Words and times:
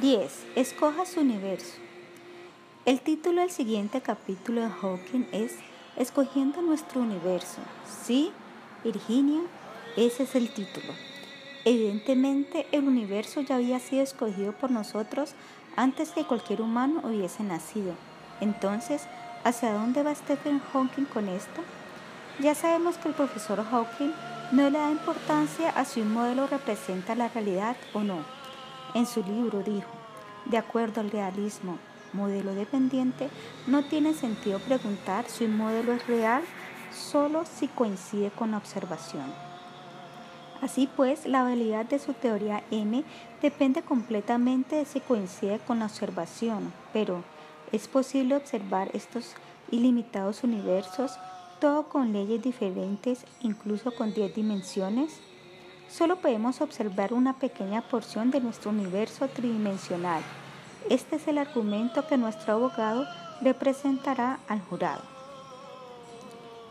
10. 0.00 0.46
Escoja 0.56 1.04
su 1.04 1.20
universo. 1.20 1.74
El 2.86 3.00
título 3.00 3.42
del 3.42 3.50
siguiente 3.50 4.00
capítulo 4.00 4.62
de 4.62 4.70
Hawking 4.70 5.26
es 5.32 5.56
Escogiendo 5.96 6.62
nuestro 6.62 7.00
universo. 7.00 7.60
Sí, 7.86 8.32
Virginia, 8.82 9.42
ese 9.96 10.22
es 10.22 10.34
el 10.34 10.50
título. 10.50 10.94
Evidentemente, 11.64 12.66
el 12.72 12.88
universo 12.88 13.42
ya 13.42 13.56
había 13.56 13.78
sido 13.80 14.02
escogido 14.02 14.52
por 14.52 14.70
nosotros 14.70 15.34
antes 15.76 16.10
que 16.10 16.24
cualquier 16.24 16.62
humano 16.62 17.02
hubiese 17.04 17.42
nacido. 17.42 17.94
Entonces, 18.40 19.02
¿hacia 19.44 19.74
dónde 19.74 20.02
va 20.02 20.14
Stephen 20.14 20.60
Hawking 20.72 21.04
con 21.04 21.28
esto? 21.28 21.60
Ya 22.40 22.54
sabemos 22.54 22.96
que 22.96 23.08
el 23.08 23.14
profesor 23.14 23.62
Hawking 23.62 24.12
no 24.52 24.70
le 24.70 24.78
da 24.78 24.90
importancia 24.90 25.68
a 25.70 25.84
si 25.84 26.00
un 26.00 26.12
modelo 26.14 26.46
representa 26.46 27.14
la 27.14 27.28
realidad 27.28 27.76
o 27.92 28.00
no 28.02 28.41
en 28.94 29.06
su 29.06 29.22
libro 29.22 29.62
dijo, 29.62 29.90
de 30.46 30.58
acuerdo 30.58 31.00
al 31.00 31.10
realismo 31.10 31.78
modelo 32.12 32.54
dependiente, 32.54 33.28
no 33.66 33.84
tiene 33.84 34.14
sentido 34.14 34.58
preguntar 34.58 35.26
si 35.28 35.44
un 35.44 35.56
modelo 35.56 35.92
es 35.92 36.06
real 36.06 36.42
solo 36.92 37.44
si 37.44 37.68
coincide 37.68 38.30
con 38.30 38.50
la 38.50 38.58
observación. 38.58 39.24
Así 40.60 40.88
pues, 40.94 41.26
la 41.26 41.42
validad 41.42 41.86
de 41.86 41.98
su 41.98 42.12
teoría 42.12 42.62
M 42.70 43.02
depende 43.40 43.82
completamente 43.82 44.76
de 44.76 44.84
si 44.84 45.00
coincide 45.00 45.58
con 45.58 45.80
la 45.80 45.86
observación, 45.86 46.72
pero 46.92 47.24
¿es 47.72 47.88
posible 47.88 48.36
observar 48.36 48.88
estos 48.94 49.34
ilimitados 49.72 50.44
universos, 50.44 51.18
todo 51.60 51.88
con 51.88 52.12
leyes 52.12 52.42
diferentes, 52.42 53.24
incluso 53.40 53.92
con 53.92 54.12
10 54.14 54.36
dimensiones? 54.36 55.20
Solo 55.92 56.16
podemos 56.16 56.60
observar 56.62 57.12
una 57.12 57.34
pequeña 57.34 57.82
porción 57.82 58.30
de 58.30 58.40
nuestro 58.40 58.70
universo 58.70 59.28
tridimensional. 59.28 60.22
Este 60.88 61.16
es 61.16 61.28
el 61.28 61.36
argumento 61.36 62.06
que 62.06 62.16
nuestro 62.16 62.54
abogado 62.54 63.04
le 63.42 63.52
presentará 63.52 64.38
al 64.48 64.60
jurado. 64.62 65.02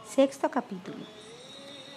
Sexto 0.09 0.49
capítulo. 0.49 1.05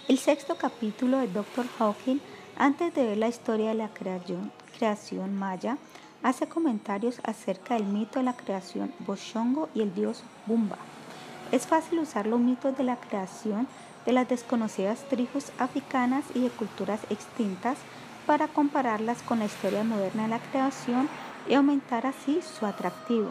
El 0.06 0.19
sexto 0.19 0.56
capítulo 0.56 1.19
de 1.19 1.28
Dr. 1.28 1.66
Hawking, 1.78 2.19
antes 2.56 2.94
de 2.94 3.05
ver 3.05 3.16
la 3.16 3.28
historia 3.28 3.70
de 3.70 3.75
la 3.75 3.88
creación, 3.88 5.34
maya, 5.34 5.78
hace 6.22 6.47
comentarios 6.47 7.20
acerca 7.25 7.75
del 7.75 7.86
mito 7.86 8.19
de 8.19 8.27
la 8.27 8.36
creación 8.36 8.92
Boshongo 9.00 9.70
y 9.75 9.81
el 9.81 9.94
dios 9.94 10.22
Bumba. 10.47 10.77
Es 11.53 11.66
fácil 11.66 12.00
usar 12.00 12.27
los 12.27 12.38
mitos 12.38 12.77
de 12.77 12.84
la 12.84 12.97
creación 12.97 13.66
de 14.06 14.12
las 14.12 14.28
desconocidas 14.28 15.05
tribus 15.08 15.52
africanas 15.58 16.24
y 16.34 16.41
de 16.41 16.50
culturas 16.50 17.00
extintas 17.10 17.78
para 18.27 18.48
compararlas 18.48 19.22
con 19.22 19.38
la 19.38 19.47
historia 19.47 19.84
moderna 19.84 20.24
de 20.24 20.28
la 20.28 20.38
creación 20.38 21.08
y 21.48 21.55
aumentar 21.55 22.06
así 22.06 22.41
su 22.42 22.66
atractivo. 22.66 23.30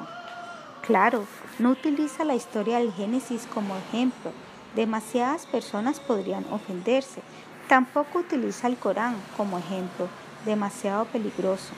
Claro, 0.85 1.25
no 1.59 1.71
utiliza 1.71 2.25
la 2.25 2.35
historia 2.35 2.79
del 2.79 2.91
Génesis 2.93 3.47
como 3.53 3.75
ejemplo, 3.77 4.31
demasiadas 4.75 5.45
personas 5.45 5.99
podrían 5.99 6.45
ofenderse. 6.51 7.21
Tampoco 7.67 8.19
utiliza 8.19 8.67
el 8.67 8.77
Corán 8.77 9.15
como 9.37 9.57
ejemplo, 9.57 10.07
demasiado 10.45 11.05
peligroso. 11.05 11.73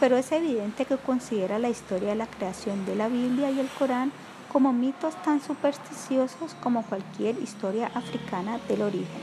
Pero 0.00 0.16
es 0.16 0.32
evidente 0.32 0.84
que 0.84 0.96
considera 0.96 1.58
la 1.58 1.68
historia 1.68 2.10
de 2.10 2.16
la 2.16 2.26
creación 2.26 2.84
de 2.86 2.96
la 2.96 3.08
Biblia 3.08 3.50
y 3.50 3.60
el 3.60 3.68
Corán 3.68 4.12
como 4.56 4.72
mitos 4.72 5.14
tan 5.22 5.42
supersticiosos 5.42 6.54
como 6.62 6.82
cualquier 6.82 7.38
historia 7.40 7.90
africana 7.92 8.58
del 8.68 8.80
origen. 8.80 9.20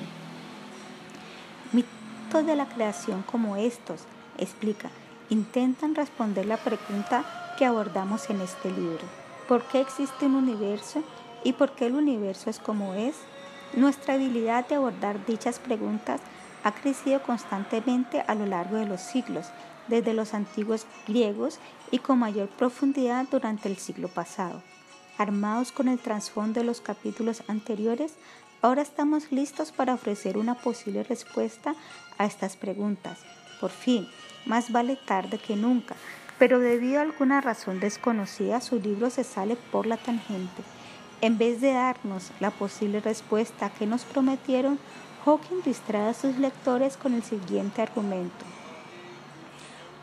Mitos 1.72 2.45
de 2.45 2.56
la 2.56 2.67
creación 2.67 3.23
como 3.23 3.56
estos, 3.56 4.02
explica, 4.38 4.92
intentan 5.31 5.95
responder 5.95 6.45
la 6.45 6.58
pregunta 6.58 7.25
que 7.58 7.66
abordamos 7.66 8.30
en 8.30 8.42
este 8.42 8.70
libro. 8.70 9.03
¿Por 9.48 9.64
qué 9.64 9.81
existe 9.81 10.28
un 10.28 10.36
universo 10.36 11.02
y 11.44 11.53
por 11.53 11.72
qué 11.72 11.88
el 11.88 11.95
universo 11.95 12.52
es 12.52 12.59
como 12.59 12.94
es? 12.94 13.16
Nuestra 13.75 14.13
habilidad 14.13 14.68
de 14.68 14.75
abordar 14.75 15.25
dichas 15.25 15.57
preguntas 15.57 16.22
ha 16.63 16.74
crecido 16.74 17.24
constantemente 17.24 18.24
a 18.28 18.36
lo 18.36 18.46
largo 18.46 18.75
de 18.75 18.86
los 18.86 19.02
siglos, 19.02 19.47
desde 19.88 20.13
los 20.13 20.36
antiguos 20.36 20.86
griegos 21.07 21.57
y 21.90 21.97
con 21.97 22.19
mayor 22.19 22.50
profundidad 22.50 23.25
durante 23.31 23.68
el 23.68 23.78
siglo 23.78 24.09
pasado. 24.09 24.62
Armados 25.18 25.72
con 25.72 25.88
el 25.88 26.00
trasfondo 26.00 26.59
de 26.59 26.66
los 26.66 26.81
capítulos 26.81 27.44
anteriores, 27.47 28.13
ahora 28.62 28.81
estamos 28.81 29.31
listos 29.31 29.72
para 29.72 29.94
ofrecer 29.94 30.38
una 30.38 30.56
posible 30.56 31.03
respuesta 31.03 31.75
a 32.18 32.25
estas 32.25 32.57
preguntas. 32.57 33.19
Por 33.62 33.69
fin, 33.69 34.07
más 34.46 34.72
vale 34.72 34.97
tarde 35.06 35.38
que 35.38 35.56
nunca, 35.56 35.96
pero 36.40 36.59
debido 36.59 37.00
a 37.00 37.03
alguna 37.03 37.41
razón 37.41 37.79
desconocida, 37.79 38.59
su 38.59 38.79
libro 38.79 39.09
se 39.09 39.24
sale 39.24 39.56
por 39.72 39.85
la 39.85 39.97
tangente. 39.97 40.63
En 41.22 41.38
vez 41.38 41.62
de 41.62 41.74
darnos 41.74 42.31
la 42.40 42.51
posible 42.51 43.00
respuesta 43.00 43.69
que 43.69 43.85
nos 43.85 44.03
prometieron, 44.03 44.80
Hawking 45.24 45.62
distrae 45.63 46.09
a 46.09 46.13
sus 46.13 46.38
lectores 46.38 46.97
con 46.97 47.13
el 47.13 47.24
siguiente 47.24 47.81
argumento. 47.81 48.53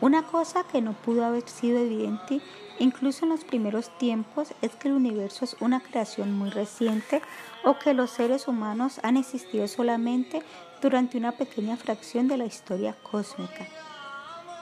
Una 0.01 0.23
cosa 0.23 0.63
que 0.63 0.81
no 0.81 0.93
pudo 0.93 1.23
haber 1.23 1.47
sido 1.47 1.77
evidente 1.77 2.41
incluso 2.79 3.23
en 3.25 3.29
los 3.29 3.43
primeros 3.43 3.95
tiempos 3.99 4.51
es 4.63 4.71
que 4.71 4.87
el 4.87 4.95
universo 4.95 5.45
es 5.45 5.55
una 5.59 5.79
creación 5.79 6.33
muy 6.33 6.49
reciente 6.49 7.21
o 7.63 7.77
que 7.77 7.93
los 7.93 8.09
seres 8.09 8.47
humanos 8.47 8.99
han 9.03 9.15
existido 9.15 9.67
solamente 9.67 10.41
durante 10.81 11.19
una 11.19 11.33
pequeña 11.33 11.77
fracción 11.77 12.27
de 12.27 12.37
la 12.37 12.45
historia 12.45 12.95
cósmica. 13.03 13.67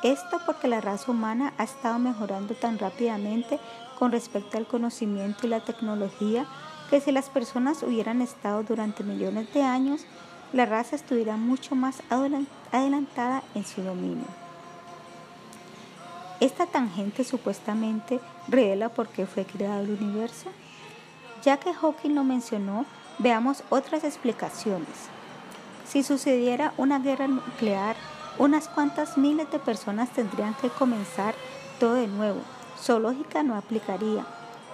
Esto 0.04 0.42
porque 0.46 0.68
la 0.68 0.82
raza 0.82 1.10
humana 1.10 1.54
ha 1.58 1.64
estado 1.64 2.00
mejorando 2.00 2.54
tan 2.54 2.78
rápidamente 2.78 3.60
con 3.98 4.12
respecto 4.12 4.58
al 4.58 4.68
conocimiento 4.68 5.48
y 5.48 5.52
la 5.52 5.64
tecnología 5.64 6.48
que 6.90 7.00
si 7.00 7.14
las 7.14 7.30
personas 7.30 7.82
hubieran 7.84 8.22
estado 8.22 8.64
durante 8.64 9.06
millones 9.06 9.54
de 9.54 9.62
años, 9.62 10.02
la 10.52 10.66
raza 10.66 10.98
estuviera 10.98 11.38
mucho 11.38 11.76
más 11.76 12.04
adelantada 12.10 13.42
en 13.56 13.64
su 13.64 13.82
dominio. 13.82 14.49
Esta 16.40 16.66
tangente 16.66 17.26
supuestamente 17.26 18.22
revela 18.48 18.88
por 18.90 19.10
qué 19.10 19.26
fue 19.26 19.44
creado 19.46 19.82
el 19.82 20.02
universo. 20.02 20.50
Ya 21.44 21.58
que 21.58 21.74
Hawking 21.74 22.16
lo 22.16 22.24
mencionó, 22.24 22.86
veamos 23.18 23.64
otras 23.70 24.06
explicaciones. 24.06 25.10
Si 25.86 26.02
sucediera 26.04 26.74
una 26.78 27.00
guerra 27.00 27.28
nuclear, 27.28 27.98
unas 28.38 28.70
cuantas 28.70 29.18
miles 29.18 29.52
de 29.52 29.60
personas 29.60 30.12
tendrían 30.12 30.54
que 30.56 30.70
comenzar 30.70 31.36
todo 31.78 31.96
de 31.96 32.08
nuevo. 32.08 32.40
Su 32.82 33.00
lógica 33.00 33.44
no 33.44 33.56
aplicaría. 33.56 34.26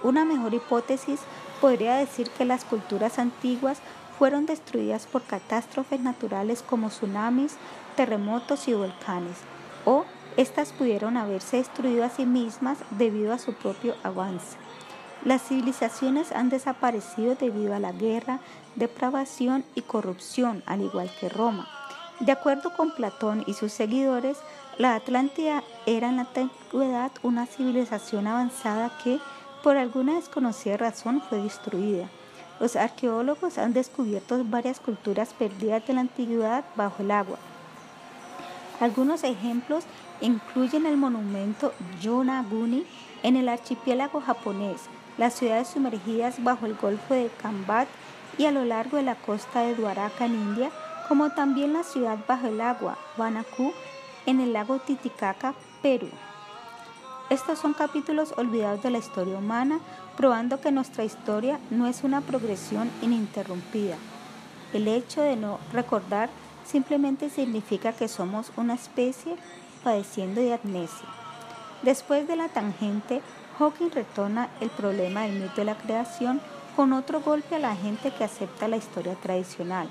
Una 0.04 0.24
mejor 0.24 0.54
hipótesis 0.54 1.20
podría 1.60 1.96
decir 1.96 2.30
que 2.30 2.44
las 2.44 2.64
culturas 2.64 3.18
antiguas 3.18 3.78
fueron 4.18 4.46
destruidas 4.46 5.06
por 5.06 5.22
catástrofes 5.22 6.00
naturales 6.00 6.62
como 6.62 6.90
tsunamis, 6.90 7.56
terremotos 7.96 8.68
y 8.68 8.74
volcanes, 8.74 9.38
o 9.84 10.04
estas 10.36 10.72
pudieron 10.72 11.16
haberse 11.16 11.58
destruido 11.58 12.04
a 12.04 12.10
sí 12.10 12.26
mismas 12.26 12.78
debido 12.90 13.32
a 13.32 13.38
su 13.38 13.54
propio 13.54 13.94
avance. 14.02 14.56
Las 15.24 15.42
civilizaciones 15.42 16.30
han 16.32 16.50
desaparecido 16.50 17.34
debido 17.34 17.74
a 17.74 17.80
la 17.80 17.92
guerra, 17.92 18.40
depravación 18.74 19.64
y 19.74 19.82
corrupción, 19.82 20.62
al 20.66 20.82
igual 20.82 21.10
que 21.18 21.28
Roma. 21.28 21.66
De 22.20 22.32
acuerdo 22.32 22.74
con 22.76 22.94
Platón 22.94 23.44
y 23.46 23.54
sus 23.54 23.72
seguidores, 23.72 24.38
la 24.78 24.94
Atlántida 24.94 25.62
era 25.86 26.08
en 26.08 26.16
la 26.16 26.22
antigüedad 26.22 27.10
una 27.22 27.46
civilización 27.46 28.26
avanzada 28.26 28.96
que, 29.02 29.18
por 29.62 29.76
alguna 29.76 30.14
desconocida 30.14 30.76
razón, 30.76 31.22
fue 31.28 31.38
destruida. 31.38 32.08
Los 32.60 32.76
arqueólogos 32.76 33.58
han 33.58 33.72
descubierto 33.72 34.42
varias 34.44 34.80
culturas 34.80 35.34
perdidas 35.34 35.86
de 35.86 35.94
la 35.94 36.02
antigüedad 36.02 36.64
bajo 36.74 37.02
el 37.02 37.10
agua. 37.10 37.38
Algunos 38.80 39.24
ejemplos 39.24 39.84
incluyen 40.20 40.86
el 40.86 40.96
monumento 40.96 41.72
Yonaguni 42.00 42.84
en 43.22 43.36
el 43.36 43.48
archipiélago 43.48 44.20
japonés, 44.20 44.82
las 45.18 45.34
ciudades 45.34 45.68
sumergidas 45.68 46.42
bajo 46.42 46.66
el 46.66 46.74
Golfo 46.74 47.14
de 47.14 47.30
Kambat 47.42 47.88
y 48.38 48.44
a 48.44 48.52
lo 48.52 48.64
largo 48.64 48.96
de 48.96 49.02
la 49.02 49.14
costa 49.14 49.60
de 49.60 49.74
Dwaraka 49.74 50.26
en 50.26 50.34
India, 50.34 50.70
como 51.08 51.30
también 51.30 51.72
la 51.72 51.82
ciudad 51.82 52.18
bajo 52.26 52.48
el 52.48 52.60
agua, 52.60 52.98
Banaku, 53.16 53.72
en 54.26 54.40
el 54.40 54.52
lago 54.52 54.78
Titicaca, 54.78 55.54
Perú. 55.82 56.08
Estos 57.30 57.58
son 57.58 57.72
capítulos 57.72 58.34
olvidados 58.36 58.82
de 58.82 58.90
la 58.90 58.98
historia 58.98 59.38
humana, 59.38 59.80
probando 60.16 60.60
que 60.60 60.70
nuestra 60.70 61.04
historia 61.04 61.58
no 61.70 61.86
es 61.86 62.04
una 62.04 62.20
progresión 62.20 62.90
ininterrumpida. 63.02 63.96
El 64.72 64.86
hecho 64.88 65.22
de 65.22 65.36
no 65.36 65.58
recordar 65.72 66.28
simplemente 66.64 67.30
significa 67.30 67.92
que 67.92 68.08
somos 68.08 68.52
una 68.56 68.74
especie 68.74 69.36
padeciendo 69.86 70.40
de 70.40 70.52
amnesia. 70.52 71.06
Después 71.82 72.26
de 72.26 72.34
la 72.34 72.48
tangente, 72.48 73.22
Hawking 73.56 73.92
retona 73.92 74.50
el 74.60 74.68
problema 74.70 75.22
del 75.22 75.38
mito 75.38 75.54
de 75.58 75.64
la 75.66 75.78
creación 75.78 76.40
con 76.74 76.92
otro 76.92 77.20
golpe 77.20 77.54
a 77.54 77.60
la 77.60 77.76
gente 77.76 78.10
que 78.10 78.24
acepta 78.24 78.66
la 78.66 78.78
historia 78.78 79.14
tradicional. 79.14 79.88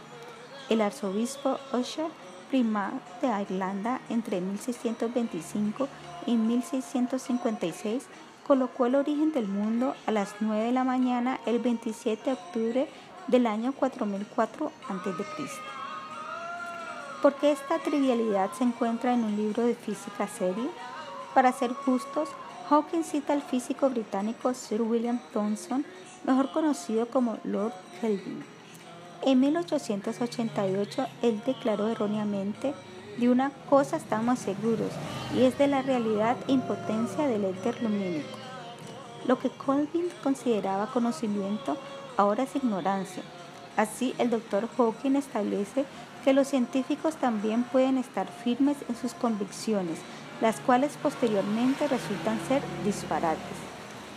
El 0.68 0.82
arzobispo 0.82 1.60
Usher 1.72 2.10
primar 2.50 2.92
de 3.22 3.42
Irlanda 3.42 4.02
entre 4.10 4.42
1625 4.42 5.88
y 6.26 6.36
1656, 6.36 8.04
colocó 8.46 8.86
el 8.88 8.96
origen 8.96 9.32
del 9.32 9.48
mundo 9.48 9.96
a 10.06 10.12
las 10.12 10.36
9 10.42 10.66
de 10.66 10.72
la 10.74 10.84
mañana 10.84 11.40
el 11.46 11.60
27 11.60 12.24
de 12.26 12.34
octubre 12.34 12.90
del 13.28 13.48
año 13.48 13.72
4004 13.72 14.72
a.C. 14.90 15.75
¿Por 17.26 17.34
qué 17.34 17.52
esta 17.52 17.80
trivialidad 17.80 18.52
se 18.52 18.64
encuentra 18.64 19.12
en 19.12 19.24
un 19.24 19.36
libro 19.36 19.64
de 19.64 19.74
física 19.74 20.28
serio? 20.28 20.70
Para 21.34 21.52
ser 21.52 21.74
justos, 21.74 22.30
Hawking 22.70 23.04
cita 23.04 23.34
al 23.34 23.42
físico 23.42 23.90
británico 23.90 24.54
Sir 24.54 24.84
William 24.84 25.20
Thomson, 25.34 25.84
mejor 26.24 26.52
conocido 26.52 27.08
como 27.08 27.40
Lord 27.44 27.74
Kelvin. 28.00 28.46
En 29.24 29.40
1888 29.40 31.08
él 31.24 31.42
declaró 31.48 31.88
erróneamente 31.88 32.76
de 33.18 33.28
una 33.28 33.50
cosa 33.72 33.98
estamos 33.98 34.38
seguros 34.38 34.92
y 35.34 35.46
es 35.46 35.58
de 35.58 35.66
la 35.66 35.82
realidad 35.82 36.38
e 36.48 36.52
impotencia 36.52 37.26
del 37.26 37.46
éter 37.46 37.82
lumínico. 37.82 38.38
Lo 39.26 39.40
que 39.40 39.50
Kelvin 39.50 40.12
consideraba 40.22 40.92
conocimiento 40.94 41.76
ahora 42.18 42.44
es 42.44 42.56
ignorancia. 42.56 43.24
Así 43.78 44.16
el 44.18 44.30
doctor 44.30 44.70
Hawking 44.78 45.16
establece 45.16 45.86
que 46.24 46.34
los 46.34 46.48
científicos 46.48 47.16
también 47.18 47.64
pueden 47.64 47.98
estar 47.98 48.28
firmes 48.28 48.78
en 48.90 48.96
sus 48.96 49.14
convicciones, 49.14 50.00
las 50.42 50.60
cuales 50.60 50.98
posteriormente 51.02 51.88
resultan 51.88 52.40
ser 52.48 52.62
disparates. 52.84 53.58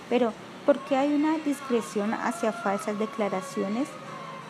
Pero, 0.08 0.32
¿por 0.64 0.78
qué 0.80 0.96
hay 0.96 1.12
una 1.12 1.38
discreción 1.38 2.14
hacia 2.14 2.52
falsas 2.52 2.98
declaraciones? 2.98 3.88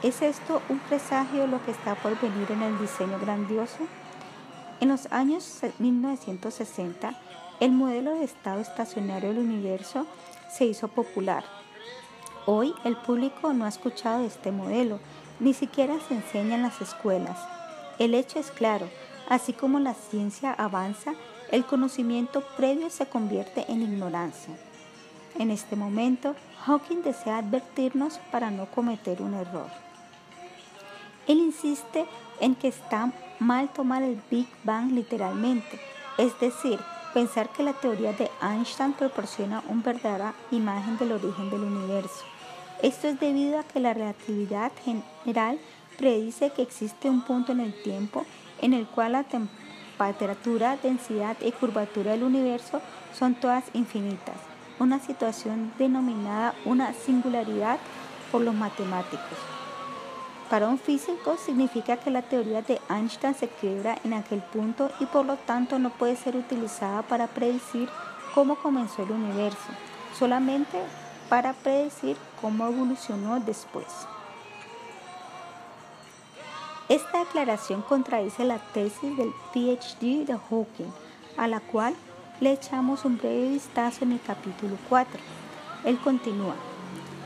¿Es 0.02 0.22
esto 0.22 0.62
un 0.68 0.78
presagio 0.78 1.42
de 1.42 1.48
lo 1.48 1.64
que 1.64 1.72
está 1.72 1.96
por 1.96 2.20
venir 2.20 2.50
en 2.52 2.62
el 2.62 2.78
diseño 2.78 3.18
grandioso? 3.18 3.78
En 4.80 4.88
los 4.88 5.10
años 5.10 5.60
1960, 5.78 7.18
el 7.58 7.72
modelo 7.72 8.14
de 8.14 8.24
estado 8.24 8.60
estacionario 8.60 9.30
del 9.30 9.38
universo 9.38 10.06
se 10.48 10.66
hizo 10.66 10.86
popular. 10.86 11.57
Hoy 12.50 12.74
el 12.84 12.96
público 12.96 13.52
no 13.52 13.66
ha 13.66 13.68
escuchado 13.68 14.24
este 14.24 14.52
modelo, 14.52 15.00
ni 15.38 15.52
siquiera 15.52 15.96
se 16.08 16.14
enseña 16.14 16.54
en 16.54 16.62
las 16.62 16.80
escuelas. 16.80 17.38
El 17.98 18.14
hecho 18.14 18.38
es 18.38 18.50
claro, 18.50 18.88
así 19.28 19.52
como 19.52 19.78
la 19.80 19.92
ciencia 19.92 20.54
avanza, 20.54 21.12
el 21.52 21.66
conocimiento 21.66 22.42
previo 22.56 22.88
se 22.88 23.04
convierte 23.04 23.70
en 23.70 23.82
ignorancia. 23.82 24.54
En 25.38 25.50
este 25.50 25.76
momento, 25.76 26.34
Hawking 26.64 27.02
desea 27.02 27.36
advertirnos 27.36 28.18
para 28.32 28.50
no 28.50 28.64
cometer 28.64 29.20
un 29.20 29.34
error. 29.34 29.68
Él 31.26 31.40
insiste 31.40 32.06
en 32.40 32.54
que 32.54 32.68
está 32.68 33.12
mal 33.40 33.68
tomar 33.74 34.02
el 34.02 34.22
Big 34.30 34.48
Bang 34.64 34.92
literalmente, 34.92 35.78
es 36.16 36.40
decir, 36.40 36.80
pensar 37.12 37.50
que 37.50 37.62
la 37.62 37.74
teoría 37.74 38.14
de 38.14 38.30
Einstein 38.40 38.94
proporciona 38.94 39.62
una 39.68 39.82
verdadera 39.82 40.32
imagen 40.50 40.96
del 40.96 41.12
origen 41.12 41.50
del 41.50 41.64
universo. 41.64 42.24
Esto 42.82 43.08
es 43.08 43.18
debido 43.18 43.58
a 43.58 43.64
que 43.64 43.80
la 43.80 43.92
relatividad 43.92 44.70
general 44.84 45.58
predice 45.98 46.50
que 46.50 46.62
existe 46.62 47.10
un 47.10 47.22
punto 47.22 47.50
en 47.50 47.60
el 47.60 47.74
tiempo 47.82 48.24
en 48.60 48.72
el 48.72 48.86
cual 48.86 49.12
la 49.12 49.24
temperatura, 49.24 50.76
densidad 50.80 51.36
y 51.40 51.50
curvatura 51.50 52.12
del 52.12 52.22
universo 52.22 52.80
son 53.12 53.34
todas 53.34 53.64
infinitas, 53.74 54.36
una 54.78 55.00
situación 55.00 55.72
denominada 55.76 56.54
una 56.64 56.92
singularidad 56.92 57.78
por 58.30 58.42
los 58.42 58.54
matemáticos. 58.54 59.38
Para 60.48 60.68
un 60.68 60.78
físico 60.78 61.36
significa 61.36 61.96
que 61.96 62.10
la 62.10 62.22
teoría 62.22 62.62
de 62.62 62.80
Einstein 62.88 63.34
se 63.34 63.48
quiebra 63.48 63.98
en 64.04 64.14
aquel 64.14 64.40
punto 64.40 64.90
y 65.00 65.06
por 65.06 65.26
lo 65.26 65.36
tanto 65.36 65.78
no 65.80 65.90
puede 65.90 66.16
ser 66.16 66.36
utilizada 66.36 67.02
para 67.02 67.26
predecir 67.26 67.88
cómo 68.34 68.54
comenzó 68.54 69.02
el 69.02 69.10
universo, 69.10 69.68
solamente 70.16 70.78
para 71.28 71.52
predecir 71.52 72.16
cómo 72.40 72.66
evolucionó 72.66 73.40
después. 73.40 73.86
Esta 76.88 77.18
declaración 77.18 77.82
contradice 77.82 78.44
la 78.44 78.58
tesis 78.58 79.16
del 79.16 79.32
PhD 79.52 80.24
de 80.24 80.38
Hawking, 80.38 80.90
a 81.36 81.46
la 81.46 81.60
cual 81.60 81.94
le 82.40 82.52
echamos 82.52 83.04
un 83.04 83.18
breve 83.18 83.50
vistazo 83.50 84.04
en 84.04 84.12
el 84.12 84.20
capítulo 84.22 84.76
4. 84.88 85.20
Él 85.84 85.98
continúa, 85.98 86.54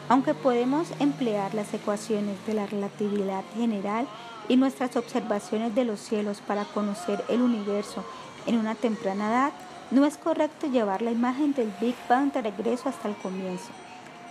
aunque 0.09 0.35
podemos 0.35 0.89
emplear 0.99 1.55
las 1.55 1.73
ecuaciones 1.75 2.45
de 2.45 2.55
la 2.55 2.67
relatividad 2.67 3.45
general 3.55 4.09
y 4.49 4.57
nuestras 4.57 4.97
observaciones 4.97 5.75
de 5.77 5.85
los 5.85 6.01
cielos 6.01 6.43
para 6.45 6.65
conocer 6.65 7.25
el 7.29 7.41
universo 7.41 8.05
en 8.47 8.59
una 8.59 8.75
temprana 8.75 9.29
edad, 9.29 9.53
no 9.93 10.07
es 10.07 10.17
correcto 10.17 10.67
llevar 10.67 11.03
la 11.03 11.13
imagen 11.13 11.55
del 11.55 11.73
Big 11.81 11.95
Bang 12.09 12.33
de 12.33 12.43
regreso 12.43 12.89
hasta 12.89 13.09
el 13.09 13.17
comienzo. 13.17 13.71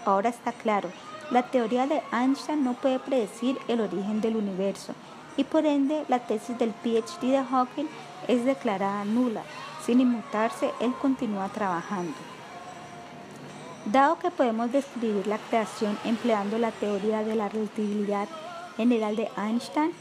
Ahora 0.06 0.30
está 0.30 0.52
claro, 0.52 0.90
la 1.30 1.44
teoría 1.44 1.88
de 1.88 2.02
Einstein 2.12 2.64
no 2.64 2.74
puede 2.74 3.00
predecir 3.00 3.58
el 3.68 3.82
origen 3.82 4.20
del 4.22 4.36
universo 4.36 4.94
y 5.38 5.44
por 5.44 5.66
ende 5.66 6.04
la 6.08 6.20
tesis 6.20 6.58
del 6.58 6.72
PhD 6.72 7.32
de 7.32 7.44
Hawking 7.44 7.88
es 8.28 8.46
declarada 8.46 9.06
nula. 9.06 9.44
Sin 9.86 10.00
inmutarse, 10.00 10.72
él 10.80 10.94
continúa 11.02 11.50
trabajando. 11.50 12.14
Dado 13.86 14.20
que 14.20 14.30
podemos 14.30 14.72
describir 14.72 15.26
la 15.26 15.38
creación 15.38 15.98
empleando 16.06 16.58
la 16.60 16.72
teoría 16.72 17.24
de 17.24 17.36
la 17.36 17.50
relatividad 17.50 18.28
general 18.78 19.16
de 19.16 19.30
Einstein, 19.38 19.92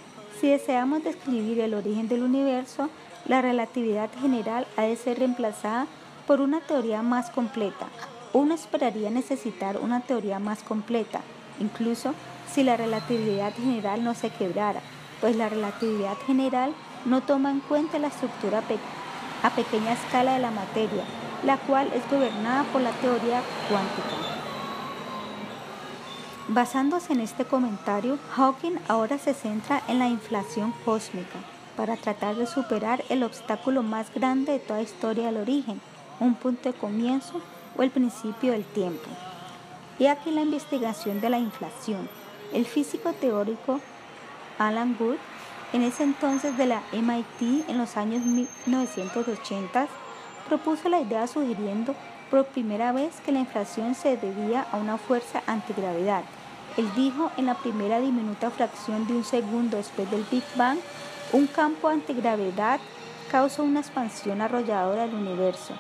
si 0.41 0.49
deseamos 0.49 1.05
describir 1.05 1.61
el 1.61 1.75
origen 1.75 2.08
del 2.08 2.23
universo, 2.23 2.91
la 3.26 3.43
relatividad 3.43 4.11
general 4.20 4.67
ha 4.76 4.82
de 4.82 4.97
ser 4.97 5.19
reemplazada 5.19 5.87
por 6.26 6.41
una 6.41 6.61
teoría 6.61 7.02
más 7.02 7.31
completa. 7.31 7.87
Uno 8.32 8.55
esperaría 8.55 9.11
necesitar 9.11 9.79
una 9.79 10.00
teoría 10.00 10.38
más 10.38 10.62
completa, 10.62 11.21
incluso 11.59 12.15
si 12.53 12.62
la 12.62 12.77
relatividad 12.77 13.53
general 13.55 14.05
no 14.05 14.15
se 14.15 14.31
quebrara, 14.31 14.81
pues 15.21 15.35
la 15.35 15.49
relatividad 15.49 16.17
general 16.27 16.73
no 17.05 17.23
toma 17.23 17.50
en 17.50 17.61
cuenta 17.61 17.99
la 17.99 18.09
estructura 18.09 18.62
a 19.43 19.50
pequeña 19.50 19.93
escala 19.94 20.35
de 20.35 20.38
la 20.38 20.50
materia, 20.53 21.05
la 21.44 21.56
cual 21.56 21.91
es 21.93 22.09
gobernada 22.09 22.65
por 22.73 22.82
la 22.82 22.93
teoría 22.93 23.43
cuántica. 23.69 24.31
Basándose 26.49 27.12
en 27.12 27.21
este 27.21 27.44
comentario, 27.44 28.19
Hawking 28.33 28.76
ahora 28.88 29.19
se 29.19 29.35
centra 29.35 29.83
en 29.88 29.99
la 29.99 30.09
inflación 30.09 30.73
cósmica 30.85 31.38
para 31.76 31.97
tratar 31.97 32.37
de 32.37 32.47
superar 32.47 33.05
el 33.09 33.23
obstáculo 33.23 33.83
más 33.83 34.12
grande 34.12 34.53
de 34.53 34.59
toda 34.59 34.83
historia 34.83 35.26
del 35.26 35.38
origen, 35.38 35.81
un 36.19 36.35
punto 36.35 36.71
de 36.71 36.78
comienzo 36.78 37.40
o 37.77 37.83
el 37.83 37.91
principio 37.91 38.53
del 38.53 38.65
tiempo. 38.65 39.09
Y 39.99 40.07
aquí 40.07 40.31
la 40.31 40.43
investigación 40.43 41.21
de 41.21 41.31
la 41.31 41.39
inflación. 41.39 42.09
El 42.53 42.65
físico 42.67 43.12
teórico 43.12 43.81
Alan 44.59 44.97
Wood, 44.99 45.17
en 45.73 45.83
ese 45.83 46.03
entonces 46.03 46.57
de 46.57 46.67
la 46.67 46.83
MIT 46.93 47.69
en 47.69 47.79
los 47.79 47.97
años 47.97 48.23
1980, 48.25 49.89
propuso 50.49 50.89
la 50.89 51.00
idea 51.00 51.27
sugiriendo 51.27 51.95
por 52.31 52.45
primera 52.47 52.93
vez 52.93 53.21
que 53.25 53.33
la 53.33 53.41
inflación 53.41 53.95
se 53.95 54.17
debía 54.17 54.67
a 54.73 54.77
una 54.77 54.99
fuerza 54.99 55.43
antigravedad. 55.47 56.25
Él 56.77 56.89
dijo 56.95 57.31
en 57.37 57.47
la 57.47 57.55
primera 57.55 58.00
diminuta 58.00 58.50
fracción 58.50 59.07
de 59.07 59.15
un 59.15 59.25
segundo 59.25 59.77
después 59.77 60.11
del 60.11 60.25
Big 60.31 60.45
Bang, 60.57 60.79
un 61.33 61.47
campo 61.47 61.89
antigravedad 61.89 62.81
causa 63.31 63.62
una 63.62 63.81
expansión 63.81 64.41
arrolladora 64.41 65.07
del 65.07 65.15
universo. 65.15 65.75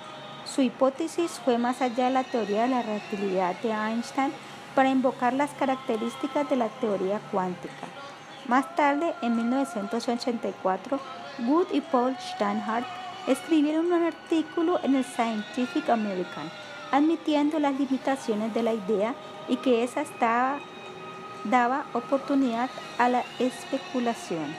Su 0.54 0.62
hipótesis 0.62 1.40
fue 1.44 1.58
más 1.58 1.80
allá 1.80 2.06
de 2.06 2.10
la 2.10 2.24
teoría 2.24 2.62
de 2.62 2.68
la 2.68 2.82
relatividad 2.82 3.54
de 3.60 3.70
Einstein 3.70 4.32
para 4.74 4.90
invocar 4.90 5.32
las 5.32 5.50
características 5.52 6.48
de 6.50 6.56
la 6.56 6.68
teoría 6.80 7.20
cuántica. 7.30 7.86
Más 8.48 8.74
tarde, 8.74 9.14
en 9.22 9.36
1984, 9.36 10.98
Wood 11.46 11.66
y 11.72 11.80
Paul 11.80 12.16
Steinhardt 12.18 12.86
escribieron 13.28 13.92
un 13.92 14.02
artículo 14.02 14.80
en 14.82 14.96
el 14.96 15.04
Scientific 15.04 15.88
American 15.88 16.50
admitiendo 16.90 17.60
las 17.60 17.78
limitaciones 17.78 18.52
de 18.52 18.62
la 18.64 18.74
idea 18.74 19.14
y 19.48 19.56
que 19.56 19.84
esa 19.84 20.02
daba 21.44 21.86
oportunidad 21.92 22.68
a 22.98 23.08
la 23.08 23.22
especulación. 23.38 24.54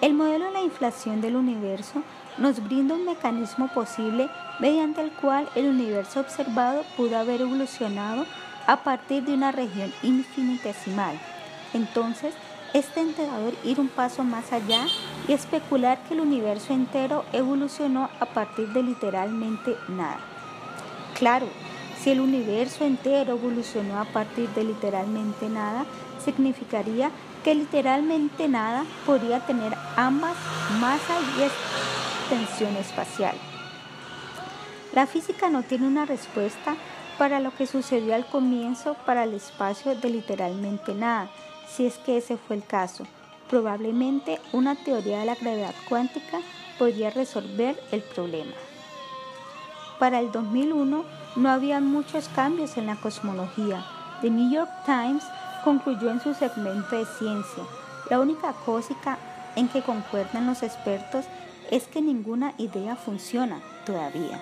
El 0.00 0.14
modelo 0.14 0.46
de 0.46 0.52
la 0.52 0.62
inflación 0.62 1.20
del 1.20 1.36
universo 1.36 2.02
nos 2.38 2.62
brinda 2.62 2.94
un 2.94 3.04
mecanismo 3.04 3.68
posible 3.68 4.28
mediante 4.60 5.00
el 5.00 5.10
cual 5.12 5.48
el 5.54 5.66
universo 5.66 6.20
observado 6.20 6.84
pudo 6.96 7.18
haber 7.18 7.40
evolucionado 7.40 8.26
a 8.66 8.82
partir 8.82 9.24
de 9.24 9.34
una 9.34 9.52
región 9.52 9.92
infinitesimal 10.02 11.18
entonces, 11.74 12.32
es 12.72 12.86
tentador 12.86 13.52
ir 13.64 13.78
un 13.78 13.88
paso 13.88 14.24
más 14.24 14.52
allá 14.52 14.86
y 15.28 15.32
especular 15.32 15.98
que 16.04 16.14
el 16.14 16.20
universo 16.20 16.72
entero 16.72 17.24
evolucionó 17.32 18.08
a 18.20 18.26
partir 18.26 18.68
de 18.68 18.82
literalmente 18.82 19.76
nada. 19.88 20.20
Claro, 21.18 21.46
si 22.00 22.10
el 22.10 22.20
universo 22.20 22.84
entero 22.84 23.32
evolucionó 23.34 24.00
a 24.00 24.04
partir 24.04 24.48
de 24.50 24.64
literalmente 24.64 25.48
nada, 25.48 25.84
significaría 26.24 27.10
que 27.44 27.54
literalmente 27.54 28.48
nada 28.48 28.84
podría 29.04 29.40
tener 29.40 29.74
ambas 29.96 30.34
masa 30.80 31.14
y 31.38 31.42
extensión 31.42 32.74
espacial. 32.76 33.36
La 34.94 35.06
física 35.06 35.50
no 35.50 35.62
tiene 35.62 35.86
una 35.86 36.06
respuesta 36.06 36.74
para 37.18 37.40
lo 37.40 37.54
que 37.54 37.66
sucedió 37.66 38.14
al 38.14 38.26
comienzo 38.26 38.94
para 39.06 39.24
el 39.24 39.34
espacio 39.34 39.94
de 39.94 40.08
literalmente 40.08 40.94
nada, 40.94 41.28
si 41.68 41.86
es 41.86 41.98
que 41.98 42.16
ese 42.16 42.36
fue 42.36 42.56
el 42.56 42.64
caso. 42.64 43.04
Probablemente 43.48 44.40
una 44.52 44.74
teoría 44.74 45.20
de 45.20 45.26
la 45.26 45.34
gravedad 45.34 45.74
cuántica 45.88 46.40
podría 46.78 47.10
resolver 47.10 47.80
el 47.92 48.02
problema. 48.02 48.52
Para 49.98 50.18
el 50.18 50.32
2001 50.32 51.04
no 51.36 51.50
había 51.50 51.80
muchos 51.80 52.28
cambios 52.28 52.76
en 52.78 52.86
la 52.86 52.96
cosmología. 52.96 53.84
The 54.22 54.30
New 54.30 54.50
York 54.50 54.70
Times 54.86 55.24
concluyó 55.64 56.10
en 56.10 56.20
su 56.20 56.34
segmento 56.34 56.96
de 56.96 57.06
ciencia, 57.06 57.64
la 58.10 58.20
única 58.20 58.52
cosa 58.52 59.18
en 59.56 59.68
que 59.68 59.82
concuerdan 59.82 60.46
los 60.46 60.62
expertos 60.62 61.24
es 61.70 61.86
que 61.86 62.02
ninguna 62.02 62.52
idea 62.58 62.96
funciona 62.96 63.60
todavía. 63.86 64.40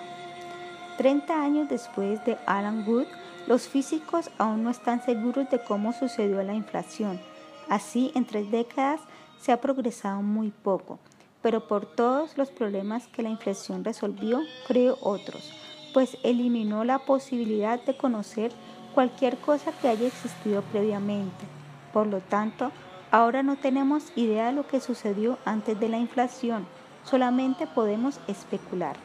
Treinta 0.98 1.42
años 1.42 1.68
después 1.68 2.24
de 2.24 2.36
Alan 2.46 2.86
Wood, 2.86 3.06
los 3.46 3.68
físicos 3.68 4.30
aún 4.38 4.64
no 4.64 4.70
están 4.70 5.02
seguros 5.04 5.48
de 5.50 5.62
cómo 5.62 5.92
sucedió 5.92 6.42
la 6.42 6.54
inflación. 6.54 7.20
Así, 7.68 8.12
en 8.14 8.24
tres 8.26 8.50
décadas 8.50 9.00
se 9.40 9.52
ha 9.52 9.60
progresado 9.60 10.22
muy 10.22 10.50
poco, 10.50 10.98
pero 11.40 11.66
por 11.66 11.86
todos 11.86 12.36
los 12.36 12.50
problemas 12.50 13.06
que 13.08 13.22
la 13.22 13.30
inflación 13.30 13.84
resolvió, 13.84 14.40
creo 14.66 14.98
otros, 15.00 15.52
pues 15.94 16.16
eliminó 16.22 16.84
la 16.84 17.00
posibilidad 17.00 17.82
de 17.82 17.96
conocer 17.96 18.52
cualquier 18.92 19.38
cosa 19.38 19.72
que 19.72 19.88
haya 19.88 20.06
existido 20.06 20.62
previamente. 20.62 21.44
Por 21.92 22.06
lo 22.06 22.20
tanto, 22.20 22.72
ahora 23.10 23.42
no 23.42 23.56
tenemos 23.56 24.12
idea 24.16 24.46
de 24.46 24.52
lo 24.52 24.66
que 24.66 24.80
sucedió 24.80 25.38
antes 25.44 25.78
de 25.78 25.88
la 25.88 25.98
inflación, 25.98 26.66
solamente 27.04 27.66
podemos 27.66 28.20
especular. 28.28 28.96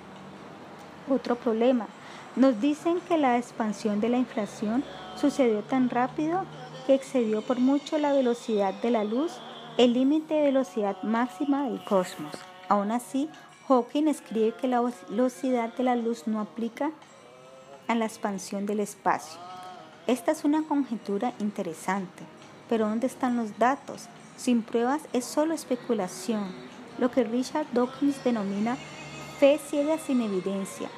Otro 1.10 1.36
problema. 1.36 1.88
Nos 2.36 2.62
dicen 2.62 3.00
que 3.08 3.18
la 3.18 3.38
expansión 3.38 4.00
de 4.00 4.10
la 4.10 4.18
inflación 4.18 4.84
sucedió 5.16 5.64
tan 5.64 5.90
rápido 5.90 6.44
que 6.86 6.94
excedió 6.94 7.42
por 7.42 7.60
mucho 7.60 7.98
la 7.98 8.14
velocidad 8.14 8.74
de 8.76 8.92
la 8.92 9.04
luz, 9.04 9.34
el 9.78 9.94
límite 9.94 10.36
de 10.36 10.44
velocidad 10.44 11.02
máxima 11.04 11.64
del 11.64 11.84
cosmos. 11.84 12.34
Aún 12.70 12.92
así, 12.92 13.30
Hawking 13.68 14.08
escribe 14.08 14.54
que 14.54 14.68
la 14.68 14.82
velocidad 14.82 15.74
de 15.74 15.84
la 15.84 15.96
luz 15.96 16.28
no 16.28 16.40
aplica 16.40 16.92
a 17.88 17.96
la 17.96 18.06
expansión 18.06 18.66
del 18.66 18.80
espacio. 18.80 19.40
Esta 20.08 20.32
es 20.32 20.46
una 20.46 20.64
conjetura 20.64 21.34
interesante, 21.40 22.24
pero 22.70 22.88
¿dónde 22.88 23.08
están 23.08 23.36
los 23.36 23.60
datos? 23.60 24.08
Sin 24.38 24.62
pruebas 24.62 25.02
es 25.12 25.26
solo 25.26 25.54
especulación, 25.54 26.46
lo 26.98 27.12
que 27.12 27.26
Richard 27.26 27.68
Dawkins 27.74 28.24
denomina 28.24 28.78
Fe 29.38 29.60
ciega 29.60 29.98
sin 29.98 30.22
evidencia. 30.22 30.90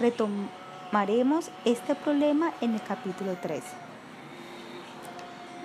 Retomaremos 0.00 1.50
este 1.66 1.94
problema 1.94 2.54
en 2.62 2.72
el 2.72 2.82
capítulo 2.82 3.36
13. 3.36 3.62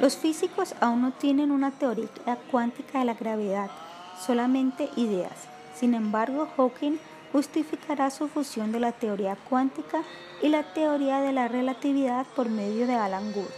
Los 0.02 0.18
físicos 0.18 0.76
aún 0.82 1.02
no 1.02 1.12
tienen 1.12 1.52
una 1.52 1.72
teoría 1.72 2.10
cuántica 2.52 3.00
de 3.00 3.06
la 3.06 3.14
gravedad, 3.14 3.72
solamente 4.20 4.90
ideas. 4.98 5.48
Sin 5.74 5.94
embargo, 5.94 6.50
Hawking 6.58 6.98
justificará 7.32 8.10
su 8.10 8.28
fusión 8.28 8.72
de 8.72 8.80
la 8.80 8.92
teoría 8.92 9.38
cuántica 9.50 10.04
y 10.42 10.50
la 10.50 10.64
teoría 10.74 11.22
de 11.22 11.34
la 11.34 11.48
relatividad 11.48 12.26
por 12.36 12.50
medio 12.50 12.88
de 12.88 12.96
Alan 12.96 13.32
Wood. 13.36 13.52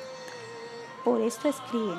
Por 1.03 1.21
esto 1.21 1.49
escribe, 1.49 1.95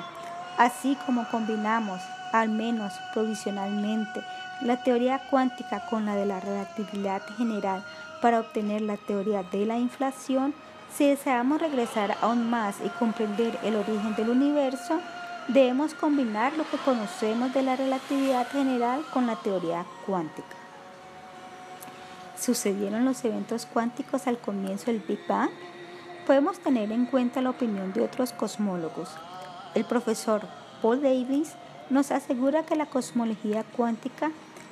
así 0.57 0.97
como 1.05 1.27
combinamos, 1.29 2.01
al 2.31 2.49
menos 2.49 2.93
provisionalmente, 3.13 4.23
la 4.61 4.83
teoría 4.83 5.21
cuántica 5.29 5.85
con 5.89 6.05
la 6.05 6.15
de 6.15 6.25
la 6.25 6.39
relatividad 6.39 7.21
general 7.37 7.83
para 8.21 8.39
obtener 8.39 8.81
la 8.81 8.97
teoría 8.97 9.43
de 9.43 9.65
la 9.65 9.77
inflación, 9.77 10.53
si 10.95 11.07
deseamos 11.07 11.59
regresar 11.59 12.15
aún 12.21 12.49
más 12.49 12.75
y 12.85 12.89
comprender 12.89 13.59
el 13.63 13.75
origen 13.75 14.15
del 14.15 14.29
universo, 14.29 15.01
debemos 15.47 15.93
combinar 15.95 16.53
lo 16.53 16.69
que 16.69 16.77
conocemos 16.77 17.53
de 17.53 17.63
la 17.63 17.75
relatividad 17.75 18.47
general 18.49 19.03
con 19.11 19.27
la 19.27 19.35
teoría 19.35 19.85
cuántica. 20.05 20.62
¿Sucedieron 22.43 23.05
los 23.05 23.23
eventos 23.23 23.65
cuánticos 23.65 24.27
al 24.27 24.37
comienzo 24.37 24.87
del 24.87 24.99
Big 24.99 25.25
Bang? 25.29 25.49
Podemos 26.27 26.59
tener 26.59 26.91
en 26.91 27.05
cuenta 27.05 27.41
la 27.41 27.51
opinión 27.51 27.93
de 27.93 28.01
otros 28.01 28.33
cosmólogos. 28.33 29.09
El 29.75 29.85
profesor 29.85 30.41
Paul 30.81 31.01
Davis 31.01 31.53
nos 31.89 32.11
asegura 32.11 32.65
que 32.65 32.75
la 32.75 32.87
cosmología 32.87 33.63
cuántica 33.63 34.31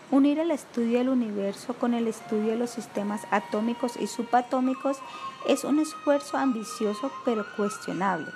Unir 0.09 0.39
el 0.39 0.51
estudio 0.51 0.97
del 0.97 1.07
universo 1.07 1.73
con 1.73 1.93
el 1.93 2.05
estudio 2.09 2.51
de 2.51 2.57
los 2.57 2.71
sistemas 2.71 3.21
atómicos 3.31 3.95
y 3.95 4.07
subatómicos 4.07 4.97
es 5.47 5.63
un 5.63 5.79
esfuerzo 5.79 6.35
ambicioso 6.35 7.09
pero 7.23 7.45
cuestionable. 7.55 8.27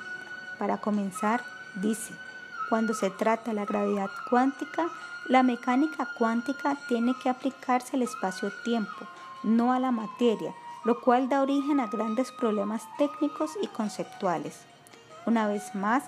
Para 0.57 0.77
comenzar, 0.77 1.43
dice, 1.81 2.13
cuando 2.69 2.93
se 2.93 3.09
trata 3.09 3.51
de 3.51 3.55
la 3.55 3.65
gravedad 3.65 4.09
cuántica, 4.29 4.87
la 5.27 5.43
mecánica 5.43 6.07
cuántica 6.17 6.77
tiene 6.87 7.13
que 7.21 7.27
aplicarse 7.27 7.97
al 7.97 8.03
espacio-tiempo, 8.03 9.05
no 9.45 9.71
a 9.71 9.79
la 9.79 9.91
materia, 9.91 10.53
lo 10.83 10.99
cual 10.99 11.29
da 11.29 11.41
origen 11.41 11.79
a 11.79 11.87
grandes 11.87 12.31
problemas 12.31 12.83
técnicos 12.97 13.51
y 13.61 13.67
conceptuales. 13.67 14.61
Una 15.25 15.47
vez 15.47 15.73
más, 15.73 16.03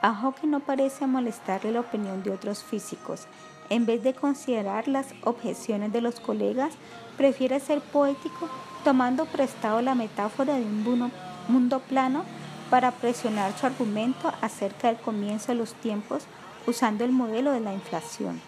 a 0.00 0.14
Hawking 0.14 0.50
no 0.50 0.60
parece 0.60 1.06
molestarle 1.06 1.72
la 1.72 1.80
opinión 1.80 2.22
de 2.22 2.30
otros 2.30 2.62
físicos. 2.62 3.26
En 3.70 3.86
vez 3.86 4.02
de 4.02 4.14
considerar 4.14 4.88
las 4.88 5.06
objeciones 5.24 5.92
de 5.92 6.00
los 6.00 6.20
colegas, 6.20 6.74
prefiere 7.16 7.60
ser 7.60 7.80
poético 7.80 8.48
tomando 8.84 9.26
prestado 9.26 9.80
la 9.80 9.94
metáfora 9.94 10.54
de 10.54 10.62
un 10.62 11.10
mundo 11.48 11.80
plano 11.80 12.24
para 12.68 12.90
presionar 12.90 13.56
su 13.56 13.66
argumento 13.66 14.32
acerca 14.40 14.88
del 14.88 14.96
comienzo 14.96 15.48
de 15.52 15.58
los 15.58 15.74
tiempos 15.74 16.24
usando 16.66 17.04
el 17.04 17.12
modelo 17.12 17.52
de 17.52 17.60
la 17.60 17.72
inflación. 17.72 18.40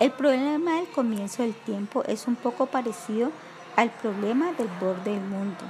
El 0.00 0.12
problema 0.12 0.76
del 0.76 0.86
comienzo 0.88 1.42
del 1.42 1.54
tiempo 1.54 2.04
es 2.04 2.28
un 2.28 2.36
poco 2.36 2.66
parecido 2.66 3.32
al 3.74 3.90
problema 3.90 4.52
del 4.52 4.68
borde 4.80 5.10
del 5.10 5.20
mundo. 5.20 5.64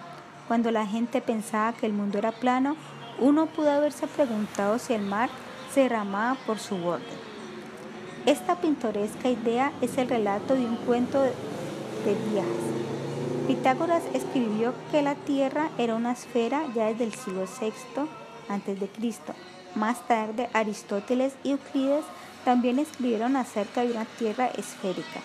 Cuando 0.47 0.71
la 0.71 0.87
gente 0.87 1.23
pensaba 1.23 1.73
que 1.73 1.87
el 1.87 1.95
mundo 1.95 2.19
era 2.19 2.33
plano, 2.33 2.77
uno 3.19 3.47
pudo 3.47 3.71
haberse 3.71 4.07
preguntado 4.07 4.79
si 4.79 4.93
el 4.93 5.01
mar 5.01 5.31
se 5.73 5.81
derramaba 5.81 6.37
por 6.47 6.59
su 6.59 6.77
borde. 6.77 7.07
Esta 8.27 8.61
pintoresca 8.61 9.31
idea 9.31 9.73
es 9.81 9.97
el 9.97 10.11
relato 10.11 10.55
de 10.55 10.67
un 10.67 10.77
cuento 10.77 11.23
de 11.23 12.15
viajes. 12.31 12.69
Pitágoras 13.47 14.03
escribió 14.13 14.75
que 14.91 15.01
la 15.01 15.15
Tierra 15.15 15.71
era 15.79 15.95
una 15.95 16.13
esfera 16.13 16.65
ya 16.75 16.89
desde 16.89 17.05
el 17.05 17.15
siglo 17.15 17.47
VI 17.61 17.73
a.C. 18.51 19.11
Más 19.75 20.07
tarde, 20.07 20.51
Aristóteles 20.53 21.33
y 21.45 21.53
Euclides 21.53 22.05
también 22.45 22.79
escribieron 22.79 23.37
acerca 23.37 23.83
de 23.83 23.93
una 23.93 24.05
Tierra 24.05 24.47
esférica. 24.47 25.21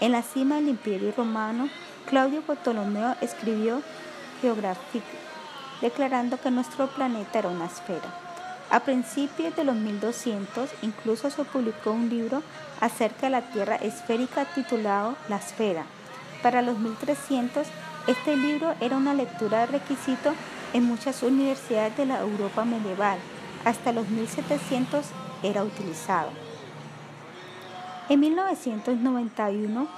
En 0.00 0.12
la 0.12 0.22
cima 0.22 0.56
del 0.56 0.68
Imperio 0.68 1.12
Romano, 1.16 1.68
Claudio 2.08 2.42
Ptolomeo 2.42 3.16
escribió 3.20 3.82
Geographic, 4.40 5.04
declarando 5.80 6.40
que 6.40 6.50
nuestro 6.50 6.88
planeta 6.88 7.38
era 7.38 7.48
una 7.48 7.66
esfera. 7.66 8.12
A 8.70 8.80
principios 8.80 9.54
de 9.54 9.64
los 9.64 9.76
1200 9.76 10.70
incluso 10.82 11.30
se 11.30 11.44
publicó 11.44 11.92
un 11.92 12.08
libro 12.08 12.42
acerca 12.80 13.26
de 13.26 13.30
la 13.30 13.42
Tierra 13.42 13.76
esférica 13.76 14.46
titulado 14.54 15.14
La 15.28 15.36
Esfera. 15.36 15.84
Para 16.42 16.62
los 16.62 16.78
1300 16.78 17.66
este 18.06 18.36
libro 18.36 18.74
era 18.80 18.96
una 18.96 19.14
lectura 19.14 19.60
de 19.60 19.66
requisito 19.66 20.32
en 20.72 20.84
muchas 20.84 21.22
universidades 21.22 21.96
de 21.96 22.06
la 22.06 22.18
Europa 22.18 22.64
medieval. 22.64 23.18
Hasta 23.64 23.92
los 23.92 24.08
1700 24.08 25.04
era 25.44 25.62
utilizado. 25.62 26.30
En 28.08 28.20
1991, 28.20 29.88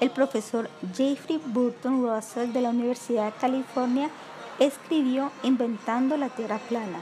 el 0.00 0.10
profesor 0.10 0.70
Jeffrey 0.94 1.40
Burton 1.44 2.02
Russell 2.02 2.52
de 2.52 2.60
la 2.60 2.70
Universidad 2.70 3.32
de 3.32 3.40
California 3.40 4.10
escribió 4.58 5.30
Inventando 5.42 6.16
la 6.16 6.28
Tierra 6.28 6.58
Plana 6.68 6.98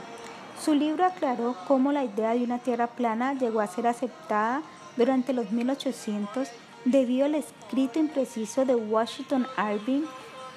su 0.63 0.73
libro 0.73 1.05
aclaró 1.05 1.55
cómo 1.67 1.91
la 1.91 2.03
idea 2.03 2.33
de 2.33 2.43
una 2.43 2.59
tierra 2.59 2.87
plana 2.87 3.33
llegó 3.33 3.59
a 3.59 3.67
ser 3.67 3.87
aceptada 3.87 4.61
durante 4.95 5.33
los 5.33 5.51
1800 5.51 6.47
debido 6.85 7.25
al 7.25 7.35
escrito 7.35 7.99
impreciso 7.99 8.65
de 8.65 8.75
Washington 8.75 9.47
Irving, 9.57 10.03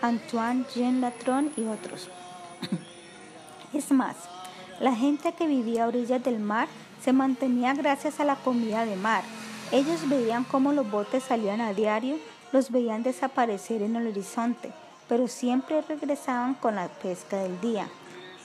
Antoine 0.01 0.65
Jean 0.75 1.01
Latron 1.01 1.53
y 1.57 1.65
otros. 1.65 2.09
es 3.73 3.91
más, 3.91 4.17
la 4.79 4.95
gente 4.95 5.33
que 5.33 5.47
vivía 5.47 5.85
a 5.85 5.89
orillas 5.89 6.23
del 6.23 6.39
mar 6.39 6.69
se 7.03 7.13
mantenía 7.13 7.75
gracias 7.75 8.21
a 8.21 8.25
la 8.25 8.37
comida 8.37 8.85
de 8.87 8.97
mar. 8.97 9.25
Ellos 9.71 10.09
veían 10.09 10.45
cómo 10.45 10.73
los 10.73 10.91
botes 10.91 11.25
salían 11.25 11.61
a 11.61 11.75
diario, 11.75 12.17
los 12.53 12.71
veían 12.71 13.03
desaparecer 13.03 13.83
en 13.83 13.97
el 13.97 14.07
horizonte, 14.07 14.73
pero 15.11 15.29
siempre 15.29 15.83
regresaban 15.83 16.55
con 16.55 16.77
la 16.77 16.89
pesca 16.89 17.37
del 17.37 17.61
día. 17.61 17.87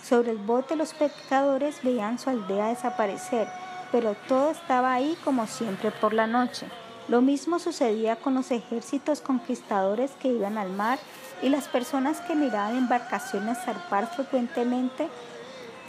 Sobre 0.04 0.32
el 0.32 0.38
bote 0.38 0.76
los 0.76 0.94
pescadores 0.94 1.82
veían 1.82 2.20
su 2.20 2.30
aldea 2.30 2.68
desaparecer, 2.68 3.48
pero 3.90 4.18
todo 4.28 4.52
estaba 4.52 4.92
ahí 4.92 5.18
como 5.24 5.48
siempre 5.48 5.92
por 5.92 6.14
la 6.14 6.28
noche. 6.28 6.68
Lo 7.08 7.22
mismo 7.22 7.58
sucedía 7.58 8.18
con 8.18 8.34
los 8.34 8.52
ejércitos 8.52 9.22
conquistadores 9.22 10.12
que 10.22 10.28
iban 10.28 10.58
al 10.58 10.72
mar 10.72 11.00
y 11.42 11.48
las 11.48 11.70
personas 11.70 12.20
que 12.20 12.36
miraban 12.36 12.76
embarcaciones 12.76 13.60
zarpar 13.64 14.14
frecuentemente 14.14 15.08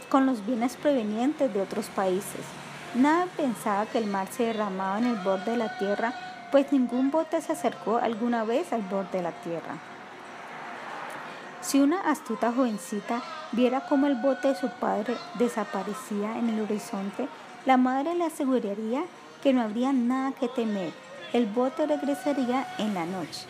con 0.07 0.25
los 0.25 0.45
bienes 0.45 0.77
provenientes 0.77 1.53
de 1.53 1.61
otros 1.61 1.87
países. 1.87 2.64
Nada 2.95 3.27
pensaba 3.35 3.85
que 3.87 3.97
el 3.97 4.05
mar 4.05 4.29
se 4.31 4.43
derramaba 4.43 4.97
en 4.99 5.07
el 5.07 5.17
borde 5.17 5.51
de 5.51 5.57
la 5.57 5.77
tierra, 5.77 6.13
pues 6.49 6.71
ningún 6.71 7.11
bote 7.11 7.41
se 7.41 7.51
acercó 7.51 7.97
alguna 7.97 8.45
vez 8.45 8.71
al 8.71 8.83
borde 8.83 9.17
de 9.17 9.23
la 9.23 9.33
tierra. 9.33 9.75
Si 11.59 11.81
una 11.81 11.99
astuta 12.09 12.53
jovencita 12.53 13.21
viera 13.51 13.85
cómo 13.89 14.07
el 14.07 14.15
bote 14.15 14.47
de 14.47 14.55
su 14.55 14.69
padre 14.69 15.17
desaparecía 15.37 16.37
en 16.37 16.49
el 16.49 16.61
horizonte, 16.61 17.27
la 17.65 17.75
madre 17.75 18.15
le 18.15 18.23
aseguraría 18.23 19.03
que 19.43 19.51
no 19.51 19.61
habría 19.61 19.91
nada 19.91 20.31
que 20.31 20.47
temer. 20.47 20.93
El 21.33 21.47
bote 21.47 21.85
regresaría 21.85 22.65
en 22.77 22.93
la 22.93 23.05
noche. 23.05 23.45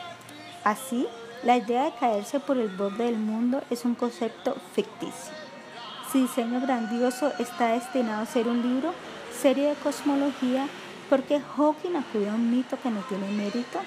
Así, 0.63 1.07
la 1.43 1.57
idea 1.57 1.83
de 1.83 1.93
caerse 1.99 2.39
por 2.39 2.57
el 2.57 2.69
borde 2.69 3.03
del 3.03 3.17
mundo 3.17 3.61
es 3.69 3.85
un 3.85 3.93
concepto 3.93 4.55
ficticio. 4.73 5.33
Si 6.11 6.21
diseño 6.21 6.61
grandioso 6.61 7.31
está 7.37 7.73
destinado 7.73 8.23
a 8.23 8.25
ser 8.25 8.47
un 8.47 8.63
libro, 8.63 8.93
serie 9.35 9.69
de 9.69 9.75
cosmología, 9.75 10.67
porque 11.09 11.39
Hawking 11.39 11.95
acudió 11.95 12.31
a 12.31 12.35
un 12.35 12.49
mito 12.49 12.77
que 12.81 12.89
no 12.89 13.01
tiene 13.01 13.27
mérito? 13.31 13.79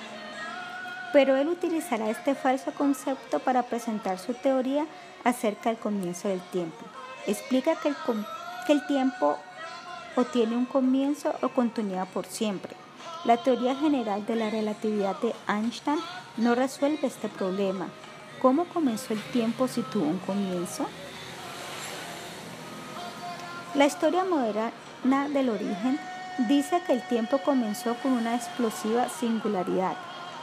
Pero 1.13 1.37
él 1.37 1.49
utilizará 1.49 2.11
este 2.11 2.35
falso 2.35 2.73
concepto 2.73 3.41
para 3.41 3.63
presentar 3.65 4.19
su 4.19 4.35
teoría 4.35 4.87
acerca 5.25 5.71
del 5.71 5.79
comienzo 5.79 6.29
del 6.29 6.41
tiempo. 6.41 6.85
Explica 7.27 7.75
que 7.77 7.89
el, 7.89 7.97
que 8.67 8.73
el 8.75 8.87
tiempo 8.87 9.39
o 10.17 10.25
tiene 10.25 10.57
un 10.57 10.67
comienzo 10.67 11.35
o 11.43 11.49
continuidad 11.49 12.09
por 12.09 12.27
siempre. 12.27 12.75
La 13.25 13.37
teoría 13.37 13.75
general 13.75 14.27
de 14.27 14.37
la 14.37 14.51
relatividad 14.51 15.17
de 15.21 15.35
Einstein 15.49 15.99
no 16.37 16.55
resuelve 16.55 17.07
este 17.07 17.29
problema. 17.29 17.89
¿Cómo 18.41 18.65
comenzó 18.67 19.13
el 19.13 19.23
tiempo 19.33 19.67
si 19.67 19.83
tuvo 19.83 20.07
un 20.07 20.19
comienzo? 20.19 20.87
La 23.75 23.87
historia 23.87 24.25
moderna 24.25 24.73
del 25.05 25.49
origen 25.49 25.99
dice 26.49 26.83
que 26.87 26.93
el 26.93 27.03
tiempo 27.03 27.39
comenzó 27.39 27.95
con 28.03 28.13
una 28.13 28.35
explosiva 28.35 29.09
singularidad, 29.09 29.97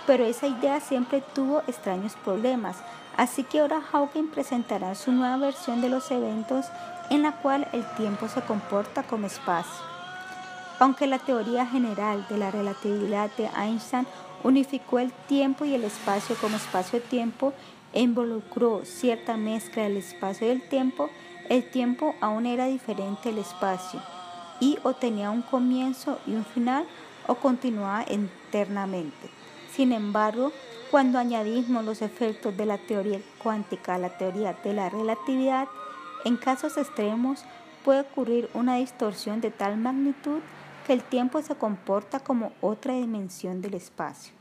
pero 0.08 0.26
esa 0.26 0.48
idea 0.48 0.80
siempre 0.80 1.22
tuvo 1.34 1.60
extraños 1.68 2.16
problemas, 2.24 2.78
así 3.18 3.44
que 3.44 3.60
ahora 3.60 3.82
Hawking 3.82 4.30
presentará 4.30 4.96
su 4.96 5.12
nueva 5.12 5.38
versión 5.38 5.82
de 5.82 5.90
los 5.90 6.10
eventos 6.10 6.66
en 7.10 7.24
la 7.24 7.34
cual 7.34 7.68
el 7.74 7.86
tiempo 7.96 8.28
se 8.28 8.42
comporta 8.42 9.04
como 9.04 9.28
espacio. 9.28 9.84
Aunque 10.80 11.08
la 11.08 11.20
teoría 11.20 11.66
general 11.66 12.26
de 12.30 12.38
la 12.38 12.52
relatividad 12.52 13.30
de 13.38 13.50
Einstein 13.58 14.08
unificó 14.44 15.00
el 15.00 15.12
tiempo 15.12 15.66
y 15.66 15.74
el 15.74 15.84
espacio 15.84 16.36
como 16.42 16.58
espacio-tiempo 16.58 17.54
e 17.94 18.02
involucró 18.02 18.82
cierta 18.84 19.38
mezcla 19.38 19.84
del 19.84 19.98
espacio 19.98 20.48
y 20.48 20.52
el 20.52 20.68
tiempo, 20.68 21.10
el 21.50 21.70
tiempo 21.70 22.16
aún 22.20 22.46
era 22.46 22.66
diferente 22.66 23.30
del 23.30 23.38
espacio 23.40 24.02
y 24.60 24.78
o 24.84 24.94
tenía 24.94 25.32
un 25.32 25.42
comienzo 25.42 26.20
y 26.26 26.36
un 26.36 26.46
final 26.46 26.86
o 27.28 27.36
continuaba 27.36 28.04
eternamente. 28.08 29.30
Sin 29.72 29.92
embargo, 29.92 30.52
cuando 30.92 31.20
añadimos 31.20 31.84
los 31.84 32.02
efectos 32.02 32.56
de 32.56 32.66
la 32.66 32.78
teoría 32.78 33.20
cuántica 33.42 33.96
a 33.96 33.98
la 33.98 34.18
teoría 34.18 34.54
de 34.64 34.74
la 34.74 34.90
relatividad, 34.90 35.68
en 36.24 36.38
casos 36.38 36.78
extremos 36.78 37.44
puede 37.84 38.02
ocurrir 38.02 38.50
una 38.54 38.76
distorsión 38.76 39.42
de 39.42 39.52
tal 39.52 39.78
magnitud 39.78 40.40
que 40.86 40.94
el 40.94 41.04
tiempo 41.04 41.42
se 41.42 41.56
comporta 41.56 42.20
como 42.20 42.52
otra 42.62 42.94
dimensión 42.94 43.62
del 43.62 43.74
espacio. 43.74 44.34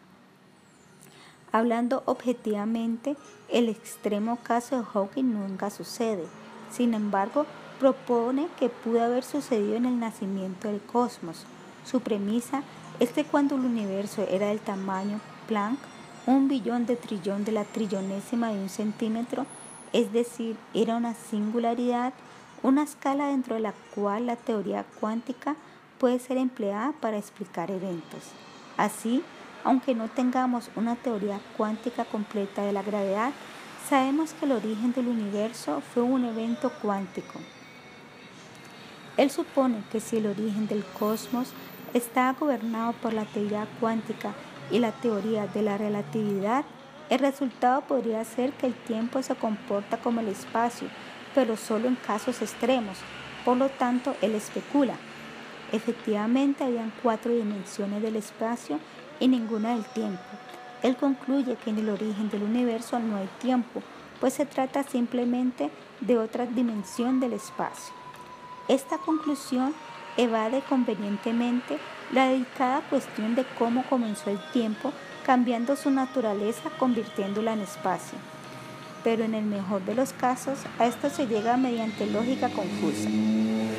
Hablando 1.52 2.02
objetivamente, 2.06 3.16
el 3.48 3.68
extremo 3.68 4.38
caso 4.42 4.78
de 4.78 4.84
Hawking 4.84 5.32
nunca 5.32 5.70
sucede. 5.70 6.24
Sin 6.70 6.94
embargo, 6.94 7.46
propone 7.78 8.48
que 8.58 8.68
pudo 8.68 9.02
haber 9.02 9.24
sucedido 9.24 9.76
en 9.76 9.86
el 9.86 9.98
nacimiento 9.98 10.68
del 10.68 10.80
cosmos. 10.80 11.44
Su 11.84 12.00
premisa 12.00 12.62
es 13.00 13.10
que 13.10 13.24
cuando 13.24 13.56
el 13.56 13.64
universo 13.64 14.26
era 14.30 14.48
del 14.48 14.60
tamaño 14.60 15.20
Planck, 15.48 15.78
un 16.26 16.48
billón 16.48 16.86
de 16.86 16.96
trillón 16.96 17.44
de 17.44 17.52
la 17.52 17.64
trillonésima 17.64 18.50
de 18.50 18.60
un 18.60 18.68
centímetro, 18.68 19.46
es 19.92 20.12
decir, 20.12 20.56
era 20.72 20.96
una 20.96 21.14
singularidad, 21.14 22.14
una 22.62 22.82
escala 22.82 23.28
dentro 23.28 23.56
de 23.56 23.60
la 23.60 23.74
cual 23.94 24.26
la 24.26 24.36
teoría 24.36 24.84
cuántica 24.98 25.56
puede 25.98 26.18
ser 26.18 26.38
empleada 26.38 26.92
para 27.00 27.18
explicar 27.18 27.70
eventos. 27.70 28.22
Así, 28.76 29.22
aunque 29.64 29.94
no 29.94 30.08
tengamos 30.08 30.70
una 30.76 30.96
teoría 30.96 31.40
cuántica 31.56 32.04
completa 32.04 32.62
de 32.62 32.72
la 32.72 32.82
gravedad, 32.82 33.32
sabemos 33.88 34.32
que 34.32 34.46
el 34.46 34.52
origen 34.52 34.92
del 34.92 35.08
universo 35.08 35.82
fue 35.92 36.02
un 36.02 36.24
evento 36.24 36.72
cuántico. 36.80 37.38
Él 39.16 39.30
supone 39.30 39.82
que 39.92 40.00
si 40.00 40.16
el 40.16 40.26
origen 40.26 40.66
del 40.66 40.84
cosmos 40.84 41.52
está 41.92 42.32
gobernado 42.32 42.92
por 42.94 43.12
la 43.12 43.24
teoría 43.24 43.68
cuántica 43.78 44.34
y 44.70 44.80
la 44.80 44.90
teoría 44.90 45.46
de 45.46 45.62
la 45.62 45.78
relatividad, 45.78 46.64
el 47.10 47.20
resultado 47.20 47.82
podría 47.82 48.24
ser 48.24 48.52
que 48.52 48.66
el 48.66 48.74
tiempo 48.74 49.22
se 49.22 49.36
comporta 49.36 49.98
como 49.98 50.20
el 50.20 50.28
espacio, 50.28 50.88
pero 51.34 51.56
solo 51.56 51.86
en 51.86 51.96
casos 51.96 52.42
extremos. 52.42 52.98
Por 53.44 53.56
lo 53.56 53.68
tanto, 53.68 54.16
él 54.22 54.34
especula. 54.34 54.94
Efectivamente, 55.70 56.64
habían 56.64 56.92
cuatro 57.02 57.32
dimensiones 57.32 58.02
del 58.02 58.16
espacio 58.16 58.78
y 59.20 59.28
ninguna 59.28 59.74
del 59.74 59.84
tiempo. 59.84 60.22
Él 60.82 60.96
concluye 60.96 61.56
que 61.56 61.70
en 61.70 61.78
el 61.78 61.90
origen 61.90 62.30
del 62.30 62.42
universo 62.42 62.98
no 62.98 63.16
hay 63.16 63.28
tiempo, 63.40 63.82
pues 64.20 64.34
se 64.34 64.46
trata 64.46 64.82
simplemente 64.82 65.70
de 66.00 66.18
otra 66.18 66.46
dimensión 66.46 67.20
del 67.20 67.34
espacio. 67.34 68.03
Esta 68.68 68.98
conclusión 68.98 69.74
evade 70.16 70.62
convenientemente 70.62 71.78
la 72.12 72.28
delicada 72.28 72.80
cuestión 72.88 73.34
de 73.34 73.44
cómo 73.58 73.84
comenzó 73.90 74.30
el 74.30 74.38
tiempo, 74.52 74.92
cambiando 75.26 75.76
su 75.76 75.90
naturaleza, 75.90 76.70
convirtiéndola 76.78 77.52
en 77.52 77.60
espacio. 77.60 78.18
Pero 79.02 79.24
en 79.24 79.34
el 79.34 79.44
mejor 79.44 79.84
de 79.84 79.94
los 79.94 80.12
casos, 80.14 80.60
a 80.78 80.86
esto 80.86 81.10
se 81.10 81.26
llega 81.26 81.56
mediante 81.56 82.06
lógica 82.06 82.48
confusa. 82.48 83.10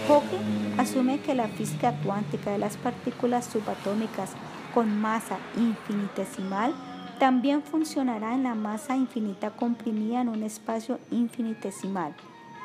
Hawking 0.08 0.80
asume 0.80 1.20
que 1.20 1.34
la 1.34 1.48
física 1.48 1.94
cuántica 2.04 2.52
de 2.52 2.60
las 2.60 2.78
partículas 2.78 3.46
subatómicas 3.46 4.32
con 4.74 5.00
masa 5.02 5.40
infinitesimal 5.58 6.76
también 7.20 7.64
funcionará 7.64 8.36
en 8.36 8.44
la 8.44 8.56
masa 8.56 8.96
infinita 8.96 9.52
comprimida 9.52 10.22
en 10.22 10.30
un 10.30 10.44
espacio 10.44 11.00
infinitesimal. 11.12 12.14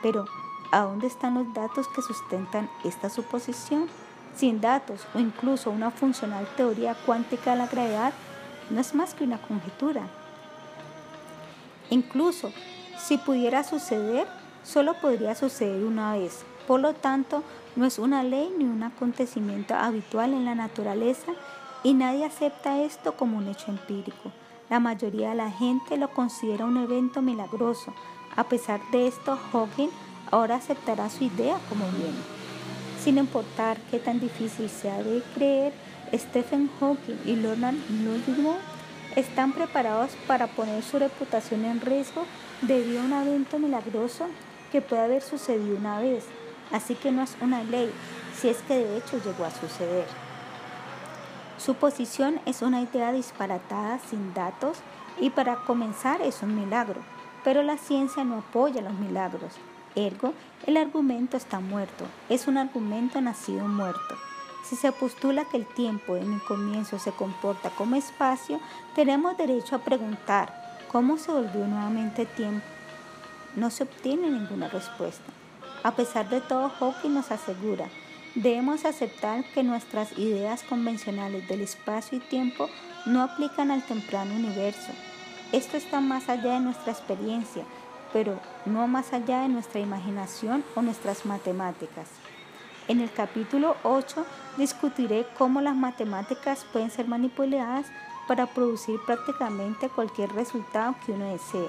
Pero, 0.02 0.26
¿A 0.72 0.82
dónde 0.82 1.08
están 1.08 1.34
los 1.34 1.52
datos 1.52 1.88
que 1.88 2.02
sustentan 2.02 2.70
esta 2.84 3.10
suposición? 3.10 3.88
Sin 4.36 4.60
datos 4.60 5.06
o 5.14 5.18
incluso 5.18 5.70
una 5.70 5.90
funcional 5.90 6.46
teoría 6.56 6.94
cuántica 7.06 7.52
de 7.52 7.56
la 7.58 7.66
gravedad, 7.66 8.12
no 8.70 8.80
es 8.80 8.94
más 8.94 9.14
que 9.14 9.24
una 9.24 9.42
conjetura. 9.42 10.02
Incluso 11.90 12.52
si 12.98 13.18
pudiera 13.18 13.64
suceder, 13.64 14.28
solo 14.62 14.94
podría 14.94 15.34
suceder 15.34 15.84
una 15.84 16.12
vez. 16.12 16.44
Por 16.68 16.78
lo 16.78 16.94
tanto, 16.94 17.42
no 17.74 17.84
es 17.84 17.98
una 17.98 18.22
ley 18.22 18.54
ni 18.56 18.64
un 18.64 18.84
acontecimiento 18.84 19.74
habitual 19.74 20.32
en 20.34 20.44
la 20.44 20.54
naturaleza 20.54 21.32
y 21.82 21.94
nadie 21.94 22.24
acepta 22.24 22.80
esto 22.82 23.16
como 23.16 23.38
un 23.38 23.48
hecho 23.48 23.72
empírico. 23.72 24.30
La 24.68 24.78
mayoría 24.78 25.30
de 25.30 25.34
la 25.34 25.50
gente 25.50 25.96
lo 25.96 26.10
considera 26.10 26.64
un 26.64 26.76
evento 26.76 27.22
milagroso. 27.22 27.92
A 28.36 28.44
pesar 28.44 28.80
de 28.92 29.08
esto, 29.08 29.36
Hawking 29.50 29.90
ahora 30.30 30.56
aceptará 30.56 31.08
su 31.10 31.24
idea 31.24 31.58
como 31.68 31.84
bien. 31.92 32.14
Sin 33.02 33.18
importar 33.18 33.78
qué 33.90 33.98
tan 33.98 34.20
difícil 34.20 34.68
sea 34.68 35.02
de 35.02 35.22
creer, 35.34 35.72
Stephen 36.12 36.70
Hawking 36.78 37.18
y 37.24 37.36
Leonard 37.36 37.76
Newton 37.88 38.56
están 39.16 39.52
preparados 39.52 40.10
para 40.26 40.46
poner 40.48 40.82
su 40.82 40.98
reputación 40.98 41.64
en 41.64 41.80
riesgo 41.80 42.24
debido 42.62 43.00
a 43.00 43.04
un 43.04 43.12
evento 43.12 43.58
milagroso 43.58 44.26
que 44.70 44.80
puede 44.80 45.02
haber 45.02 45.22
sucedido 45.22 45.76
una 45.76 46.00
vez, 46.00 46.26
así 46.72 46.94
que 46.94 47.10
no 47.10 47.22
es 47.22 47.36
una 47.40 47.64
ley, 47.64 47.90
si 48.36 48.48
es 48.48 48.58
que 48.58 48.76
de 48.76 48.98
hecho 48.98 49.20
llegó 49.22 49.44
a 49.44 49.50
suceder. 49.50 50.06
Su 51.58 51.74
posición 51.74 52.40
es 52.46 52.62
una 52.62 52.80
idea 52.80 53.12
disparatada 53.12 53.98
sin 53.98 54.32
datos 54.32 54.78
y 55.20 55.30
para 55.30 55.56
comenzar 55.64 56.22
es 56.22 56.42
un 56.42 56.54
milagro, 56.54 57.00
pero 57.44 57.62
la 57.62 57.76
ciencia 57.76 58.24
no 58.24 58.38
apoya 58.38 58.80
los 58.80 58.94
milagros. 58.94 59.54
Ergo, 59.94 60.34
el 60.66 60.76
argumento 60.76 61.36
está 61.36 61.60
muerto, 61.60 62.04
es 62.28 62.46
un 62.46 62.58
argumento 62.58 63.20
nacido 63.20 63.66
muerto. 63.66 64.16
Si 64.64 64.76
se 64.76 64.92
postula 64.92 65.46
que 65.46 65.56
el 65.56 65.66
tiempo 65.66 66.16
en 66.16 66.32
el 66.34 66.42
comienzo 66.42 66.98
se 66.98 67.12
comporta 67.12 67.70
como 67.70 67.96
espacio, 67.96 68.60
tenemos 68.94 69.36
derecho 69.36 69.74
a 69.74 69.80
preguntar 69.80 70.54
cómo 70.92 71.18
se 71.18 71.32
volvió 71.32 71.66
nuevamente 71.66 72.26
tiempo. 72.26 72.64
No 73.56 73.70
se 73.70 73.84
obtiene 73.84 74.30
ninguna 74.30 74.68
respuesta. 74.68 75.32
A 75.82 75.92
pesar 75.92 76.28
de 76.28 76.40
todo, 76.40 76.68
Hawking 76.68 77.14
nos 77.14 77.30
asegura, 77.30 77.88
debemos 78.34 78.84
aceptar 78.84 79.44
que 79.54 79.62
nuestras 79.62 80.16
ideas 80.18 80.62
convencionales 80.62 81.48
del 81.48 81.62
espacio 81.62 82.18
y 82.18 82.20
tiempo 82.20 82.68
no 83.06 83.22
aplican 83.22 83.70
al 83.70 83.82
temprano 83.84 84.34
universo. 84.34 84.92
Esto 85.52 85.78
está 85.78 86.00
más 86.00 86.28
allá 86.28 86.54
de 86.54 86.60
nuestra 86.60 86.92
experiencia, 86.92 87.64
pero 88.12 88.38
no 88.66 88.86
más 88.86 89.12
allá 89.12 89.42
de 89.42 89.48
nuestra 89.48 89.80
imaginación 89.80 90.64
o 90.74 90.82
nuestras 90.82 91.26
matemáticas. 91.26 92.08
En 92.88 93.00
el 93.00 93.12
capítulo 93.12 93.76
8 93.84 94.26
discutiré 94.56 95.26
cómo 95.38 95.60
las 95.60 95.76
matemáticas 95.76 96.66
pueden 96.72 96.90
ser 96.90 97.06
manipuladas 97.06 97.86
para 98.26 98.46
producir 98.46 98.98
prácticamente 99.06 99.88
cualquier 99.88 100.32
resultado 100.32 100.94
que 101.04 101.12
uno 101.12 101.26
desee. 101.26 101.68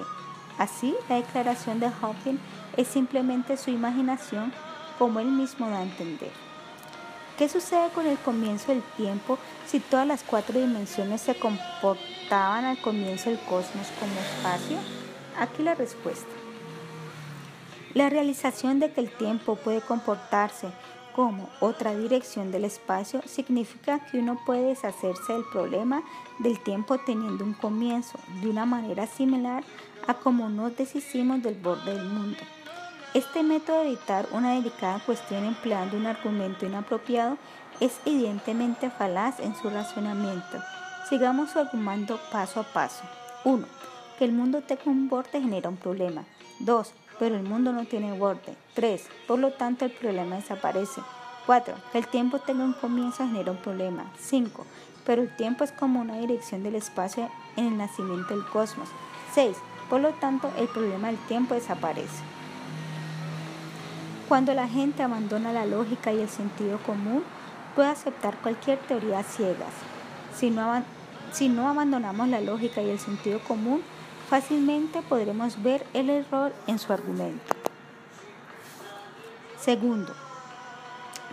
Así, 0.58 0.94
la 1.08 1.16
declaración 1.16 1.80
de 1.80 1.90
Hawking 1.90 2.38
es 2.76 2.88
simplemente 2.88 3.56
su 3.56 3.70
imaginación, 3.70 4.52
como 4.98 5.20
él 5.20 5.26
mismo 5.26 5.68
da 5.68 5.78
a 5.78 5.82
entender. 5.82 6.30
¿Qué 7.38 7.48
sucede 7.48 7.88
con 7.90 8.06
el 8.06 8.18
comienzo 8.18 8.72
del 8.72 8.82
tiempo 8.96 9.38
si 9.66 9.80
todas 9.80 10.06
las 10.06 10.22
cuatro 10.22 10.60
dimensiones 10.60 11.20
se 11.22 11.34
comportaban 11.34 12.64
al 12.64 12.80
comienzo 12.80 13.30
del 13.30 13.38
cosmos 13.40 13.88
como 13.98 14.12
espacio? 14.20 15.01
Aquí 15.38 15.62
la 15.62 15.74
respuesta. 15.74 16.30
La 17.94 18.08
realización 18.08 18.80
de 18.80 18.90
que 18.92 19.00
el 19.00 19.10
tiempo 19.10 19.56
puede 19.56 19.80
comportarse 19.80 20.68
como 21.14 21.50
otra 21.60 21.94
dirección 21.94 22.50
del 22.50 22.64
espacio 22.64 23.20
significa 23.26 24.00
que 24.06 24.18
uno 24.18 24.38
puede 24.46 24.68
deshacerse 24.68 25.34
del 25.34 25.44
problema 25.52 26.02
del 26.38 26.58
tiempo 26.60 26.98
teniendo 26.98 27.44
un 27.44 27.52
comienzo 27.52 28.18
de 28.40 28.48
una 28.48 28.64
manera 28.64 29.06
similar 29.06 29.62
a 30.06 30.14
como 30.14 30.48
nos 30.48 30.76
deshicimos 30.76 31.42
del 31.42 31.54
borde 31.54 31.94
del 31.94 32.08
mundo. 32.08 32.38
Este 33.14 33.42
método 33.42 33.80
de 33.80 33.88
evitar 33.88 34.26
una 34.32 34.54
delicada 34.54 35.00
cuestión 35.04 35.44
empleando 35.44 35.98
un 35.98 36.06
argumento 36.06 36.64
inapropiado 36.64 37.36
es 37.78 38.00
evidentemente 38.06 38.88
falaz 38.88 39.38
en 39.38 39.54
su 39.54 39.68
razonamiento. 39.68 40.62
Sigamos 41.10 41.50
su 41.50 41.58
argumento 41.58 42.18
paso 42.30 42.60
a 42.60 42.62
paso. 42.62 43.02
1. 43.44 43.66
Que 44.18 44.24
el 44.24 44.32
mundo 44.32 44.62
tenga 44.62 44.82
un 44.86 45.08
borde 45.08 45.40
genera 45.40 45.68
un 45.68 45.76
problema. 45.76 46.24
2. 46.60 46.92
Pero 47.18 47.36
el 47.36 47.42
mundo 47.42 47.72
no 47.72 47.84
tiene 47.84 48.16
borde. 48.18 48.56
3. 48.74 49.08
Por 49.26 49.38
lo 49.38 49.52
tanto, 49.52 49.84
el 49.84 49.90
problema 49.92 50.36
desaparece. 50.36 51.00
4. 51.46 51.74
Que 51.92 51.98
el 51.98 52.06
tiempo 52.06 52.38
tenga 52.38 52.64
un 52.64 52.72
comienzo 52.72 53.26
genera 53.26 53.50
un 53.50 53.58
problema. 53.58 54.10
5. 54.18 54.64
Pero 55.04 55.22
el 55.22 55.36
tiempo 55.36 55.64
es 55.64 55.72
como 55.72 56.00
una 56.00 56.18
dirección 56.18 56.62
del 56.62 56.76
espacio 56.76 57.28
en 57.56 57.66
el 57.66 57.76
nacimiento 57.76 58.34
del 58.34 58.46
cosmos. 58.46 58.88
6. 59.34 59.56
Por 59.90 60.00
lo 60.00 60.10
tanto, 60.12 60.50
el 60.58 60.68
problema 60.68 61.08
del 61.08 61.18
tiempo 61.26 61.54
desaparece. 61.54 62.22
Cuando 64.28 64.54
la 64.54 64.66
gente 64.66 65.02
abandona 65.02 65.52
la 65.52 65.66
lógica 65.66 66.12
y 66.12 66.20
el 66.20 66.28
sentido 66.28 66.78
común, 66.78 67.22
puede 67.74 67.88
aceptar 67.88 68.36
cualquier 68.38 68.78
teoría 68.78 69.22
ciegas. 69.22 69.74
Si 70.34 70.50
no, 70.50 70.82
si 71.32 71.48
no 71.48 71.68
abandonamos 71.68 72.28
la 72.28 72.40
lógica 72.40 72.80
y 72.80 72.90
el 72.90 72.98
sentido 72.98 73.40
común, 73.40 73.82
fácilmente 74.32 75.02
podremos 75.02 75.62
ver 75.62 75.86
el 75.92 76.08
error 76.08 76.54
en 76.66 76.78
su 76.78 76.90
argumento. 76.90 77.54
Segundo, 79.60 80.14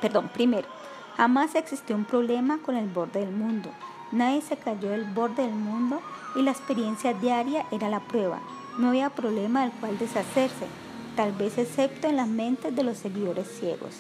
perdón, 0.02 0.30
primero, 0.34 0.68
jamás 1.16 1.56
existió 1.56 1.96
un 1.96 2.04
problema 2.04 2.58
con 2.58 2.76
el 2.76 2.90
borde 2.90 3.22
del 3.22 3.32
mundo. 3.32 3.70
Nadie 4.12 4.42
se 4.42 4.58
cayó 4.58 4.90
del 4.90 5.06
borde 5.06 5.44
del 5.44 5.56
mundo 5.56 6.02
y 6.36 6.42
la 6.42 6.52
experiencia 6.52 7.14
diaria 7.14 7.66
era 7.72 7.88
la 7.88 8.02
prueba. 8.02 8.42
No 8.78 8.90
había 8.90 9.10
problema 9.10 9.62
del 9.62 9.72
cual 9.72 9.98
deshacerse 9.98 10.68
tal 11.16 11.32
vez 11.32 11.58
excepto 11.58 12.10
en 12.10 12.18
las 12.18 12.28
mentes 12.28 12.76
de 12.76 12.84
los 12.84 12.98
seguidores 12.98 13.48
ciegos. 13.48 13.96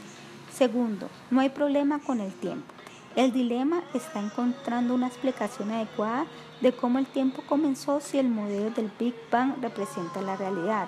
Segundo, 0.52 1.08
no 1.32 1.40
hay 1.40 1.52
problema 1.52 2.00
con 2.00 2.20
el 2.20 2.34
tiempo. 2.34 2.74
El 3.16 3.32
dilema 3.32 3.82
está 3.94 4.20
encontrando 4.20 4.94
una 4.94 5.08
explicación 5.08 5.72
adecuada 5.72 6.26
de 6.62 6.74
cómo 6.74 7.00
el 7.00 7.06
tiempo 7.06 7.44
comenzó 7.48 8.02
si 8.02 8.20
el 8.20 8.30
modelo 8.30 8.72
del 8.72 8.92
Big 9.00 9.16
Bang 9.32 9.62
representa 9.62 10.22
la 10.22 10.36
realidad. 10.36 10.88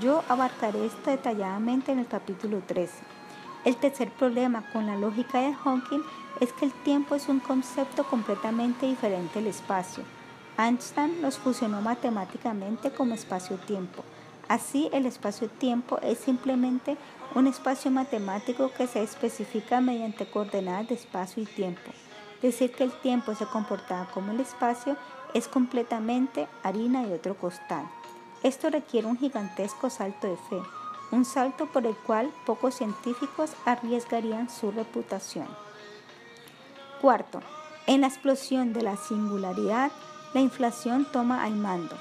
Yo 0.00 0.22
abarcaré 0.28 0.84
esto 0.84 1.10
detalladamente 1.10 1.92
en 1.92 2.00
el 2.00 2.06
capítulo 2.06 2.60
13. 2.66 2.92
El 3.64 3.76
tercer 3.76 4.10
problema 4.10 4.70
con 4.72 4.86
la 4.86 4.96
lógica 4.96 5.40
de 5.40 5.54
Hawking 5.54 6.02
es 6.40 6.52
que 6.52 6.66
el 6.66 6.72
tiempo 6.72 7.14
es 7.14 7.28
un 7.28 7.40
concepto 7.40 8.04
completamente 8.04 8.86
diferente 8.86 9.40
del 9.40 9.48
espacio. 9.48 10.04
Einstein 10.58 11.22
los 11.22 11.38
fusionó 11.38 11.80
matemáticamente 11.80 12.90
como 12.90 13.14
espacio-tiempo. 13.14 14.04
Así, 14.48 14.88
el 14.92 15.06
espacio-tiempo 15.06 15.98
es 16.02 16.18
simplemente 16.18 16.96
un 17.34 17.46
espacio 17.46 17.90
matemático 17.90 18.72
que 18.72 18.86
se 18.86 19.02
especifica 19.02 19.80
mediante 19.80 20.26
coordenadas 20.30 20.88
de 20.88 20.94
espacio 20.94 21.42
y 21.42 21.46
tiempo. 21.46 21.92
Decir 22.42 22.72
que 22.72 22.84
el 22.84 22.92
tiempo 22.92 23.34
se 23.34 23.46
comportaba 23.46 24.06
como 24.12 24.32
el 24.32 24.40
espacio 24.40 24.96
es 25.34 25.48
completamente 25.48 26.46
harina 26.62 27.06
y 27.06 27.12
otro 27.12 27.34
costal. 27.36 27.88
Esto 28.42 28.70
requiere 28.70 29.08
un 29.08 29.18
gigantesco 29.18 29.90
salto 29.90 30.28
de 30.28 30.36
fe, 30.36 30.62
un 31.10 31.24
salto 31.24 31.66
por 31.66 31.86
el 31.86 31.96
cual 31.96 32.30
pocos 32.46 32.76
científicos 32.76 33.50
arriesgarían 33.64 34.48
su 34.48 34.70
reputación. 34.70 35.48
Cuarto, 37.00 37.40
en 37.86 38.02
la 38.02 38.06
explosión 38.06 38.72
de 38.72 38.82
la 38.82 38.96
singularidad, 38.96 39.90
la 40.34 40.40
inflación 40.40 41.06
toma 41.10 41.42
al 41.42 41.54
mando. 41.54 41.96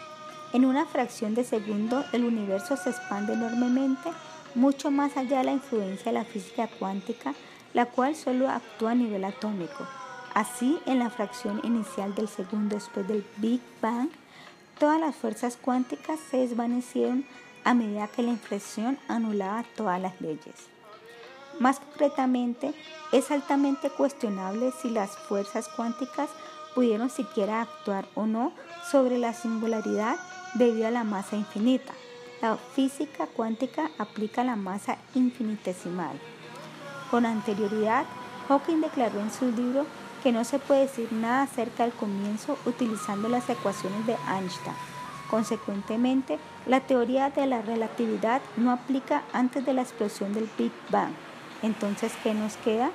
En 0.54 0.66
una 0.66 0.86
fracción 0.86 1.34
de 1.34 1.44
segundo 1.44 2.04
el 2.14 2.26
universo 2.26 2.78
se 2.78 2.92
expande 2.92 3.34
enormemente, 3.34 4.12
mucho 4.54 4.92
más 4.92 5.18
allá 5.18 5.40
de 5.40 5.46
la 5.46 5.52
influencia 5.54 6.12
de 6.12 6.20
la 6.20 6.26
física 6.26 6.68
cuántica, 6.68 7.34
la 7.74 7.86
cual 7.86 8.16
solo 8.16 8.50
actúa 8.50 8.92
a 8.92 8.96
nivel 8.96 9.24
atómico. 9.24 9.88
Así, 10.38 10.78
en 10.86 11.00
la 11.00 11.10
fracción 11.10 11.62
inicial 11.64 12.14
del 12.14 12.28
segundo 12.28 12.76
después 12.76 13.08
del 13.08 13.26
Big 13.38 13.60
Bang, 13.82 14.10
todas 14.78 15.00
las 15.00 15.16
fuerzas 15.16 15.58
cuánticas 15.60 16.20
se 16.30 16.38
desvanecieron 16.38 17.26
a 17.64 17.74
medida 17.74 18.08
que 18.08 18.22
la 18.22 18.30
inflexión 18.30 19.00
anulaba 19.08 19.66
todas 19.76 20.00
las 20.00 20.22
leyes. 20.22 20.54
Más 21.60 21.80
concretamente, 21.80 22.76
es 23.12 23.32
altamente 23.32 23.90
cuestionable 23.90 24.72
si 24.80 24.92
las 24.92 25.18
fuerzas 25.18 25.68
cuánticas 25.70 26.30
pudieron 26.76 27.10
siquiera 27.10 27.64
actuar 27.64 28.06
o 28.14 28.28
no 28.28 28.54
sobre 28.92 29.18
la 29.18 29.34
singularidad 29.34 30.18
debido 30.54 30.88
a 30.88 30.92
la 30.92 31.04
masa 31.04 31.36
infinita. 31.36 31.94
La 32.44 32.58
física 32.58 33.26
cuántica 33.26 33.90
aplica 33.98 34.44
la 34.44 34.56
masa 34.56 35.00
infinitesimal. 35.16 36.16
Con 37.10 37.26
anterioridad, 37.26 38.06
Hawking 38.48 38.82
declaró 38.82 39.20
en 39.20 39.32
su 39.32 39.52
libro 39.52 39.88
que 40.24 40.32
no 40.32 40.44
se 40.44 40.60
puede 40.60 40.82
decir 40.82 41.12
nada 41.12 41.44
acerca 41.44 41.84
del 41.84 41.94
comienzo 41.94 42.58
utilizando 42.66 43.30
las 43.30 43.50
ecuaciones 43.50 44.06
de 44.06 44.16
Einstein. 44.30 44.76
Consecuentemente, 45.30 46.40
la 46.66 46.80
teoría 46.82 47.30
de 47.30 47.46
la 47.48 47.62
relatividad 47.62 48.42
no 48.56 48.72
aplica 48.72 49.24
antes 49.34 49.66
de 49.66 49.74
la 49.74 49.82
explosión 49.82 50.34
del 50.34 50.50
Big 50.58 50.72
Bang. 50.90 51.12
Entonces, 51.62 52.14
¿qué 52.24 52.34
nos 52.34 52.56
queda? 52.58 52.92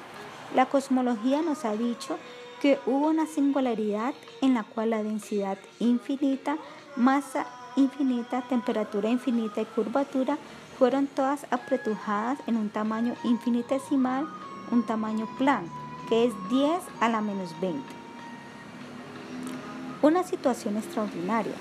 La 0.55 0.67
cosmología 0.67 1.43
nos 1.43 1.65
ha 1.65 1.77
dicho 1.77 2.19
que 2.61 2.79
hubo 2.87 3.09
una 3.09 3.27
singularidad 3.27 4.15
en 4.41 4.55
la 4.55 4.63
cual 4.63 4.91
la 4.91 5.03
densidad 5.03 5.59
infinita 5.81 6.57
masa 6.97 7.47
infinita, 7.77 8.43
temperatura 8.43 9.09
infinita 9.09 9.61
y 9.61 9.65
curvatura 9.65 10.39
fueron 10.79 11.07
todas 11.07 11.47
apretujadas 11.51 12.39
en 12.47 12.57
un 12.57 12.69
tamaño 12.69 13.15
infinitesimal, 13.25 14.27
un 14.71 14.85
tamaño 14.85 15.27
plan, 15.39 15.65
que 16.13 16.27
es 16.27 16.35
10 16.51 16.83
a 17.01 17.09
la 17.09 17.23
menos 17.23 17.59
20. 17.59 17.81
Una 20.03 20.23
situación 20.23 20.77
extraordinaria. 20.77 21.55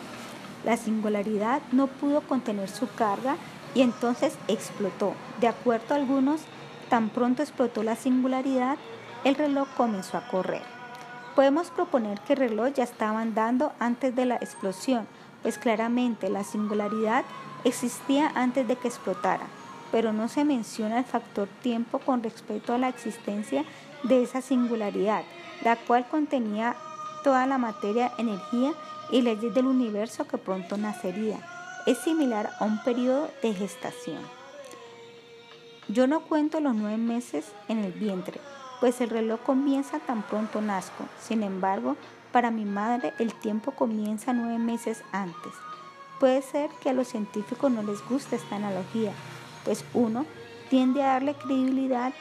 La 0.65 0.75
singularidad 0.75 1.61
no 1.71 1.87
pudo 1.87 2.19
contener 2.19 2.67
su 2.67 2.93
carga 2.93 3.37
y 3.73 3.81
entonces 3.81 4.37
explotó. 4.49 5.13
De 5.39 5.47
acuerdo 5.47 5.93
a 5.93 5.95
algunos, 5.95 6.41
tan 6.89 7.07
pronto 7.07 7.41
explotó 7.41 7.81
la 7.81 7.95
singularidad, 7.95 8.77
el 9.23 9.35
reloj 9.35 9.69
comenzó 9.77 10.17
a 10.17 10.27
correr. 10.27 10.63
Podemos 11.33 11.69
proponer 11.69 12.19
que 12.19 12.33
el 12.33 12.39
reloj 12.39 12.73
ya 12.73 12.83
estaba 12.83 13.21
andando 13.21 13.71
antes 13.79 14.13
de 14.17 14.25
la 14.25 14.35
explosión, 14.35 15.07
pues 15.43 15.57
claramente 15.59 16.29
la 16.29 16.43
singularidad 16.43 17.23
existía 17.63 18.29
antes 18.35 18.67
de 18.67 18.75
que 18.75 18.89
explotara, 18.89 19.47
pero 19.93 20.11
no 20.11 20.27
se 20.27 20.43
menciona 20.43 20.99
el 20.99 21.05
factor 21.05 21.47
tiempo 21.61 21.99
con 21.99 22.21
respecto 22.21 22.73
a 22.73 22.77
la 22.77 22.89
existencia 22.89 23.63
de 24.03 24.23
esa 24.23 24.41
singularidad, 24.41 25.23
la 25.63 25.75
cual 25.75 26.07
contenía 26.07 26.75
toda 27.23 27.45
la 27.47 27.57
materia, 27.57 28.11
energía 28.17 28.73
y 29.11 29.21
leyes 29.21 29.53
del 29.53 29.67
universo 29.67 30.27
que 30.27 30.37
pronto 30.37 30.77
nacería. 30.77 31.39
Es 31.85 31.97
similar 31.99 32.51
a 32.59 32.65
un 32.65 32.81
periodo 32.83 33.29
de 33.41 33.53
gestación. 33.53 34.19
Yo 35.87 36.07
no 36.07 36.21
cuento 36.21 36.59
los 36.59 36.75
nueve 36.75 36.97
meses 36.97 37.51
en 37.67 37.79
el 37.79 37.91
vientre, 37.91 38.39
pues 38.79 39.01
el 39.01 39.09
reloj 39.09 39.41
comienza 39.41 39.99
tan 39.99 40.23
pronto 40.23 40.61
nazco. 40.61 41.05
Sin 41.19 41.43
embargo, 41.43 41.97
para 42.31 42.49
mi 42.49 42.65
madre 42.65 43.13
el 43.19 43.33
tiempo 43.33 43.71
comienza 43.71 44.31
nueve 44.33 44.57
meses 44.57 45.03
antes. 45.11 45.51
Puede 46.19 46.41
ser 46.41 46.69
que 46.81 46.89
a 46.89 46.93
los 46.93 47.07
científicos 47.07 47.71
no 47.71 47.83
les 47.83 48.07
guste 48.07 48.35
esta 48.35 48.55
analogía, 48.55 49.11
pues 49.65 49.83
uno 49.93 50.25
tiende 50.69 51.03
a 51.03 51.13
darle 51.13 51.33
credibilidad 51.33 52.13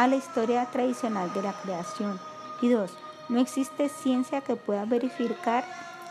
a 0.00 0.06
la 0.06 0.16
historia 0.16 0.64
tradicional 0.64 1.30
de 1.34 1.42
la 1.42 1.52
creación. 1.52 2.18
Y 2.62 2.70
dos, 2.70 2.96
no 3.28 3.38
existe 3.38 3.90
ciencia 3.90 4.40
que 4.40 4.56
pueda 4.56 4.86
verificar 4.86 5.62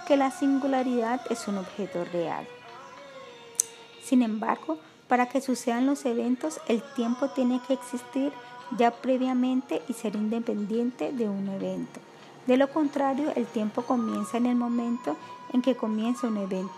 que 0.06 0.15
la 0.15 0.30
singularidad 0.30 1.19
es 1.32 1.47
un 1.47 1.58
objeto 1.58 2.06
real. 2.06 2.47
Sin 4.04 4.21
embargo, 4.21 4.78
para 5.08 5.28
que 5.28 5.41
sucedan 5.41 5.88
los 5.88 6.06
eventos, 6.06 6.62
el 6.67 6.84
tiempo 6.93 7.30
tiene 7.30 7.62
que 7.67 7.73
existir 7.73 8.32
ya 8.78 8.91
previamente 8.91 9.82
y 9.88 9.93
ser 9.93 10.15
independiente 10.15 11.12
de 11.12 11.28
un 11.28 11.49
evento. 11.49 11.99
De 12.45 12.58
lo 12.58 12.69
contrario, 12.69 13.34
el 13.36 13.47
tiempo 13.47 13.82
comienza 13.82 14.38
en 14.38 14.45
el 14.45 14.56
momento 14.56 15.17
en 15.52 15.63
que 15.63 15.75
comienza 15.75 16.28
un 16.28 16.38
evento. 16.38 16.69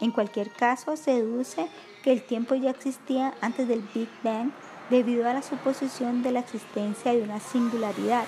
En 0.00 0.12
cualquier 0.12 0.50
caso, 0.50 0.96
se 0.96 1.10
deduce 1.10 1.68
que 2.02 2.12
el 2.12 2.22
tiempo 2.22 2.54
ya 2.54 2.70
existía 2.70 3.34
antes 3.42 3.68
del 3.68 3.86
Big 3.94 4.08
Bang 4.22 4.50
debido 4.90 5.28
a 5.28 5.34
la 5.34 5.42
suposición 5.42 6.22
de 6.22 6.32
la 6.32 6.40
existencia 6.40 7.12
de 7.12 7.22
una 7.22 7.40
singularidad, 7.40 8.24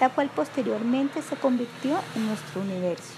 la 0.00 0.08
cual 0.10 0.30
posteriormente 0.34 1.22
se 1.22 1.36
convirtió 1.36 1.98
en 2.14 2.26
nuestro 2.26 2.60
universo. 2.60 3.14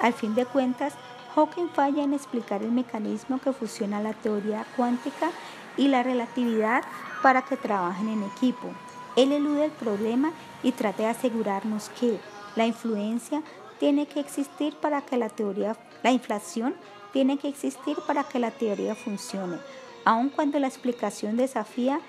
Al 0.00 0.12
fin 0.12 0.34
de 0.34 0.46
cuentas, 0.46 0.94
Hawking 1.34 1.70
falla 1.70 2.02
en 2.02 2.12
explicar 2.12 2.62
el 2.62 2.72
mecanismo 2.72 3.40
que 3.40 3.52
fusiona 3.52 4.02
la 4.02 4.12
teoría 4.12 4.66
cuántica 4.76 5.30
y 5.76 5.88
la 5.88 6.02
relatividad 6.02 6.82
para 7.22 7.42
que 7.42 7.56
trabajen 7.56 8.08
en 8.08 8.22
equipo. 8.24 8.68
Él 9.16 9.32
elude 9.32 9.66
el 9.66 9.70
problema 9.70 10.32
y 10.62 10.72
trata 10.72 11.04
de 11.04 11.08
asegurarnos 11.08 11.90
que 12.00 12.18
la 12.56 12.66
influencia 12.66 13.42
tiene 13.78 14.06
que 14.06 14.20
existir 14.20 14.76
para 14.76 15.02
que 15.02 15.16
la 15.16 15.28
teoría, 15.28 15.76
la 16.02 16.12
inflación 16.12 16.74
tiene 17.12 17.38
que 17.38 17.48
existir 17.48 17.96
para 18.06 18.24
que 18.24 18.38
la 18.38 18.50
teoría 18.50 18.94
funcione, 18.94 19.58
aun 20.04 20.28
cuando 20.28 20.58
la 20.58 20.68
explicación 20.68 21.36
desafía 21.36 22.00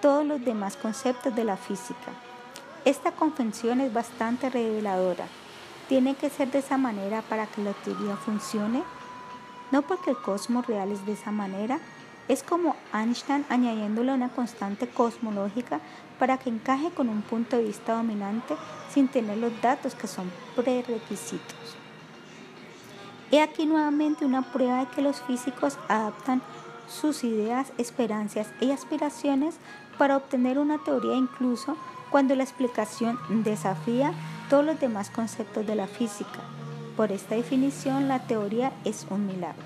todos 0.00 0.24
los 0.24 0.44
demás 0.44 0.76
conceptos 0.76 1.34
de 1.34 1.44
la 1.44 1.56
física. 1.56 2.12
Esta 2.84 3.12
convención 3.12 3.80
es 3.80 3.92
bastante 3.92 4.50
reveladora. 4.50 5.26
¿Tiene 5.88 6.14
que 6.14 6.30
ser 6.30 6.50
de 6.50 6.58
esa 6.58 6.78
manera 6.78 7.22
para 7.22 7.46
que 7.46 7.62
la 7.62 7.72
teoría 7.72 8.16
funcione? 8.16 8.82
No 9.70 9.82
porque 9.82 10.10
el 10.10 10.16
cosmos 10.16 10.66
real 10.66 10.90
es 10.90 11.06
de 11.06 11.12
esa 11.12 11.30
manera, 11.30 11.78
es 12.28 12.42
como 12.42 12.76
Einstein 12.92 13.44
añadiéndole 13.48 14.12
una 14.12 14.28
constante 14.28 14.88
cosmológica 14.88 15.80
para 16.18 16.38
que 16.38 16.50
encaje 16.50 16.90
con 16.90 17.08
un 17.08 17.22
punto 17.22 17.56
de 17.56 17.64
vista 17.64 17.94
dominante 17.94 18.56
sin 18.92 19.08
tener 19.08 19.38
los 19.38 19.60
datos 19.60 19.94
que 19.94 20.06
son 20.06 20.30
prerequisitos. 20.54 21.76
He 23.30 23.40
aquí 23.40 23.66
nuevamente 23.66 24.24
una 24.24 24.42
prueba 24.52 24.80
de 24.80 24.86
que 24.88 25.02
los 25.02 25.20
físicos 25.22 25.78
adaptan 25.88 26.42
sus 26.92 27.24
ideas, 27.24 27.72
esperanzas 27.78 28.48
y 28.60 28.70
aspiraciones 28.70 29.56
para 29.98 30.16
obtener 30.16 30.58
una 30.58 30.78
teoría 30.78 31.14
incluso 31.14 31.76
cuando 32.10 32.36
la 32.36 32.44
explicación 32.44 33.18
desafía 33.42 34.12
todos 34.50 34.64
los 34.64 34.78
demás 34.78 35.10
conceptos 35.10 35.66
de 35.66 35.74
la 35.74 35.86
física. 35.86 36.40
Por 36.96 37.10
esta 37.10 37.34
definición, 37.34 38.06
la 38.06 38.26
teoría 38.26 38.72
es 38.84 39.06
un 39.08 39.26
milagro. 39.26 39.64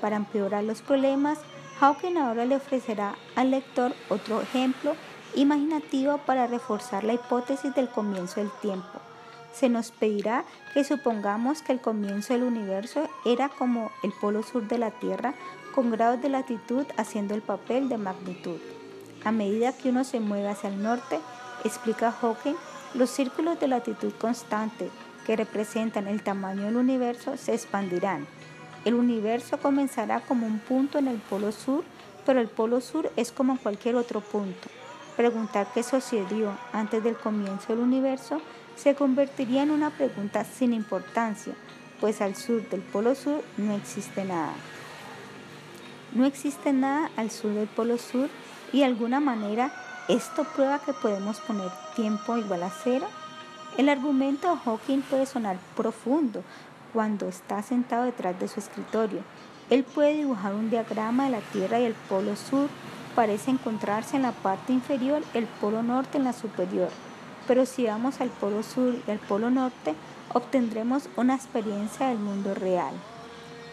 Para 0.00 0.16
empeorar 0.16 0.62
los 0.62 0.82
problemas, 0.82 1.38
Hawking 1.80 2.16
ahora 2.16 2.44
le 2.44 2.56
ofrecerá 2.56 3.16
al 3.34 3.50
lector 3.50 3.92
otro 4.08 4.40
ejemplo 4.40 4.94
imaginativo 5.34 6.18
para 6.18 6.46
reforzar 6.46 7.04
la 7.04 7.14
hipótesis 7.14 7.74
del 7.74 7.88
comienzo 7.88 8.40
del 8.40 8.50
tiempo. 8.62 9.00
Se 9.52 9.68
nos 9.68 9.90
pedirá 9.90 10.44
que 10.74 10.84
supongamos 10.84 11.62
que 11.62 11.72
el 11.72 11.80
comienzo 11.80 12.32
del 12.32 12.44
universo 12.44 13.08
era 13.24 13.48
como 13.48 13.90
el 14.02 14.12
polo 14.12 14.42
sur 14.42 14.68
de 14.68 14.78
la 14.78 14.92
Tierra 14.92 15.34
con 15.74 15.90
grados 15.90 16.20
de 16.22 16.28
latitud 16.28 16.86
haciendo 16.96 17.34
el 17.34 17.42
papel 17.42 17.88
de 17.88 17.98
magnitud. 17.98 18.58
A 19.24 19.32
medida 19.32 19.72
que 19.72 19.90
uno 19.90 20.04
se 20.04 20.20
mueve 20.20 20.48
hacia 20.48 20.70
el 20.70 20.82
norte, 20.82 21.18
explica 21.64 22.12
Hawking, 22.12 22.54
los 22.94 23.10
círculos 23.10 23.60
de 23.60 23.68
latitud 23.68 24.12
constante 24.18 24.90
que 25.26 25.36
representan 25.36 26.06
el 26.06 26.22
tamaño 26.22 26.64
del 26.64 26.76
universo 26.76 27.36
se 27.36 27.54
expandirán. 27.54 28.26
El 28.84 28.94
universo 28.94 29.58
comenzará 29.58 30.20
como 30.20 30.46
un 30.46 30.58
punto 30.58 30.98
en 30.98 31.08
el 31.08 31.18
polo 31.18 31.52
sur, 31.52 31.84
pero 32.24 32.40
el 32.40 32.48
polo 32.48 32.80
sur 32.80 33.10
es 33.16 33.32
como 33.32 33.58
cualquier 33.58 33.96
otro 33.96 34.20
punto. 34.20 34.68
Preguntar 35.16 35.66
qué 35.74 35.82
sucedió 35.82 36.56
antes 36.72 37.02
del 37.02 37.16
comienzo 37.16 37.74
del 37.74 37.80
universo 37.80 38.40
se 38.76 38.94
convertiría 38.94 39.64
en 39.64 39.72
una 39.72 39.90
pregunta 39.90 40.44
sin 40.44 40.72
importancia, 40.72 41.54
pues 42.00 42.20
al 42.20 42.36
sur 42.36 42.66
del 42.68 42.80
polo 42.80 43.14
sur 43.14 43.42
no 43.56 43.74
existe 43.74 44.24
nada. 44.24 44.54
No 46.12 46.24
existe 46.24 46.72
nada 46.72 47.10
al 47.16 47.30
sur 47.30 47.52
del 47.52 47.68
polo 47.68 47.98
sur 47.98 48.28
y 48.72 48.78
de 48.78 48.84
alguna 48.86 49.20
manera 49.20 49.72
esto 50.08 50.44
prueba 50.44 50.78
que 50.78 50.94
podemos 50.94 51.38
poner 51.40 51.70
tiempo 51.94 52.36
igual 52.38 52.62
a 52.62 52.70
cero. 52.70 53.06
El 53.76 53.90
argumento 53.90 54.50
de 54.50 54.56
Hawking 54.56 55.02
puede 55.02 55.26
sonar 55.26 55.58
profundo 55.76 56.42
cuando 56.92 57.28
está 57.28 57.62
sentado 57.62 58.04
detrás 58.04 58.38
de 58.40 58.48
su 58.48 58.58
escritorio. 58.58 59.20
Él 59.68 59.84
puede 59.84 60.14
dibujar 60.14 60.54
un 60.54 60.70
diagrama 60.70 61.26
de 61.26 61.30
la 61.30 61.40
Tierra 61.40 61.78
y 61.78 61.84
el 61.84 61.94
polo 61.94 62.36
sur. 62.36 62.68
Parece 63.14 63.50
encontrarse 63.50 64.16
en 64.16 64.22
la 64.22 64.32
parte 64.32 64.72
inferior, 64.72 65.22
el 65.34 65.44
polo 65.44 65.82
norte 65.82 66.16
en 66.16 66.24
la 66.24 66.32
superior. 66.32 66.88
Pero 67.46 67.66
si 67.66 67.84
vamos 67.84 68.20
al 68.20 68.30
polo 68.30 68.62
sur 68.62 68.94
y 69.06 69.10
al 69.10 69.18
polo 69.18 69.50
norte, 69.50 69.94
obtendremos 70.32 71.08
una 71.16 71.34
experiencia 71.34 72.08
del 72.08 72.18
mundo 72.18 72.54
real. 72.54 72.94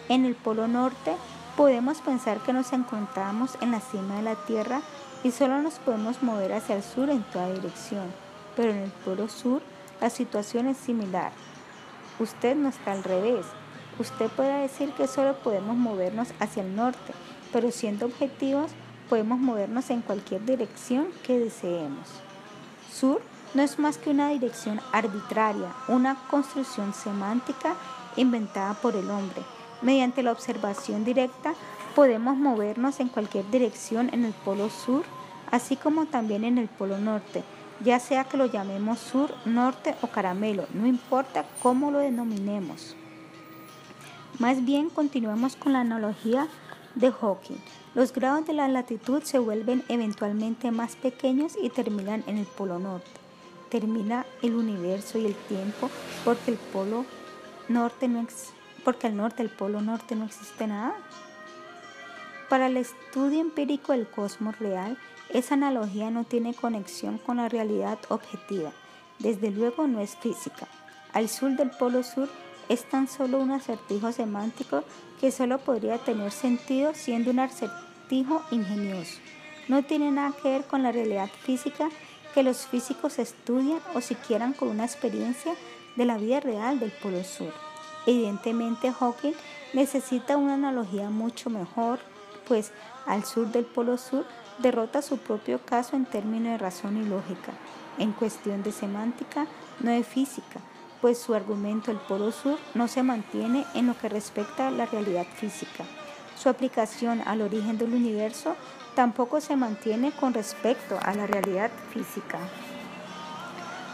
En 0.09 0.25
el 0.25 0.35
polo 0.35 0.67
norte 0.67 1.15
podemos 1.55 1.99
pensar 2.01 2.39
que 2.39 2.53
nos 2.53 2.73
encontramos 2.73 3.57
en 3.61 3.71
la 3.71 3.79
cima 3.79 4.17
de 4.17 4.23
la 4.23 4.35
Tierra 4.35 4.81
y 5.23 5.31
solo 5.31 5.61
nos 5.61 5.75
podemos 5.75 6.21
mover 6.21 6.53
hacia 6.53 6.75
el 6.75 6.83
sur 6.83 7.09
en 7.09 7.23
toda 7.23 7.51
dirección. 7.51 8.05
Pero 8.55 8.71
en 8.71 8.77
el 8.79 8.91
polo 8.91 9.27
sur 9.27 9.61
la 10.01 10.09
situación 10.09 10.67
es 10.67 10.77
similar. 10.77 11.31
Usted 12.19 12.55
no 12.55 12.69
está 12.69 12.91
al 12.91 13.03
revés. 13.03 13.45
Usted 13.99 14.29
puede 14.29 14.61
decir 14.61 14.91
que 14.91 15.07
solo 15.07 15.35
podemos 15.39 15.77
movernos 15.77 16.29
hacia 16.39 16.63
el 16.63 16.75
norte, 16.75 17.13
pero 17.53 17.71
siendo 17.71 18.05
objetivos 18.05 18.71
podemos 19.09 19.39
movernos 19.39 19.89
en 19.89 20.01
cualquier 20.01 20.43
dirección 20.45 21.07
que 21.23 21.39
deseemos. 21.39 22.09
Sur 22.91 23.21
no 23.53 23.61
es 23.61 23.79
más 23.79 23.97
que 23.97 24.09
una 24.09 24.29
dirección 24.29 24.81
arbitraria, 24.91 25.69
una 25.87 26.15
construcción 26.29 26.93
semántica 26.93 27.75
inventada 28.17 28.73
por 28.73 28.95
el 28.95 29.09
hombre. 29.09 29.41
Mediante 29.85 30.23
la 30.23 30.31
observación 30.31 31.05
directa 31.05 31.53
podemos 31.95 32.35
movernos 32.35 32.99
en 32.99 33.07
cualquier 33.07 33.49
dirección 33.51 34.09
en 34.11 34.25
el 34.25 34.33
polo 34.33 34.69
sur, 34.69 35.03
así 35.51 35.75
como 35.75 36.07
también 36.07 36.43
en 36.43 36.57
el 36.57 36.67
polo 36.67 36.97
norte, 36.97 37.43
ya 37.83 37.99
sea 37.99 38.23
que 38.23 38.35
lo 38.35 38.47
llamemos 38.47 38.99
sur, 38.99 39.31
norte 39.45 39.95
o 40.01 40.07
caramelo, 40.07 40.65
no 40.73 40.87
importa 40.87 41.45
cómo 41.61 41.91
lo 41.91 41.99
denominemos. 41.99 42.95
Más 44.39 44.65
bien 44.65 44.89
continuemos 44.89 45.55
con 45.55 45.73
la 45.73 45.81
analogía 45.81 46.47
de 46.95 47.11
Hawking. 47.11 47.61
Los 47.93 48.11
grados 48.11 48.47
de 48.47 48.53
la 48.53 48.67
latitud 48.67 49.21
se 49.21 49.39
vuelven 49.39 49.83
eventualmente 49.87 50.71
más 50.71 50.95
pequeños 50.95 51.53
y 51.61 51.69
terminan 51.69 52.23
en 52.27 52.39
el 52.39 52.45
polo 52.45 52.79
norte 52.79 53.25
termina 53.69 54.25
el 54.41 54.55
universo 54.55 55.17
y 55.17 55.25
el 55.25 55.35
tiempo 55.35 55.89
porque 56.23 56.51
el 56.51 56.57
polo 56.57 57.05
norte 57.67 58.07
no 58.07 58.19
porque 58.85 59.07
al 59.07 59.17
norte 59.17 59.43
del 59.43 59.51
polo 59.51 59.81
norte 59.81 60.15
no 60.15 60.23
existe 60.23 60.67
nada. 60.67 60.95
Para 62.47 62.67
el 62.67 62.77
estudio 62.77 63.41
empírico 63.41 63.91
del 63.91 64.07
cosmos 64.07 64.57
real, 64.59 64.97
esa 65.29 65.55
analogía 65.55 66.11
no 66.11 66.23
tiene 66.23 66.53
conexión 66.53 67.17
con 67.17 67.37
la 67.37 67.49
realidad 67.49 67.97
objetiva. 68.09 68.71
Desde 69.19 69.49
luego 69.49 69.87
no 69.87 69.99
es 69.99 70.15
física. 70.15 70.67
Al 71.11 71.27
sur 71.27 71.51
del 71.57 71.71
polo 71.71 72.03
sur 72.03 72.29
es 72.69 72.87
tan 72.87 73.07
solo 73.07 73.39
un 73.39 73.51
acertijo 73.51 74.11
semántico 74.11 74.83
que 75.19 75.31
solo 75.31 75.57
podría 75.57 75.97
tener 75.97 76.31
sentido 76.31 76.93
siendo 76.93 77.31
un 77.31 77.39
acertijo 77.39 78.43
ingenioso. 78.51 79.19
No 79.67 79.83
tiene 79.83 80.11
nada 80.11 80.35
que 80.41 80.49
ver 80.49 80.65
con 80.65 80.83
la 80.83 80.91
realidad 80.91 81.29
física 81.41 81.89
que 82.35 82.43
los 82.43 82.67
físicos 82.67 83.17
estudian 83.17 83.79
o 83.95 84.01
siquiera 84.01 84.51
con 84.53 84.67
una 84.67 84.85
experiencia 84.85 85.53
de 85.95 86.05
la 86.05 86.17
vida 86.17 86.39
real 86.39 86.79
del 86.79 86.91
Polo 86.91 87.23
Sur. 87.23 87.64
Evidentemente 88.05 88.91
Hawking 88.91 89.33
necesita 89.73 90.37
una 90.37 90.53
analogía 90.55 91.09
mucho 91.09 91.49
mejor, 91.49 91.99
pues 92.47 92.71
al 93.05 93.25
sur 93.25 93.47
del 93.47 93.65
Polo 93.65 93.97
Sur 93.97 94.25
derrota 94.59 95.01
su 95.01 95.17
propio 95.17 95.59
caso 95.65 95.95
en 95.95 96.05
términos 96.05 96.53
de 96.53 96.57
razón 96.57 96.97
y 96.97 97.05
lógica. 97.05 97.53
En 97.97 98.11
cuestión 98.11 98.63
de 98.63 98.71
semántica, 98.71 99.47
no 99.79 99.91
de 99.91 100.03
física, 100.03 100.59
pues 101.01 101.17
su 101.17 101.33
argumento 101.33 101.91
del 101.91 101.99
Polo 101.99 102.31
Sur 102.31 102.57
no 102.73 102.87
se 102.87 103.03
mantiene 103.03 103.65
en 103.73 103.87
lo 103.87 103.97
que 103.97 104.09
respecta 104.09 104.67
a 104.67 104.71
la 104.71 104.85
realidad 104.85 105.25
física. 105.35 105.83
Su 106.37 106.49
aplicación 106.49 107.21
al 107.25 107.41
origen 107.41 107.77
del 107.77 107.93
universo 107.93 108.55
tampoco 108.95 109.41
se 109.41 109.55
mantiene 109.55 110.11
con 110.11 110.33
respecto 110.33 110.97
a 111.01 111.13
la 111.13 111.27
realidad 111.27 111.71
física. 111.93 112.39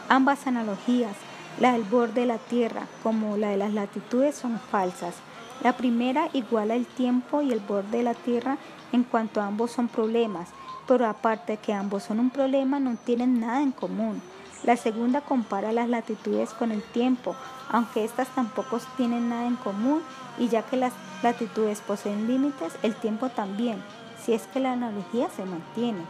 Ambas 0.10 0.48
analogías, 0.48 1.16
la 1.60 1.74
del 1.74 1.84
borde 1.84 2.22
de 2.22 2.28
la 2.28 2.38
Tierra 2.38 2.88
como 3.04 3.38
la 3.38 3.50
de 3.50 3.58
las 3.58 3.74
latitudes, 3.74 4.36
son 4.36 4.60
falsas. 4.60 5.16
La 5.64 5.74
primera 5.74 6.30
iguala 6.34 6.76
el 6.76 6.86
tiempo 6.86 7.42
y 7.42 7.52
el 7.52 7.60
borde 7.60 7.98
de 7.98 8.04
la 8.04 8.14
Tierra 8.14 8.58
en 8.92 9.04
cuanto 9.04 9.42
ambos 9.42 9.72
son 9.72 9.88
problemas, 9.88 10.50
pero 10.88 11.06
aparte 11.08 11.54
de 11.54 11.58
que 11.60 11.74
ambos 11.74 12.04
son 12.04 12.20
un 12.20 12.30
problema, 12.30 12.80
no 12.80 12.96
tienen 12.96 13.40
nada 13.40 13.62
en 13.62 13.72
común. 13.72 14.22
La 14.64 14.78
segunda 14.78 15.22
compara 15.22 15.72
las 15.72 15.90
latitudes 15.90 16.52
con 16.54 16.72
el 16.72 16.84
tiempo, 16.84 17.36
aunque 17.70 18.04
éstas 18.04 18.28
tampoco 18.36 18.80
tienen 18.98 19.30
nada 19.30 19.48
en 19.48 19.56
común, 19.56 20.02
y 20.38 20.50
ya 20.50 20.64
que 20.64 20.78
las 20.78 20.94
latitudes 21.24 21.82
poseen 21.82 22.28
límites, 22.28 22.74
el 22.84 22.96
tiempo 22.96 23.30
también, 23.30 23.82
si 24.24 24.34
es 24.34 24.44
que 24.48 24.60
la 24.60 24.74
analogía 24.74 25.30
se 25.30 25.46
mantiene. 25.46 26.02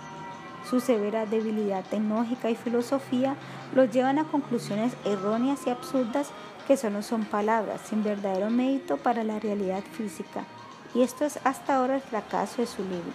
Su 0.69 0.79
severa 0.79 1.25
debilidad 1.25 1.83
tecnológica 1.85 2.49
y 2.49 2.55
filosofía 2.55 3.35
los 3.73 3.91
llevan 3.91 4.19
a 4.19 4.25
conclusiones 4.25 4.93
erróneas 5.05 5.65
y 5.65 5.69
absurdas 5.69 6.29
que 6.67 6.77
solo 6.77 7.01
son 7.01 7.25
palabras, 7.25 7.81
sin 7.89 8.03
verdadero 8.03 8.49
mérito 8.49 8.97
para 8.97 9.23
la 9.23 9.39
realidad 9.39 9.83
física. 9.93 10.45
Y 10.93 11.01
esto 11.01 11.25
es 11.25 11.39
hasta 11.43 11.77
ahora 11.77 11.95
el 11.95 12.01
fracaso 12.01 12.61
de 12.61 12.67
su 12.67 12.83
libro. 12.83 13.13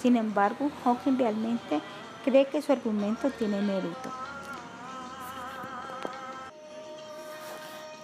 Sin 0.00 0.16
embargo, 0.16 0.70
Hawking 0.84 1.18
realmente 1.18 1.80
cree 2.24 2.46
que 2.46 2.62
su 2.62 2.72
argumento 2.72 3.30
tiene 3.30 3.60
mérito. 3.60 4.12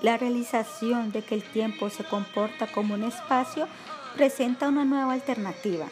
La 0.01 0.17
realización 0.17 1.13
de 1.13 1.23
que 1.23 1.37
el 1.37 1.45
tiempo 1.45 1.89
se 1.89 2.05
comporta 2.05 2.67
como 2.67 2.95
un 2.95 3.05
espacio 3.05 3.69
presenta 4.17 4.69
una 4.69 4.85
nueva 4.85 5.13
alternativa. 5.13 5.87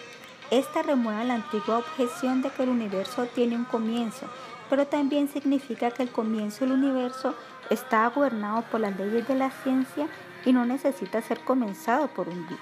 Esta 0.50 0.82
remueve 0.82 1.24
la 1.24 1.34
antigua 1.34 1.78
objeción 1.78 2.42
de 2.42 2.50
que 2.50 2.64
el 2.64 2.70
universo 2.70 3.26
tiene 3.26 3.54
un 3.54 3.64
comienzo, 3.64 4.26
pero 4.70 4.86
también 4.86 5.28
significa 5.28 5.90
que 5.90 6.04
el 6.04 6.10
comienzo 6.10 6.64
del 6.64 6.72
universo 6.72 7.34
está 7.68 8.06
gobernado 8.08 8.62
por 8.70 8.80
las 8.80 8.96
leyes 8.96 9.28
de 9.28 9.34
la 9.34 9.50
ciencia 9.50 10.08
y 10.46 10.52
no 10.52 10.64
necesita 10.64 11.20
ser 11.20 11.40
comenzado 11.40 12.08
por 12.08 12.28
un 12.28 12.46
Dios. 12.46 12.60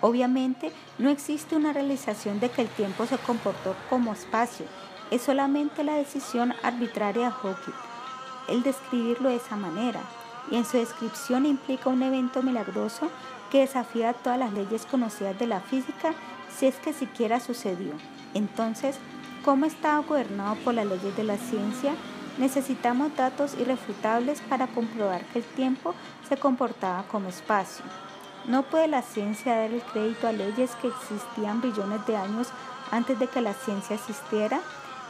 Obviamente, 0.00 0.72
no 0.98 1.10
existe 1.10 1.54
una 1.54 1.72
realización 1.72 2.40
de 2.40 2.48
que 2.48 2.62
el 2.62 2.68
tiempo 2.68 3.06
se 3.06 3.18
comportó 3.18 3.76
como 3.88 4.14
espacio, 4.14 4.66
es 5.10 5.22
solamente 5.22 5.84
la 5.84 5.94
decisión 5.94 6.54
arbitraria 6.62 7.26
de 7.26 7.30
Hawking 7.30 7.90
el 8.50 8.62
describirlo 8.62 9.28
de 9.28 9.36
esa 9.36 9.56
manera, 9.56 10.00
y 10.50 10.56
en 10.56 10.64
su 10.64 10.76
descripción 10.76 11.46
implica 11.46 11.88
un 11.88 12.02
evento 12.02 12.42
milagroso 12.42 13.08
que 13.50 13.60
desafía 13.60 14.12
todas 14.12 14.38
las 14.38 14.52
leyes 14.52 14.86
conocidas 14.86 15.38
de 15.38 15.46
la 15.46 15.60
física 15.60 16.14
si 16.56 16.66
es 16.66 16.76
que 16.76 16.92
siquiera 16.92 17.40
sucedió. 17.40 17.92
Entonces, 18.34 18.98
¿cómo 19.44 19.66
estaba 19.66 19.98
gobernado 20.00 20.56
por 20.56 20.74
las 20.74 20.86
leyes 20.86 21.16
de 21.16 21.24
la 21.24 21.36
ciencia? 21.36 21.94
Necesitamos 22.38 23.14
datos 23.16 23.54
irrefutables 23.54 24.40
para 24.42 24.66
comprobar 24.66 25.24
que 25.26 25.40
el 25.40 25.44
tiempo 25.44 25.94
se 26.28 26.36
comportaba 26.36 27.04
como 27.04 27.28
espacio. 27.28 27.84
No 28.46 28.62
puede 28.62 28.88
la 28.88 29.02
ciencia 29.02 29.56
dar 29.56 29.70
el 29.70 29.82
crédito 29.82 30.26
a 30.26 30.32
leyes 30.32 30.70
que 30.76 30.88
existían 30.88 31.60
billones 31.60 32.06
de 32.06 32.16
años 32.16 32.48
antes 32.90 33.18
de 33.18 33.26
que 33.26 33.40
la 33.40 33.54
ciencia 33.54 33.96
existiera. 33.96 34.60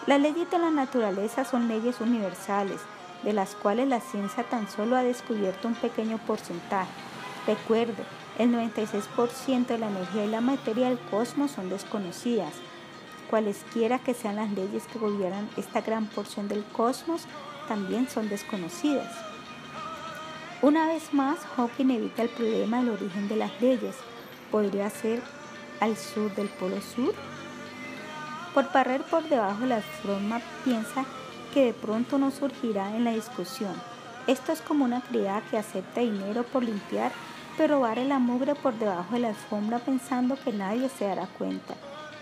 Las 0.07 0.21
leyes 0.21 0.51
de 0.51 0.59
la 0.59 0.71
naturaleza 0.71 1.45
son 1.45 1.69
leyes 1.69 2.01
universales, 2.01 2.81
de 3.23 3.33
las 3.33 3.55
cuales 3.55 3.89
la 3.89 4.01
ciencia 4.01 4.45
tan 4.45 4.69
solo 4.69 4.97
ha 4.97 5.03
descubierto 5.03 5.69
un 5.69 5.75
pequeño 5.75 6.19
porcentaje. 6.19 6.91
Recuerde, 7.47 8.05
el 8.39 8.53
96% 8.53 9.67
de 9.67 9.79
la 9.79 9.89
energía 9.89 10.25
y 10.25 10.29
la 10.29 10.41
materia 10.41 10.89
del 10.89 10.99
cosmos 10.99 11.53
son 11.53 11.69
desconocidas. 11.69 12.55
Cualesquiera 13.31 14.01
que 14.01 14.13
sean 14.13 14.37
las 14.37 14.51
leyes 14.51 14.89
que 14.93 14.99
gobiernan 14.99 15.49
esta 15.57 15.83
gran 15.83 16.07
porción 16.07 16.49
del 16.49 16.65
cosmos, 16.65 17.27
también 17.69 18.09
son 18.09 18.29
desconocidas. 18.29 19.07
Una 20.63 20.89
vez 20.89 21.15
más, 21.15 21.39
Hawking 21.57 21.91
evita 21.91 22.23
el 22.23 22.29
problema 22.29 22.79
del 22.79 22.91
origen 22.91 23.29
de 23.29 23.37
las 23.37 23.63
leyes. 23.63 23.95
¿Podría 24.51 24.91
ser 24.91 25.23
al 25.79 25.97
sur 25.97 26.35
del 26.35 26.49
polo 26.49 26.83
sur? 26.83 27.15
Por 28.53 28.73
barrer 28.73 29.03
por 29.03 29.23
debajo 29.29 29.61
de 29.61 29.69
la 29.69 29.81
forma, 29.81 30.41
piensa 30.65 31.05
que 31.55 31.67
de 31.67 31.73
pronto 31.73 32.19
no 32.19 32.33
surgirá 32.33 32.97
en 32.97 33.05
la 33.05 33.13
discusión. 33.13 33.75
Esto 34.27 34.51
es 34.51 34.61
como 34.61 34.85
una 34.85 35.03
criada 35.03 35.43
que 35.51 35.57
acepta 35.57 36.01
dinero 36.01 36.43
por 36.43 36.65
limpiar, 36.65 37.13
pero 37.57 37.79
barre 37.79 38.05
la 38.05 38.19
mugre 38.19 38.57
por 38.57 38.75
debajo 38.75 39.15
de 39.15 39.21
la 39.21 39.29
alfombra 39.29 39.79
pensando 39.79 40.37
que 40.37 40.53
nadie 40.53 40.89
se 40.89 41.07
dará 41.07 41.27
cuenta. 41.27 41.75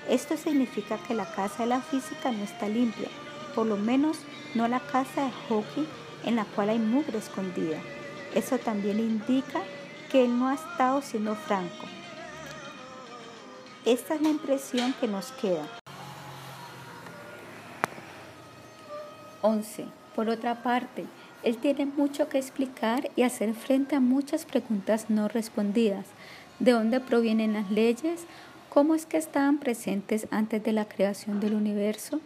Esto 0.09 0.37
significa 0.37 0.97
que 1.07 1.14
la 1.14 1.27
casa 1.27 1.64
de 1.64 1.68
la 1.68 1.83
física 1.83 2.33
no 2.33 2.42
está 2.42 2.68
limpia, 2.68 3.09
por 3.55 3.66
lo 3.66 3.77
menos 3.77 4.18
no 4.55 4.66
la 4.66 4.81
casa 4.81 5.25
de 5.25 5.33
hockey 5.49 5.87
en 6.25 6.37
la 6.37 6.44
cual 6.44 6.71
hay 6.71 6.79
mugre 6.79 7.18
escondida. 7.18 7.79
Eso 8.35 8.59
también 8.59 8.99
indica 8.99 9.61
que 10.11 10.25
él 10.25 10.38
no 10.38 10.49
ha 10.49 10.55
estado 10.55 11.03
siendo 11.03 11.35
franco. 11.35 11.87
Esta 13.85 14.14
es 14.14 14.23
la 14.23 14.31
impresión 14.31 14.94
que 15.01 15.09
nos 15.09 15.31
queda. 15.33 15.66
11. 19.42 19.87
Por 20.14 20.29
otra 20.31 20.62
parte, 20.62 21.05
él 21.42 21.59
tiene 21.59 21.87
mucho 21.87 22.29
que 22.29 22.38
explicar 22.38 23.11
y 23.14 23.23
hacer 23.23 23.55
frente 23.55 23.94
a 23.94 24.01
muchas 24.01 24.44
preguntas 24.44 25.11
no 25.11 25.29
respondidas. 25.29 26.07
¿De 26.59 26.73
dónde 26.73 26.99
provienen 26.99 27.53
las 27.53 27.71
leyes? 27.71 28.27
¿Cómo 28.79 28.95
es 28.95 29.07
que 29.07 29.17
estaban 29.17 29.59
presentes 29.59 30.29
antes 30.31 30.62
de 30.62 30.71
la 30.71 30.85
creación 30.85 31.41
del 31.41 31.55
universo? 31.55 32.21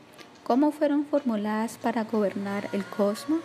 ¿Cómo 0.45 0.71
fueron 0.71 1.07
formuladas 1.07 1.79
para 1.79 2.05
gobernar 2.05 2.69
el 2.75 2.85
cosmos? 2.85 3.41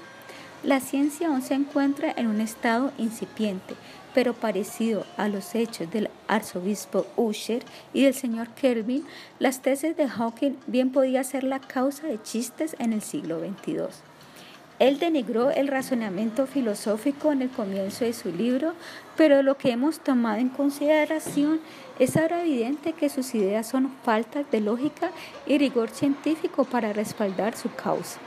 La 0.62 0.82
ciencia 0.82 1.30
aún 1.30 1.42
se 1.42 1.54
encuentra 1.54 2.14
en 2.18 2.28
un 2.28 2.42
estado 2.42 2.92
incipiente, 2.98 3.76
pero 4.14 4.34
parecido 4.34 5.06
a 5.16 5.30
los 5.30 5.56
hechos 5.56 5.90
del 5.90 6.10
arzobispo 6.28 7.08
Usher 7.16 7.64
y 7.94 8.04
del 8.04 8.14
señor 8.14 8.50
Kelvin, 8.50 9.06
las 9.40 9.62
tesis 9.62 9.96
de 9.96 10.10
Hawking 10.10 10.58
bien 10.68 10.92
podía 10.92 11.24
ser 11.24 11.46
la 11.46 11.62
causa 11.62 12.08
de 12.08 12.22
chistes 12.22 12.76
en 12.78 12.92
el 12.92 13.02
siglo 13.02 13.40
XXII. 13.40 14.07
Él 14.80 15.00
denigró 15.00 15.50
el 15.50 15.68
razonamiento 15.68 16.46
filosófico 16.46 17.32
en 17.32 17.42
el 17.42 17.50
comienzo 17.50 18.06
de 18.06 18.14
su 18.14 18.32
libro, 18.32 18.74
pero 19.16 19.42
lo 19.42 19.58
que 19.58 19.72
hemos 19.72 20.00
tomado 20.00 20.38
en 20.38 20.50
consideración 20.50 21.60
es 21.98 22.16
ahora 22.16 22.42
evidente 22.42 22.94
que 22.94 23.10
sus 23.10 23.34
ideas 23.34 23.66
son 23.68 23.92
faltas 24.04 24.46
de 24.52 24.62
lógica 24.62 25.10
y 25.48 25.58
rigor 25.58 25.90
científico 25.90 26.64
para 26.64 26.94
respaldar 26.94 27.58
su 27.58 27.74
causa. 27.74 28.20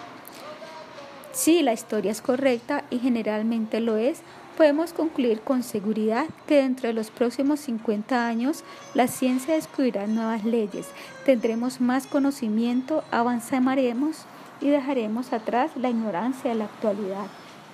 Si 1.33 1.63
la 1.63 1.73
historia 1.73 2.11
es 2.11 2.21
correcta 2.21 2.85
y 2.91 2.99
generalmente 2.99 3.79
lo 3.79 3.97
es, 3.97 4.23
podemos 4.57 4.93
concluir 4.93 5.41
con 5.43 5.63
seguridad 5.63 6.27
que 6.49 6.57
dentro 6.57 6.89
de 6.89 6.95
los 6.95 7.13
próximos 7.13 7.61
50 7.61 8.27
años 8.27 8.65
la 8.95 9.07
ciencia 9.07 9.55
descubrirá 9.55 10.09
nuevas 10.09 10.45
leyes, 10.45 10.89
tendremos 11.25 11.81
más 11.81 12.09
conocimiento, 12.09 13.05
avanzaremos 13.13 14.27
y 14.61 14.69
dejaremos 14.69 15.33
atrás 15.33 15.71
la 15.77 15.91
ignorancia 15.91 16.51
de 16.51 16.57
la 16.57 16.65
actualidad. 16.65 17.27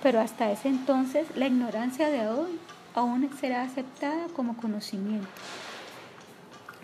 Pero 0.03 0.19
hasta 0.19 0.51
ese 0.51 0.69
entonces 0.69 1.27
la 1.35 1.47
ignorancia 1.47 2.09
de 2.09 2.27
hoy 2.27 2.59
aún 2.95 3.29
será 3.39 3.63
aceptada 3.63 4.27
como 4.35 4.57
conocimiento. 4.57 5.27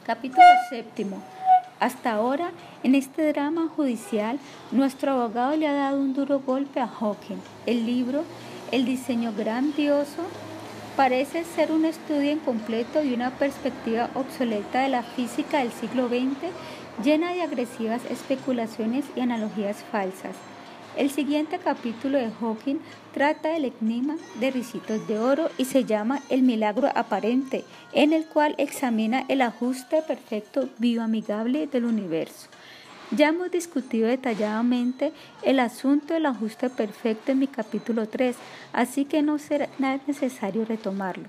Capítulo 0.05 0.43
séptimo. 0.69 1.21
Hasta 1.79 2.13
ahora, 2.13 2.51
en 2.83 2.95
este 2.95 3.33
drama 3.33 3.67
judicial, 3.67 4.39
nuestro 4.71 5.11
abogado 5.11 5.57
le 5.57 5.67
ha 5.67 5.73
dado 5.73 5.99
un 5.99 6.13
duro 6.13 6.39
golpe 6.39 6.79
a 6.79 6.87
Hawking. 6.87 7.41
El 7.65 7.85
libro, 7.85 8.23
el 8.71 8.85
diseño 8.85 9.33
grandioso, 9.33 10.23
parece 10.95 11.43
ser 11.43 11.71
un 11.71 11.85
estudio 11.85 12.31
incompleto 12.31 13.03
y 13.03 13.13
una 13.13 13.31
perspectiva 13.31 14.09
obsoleta 14.13 14.81
de 14.81 14.89
la 14.89 15.03
física 15.03 15.59
del 15.59 15.71
siglo 15.71 16.07
XX, 16.07 16.51
llena 17.01 17.33
de 17.33 17.41
agresivas 17.41 18.01
especulaciones 18.09 19.05
y 19.15 19.21
analogías 19.21 19.83
falsas. 19.91 20.35
El 20.95 21.09
siguiente 21.09 21.57
capítulo 21.57 22.19
de 22.19 22.29
Hawking 22.29 22.77
trata 23.15 23.49
del 23.49 23.73
enigma 23.81 24.15
de 24.39 24.51
risitos 24.51 25.07
de 25.07 25.17
oro 25.17 25.49
y 25.57 25.65
se 25.65 25.85
llama 25.85 26.21
El 26.29 26.43
milagro 26.43 26.89
aparente, 26.93 27.63
en 27.93 28.13
el 28.13 28.25
cual 28.27 28.53
examina 28.59 29.25
el 29.27 29.41
ajuste 29.41 30.03
perfecto 30.03 30.69
bioamigable 30.77 31.65
del 31.65 31.85
universo. 31.85 32.47
Ya 33.09 33.29
hemos 33.29 33.49
discutido 33.49 34.07
detalladamente 34.07 35.13
el 35.41 35.59
asunto 35.59 36.13
del 36.13 36.27
ajuste 36.27 36.69
perfecto 36.69 37.31
en 37.31 37.39
mi 37.39 37.47
capítulo 37.47 38.07
3, 38.07 38.35
así 38.71 39.05
que 39.05 39.23
no 39.23 39.39
será 39.39 39.69
necesario 40.07 40.63
retomarlo. 40.63 41.25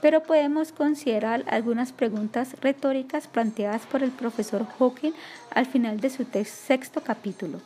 Pero 0.00 0.22
podemos 0.22 0.72
considerar 0.72 1.44
algunas 1.48 1.92
preguntas 1.92 2.54
retóricas 2.60 3.26
planteadas 3.26 3.86
por 3.86 4.02
el 4.02 4.10
profesor 4.10 4.66
Hawking 4.78 5.12
al 5.50 5.66
final 5.66 6.00
de 6.00 6.10
su 6.10 6.24
sexto 6.44 7.02
capítulo. 7.02 7.60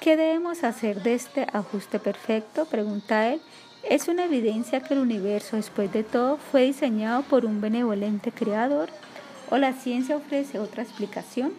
¿Qué 0.00 0.16
debemos 0.16 0.64
hacer 0.64 1.02
de 1.02 1.14
este 1.14 1.46
ajuste 1.52 1.98
perfecto? 1.98 2.64
Pregunta 2.66 3.28
él. 3.28 3.40
¿Es 3.88 4.08
una 4.08 4.24
evidencia 4.24 4.80
que 4.80 4.94
el 4.94 5.00
universo, 5.00 5.56
después 5.56 5.92
de 5.92 6.04
todo, 6.04 6.36
fue 6.36 6.64
diseñado 6.64 7.22
por 7.22 7.46
un 7.46 7.60
benevolente 7.60 8.32
creador? 8.32 8.90
¿O 9.50 9.56
la 9.56 9.72
ciencia 9.72 10.16
ofrece 10.16 10.58
otra 10.58 10.82
explicación? 10.82 11.52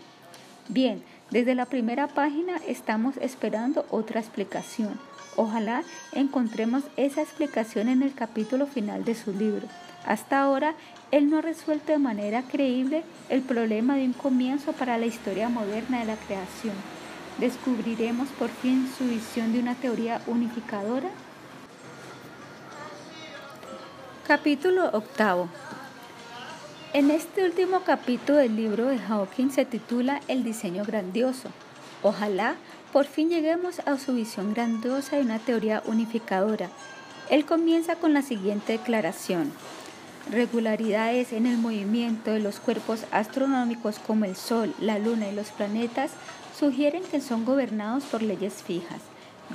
Bien, 0.69 1.03
desde 1.31 1.55
la 1.55 1.65
primera 1.65 2.07
página 2.07 2.57
estamos 2.67 3.17
esperando 3.17 3.85
otra 3.89 4.19
explicación. 4.19 4.99
Ojalá 5.35 5.83
encontremos 6.11 6.83
esa 6.97 7.21
explicación 7.21 7.87
en 7.87 8.03
el 8.03 8.13
capítulo 8.13 8.67
final 8.67 9.05
de 9.05 9.15
su 9.15 9.31
libro. 9.31 9.67
Hasta 10.05 10.41
ahora, 10.41 10.75
él 11.11 11.29
no 11.29 11.37
ha 11.37 11.41
resuelto 11.41 11.91
de 11.91 11.99
manera 11.99 12.43
creíble 12.43 13.03
el 13.29 13.41
problema 13.41 13.95
de 13.95 14.05
un 14.05 14.13
comienzo 14.13 14.73
para 14.73 14.97
la 14.97 15.05
historia 15.05 15.47
moderna 15.47 15.99
de 15.99 16.05
la 16.05 16.15
creación. 16.15 16.73
¿Descubriremos 17.37 18.29
por 18.29 18.49
fin 18.49 18.89
su 18.97 19.05
visión 19.05 19.53
de 19.53 19.59
una 19.59 19.75
teoría 19.75 20.21
unificadora? 20.27 21.09
Capítulo 24.27 24.89
octavo. 24.91 25.49
En 26.93 27.09
este 27.09 27.45
último 27.45 27.81
capítulo 27.85 28.37
del 28.37 28.55
libro 28.55 28.87
de 28.87 28.99
Hawking 28.99 29.49
se 29.49 29.65
titula 29.65 30.19
El 30.27 30.43
diseño 30.43 30.83
grandioso. 30.83 31.49
Ojalá 32.03 32.55
por 32.91 33.05
fin 33.05 33.29
lleguemos 33.29 33.79
a 33.79 33.97
su 33.97 34.13
visión 34.13 34.53
grandiosa 34.53 35.15
de 35.15 35.21
una 35.21 35.39
teoría 35.39 35.81
unificadora. 35.85 36.69
Él 37.29 37.45
comienza 37.45 37.95
con 37.95 38.13
la 38.13 38.21
siguiente 38.21 38.73
declaración. 38.73 39.51
Regularidades 40.29 41.31
en 41.33 41.45
el 41.45 41.57
movimiento 41.57 42.31
de 42.31 42.39
los 42.39 42.59
cuerpos 42.59 43.05
astronómicos 43.11 43.99
como 43.99 44.25
el 44.25 44.35
Sol, 44.35 44.73
la 44.79 44.99
Luna 44.99 45.29
y 45.29 45.35
los 45.35 45.49
planetas 45.49 46.11
sugieren 46.57 47.03
que 47.03 47.21
son 47.21 47.45
gobernados 47.45 48.03
por 48.03 48.21
leyes 48.21 48.61
fijas. 48.61 49.01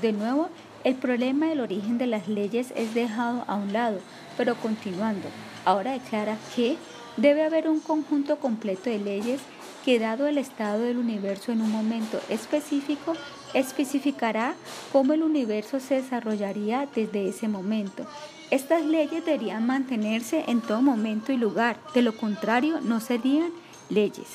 De 0.01 0.13
nuevo, 0.13 0.49
el 0.85 0.95
problema 0.95 1.47
del 1.47 1.61
origen 1.61 1.99
de 1.99 2.07
las 2.07 2.29
leyes 2.29 2.73
es 2.75 2.95
dejado 2.95 3.45
a 3.47 3.57
un 3.57 3.73
lado, 3.73 3.99
pero 4.37 4.55
continuando, 4.57 5.29
ahora 5.65 5.93
declara 5.93 6.37
que 6.55 6.77
debe 7.17 7.45
haber 7.45 7.69
un 7.69 7.81
conjunto 7.81 8.39
completo 8.39 8.91
de 8.91 8.99
leyes 8.99 9.41
que 9.87 10.01
dado 10.01 10.27
el 10.27 10.37
estado 10.37 10.81
del 10.81 10.99
universo 10.99 11.53
en 11.53 11.63
un 11.63 11.71
momento 11.71 12.21
específico, 12.29 13.15
especificará 13.55 14.57
cómo 14.93 15.13
el 15.13 15.23
universo 15.23 15.79
se 15.79 16.03
desarrollaría 16.03 16.89
desde 16.93 17.29
ese 17.29 17.47
momento. 17.47 18.05
Estas 18.51 18.85
leyes 18.85 19.25
deberían 19.25 19.65
mantenerse 19.65 20.43
en 20.49 20.61
todo 20.61 20.83
momento 20.83 21.31
y 21.31 21.37
lugar, 21.37 21.79
de 21.95 22.03
lo 22.03 22.17
contrario 22.17 22.81
no 22.81 22.99
serían 22.99 23.53
leyes. 23.89 24.27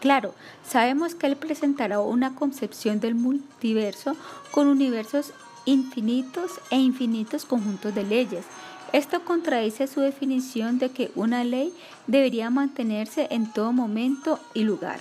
Claro, 0.00 0.34
sabemos 0.62 1.14
que 1.14 1.26
él 1.26 1.36
presentará 1.36 1.98
una 2.00 2.34
concepción 2.34 3.00
del 3.00 3.14
multiverso 3.14 4.14
con 4.50 4.68
universos 4.68 5.32
infinitos 5.64 6.60
e 6.70 6.76
infinitos 6.76 7.46
conjuntos 7.46 7.94
de 7.94 8.04
leyes, 8.04 8.44
esto 8.92 9.24
contradice 9.24 9.86
su 9.86 10.00
definición 10.00 10.78
de 10.78 10.90
que 10.90 11.10
una 11.14 11.44
ley 11.44 11.72
debería 12.06 12.50
mantenerse 12.50 13.28
en 13.30 13.52
todo 13.52 13.72
momento 13.72 14.40
y 14.54 14.64
lugar. 14.64 14.98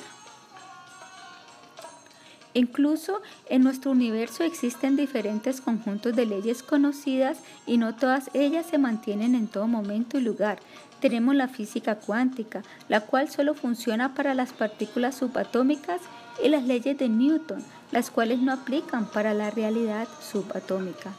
Incluso 2.54 3.22
en 3.50 3.62
nuestro 3.62 3.92
universo 3.92 4.44
existen 4.44 4.96
diferentes 4.96 5.62
conjuntos 5.62 6.16
de 6.16 6.26
leyes 6.26 6.64
conocidas 6.64 7.38
y 7.68 7.78
no 7.78 7.96
todas 7.96 8.32
ellas 8.34 8.66
se 8.66 8.80
mantienen 8.80 9.36
en 9.36 9.48
todo 9.48 9.68
momento 9.68 10.18
y 10.18 10.22
lugar. 10.22 10.60
Tenemos 11.00 11.36
la 11.36 11.48
física 11.48 11.98
cuántica, 11.98 12.64
la 12.90 13.02
cual 13.02 13.30
solo 13.30 13.54
funciona 13.54 14.16
para 14.16 14.34
las 14.34 14.54
partículas 14.54 15.18
subatómicas 15.18 16.02
y 16.44 16.50
las 16.50 16.64
leyes 16.64 16.98
de 16.98 17.10
Newton, 17.10 17.64
las 17.92 18.10
cuales 18.10 18.40
no 18.40 18.52
aplican 18.52 19.06
para 19.06 19.36
la 19.36 19.52
realidad 19.52 20.08
subatómica. 20.20 21.14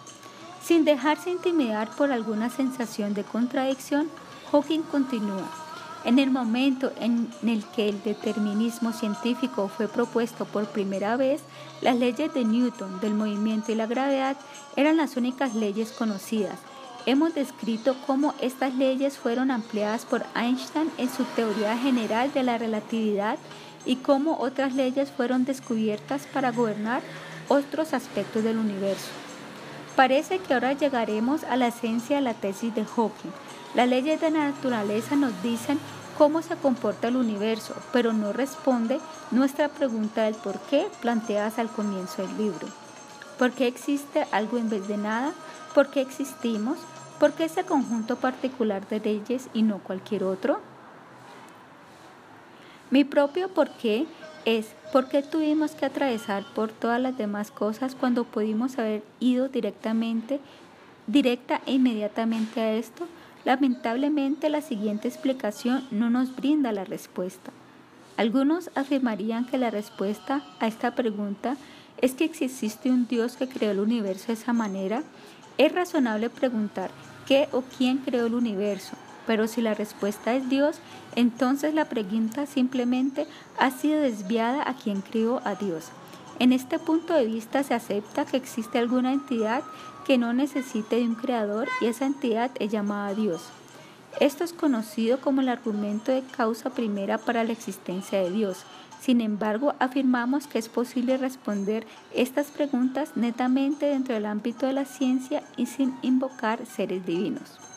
Sin 0.69 0.85
dejarse 0.85 1.31
intimidar 1.31 1.89
por 1.97 2.13
alguna 2.13 2.51
sensación 2.51 3.15
de 3.15 3.25
contradicción, 3.25 4.11
Hawking 4.53 4.83
continúa. 4.83 5.49
En 6.05 6.19
el 6.19 6.31
momento 6.31 6.93
en 7.01 7.31
el 7.43 7.65
que 7.75 7.89
el 7.89 8.03
determinismo 8.03 8.93
científico 8.93 9.69
fue 9.75 9.89
propuesto 9.89 10.45
por 10.45 10.67
primera 10.67 11.17
vez, 11.17 11.41
las 11.81 11.97
leyes 11.97 12.35
de 12.35 12.45
Newton 12.45 13.01
del 13.01 13.15
movimiento 13.15 13.73
y 13.73 13.77
la 13.77 13.87
gravedad 13.87 14.37
eran 14.77 14.99
las 14.99 15.17
únicas 15.17 15.55
leyes 15.55 15.91
conocidas. 15.91 16.59
Hemos 17.07 17.35
descrito 17.35 17.97
cómo 18.07 18.35
estas 18.43 18.75
leyes 18.75 19.17
fueron 19.17 19.51
ampliadas 19.51 20.05
por 20.05 20.27
Einstein 20.37 20.91
en 20.99 21.09
su 21.09 21.25
teoría 21.35 21.79
general 21.79 22.31
de 22.35 22.43
la 22.43 22.59
relatividad 22.59 23.39
y 23.87 23.97
cómo 23.97 24.37
otras 24.39 24.75
leyes 24.75 25.11
fueron 25.11 25.47
descubiertas 25.47 26.27
para 26.27 26.53
gobernar 26.53 27.01
otros 27.49 27.95
aspectos 27.95 28.45
del 28.45 28.59
universo. 28.59 29.28
Parece 29.99 30.39
que 30.39 30.55
ahora 30.55 30.75
llegaremos 30.75 31.43
a 31.43 31.57
la 31.57 31.67
esencia 31.67 32.15
de 32.15 32.23
la 32.23 32.33
tesis 32.33 32.73
de 32.73 32.85
Hawking. 32.85 33.33
Las 33.75 33.89
leyes 33.89 34.21
de 34.21 34.31
la 34.31 34.51
naturaleza 34.51 35.17
nos 35.17 35.43
dicen 35.43 35.77
cómo 36.17 36.41
se 36.41 36.55
comporta 36.55 37.09
el 37.09 37.17
universo, 37.17 37.75
pero 37.93 38.13
no 38.13 38.33
responde 38.33 39.01
nuestra 39.33 39.69
pregunta 39.69 40.23
del 40.23 40.37
por 40.37 40.61
qué 40.71 40.87
planteadas 41.01 41.59
al 41.59 41.69
comienzo 41.69 42.23
del 42.23 42.39
libro. 42.39 42.69
¿Por 43.41 43.51
qué 43.51 43.67
existe 43.67 44.25
algo 44.31 44.57
en 44.59 44.71
vez 44.71 44.87
de 44.87 44.99
nada? 44.99 45.33
¿Por 45.75 45.91
qué 45.91 46.01
existimos? 46.01 46.79
¿Por 47.19 47.33
qué 47.33 47.47
ese 47.47 47.65
conjunto 47.65 48.15
particular 48.15 48.87
de 48.87 49.01
leyes 49.01 49.49
y 49.53 49.63
no 49.63 49.81
cualquier 49.81 50.23
otro? 50.23 50.61
Mi 52.93 53.03
propio 53.03 53.49
por 53.49 53.71
qué 53.71 54.07
es 54.45 54.67
¿por 54.93 55.09
qué 55.09 55.23
tuvimos 55.23 55.73
que 55.73 55.87
atravesar 55.87 56.45
por 56.55 56.73
todas 56.73 57.01
las 57.01 57.17
demás 57.17 57.51
cosas 57.51 57.95
cuando 57.95 58.25
pudimos 58.25 58.79
haber 58.79 59.03
ido 59.21 59.49
directamente, 59.49 60.41
directa 61.07 61.61
e 61.67 61.73
inmediatamente 61.73 62.61
a 62.61 62.73
esto? 62.75 63.07
Lamentablemente 63.45 64.49
la 64.49 64.61
siguiente 64.61 65.09
explicación 65.09 65.87
no 65.91 66.11
nos 66.11 66.35
brinda 66.35 66.73
la 66.73 66.85
respuesta. 66.85 67.51
Algunos 68.17 68.71
afirmarían 68.75 69.47
que 69.47 69.59
la 69.59 69.71
respuesta 69.71 70.43
a 70.61 70.67
esta 70.67 70.95
pregunta 70.95 71.57
es 72.01 72.15
que 72.15 72.25
existe 72.25 72.91
un 72.91 73.07
Dios 73.07 73.37
que 73.37 73.49
creó 73.49 73.71
el 73.71 73.81
universo 73.81 74.29
de 74.29 74.35
esa 74.35 74.53
manera, 74.53 75.03
es 75.57 75.73
razonable 75.73 76.31
preguntar 76.31 76.91
qué 77.27 77.49
o 77.53 77.63
quién 77.63 77.99
creó 77.99 78.27
el 78.27 78.35
universo, 78.35 78.97
pero 79.29 79.47
si 79.47 79.61
la 79.61 79.75
respuesta 79.75 80.35
es 80.35 80.49
Dios, 80.49 80.81
entonces 81.15 81.75
la 81.75 81.85
pregunta 81.85 82.47
simplemente 82.47 83.27
ha 83.59 83.71
sido 83.71 84.01
desviada 84.01 84.67
a 84.67 84.73
quien 84.73 85.03
crió 85.03 85.43
a 85.45 85.55
Dios. 85.55 85.91
En 86.39 86.55
este 86.55 86.79
punto 86.79 87.13
de 87.13 87.27
vista 87.27 87.63
se 87.63 87.75
acepta 87.75 88.25
que 88.25 88.39
existe 88.39 88.79
alguna 88.79 89.13
entidad 89.13 89.63
que 90.07 90.17
no 90.17 90.33
necesite 90.33 90.97
de 90.97 91.03
un 91.03 91.15
creador 91.15 91.69
y 91.83 91.87
esa 91.87 92.07
entidad 92.07 92.51
es 92.59 92.73
llamada 92.73 93.13
Dios. 93.13 93.43
Esto 94.19 94.45
es 94.45 94.55
conocido 94.55 95.21
como 95.21 95.43
el 95.43 95.51
argumento 95.51 96.11
de 96.11 96.23
causa 96.23 96.71
primera 96.71 97.19
para 97.19 97.45
la 97.45 97.53
existencia 97.53 98.23
de 98.23 98.31
Dios. 98.31 98.65
Sin 98.99 99.21
embargo, 99.21 99.75
afirmamos 99.79 100.47
que 100.47 100.59
es 100.59 100.71
posible 100.71 101.19
responder 101.19 101.87
estas 102.15 102.47
preguntas 102.47 103.11
netamente 103.15 103.85
dentro 103.85 104.15
del 104.15 104.25
ámbito 104.25 104.65
de 104.65 104.73
la 104.73 104.87
ciencia 104.87 105.43
y 105.59 105.67
sin 105.67 105.95
invocar 106.01 106.65
seres 106.65 107.05
divinos. 107.05 107.68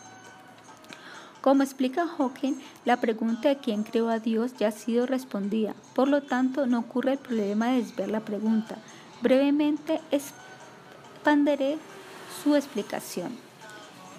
Como 1.42 1.64
explica 1.64 2.08
Hawking, 2.08 2.54
la 2.86 2.98
pregunta 2.98 3.50
de 3.50 3.58
quién 3.58 3.82
creó 3.82 4.10
a 4.10 4.20
Dios 4.20 4.54
ya 4.60 4.68
ha 4.68 4.72
sido 4.72 5.08
respondida, 5.08 5.74
por 5.96 6.08
lo 6.08 6.22
tanto 6.22 6.68
no 6.68 6.80
ocurre 6.80 7.14
el 7.14 7.18
problema 7.18 7.70
de 7.70 7.82
desviar 7.82 8.10
la 8.10 8.20
pregunta. 8.20 8.78
Brevemente 9.24 10.00
expanderé 10.12 11.80
su 12.44 12.56
explicación. 12.56 13.36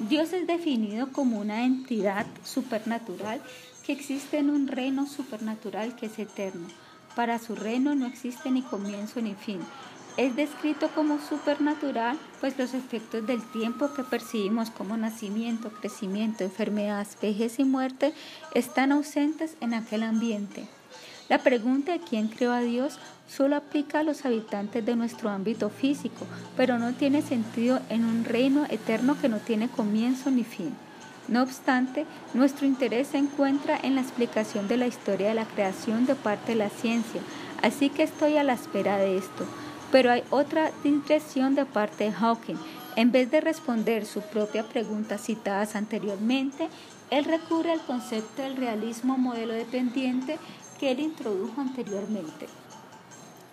Dios 0.00 0.32
es 0.32 0.48
definido 0.48 1.12
como 1.12 1.38
una 1.38 1.64
entidad 1.64 2.26
supernatural 2.44 3.40
que 3.86 3.92
existe 3.92 4.38
en 4.38 4.50
un 4.50 4.66
reino 4.66 5.06
supernatural 5.06 5.94
que 5.94 6.06
es 6.06 6.18
eterno. 6.18 6.66
Para 7.14 7.38
su 7.38 7.54
reino 7.54 7.94
no 7.94 8.06
existe 8.06 8.50
ni 8.50 8.62
comienzo 8.62 9.20
ni 9.20 9.34
fin. 9.34 9.60
Es 10.18 10.36
descrito 10.36 10.88
como 10.94 11.18
supernatural, 11.20 12.18
pues 12.40 12.58
los 12.58 12.74
efectos 12.74 13.26
del 13.26 13.42
tiempo 13.50 13.94
que 13.94 14.02
percibimos 14.02 14.70
como 14.70 14.94
nacimiento, 14.98 15.70
crecimiento, 15.70 16.44
enfermedad, 16.44 17.06
vejez 17.22 17.58
y 17.58 17.64
muerte 17.64 18.12
están 18.54 18.92
ausentes 18.92 19.56
en 19.62 19.72
aquel 19.72 20.02
ambiente. 20.02 20.66
La 21.30 21.38
pregunta 21.38 21.92
de 21.92 22.00
quién 22.00 22.28
creó 22.28 22.52
a 22.52 22.60
Dios 22.60 22.98
solo 23.26 23.56
aplica 23.56 24.00
a 24.00 24.02
los 24.02 24.26
habitantes 24.26 24.84
de 24.84 24.96
nuestro 24.96 25.30
ámbito 25.30 25.70
físico, 25.70 26.26
pero 26.58 26.78
no 26.78 26.92
tiene 26.92 27.22
sentido 27.22 27.80
en 27.88 28.04
un 28.04 28.26
reino 28.26 28.66
eterno 28.68 29.16
que 29.18 29.30
no 29.30 29.38
tiene 29.38 29.68
comienzo 29.68 30.30
ni 30.30 30.44
fin. 30.44 30.74
No 31.28 31.42
obstante, 31.42 32.04
nuestro 32.34 32.66
interés 32.66 33.08
se 33.08 33.16
encuentra 33.16 33.78
en 33.82 33.94
la 33.94 34.02
explicación 34.02 34.68
de 34.68 34.76
la 34.76 34.86
historia 34.86 35.28
de 35.28 35.34
la 35.34 35.46
creación 35.46 36.04
de 36.04 36.16
parte 36.16 36.52
de 36.52 36.58
la 36.58 36.68
ciencia, 36.68 37.22
así 37.62 37.88
que 37.88 38.02
estoy 38.02 38.36
a 38.36 38.44
la 38.44 38.52
espera 38.52 38.98
de 38.98 39.16
esto. 39.16 39.46
Pero 39.92 40.10
hay 40.10 40.24
otra 40.30 40.72
impresión 40.82 41.54
de 41.54 41.66
parte 41.66 42.04
de 42.04 42.12
Hawking. 42.12 42.56
En 42.96 43.12
vez 43.12 43.30
de 43.30 43.40
responder 43.40 44.04
su 44.04 44.22
propia 44.22 44.64
pregunta 44.64 45.18
citadas 45.18 45.76
anteriormente, 45.76 46.68
él 47.10 47.24
recurre 47.26 47.72
al 47.72 47.82
concepto 47.82 48.42
del 48.42 48.56
realismo 48.56 49.18
modelo 49.18 49.52
dependiente 49.52 50.38
que 50.80 50.90
él 50.90 51.00
introdujo 51.00 51.60
anteriormente. 51.60 52.48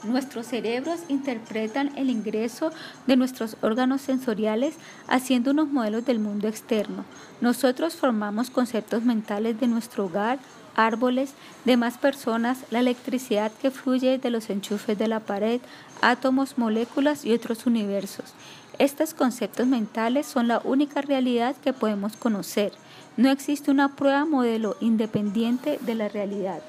Nuestros 0.04 0.47
cerebros 0.47 1.02
interpretan 1.10 1.91
el 1.97 2.10
ingreso 2.10 2.72
de 3.06 3.18
nuestros 3.18 3.58
órganos 3.62 4.00
sensoriales 4.02 4.76
haciendo 5.08 5.52
unos 5.52 5.68
modelos 5.68 6.06
del 6.06 6.20
mundo 6.20 6.47
externo. 6.47 7.04
Nosotros 7.41 7.95
formamos 7.97 8.50
conceptos 8.50 9.04
mentales 9.04 9.60
de 9.60 9.68
nuestro 9.68 10.06
hogar, 10.06 10.39
árboles, 10.76 11.34
demás 11.66 11.97
personas, 11.97 12.60
la 12.72 12.80
electricidad 12.80 13.52
que 13.62 13.72
fluye 13.72 14.18
de 14.18 14.30
los 14.30 14.50
enchufes 14.50 14.97
de 14.97 15.10
la 15.10 15.20
pared, 15.20 15.60
átomos, 16.02 16.58
moléculas 16.58 17.26
y 17.26 17.34
otros 17.34 17.66
universos. 17.66 18.34
Estos 18.78 19.14
conceptos 19.14 19.68
mentales 19.68 20.26
son 20.26 20.47
la 20.47 20.62
única 20.64 21.02
realidad 21.02 21.58
que 21.62 21.74
podemos 21.74 22.16
conocer. 22.16 22.72
No 23.18 23.30
existe 23.30 23.70
una 23.70 23.97
prueba 23.97 24.24
modelo 24.24 24.78
independiente 24.80 25.78
de 25.82 25.95
la 25.95 26.08
realidad. 26.08 26.62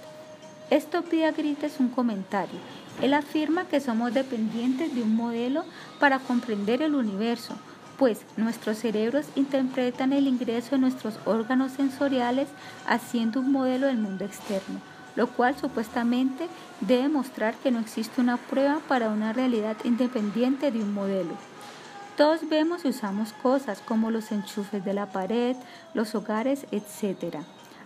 Esto 0.70 1.02
pide 1.02 1.30
grites 1.30 1.78
un 1.78 1.88
comentario. 1.88 2.58
Él 3.02 3.14
afirma 3.14 3.64
que 3.64 3.80
somos 3.80 4.12
dependientes 4.12 4.94
de 4.94 5.02
un 5.02 5.16
modelo 5.16 5.64
para 5.98 6.18
comprender 6.18 6.82
el 6.82 6.94
universo, 6.94 7.54
pues 7.98 8.22
nuestros 8.36 8.78
cerebros 8.78 9.26
interpretan 9.36 10.12
el 10.12 10.26
ingreso 10.26 10.72
de 10.72 10.78
nuestros 10.78 11.18
órganos 11.24 11.72
sensoriales 11.72 12.48
haciendo 12.86 13.40
un 13.40 13.52
modelo 13.52 13.86
del 13.86 13.98
mundo 13.98 14.24
externo, 14.24 14.80
lo 15.16 15.28
cual 15.28 15.56
supuestamente 15.58 16.48
debe 16.80 17.08
mostrar 17.08 17.54
que 17.56 17.70
no 17.70 17.78
existe 17.78 18.20
una 18.20 18.36
prueba 18.36 18.80
para 18.86 19.08
una 19.08 19.32
realidad 19.32 19.76
independiente 19.84 20.70
de 20.70 20.82
un 20.82 20.92
modelo. 20.92 21.32
Todos 22.16 22.48
vemos 22.50 22.84
y 22.84 22.88
usamos 22.88 23.32
cosas 23.32 23.80
como 23.80 24.10
los 24.10 24.30
enchufes 24.30 24.84
de 24.84 24.92
la 24.92 25.06
pared, 25.06 25.56
los 25.94 26.14
hogares, 26.14 26.66
etc. 26.70 27.36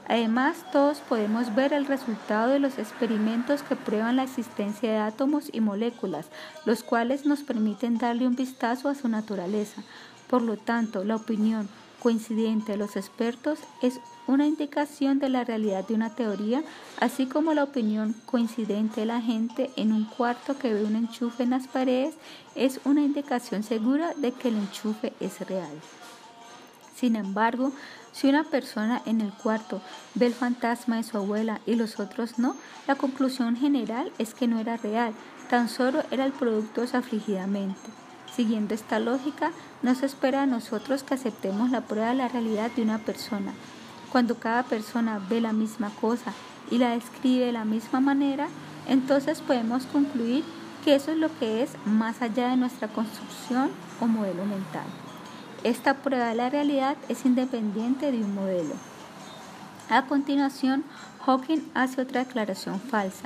Además, 0.07 0.65
todos 0.71 0.99
podemos 0.99 1.55
ver 1.55 1.73
el 1.73 1.87
resultado 1.87 2.53
de 2.53 2.59
los 2.59 2.79
experimentos 2.79 3.63
que 3.63 3.75
prueban 3.75 4.17
la 4.17 4.25
existencia 4.25 4.91
de 4.91 4.99
átomos 4.99 5.49
y 5.53 5.61
moléculas, 5.61 6.27
los 6.67 6.83
cuales 6.83 7.25
nos 7.25 7.43
permiten 7.43 7.97
darle 7.97 8.27
un 8.27 8.37
vistazo 8.37 8.89
a 8.89 8.95
su 8.95 9.09
naturaleza, 9.09 9.83
por 10.29 10.43
lo 10.43 10.57
tanto, 10.57 11.05
la 11.05 11.17
opinión 11.17 11.69
coincidente 12.01 12.73
de 12.73 12.79
los 12.79 12.97
expertos 12.97 13.59
es 13.81 13.99
una 14.27 14.47
indicación 14.47 15.19
de 15.19 15.29
la 15.29 15.45
realidad 15.45 15.87
de 15.87 15.95
una 15.95 16.15
teoría, 16.15 16.63
así 17.01 17.27
como 17.27 17.55
la 17.55 17.65
opinión 17.65 18.15
coincidente 18.27 19.01
de 19.01 19.07
la 19.07 19.21
gente 19.21 19.71
en 19.77 19.93
un 19.93 20.05
cuarto 20.05 20.59
que 20.59 20.75
ve 20.75 20.85
un 20.85 20.97
enchufe 20.97 21.45
en 21.45 21.51
las 21.51 21.67
paredes 21.67 22.15
es 22.55 22.81
una 22.85 23.03
indicación 23.03 23.63
segura 23.63 24.13
de 24.17 24.33
que 24.33 24.49
el 24.49 24.57
enchufe 24.57 25.13
es 25.21 25.41
real. 25.49 25.81
Sin 26.95 27.17
embargo, 27.17 27.73
si 28.15 28.29
una 28.29 28.45
persona 28.45 29.03
en 29.07 29.21
el 29.21 29.33
cuarto 29.33 29.83
ve 30.15 30.27
el 30.27 30.35
fantasma 30.35 30.97
de 30.97 31.03
su 31.03 31.17
abuela 31.17 31.61
y 31.67 31.75
los 31.75 31.99
otros 31.99 32.39
no, 32.39 32.55
la 32.87 32.95
conclusión 32.95 33.57
general 33.57 34.13
es 34.19 34.35
que 34.35 34.47
no 34.47 34.61
era 34.61 34.77
real, 34.77 35.13
tan 35.51 35.69
solo 35.69 36.05
era 36.13 36.25
el 36.25 36.33
producto 36.33 36.85
afligidamente. 36.93 37.91
Siguiendo 38.33 38.73
esta 38.73 39.01
lógica, 39.01 39.51
no 39.83 39.97
se 39.97 40.07
espera 40.07 40.43
a 40.43 40.47
nosotros 40.47 41.03
que 41.03 41.15
aceptemos 41.15 41.71
la 41.71 41.81
prueba 41.83 42.11
de 42.11 42.15
la 42.15 42.29
realidad 42.29 42.71
de 42.71 42.83
una 42.83 42.99
persona. 42.99 43.53
Cuando 44.13 44.37
cada 44.37 44.63
persona 44.63 45.21
ve 45.29 45.41
la 45.41 45.53
misma 45.53 45.91
cosa 46.01 46.33
y 46.71 46.79
la 46.79 46.91
describe 46.91 47.47
de 47.47 47.53
la 47.53 47.65
misma 47.65 47.99
manera, 47.99 48.47
entonces 48.89 49.41
podemos 49.41 49.87
concluir 49.87 50.45
que 50.85 50.95
eso 50.95 51.11
es 51.11 51.19
lo 51.19 51.37
que 51.41 51.63
es 51.63 51.71
más 51.85 52.23
allá 52.23 52.49
de 52.51 52.57
nuestra 52.57 52.87
construcción 52.87 53.71
o 54.01 54.07
modelo 54.07 54.45
mental. 54.45 55.04
Esta 55.65 55.95
prueba 55.95 56.29
de 56.29 56.35
la 56.35 56.51
realidad 56.51 56.95
es 57.09 57.25
independiente 57.25 58.13
de 58.13 58.19
un 58.19 58.35
modelo. 58.35 58.75
A 59.89 60.05
continuación, 60.05 60.85
Hawking 61.25 61.63
hace 61.73 62.03
otra 62.03 62.23
declaración 62.23 62.79
falsa. 62.81 63.25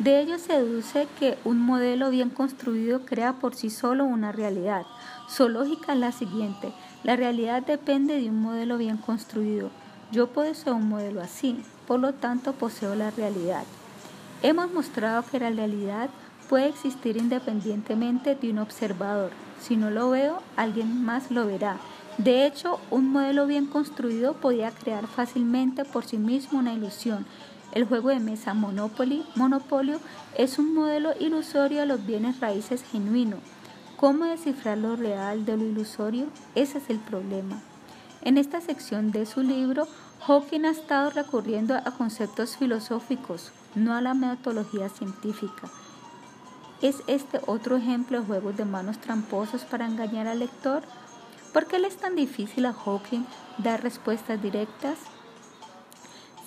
De 0.00 0.20
ello 0.20 0.36
se 0.40 0.54
deduce 0.54 1.06
que 1.20 1.38
un 1.44 1.60
modelo 1.60 2.10
bien 2.10 2.30
construido 2.30 3.06
crea 3.06 3.34
por 3.34 3.54
sí 3.54 3.70
solo 3.70 4.04
una 4.04 4.32
realidad. 4.32 4.84
Su 5.28 5.48
lógica 5.48 5.92
es 5.92 6.00
la 6.00 6.10
siguiente. 6.10 6.72
La 7.04 7.14
realidad 7.14 7.62
depende 7.62 8.20
de 8.20 8.30
un 8.30 8.42
modelo 8.42 8.78
bien 8.78 8.96
construido. 8.96 9.70
Yo 10.10 10.26
poseo 10.26 10.74
un 10.74 10.88
modelo 10.88 11.20
así, 11.20 11.62
por 11.86 12.00
lo 12.00 12.14
tanto 12.14 12.52
poseo 12.52 12.96
la 12.96 13.12
realidad. 13.12 13.62
Hemos 14.42 14.72
mostrado 14.72 15.24
que 15.30 15.38
la 15.38 15.50
realidad 15.50 16.10
puede 16.48 16.68
existir 16.68 17.16
independientemente 17.16 18.34
de 18.34 18.50
un 18.50 18.58
observador. 18.58 19.30
Si 19.60 19.76
no 19.76 19.90
lo 19.90 20.10
veo, 20.10 20.38
alguien 20.56 21.04
más 21.04 21.30
lo 21.30 21.46
verá. 21.46 21.78
De 22.18 22.46
hecho, 22.46 22.80
un 22.90 23.10
modelo 23.10 23.46
bien 23.46 23.66
construido 23.66 24.34
podía 24.34 24.70
crear 24.70 25.06
fácilmente 25.06 25.84
por 25.84 26.04
sí 26.04 26.16
mismo 26.16 26.58
una 26.58 26.72
ilusión 26.72 27.26
el 27.76 27.84
juego 27.84 28.08
de 28.08 28.20
mesa 28.20 28.54
Monopoly, 28.54 29.22
Monopolio 29.34 30.00
es 30.34 30.58
un 30.58 30.72
modelo 30.72 31.10
ilusorio 31.20 31.80
de 31.80 31.86
los 31.86 32.06
bienes 32.06 32.40
raíces 32.40 32.82
genuino. 32.82 33.36
¿Cómo 33.98 34.24
descifrar 34.24 34.78
lo 34.78 34.96
real 34.96 35.44
de 35.44 35.58
lo 35.58 35.64
ilusorio? 35.64 36.28
Ese 36.54 36.78
es 36.78 36.88
el 36.88 36.98
problema. 36.98 37.60
En 38.22 38.38
esta 38.38 38.62
sección 38.62 39.12
de 39.12 39.26
su 39.26 39.42
libro, 39.42 39.86
Hawking 40.26 40.64
ha 40.64 40.70
estado 40.70 41.10
recurriendo 41.10 41.74
a 41.74 41.82
conceptos 41.82 42.56
filosóficos, 42.56 43.52
no 43.74 43.92
a 43.92 44.00
la 44.00 44.14
metodología 44.14 44.88
científica. 44.88 45.68
¿Es 46.82 47.02
este 47.06 47.40
otro 47.46 47.76
ejemplo 47.76 48.20
de 48.20 48.26
juegos 48.26 48.56
de 48.56 48.66
manos 48.66 48.98
tramposos 48.98 49.62
para 49.62 49.86
engañar 49.86 50.26
al 50.26 50.40
lector? 50.40 50.82
¿Por 51.54 51.66
qué 51.66 51.78
le 51.78 51.88
es 51.88 51.96
tan 51.96 52.14
difícil 52.14 52.66
a 52.66 52.74
Hawking 52.74 53.24
dar 53.56 53.82
respuestas 53.82 54.42
directas? 54.42 54.98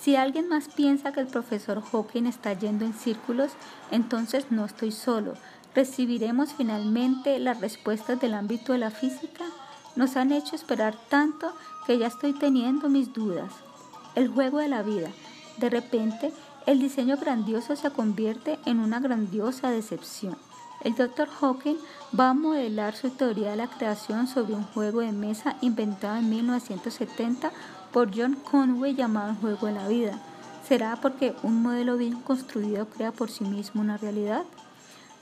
Si 0.00 0.14
alguien 0.14 0.48
más 0.48 0.68
piensa 0.68 1.12
que 1.12 1.20
el 1.20 1.26
profesor 1.26 1.82
Hawking 1.82 2.26
está 2.26 2.52
yendo 2.52 2.84
en 2.84 2.94
círculos, 2.94 3.50
entonces 3.90 4.46
no 4.50 4.64
estoy 4.64 4.92
solo. 4.92 5.34
¿Recibiremos 5.74 6.52
finalmente 6.52 7.38
las 7.40 7.60
respuestas 7.60 8.20
del 8.20 8.34
ámbito 8.34 8.72
de 8.72 8.78
la 8.78 8.90
física? 8.90 9.44
Nos 9.96 10.16
han 10.16 10.30
hecho 10.30 10.54
esperar 10.54 10.96
tanto 11.08 11.52
que 11.86 11.98
ya 11.98 12.06
estoy 12.06 12.32
teniendo 12.34 12.88
mis 12.88 13.12
dudas. 13.12 13.52
El 14.14 14.28
juego 14.28 14.58
de 14.58 14.68
la 14.68 14.82
vida. 14.82 15.10
De 15.58 15.68
repente, 15.70 16.32
el 16.70 16.78
diseño 16.78 17.16
grandioso 17.16 17.74
se 17.74 17.90
convierte 17.90 18.60
en 18.64 18.78
una 18.78 19.00
grandiosa 19.00 19.72
decepción. 19.72 20.36
El 20.82 20.94
Dr. 20.94 21.28
Hawking 21.28 21.74
va 22.18 22.30
a 22.30 22.34
modelar 22.34 22.94
su 22.94 23.10
teoría 23.10 23.50
de 23.50 23.56
la 23.56 23.66
creación 23.66 24.28
sobre 24.28 24.54
un 24.54 24.62
juego 24.62 25.00
de 25.00 25.10
mesa 25.10 25.56
inventado 25.62 26.18
en 26.18 26.30
1970 26.30 27.50
por 27.92 28.16
John 28.16 28.36
Conway 28.48 28.94
llamado 28.94 29.34
juego 29.40 29.66
de 29.66 29.72
la 29.72 29.88
vida. 29.88 30.20
¿Será 30.64 30.94
porque 31.02 31.34
un 31.42 31.60
modelo 31.60 31.96
bien 31.96 32.20
construido 32.20 32.86
crea 32.86 33.10
por 33.10 33.32
sí 33.32 33.42
mismo 33.42 33.80
una 33.80 33.96
realidad? 33.96 34.44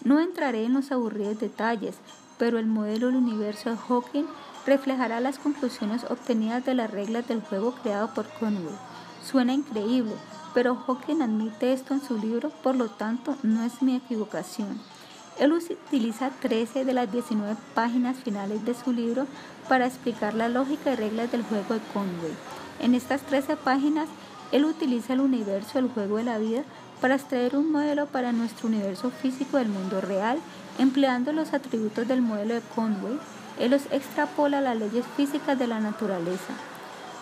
No 0.05 0.21
entraré 0.21 0.65
en 0.65 0.75
los 0.75 0.93
aburridos 0.93 1.41
detalles, 1.41 1.97
pero 2.37 2.59
el 2.59 2.67
modelo 2.67 3.07
del 3.07 3.17
universo 3.17 3.71
de 3.71 3.79
Hawking 3.79 4.27
reflejará 4.67 5.19
las 5.21 5.39
conclusiones 5.39 6.05
obtenidas 6.11 6.67
de 6.67 6.75
las 6.75 6.91
reglas 6.91 7.27
del 7.27 7.41
juego 7.41 7.73
creado 7.73 8.13
por 8.13 8.29
Conway. 8.39 8.77
Suena 9.25 9.55
increíble, 9.55 10.13
pero 10.55 10.77
Hawking 10.77 11.23
admite 11.23 11.73
esto 11.73 11.95
en 11.95 12.03
su 12.03 12.19
libro, 12.19 12.51
por 12.51 12.77
lo 12.77 12.89
tanto 12.89 13.37
no 13.43 13.63
es 13.63 13.83
mi 13.83 13.97
equivocación. 13.97 14.81
Él 15.39 15.53
utiliza 15.53 16.31
13 16.31 16.85
de 16.85 16.93
las 16.93 17.13
19 17.13 17.57
páginas 17.75 18.17
finales 18.17 18.65
de 18.65 18.75
su 18.75 18.93
libro 18.93 19.27
para 19.69 19.87
explicar 19.87 20.35
la 20.35 20.49
lógica 20.49 20.93
y 20.93 20.97
reglas 20.97 21.31
del 21.31 21.45
juego 21.45 21.75
de 21.75 21.81
Conway. 21.93 22.33
En 22.81 22.95
estas 22.95 23.23
13 23.23 23.57
páginas, 23.57 24.09
él 24.51 24.65
utiliza 24.65 25.13
el 25.13 25.21
universo 25.21 25.75
del 25.75 25.91
juego 25.91 26.17
de 26.17 26.25
la 26.25 26.39
vida 26.39 26.63
para 27.01 27.15
extraer 27.15 27.57
un 27.57 27.71
modelo 27.71 28.07
para 28.07 28.33
nuestro 28.33 28.69
universo 28.69 29.11
físico 29.11 29.59
del 29.59 29.69
mundo 29.69 30.01
real, 30.01 30.39
empleando 30.79 31.33
los 31.33 31.53
atributos 31.53 32.09
del 32.09 32.23
modelo 32.23 32.55
de 32.55 32.63
Conway. 32.75 33.19
Él 33.61 33.71
los 33.71 33.87
extrapola 33.93 34.59
a 34.59 34.63
las 34.63 34.77
leyes 34.77 35.05
físicas 35.17 35.59
de 35.59 35.67
la 35.67 35.81
naturaleza. 35.81 36.55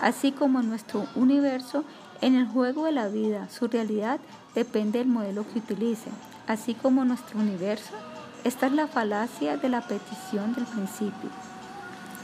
Así 0.01 0.33
como 0.33 0.61
en 0.61 0.69
nuestro 0.69 1.07
universo, 1.15 1.85
en 2.21 2.35
el 2.35 2.47
juego 2.47 2.85
de 2.85 2.93
la 2.93 3.09
vida, 3.09 3.49
su 3.49 3.69
realidad 3.69 4.21
depende 4.55 4.99
del 4.99 5.09
modelo 5.09 5.45
que 5.53 5.59
utilice. 5.59 6.11
Así 6.47 6.75
como 6.75 7.05
nuestro 7.05 7.39
universo, 7.39 7.93
esta 8.45 8.67
es 8.67 8.73
la 8.73 8.87
falacia 8.87 9.57
de 9.57 9.69
la 9.69 9.81
petición 9.81 10.55
del 10.55 10.65
principio 10.65 11.31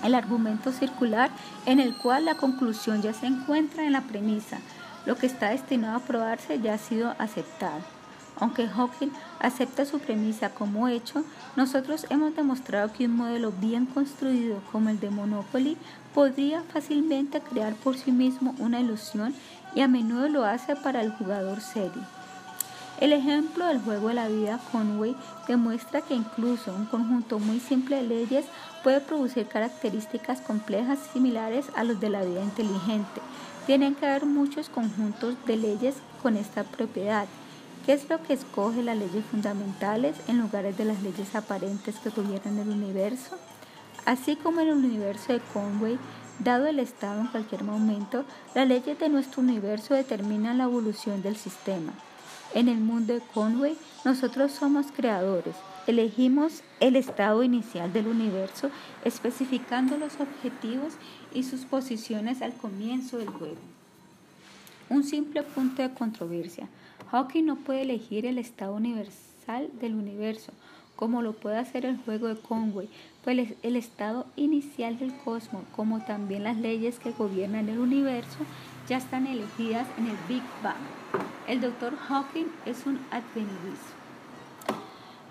el 0.03 0.15
argumento 0.15 0.73
circular 0.73 1.31
en 1.67 1.81
el 1.81 1.97
cual 1.97 2.25
la 2.25 2.35
conclusión 2.35 3.03
ya 3.03 3.13
se 3.13 3.27
encuentra 3.27 3.85
en 3.85 3.93
la 3.93 4.03
premisa. 4.03 4.59
Lo 5.07 5.17
que 5.17 5.27
está 5.27 5.51
destinado 5.51 5.97
a 5.97 6.01
probarse 6.01 6.61
ya 6.61 6.75
ha 6.75 6.79
sido 6.79 7.15
aceptado. 7.19 7.81
Aunque 8.37 8.67
Hawking 8.67 9.11
acepta 9.41 9.85
su 9.85 9.99
premisa 9.99 10.51
como 10.51 10.89
hecho, 10.89 11.25
nosotros 11.55 12.07
hemos 12.09 12.35
demostrado 12.35 12.93
que 12.93 13.07
un 13.07 13.17
modelo 13.17 13.53
bien 13.53 13.87
construido 13.87 14.61
como 14.73 14.89
el 14.89 14.99
de 14.99 15.11
Monopoly 15.11 15.77
podría 16.15 16.63
fácilmente 16.63 17.41
crear 17.41 17.75
por 17.75 17.97
sí 17.97 18.11
mismo 18.11 18.55
una 18.59 18.81
ilusión 18.81 19.35
y 19.75 19.81
a 19.81 19.89
menudo 19.89 20.29
lo 20.29 20.45
hace 20.45 20.77
para 20.77 21.01
el 21.01 21.13
jugador 21.13 21.61
serio. 21.61 22.03
El 23.01 23.13
ejemplo 23.13 23.67
del 23.67 23.81
juego 23.81 24.09
de 24.09 24.15
la 24.15 24.29
vida 24.29 24.61
Conway 24.71 25.17
demuestra 25.49 26.03
que 26.03 26.15
incluso 26.15 26.73
un 26.73 26.87
conjunto 26.87 27.39
muy 27.41 27.59
simple 27.59 27.97
de 27.97 28.03
leyes 28.05 28.45
puede 28.85 29.01
producir 29.01 29.49
características 29.49 30.41
complejas 30.41 31.01
similares 31.13 31.67
a 31.75 31.83
los 31.83 31.99
de 31.99 32.11
la 32.11 32.23
vida 32.23 32.43
inteligente. 32.43 33.21
Tienen 33.67 33.95
que 33.95 34.07
haber 34.07 34.27
muchos 34.27 34.69
conjuntos 34.69 35.35
de 35.47 35.57
leyes 35.57 35.97
con 36.23 36.37
esta 36.37 36.63
propiedad. 36.65 37.27
¿Qué 37.85 37.93
es 37.93 38.09
lo 38.09 38.23
que 38.23 38.35
escoge 38.35 38.85
las 38.85 38.97
leyes 38.97 39.25
fundamentales 39.25 40.15
en 40.29 40.41
lugar 40.41 40.73
de 40.73 40.85
las 40.85 41.03
leyes 41.03 41.35
aparentes 41.35 41.99
que 41.99 42.11
gobiernan 42.11 42.59
el 42.59 42.69
universo? 42.69 43.37
Así 44.05 44.37
como 44.37 44.61
en 44.61 44.69
el 44.69 44.75
universo 44.75 45.33
de 45.33 45.41
Conway, 45.53 45.99
Dado 46.39 46.67
el 46.67 46.79
estado 46.79 47.21
en 47.21 47.27
cualquier 47.29 47.63
momento, 47.63 48.25
las 48.55 48.67
leyes 48.67 48.99
de 48.99 49.09
nuestro 49.09 49.43
universo 49.43 49.95
determinan 49.95 50.59
la 50.59 50.65
evolución 50.65 51.23
del 51.23 51.37
sistema. 51.37 51.93
En 52.55 52.69
el 52.69 52.79
mundo 52.79 53.15
de 53.15 53.21
Conway, 53.33 53.77
nosotros 54.05 54.53
somos 54.53 54.87
creadores. 54.95 55.55
Elegimos 55.87 56.63
el 56.81 56.97
estado 56.97 57.43
inicial 57.43 57.93
del 57.93 58.09
universo, 58.09 58.71
especificando 59.05 59.97
los 59.97 60.21
objetivos 60.21 60.95
y 61.33 61.45
sus 61.45 61.65
posiciones 61.65 62.43
al 62.43 62.55
comienzo 62.55 63.19
del 63.19 63.29
juego. 63.29 63.57
Un 64.89 65.05
simple 65.05 65.43
punto 65.43 65.83
de 65.83 65.95
controversia. 65.95 66.69
Hawking 67.11 67.45
no 67.47 67.57
puede 67.57 67.83
elegir 67.83 68.27
el 68.27 68.39
estado 68.39 68.75
universal 68.75 69.71
del 69.81 69.95
universo, 69.95 70.53
como 71.03 71.21
lo 71.21 71.33
puede 71.33 71.59
hacer 71.59 71.85
el 71.85 71.97
juego 71.97 72.29
de 72.29 72.37
Conway, 72.37 72.89
pues 73.25 73.57
el 73.65 73.75
estado 73.75 74.25
inicial 74.37 75.01
del 75.01 75.13
cosmos, 75.13 75.65
como 75.75 75.99
también 76.05 76.45
las 76.45 76.57
leyes 76.57 77.01
que 77.01 77.11
gobiernan 77.11 77.69
el 77.69 77.81
universo, 77.81 78.39
ya 78.89 78.99
están 78.99 79.27
elegidas 79.27 79.89
en 79.99 80.07
el 80.07 80.17
Big 80.29 80.45
Bang. 80.63 80.77
El 81.49 81.61
Dr. 81.61 81.97
Hawking 81.97 82.47
es 82.67 82.87
un 82.87 83.01
advenedizo. 83.11 83.97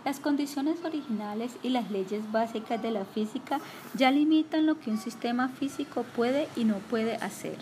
Las 0.03 0.19
condiciones 0.19 0.83
originales 0.83 1.53
y 1.63 1.69
las 1.69 1.89
leyes 1.89 2.29
básicas 2.33 2.81
de 2.81 2.91
la 2.91 3.05
física 3.05 3.61
ya 3.93 4.11
limitan 4.11 4.65
lo 4.65 4.77
que 4.77 4.89
un 4.89 4.97
sistema 4.97 5.47
físico 5.47 6.03
puede 6.17 6.49
y 6.57 6.65
no 6.65 6.79
puede 6.79 7.15
hacer. 7.15 7.55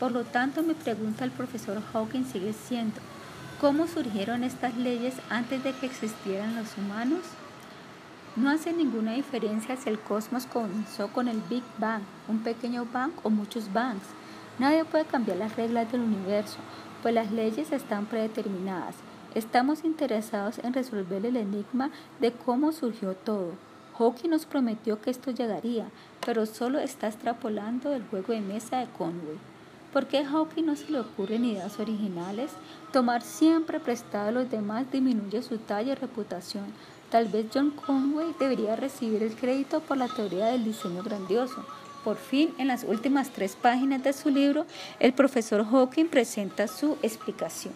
Por 0.00 0.10
lo 0.10 0.24
tanto, 0.24 0.64
mi 0.64 0.74
pregunta 0.74 1.22
al 1.22 1.30
profesor 1.30 1.80
Hawking 1.92 2.24
sigue 2.24 2.52
siendo, 2.52 2.96
¿cómo 3.60 3.86
surgieron 3.86 4.42
estas 4.42 4.76
leyes 4.76 5.14
antes 5.30 5.62
de 5.62 5.72
que 5.72 5.86
existieran 5.86 6.56
los 6.56 6.76
humanos? 6.76 7.20
No 8.36 8.50
hace 8.50 8.72
ninguna 8.72 9.12
diferencia 9.12 9.76
si 9.76 9.88
el 9.88 10.00
cosmos 10.00 10.46
comenzó 10.46 11.06
con 11.06 11.28
el 11.28 11.40
Big 11.48 11.62
Bang, 11.78 12.02
un 12.26 12.40
pequeño 12.40 12.84
bang 12.92 13.12
o 13.22 13.30
muchos 13.30 13.72
bangs. 13.72 14.02
Nadie 14.58 14.84
puede 14.84 15.04
cambiar 15.04 15.36
las 15.36 15.54
reglas 15.54 15.92
del 15.92 16.00
universo, 16.00 16.56
pues 17.00 17.14
las 17.14 17.30
leyes 17.30 17.70
están 17.70 18.06
predeterminadas. 18.06 18.96
Estamos 19.36 19.84
interesados 19.84 20.58
en 20.58 20.72
resolver 20.72 21.24
el 21.24 21.36
enigma 21.36 21.90
de 22.18 22.32
cómo 22.32 22.72
surgió 22.72 23.14
todo. 23.14 23.52
Hawking 23.96 24.30
nos 24.30 24.46
prometió 24.46 25.00
que 25.00 25.10
esto 25.10 25.30
llegaría, 25.30 25.86
pero 26.26 26.44
solo 26.44 26.80
está 26.80 27.06
extrapolando 27.06 27.92
el 27.92 28.02
juego 28.02 28.32
de 28.32 28.40
mesa 28.40 28.78
de 28.78 28.88
Conway. 28.98 29.38
¿Por 29.92 30.08
qué 30.08 30.18
a 30.18 30.28
Hawking 30.28 30.66
no 30.66 30.74
se 30.74 30.90
le 30.90 30.98
ocurren 30.98 31.44
ideas 31.44 31.78
originales? 31.78 32.50
Tomar 32.92 33.22
siempre 33.22 33.78
prestado 33.78 34.30
a 34.30 34.32
los 34.32 34.50
demás 34.50 34.90
disminuye 34.90 35.40
su 35.40 35.58
talla 35.58 35.92
y 35.92 35.94
reputación. 35.94 36.64
Tal 37.14 37.28
vez 37.28 37.46
John 37.54 37.70
Conway 37.70 38.34
debería 38.40 38.74
recibir 38.74 39.22
el 39.22 39.36
crédito 39.36 39.78
por 39.78 39.96
la 39.96 40.08
teoría 40.08 40.46
del 40.46 40.64
diseño 40.64 41.04
grandioso. 41.04 41.64
Por 42.02 42.16
fin, 42.16 42.52
en 42.58 42.66
las 42.66 42.82
últimas 42.82 43.30
tres 43.30 43.54
páginas 43.54 44.02
de 44.02 44.12
su 44.12 44.30
libro, 44.30 44.66
el 44.98 45.12
profesor 45.12 45.64
Hawking 45.64 46.06
presenta 46.06 46.66
su 46.66 46.98
explicación. 47.02 47.72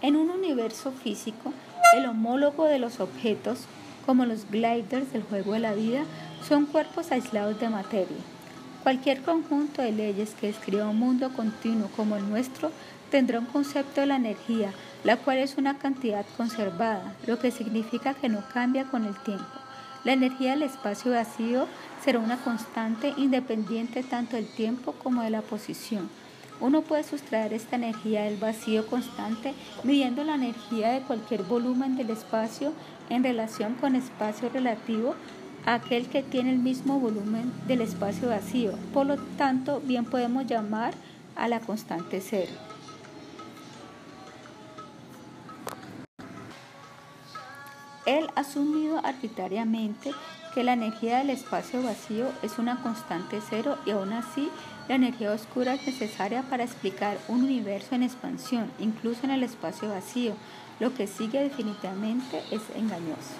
En 0.00 0.14
un 0.14 0.30
universo 0.30 0.92
físico, 0.92 1.52
el 1.96 2.06
homólogo 2.06 2.66
de 2.66 2.78
los 2.78 3.00
objetos, 3.00 3.64
como 4.06 4.26
los 4.26 4.48
gliders 4.48 5.12
del 5.12 5.24
juego 5.24 5.54
de 5.54 5.58
la 5.58 5.74
vida, 5.74 6.04
son 6.48 6.66
cuerpos 6.66 7.10
aislados 7.10 7.58
de 7.58 7.68
materia. 7.68 8.18
Cualquier 8.84 9.22
conjunto 9.22 9.82
de 9.82 9.90
leyes 9.90 10.36
que 10.40 10.46
describa 10.46 10.88
un 10.88 11.00
mundo 11.00 11.32
continuo 11.32 11.88
como 11.96 12.14
el 12.14 12.30
nuestro 12.30 12.70
tendrá 13.10 13.40
un 13.40 13.46
concepto 13.46 14.02
de 14.02 14.06
la 14.06 14.14
energía 14.14 14.72
la 15.06 15.16
cual 15.16 15.38
es 15.38 15.56
una 15.56 15.78
cantidad 15.78 16.26
conservada, 16.36 17.14
lo 17.28 17.38
que 17.38 17.52
significa 17.52 18.14
que 18.14 18.28
no 18.28 18.42
cambia 18.52 18.86
con 18.86 19.04
el 19.04 19.14
tiempo. 19.14 19.46
La 20.02 20.12
energía 20.12 20.50
del 20.50 20.64
espacio 20.64 21.12
vacío 21.12 21.68
será 22.04 22.18
una 22.18 22.38
constante 22.38 23.14
independiente 23.16 24.02
tanto 24.02 24.34
del 24.34 24.48
tiempo 24.48 24.96
como 25.00 25.22
de 25.22 25.30
la 25.30 25.42
posición. 25.42 26.10
Uno 26.58 26.82
puede 26.82 27.04
sustraer 27.04 27.52
esta 27.52 27.76
energía 27.76 28.24
del 28.24 28.36
vacío 28.36 28.84
constante 28.88 29.54
midiendo 29.84 30.24
la 30.24 30.34
energía 30.34 30.88
de 30.88 31.02
cualquier 31.02 31.44
volumen 31.44 31.96
del 31.96 32.10
espacio 32.10 32.72
en 33.08 33.22
relación 33.22 33.74
con 33.74 33.94
espacio 33.94 34.48
relativo 34.48 35.14
a 35.66 35.74
aquel 35.74 36.08
que 36.08 36.24
tiene 36.24 36.50
el 36.50 36.58
mismo 36.58 36.98
volumen 36.98 37.52
del 37.68 37.80
espacio 37.80 38.30
vacío. 38.30 38.72
Por 38.92 39.06
lo 39.06 39.18
tanto, 39.38 39.80
bien 39.84 40.04
podemos 40.04 40.48
llamar 40.48 40.94
a 41.36 41.46
la 41.46 41.60
constante 41.60 42.20
cero. 42.20 42.65
Él 48.06 48.28
ha 48.34 48.40
asumido 48.40 49.04
arbitrariamente 49.04 50.12
que 50.54 50.64
la 50.64 50.72
energía 50.72 51.18
del 51.18 51.30
espacio 51.30 51.82
vacío 51.82 52.28
es 52.42 52.58
una 52.58 52.80
constante 52.82 53.40
cero 53.46 53.76
y 53.84 53.90
aún 53.90 54.12
así 54.12 54.48
la 54.88 54.94
energía 54.94 55.32
oscura 55.32 55.74
es 55.74 55.86
necesaria 55.86 56.42
para 56.42 56.64
explicar 56.64 57.18
un 57.28 57.42
universo 57.42 57.96
en 57.96 58.04
expansión, 58.04 58.70
incluso 58.78 59.24
en 59.24 59.32
el 59.32 59.42
espacio 59.42 59.88
vacío, 59.88 60.34
lo 60.78 60.94
que 60.94 61.06
sigue 61.08 61.42
definitivamente 61.42 62.42
es 62.52 62.62
engañoso. 62.76 63.34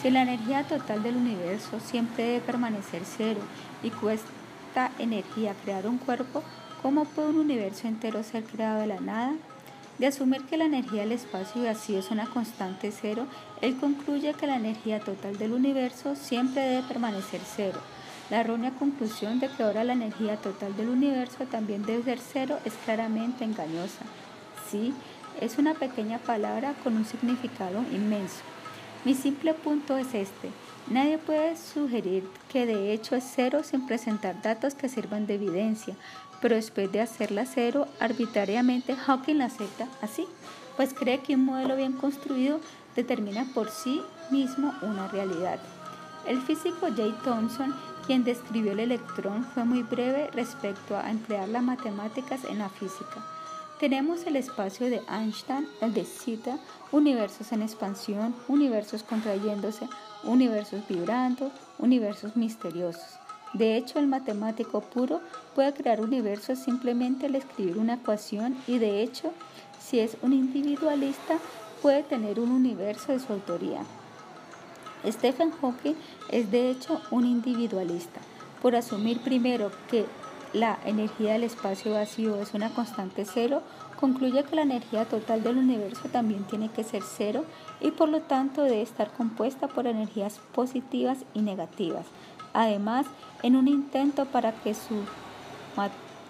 Si 0.00 0.10
la 0.10 0.22
energía 0.22 0.62
total 0.62 1.02
del 1.02 1.16
universo 1.16 1.80
siempre 1.80 2.24
debe 2.24 2.40
permanecer 2.40 3.02
cero 3.04 3.40
y 3.82 3.90
cuesta 3.90 4.92
energía 4.98 5.54
crear 5.64 5.86
un 5.86 5.98
cuerpo, 5.98 6.42
¿cómo 6.80 7.04
puede 7.04 7.28
un 7.28 7.38
universo 7.38 7.88
entero 7.88 8.22
ser 8.22 8.44
creado 8.44 8.80
de 8.80 8.86
la 8.86 9.00
nada? 9.00 9.34
De 10.00 10.06
asumir 10.06 10.46
que 10.46 10.56
la 10.56 10.64
energía 10.64 11.02
del 11.02 11.12
espacio 11.12 11.62
vacío 11.62 11.98
es 11.98 12.10
una 12.10 12.24
constante 12.24 12.90
cero, 12.90 13.26
él 13.60 13.76
concluye 13.76 14.32
que 14.32 14.46
la 14.46 14.56
energía 14.56 14.98
total 14.98 15.36
del 15.36 15.52
universo 15.52 16.16
siempre 16.16 16.62
debe 16.62 16.88
permanecer 16.88 17.42
cero. 17.44 17.78
La 18.30 18.40
errónea 18.40 18.70
conclusión 18.70 19.40
de 19.40 19.48
que 19.48 19.62
ahora 19.62 19.84
la 19.84 19.92
energía 19.92 20.38
total 20.38 20.74
del 20.74 20.88
universo 20.88 21.44
también 21.44 21.84
debe 21.84 22.02
ser 22.02 22.18
cero 22.18 22.58
es 22.64 22.72
claramente 22.86 23.44
engañosa. 23.44 24.06
Sí, 24.70 24.94
es 25.38 25.58
una 25.58 25.74
pequeña 25.74 26.16
palabra 26.16 26.72
con 26.82 26.96
un 26.96 27.04
significado 27.04 27.82
inmenso. 27.92 28.40
Mi 29.04 29.12
simple 29.12 29.52
punto 29.52 29.98
es 29.98 30.14
este. 30.14 30.48
Nadie 30.88 31.18
puede 31.18 31.58
sugerir 31.58 32.26
que 32.50 32.64
de 32.64 32.94
hecho 32.94 33.16
es 33.16 33.24
cero 33.36 33.60
sin 33.62 33.86
presentar 33.86 34.40
datos 34.40 34.74
que 34.74 34.88
sirvan 34.88 35.26
de 35.26 35.34
evidencia, 35.34 35.94
pero 36.40 36.56
después 36.56 36.90
de 36.90 37.00
hacerla 37.00 37.46
cero, 37.46 37.86
arbitrariamente 38.00 38.96
Hawking 38.96 39.36
la 39.36 39.46
acepta 39.46 39.88
así, 40.00 40.26
pues 40.76 40.94
cree 40.94 41.20
que 41.20 41.34
un 41.34 41.44
modelo 41.44 41.76
bien 41.76 41.92
construido 41.92 42.60
determina 42.96 43.46
por 43.54 43.70
sí 43.70 44.02
mismo 44.30 44.74
una 44.82 45.08
realidad. 45.08 45.58
El 46.26 46.40
físico 46.40 46.86
J. 46.88 47.16
Thomson, 47.24 47.74
quien 48.06 48.24
describió 48.24 48.72
el 48.72 48.80
electrón, 48.80 49.44
fue 49.54 49.64
muy 49.64 49.82
breve 49.82 50.30
respecto 50.32 50.96
a 50.96 51.10
emplear 51.10 51.48
las 51.48 51.62
matemáticas 51.62 52.44
en 52.44 52.58
la 52.58 52.68
física. 52.68 53.24
Tenemos 53.78 54.26
el 54.26 54.36
espacio 54.36 54.90
de 54.90 55.00
Einstein, 55.08 55.66
el 55.80 55.94
de 55.94 56.04
Zeta, 56.04 56.58
universos 56.92 57.52
en 57.52 57.62
expansión, 57.62 58.34
universos 58.46 59.02
contrayéndose, 59.02 59.88
universos 60.22 60.86
vibrando, 60.86 61.50
universos 61.78 62.36
misteriosos. 62.36 63.18
De 63.54 63.76
hecho, 63.76 63.98
el 63.98 64.06
matemático 64.06 64.82
puro 64.82 65.22
puede 65.60 65.74
crear 65.74 66.00
universos 66.00 66.58
simplemente 66.58 67.26
al 67.26 67.34
escribir 67.34 67.76
una 67.76 67.96
ecuación 67.96 68.56
y 68.66 68.78
de 68.78 69.02
hecho, 69.02 69.30
si 69.78 70.00
es 70.00 70.16
un 70.22 70.32
individualista, 70.32 71.36
puede 71.82 72.02
tener 72.02 72.40
un 72.40 72.50
universo 72.50 73.12
de 73.12 73.20
su 73.20 73.30
autoría. 73.30 73.82
Stephen 75.06 75.50
Hawking 75.50 75.96
es 76.30 76.50
de 76.50 76.70
hecho 76.70 77.02
un 77.10 77.26
individualista, 77.26 78.20
por 78.62 78.74
asumir 78.74 79.20
primero 79.20 79.70
que 79.90 80.06
la 80.54 80.78
energía 80.86 81.34
del 81.34 81.44
espacio 81.44 81.92
vacío 81.92 82.40
es 82.40 82.54
una 82.54 82.70
constante 82.70 83.26
cero, 83.26 83.60
concluye 84.00 84.44
que 84.44 84.56
la 84.56 84.62
energía 84.62 85.04
total 85.04 85.42
del 85.42 85.58
universo 85.58 86.08
también 86.10 86.44
tiene 86.44 86.70
que 86.70 86.84
ser 86.84 87.02
cero 87.02 87.44
y 87.82 87.90
por 87.90 88.08
lo 88.08 88.22
tanto 88.22 88.62
debe 88.62 88.80
estar 88.80 89.12
compuesta 89.12 89.68
por 89.68 89.86
energías 89.86 90.40
positivas 90.54 91.18
y 91.34 91.42
negativas. 91.42 92.06
Además, 92.54 93.04
en 93.42 93.56
un 93.56 93.68
intento 93.68 94.24
para 94.24 94.52
que 94.52 94.72
su, 94.72 95.04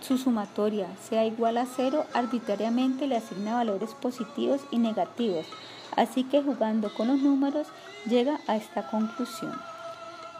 su 0.00 0.18
sumatoria 0.18 0.88
sea 1.08 1.24
igual 1.26 1.58
a 1.58 1.66
cero, 1.66 2.04
arbitrariamente 2.14 3.06
le 3.06 3.16
asigna 3.16 3.54
valores 3.54 3.94
positivos 3.94 4.60
y 4.70 4.78
negativos, 4.78 5.46
así 5.96 6.24
que 6.24 6.42
jugando 6.42 6.92
con 6.94 7.08
los 7.08 7.18
números 7.18 7.66
llega 8.06 8.40
a 8.46 8.56
esta 8.56 8.88
conclusión. 8.88 9.52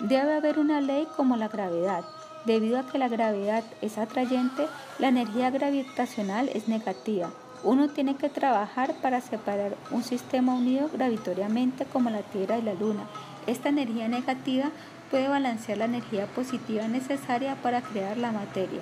Debe 0.01 0.35
haber 0.35 0.59
una 0.59 0.81
ley 0.81 1.07
como 1.17 1.37
la 1.37 1.49
gravedad. 1.49 2.05
Debido 2.47 2.79
a 2.79 2.87
que 2.87 2.97
la 2.97 3.09
gravedad 3.09 3.65
es 3.83 3.99
atrayente, 3.99 4.67
la 4.99 5.09
energía 5.09 5.51
gravitacional 5.51 6.49
es 6.49 6.69
negativa. 6.69 7.31
Uno 7.63 7.89
tiene 7.89 8.17
que 8.17 8.31
trabajar 8.31 8.95
para 9.03 9.21
separar 9.21 9.77
un 9.91 10.03
sistema 10.03 10.55
unido 10.55 10.89
gravitatoriamente 10.91 11.85
como 11.85 12.09
la 12.09 12.23
Tierra 12.23 12.57
y 12.57 12.63
la 12.63 12.73
Luna. 12.73 13.05
Esta 13.47 13.69
energía 13.69 14.09
negativa 14.09 14.71
puede 15.11 15.29
balancear 15.29 15.79
la 15.79 15.87
energía 15.87 16.27
positiva 16.27 16.87
necesaria 16.89 17.57
para 17.57 17.83
crear 17.83 18.17
la 18.17 18.33
materia. 18.33 18.81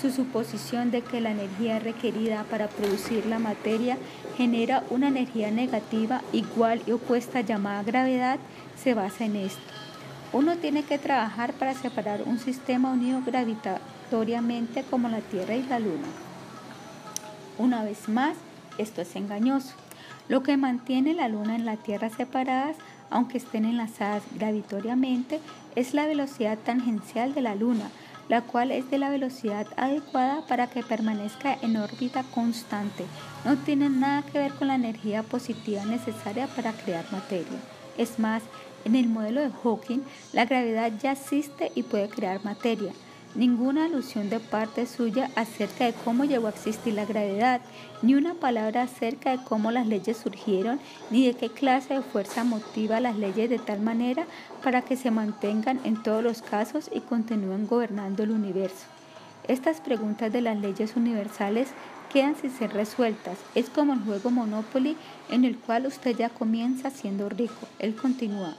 Su 0.00 0.10
suposición 0.10 0.90
de 0.90 1.02
que 1.02 1.20
la 1.20 1.32
energía 1.32 1.80
requerida 1.80 2.44
para 2.44 2.68
producir 2.68 3.26
la 3.26 3.40
materia 3.40 3.98
genera 4.36 4.84
una 4.90 5.08
energía 5.08 5.50
negativa 5.50 6.22
igual 6.32 6.82
y 6.86 6.92
opuesta 6.92 7.40
llamada 7.40 7.82
gravedad 7.82 8.38
se 8.80 8.94
basa 8.94 9.24
en 9.24 9.36
esto. 9.36 9.60
Uno 10.32 10.56
tiene 10.56 10.84
que 10.84 10.98
trabajar 10.98 11.52
para 11.54 11.74
separar 11.74 12.22
un 12.22 12.38
sistema 12.38 12.92
unido 12.92 13.22
gravitatoriamente 13.26 14.84
como 14.88 15.08
la 15.08 15.20
Tierra 15.20 15.56
y 15.56 15.64
la 15.64 15.80
Luna. 15.80 16.06
Una 17.56 17.82
vez 17.82 18.08
más, 18.08 18.36
esto 18.76 19.00
es 19.00 19.16
engañoso. 19.16 19.74
Lo 20.28 20.42
que 20.42 20.56
mantiene 20.56 21.14
la 21.14 21.28
Luna 21.28 21.56
y 21.56 21.62
la 21.62 21.76
Tierra 21.76 22.10
separadas, 22.10 22.76
aunque 23.10 23.38
estén 23.38 23.64
enlazadas 23.64 24.22
gravitatoriamente, 24.34 25.40
es 25.76 25.94
la 25.94 26.06
velocidad 26.06 26.58
tangencial 26.58 27.34
de 27.34 27.42
la 27.42 27.54
Luna, 27.54 27.90
la 28.28 28.42
cual 28.42 28.70
es 28.70 28.90
de 28.90 28.98
la 28.98 29.08
velocidad 29.08 29.66
adecuada 29.76 30.46
para 30.46 30.66
que 30.68 30.82
permanezca 30.82 31.56
en 31.62 31.76
órbita 31.76 32.22
constante. 32.34 33.04
No 33.44 33.56
tiene 33.56 33.88
nada 33.88 34.22
que 34.22 34.38
ver 34.38 34.52
con 34.52 34.68
la 34.68 34.74
energía 34.74 35.22
positiva 35.22 35.84
necesaria 35.84 36.46
para 36.48 36.72
crear 36.72 37.10
materia. 37.10 37.58
Es 37.96 38.18
más, 38.18 38.42
en 38.84 38.94
el 38.94 39.08
modelo 39.08 39.40
de 39.40 39.50
Hawking, 39.50 40.00
la 40.32 40.44
gravedad 40.44 40.92
ya 41.00 41.12
existe 41.12 41.72
y 41.74 41.82
puede 41.82 42.08
crear 42.08 42.44
materia 42.44 42.92
ninguna 43.38 43.84
alusión 43.84 44.28
de 44.30 44.40
parte 44.40 44.84
suya 44.84 45.30
acerca 45.36 45.84
de 45.84 45.92
cómo 45.92 46.24
llegó 46.24 46.48
a 46.48 46.50
existir 46.50 46.92
la 46.94 47.04
gravedad, 47.04 47.60
ni 48.02 48.14
una 48.14 48.34
palabra 48.34 48.82
acerca 48.82 49.30
de 49.30 49.44
cómo 49.44 49.70
las 49.70 49.86
leyes 49.86 50.16
surgieron, 50.16 50.80
ni 51.10 51.24
de 51.24 51.34
qué 51.34 51.48
clase 51.48 51.94
de 51.94 52.02
fuerza 52.02 52.42
motiva 52.42 52.98
las 52.98 53.16
leyes 53.16 53.48
de 53.48 53.60
tal 53.60 53.80
manera 53.80 54.26
para 54.64 54.82
que 54.82 54.96
se 54.96 55.12
mantengan 55.12 55.78
en 55.84 56.02
todos 56.02 56.22
los 56.22 56.42
casos 56.42 56.90
y 56.92 56.98
continúen 56.98 57.68
gobernando 57.68 58.24
el 58.24 58.32
universo. 58.32 58.86
Estas 59.46 59.80
preguntas 59.80 60.32
de 60.32 60.42
las 60.42 60.58
leyes 60.58 60.96
universales 60.96 61.68
quedan 62.12 62.34
sin 62.34 62.50
ser 62.50 62.72
resueltas. 62.72 63.38
Es 63.54 63.70
como 63.70 63.92
el 63.92 64.00
juego 64.00 64.32
Monopoly 64.32 64.96
en 65.30 65.44
el 65.44 65.56
cual 65.56 65.86
usted 65.86 66.16
ya 66.16 66.28
comienza 66.28 66.90
siendo 66.90 67.28
rico. 67.28 67.68
Él 67.78 67.94
continúa. 67.94 68.56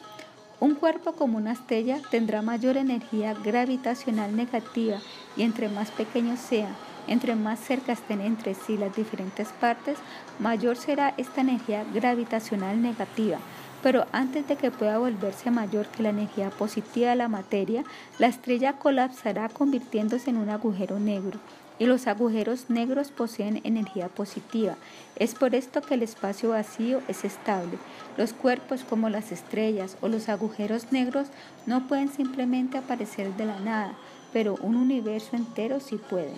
Un 0.62 0.76
cuerpo 0.76 1.14
como 1.14 1.38
una 1.38 1.54
estrella 1.54 2.00
tendrá 2.12 2.42
mayor 2.42 2.76
energía 2.76 3.34
gravitacional 3.34 4.36
negativa 4.36 4.98
y 5.38 5.44
entre 5.44 5.70
más 5.70 5.90
pequeño 5.92 6.36
sea, 6.36 6.76
entre 7.08 7.36
más 7.36 7.62
cerca 7.62 7.94
estén 7.94 8.20
entre 8.20 8.54
sí 8.56 8.78
las 8.78 8.94
diferentes 8.94 9.48
partes, 9.62 9.98
mayor 10.38 10.76
será 10.76 11.14
esta 11.16 11.40
energía 11.40 11.86
gravitacional 11.94 12.82
negativa. 12.82 13.38
Pero 13.82 14.06
antes 14.12 14.50
de 14.50 14.58
que 14.58 14.70
pueda 14.70 14.98
volverse 14.98 15.50
mayor 15.50 15.88
que 15.88 16.04
la 16.04 16.10
energía 16.10 16.50
positiva 16.50 17.12
de 17.12 17.16
la 17.16 17.30
materia, 17.30 17.86
la 18.18 18.28
estrella 18.28 18.74
colapsará 18.74 19.48
convirtiéndose 19.48 20.30
en 20.30 20.38
un 20.38 20.50
agujero 20.50 21.00
negro 21.00 21.40
y 21.80 21.86
los 21.86 22.08
agujeros 22.08 22.70
negros 22.70 23.10
poseen 23.10 23.62
energía 23.64 24.10
positiva. 24.10 24.76
Es 25.16 25.34
por 25.34 25.56
esto 25.56 25.82
que 25.82 25.96
el 25.96 26.04
espacio 26.04 26.50
vacío 26.50 27.02
es 27.08 27.24
estable. 27.24 27.78
Los 28.18 28.34
cuerpos 28.34 28.84
como 28.84 29.10
las 29.10 29.32
estrellas 29.32 29.98
o 30.02 30.10
los 30.10 30.30
agujeros 30.30 30.92
negros 30.92 31.30
no 31.66 31.88
pueden 31.88 32.12
simplemente 32.12 32.78
aparecer 32.78 33.34
de 33.36 33.46
la 33.46 33.60
nada, 33.62 33.94
pero 34.34 34.56
un 34.62 34.76
universo 34.76 35.36
entero 35.36 35.80
sí 35.80 35.96
puede. 35.98 36.34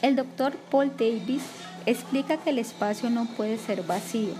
El 0.00 0.16
doctor 0.16 0.52
Paul 0.70 0.92
Davis 0.96 1.42
explica 1.86 2.36
que 2.36 2.50
el 2.50 2.58
espacio 2.58 3.10
no 3.10 3.26
puede 3.36 3.58
ser 3.58 3.82
vacío. 3.82 4.32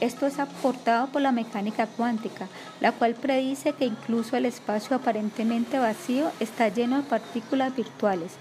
Esto 0.00 0.26
es 0.26 0.38
aportado 0.38 1.06
por 1.06 1.22
la 1.22 1.32
mecánica 1.32 1.86
cuántica, 1.86 2.48
la 2.80 2.92
cual 2.92 3.14
predice 3.14 3.72
que 3.72 3.86
incluso 3.86 4.36
el 4.36 4.44
espacio 4.44 4.94
aparentemente 4.94 5.78
vacío 5.78 6.30
está 6.38 6.68
lleno 6.68 6.98
de 6.98 7.02
partículas 7.04 7.74
virtuales, 7.74 8.32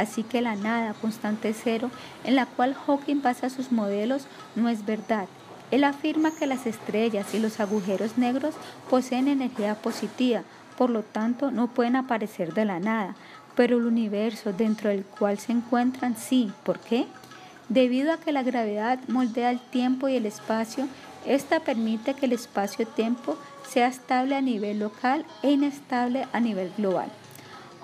Así 0.00 0.22
que 0.22 0.40
la 0.40 0.56
nada 0.56 0.94
constante 0.94 1.52
cero 1.52 1.90
en 2.24 2.34
la 2.34 2.46
cual 2.46 2.72
Hawking 2.74 3.20
basa 3.20 3.50
sus 3.50 3.70
modelos 3.70 4.26
no 4.56 4.70
es 4.70 4.86
verdad. 4.86 5.28
Él 5.70 5.84
afirma 5.84 6.30
que 6.30 6.46
las 6.46 6.66
estrellas 6.66 7.34
y 7.34 7.38
los 7.38 7.60
agujeros 7.60 8.16
negros 8.16 8.54
poseen 8.88 9.28
energía 9.28 9.74
positiva, 9.74 10.40
por 10.78 10.88
lo 10.88 11.02
tanto 11.02 11.50
no 11.50 11.66
pueden 11.66 11.96
aparecer 11.96 12.54
de 12.54 12.64
la 12.64 12.80
nada, 12.80 13.14
pero 13.54 13.76
el 13.76 13.84
universo 13.84 14.54
dentro 14.54 14.88
del 14.88 15.04
cual 15.04 15.38
se 15.38 15.52
encuentran 15.52 16.16
sí. 16.16 16.50
¿Por 16.64 16.78
qué? 16.78 17.06
Debido 17.68 18.14
a 18.14 18.16
que 18.16 18.32
la 18.32 18.42
gravedad 18.42 18.98
moldea 19.06 19.50
el 19.50 19.60
tiempo 19.60 20.08
y 20.08 20.16
el 20.16 20.24
espacio, 20.24 20.88
esta 21.26 21.60
permite 21.60 22.14
que 22.14 22.24
el 22.24 22.32
espacio-tiempo 22.32 23.36
sea 23.68 23.88
estable 23.88 24.34
a 24.34 24.40
nivel 24.40 24.78
local 24.78 25.26
e 25.42 25.50
inestable 25.50 26.26
a 26.32 26.40
nivel 26.40 26.72
global. 26.78 27.10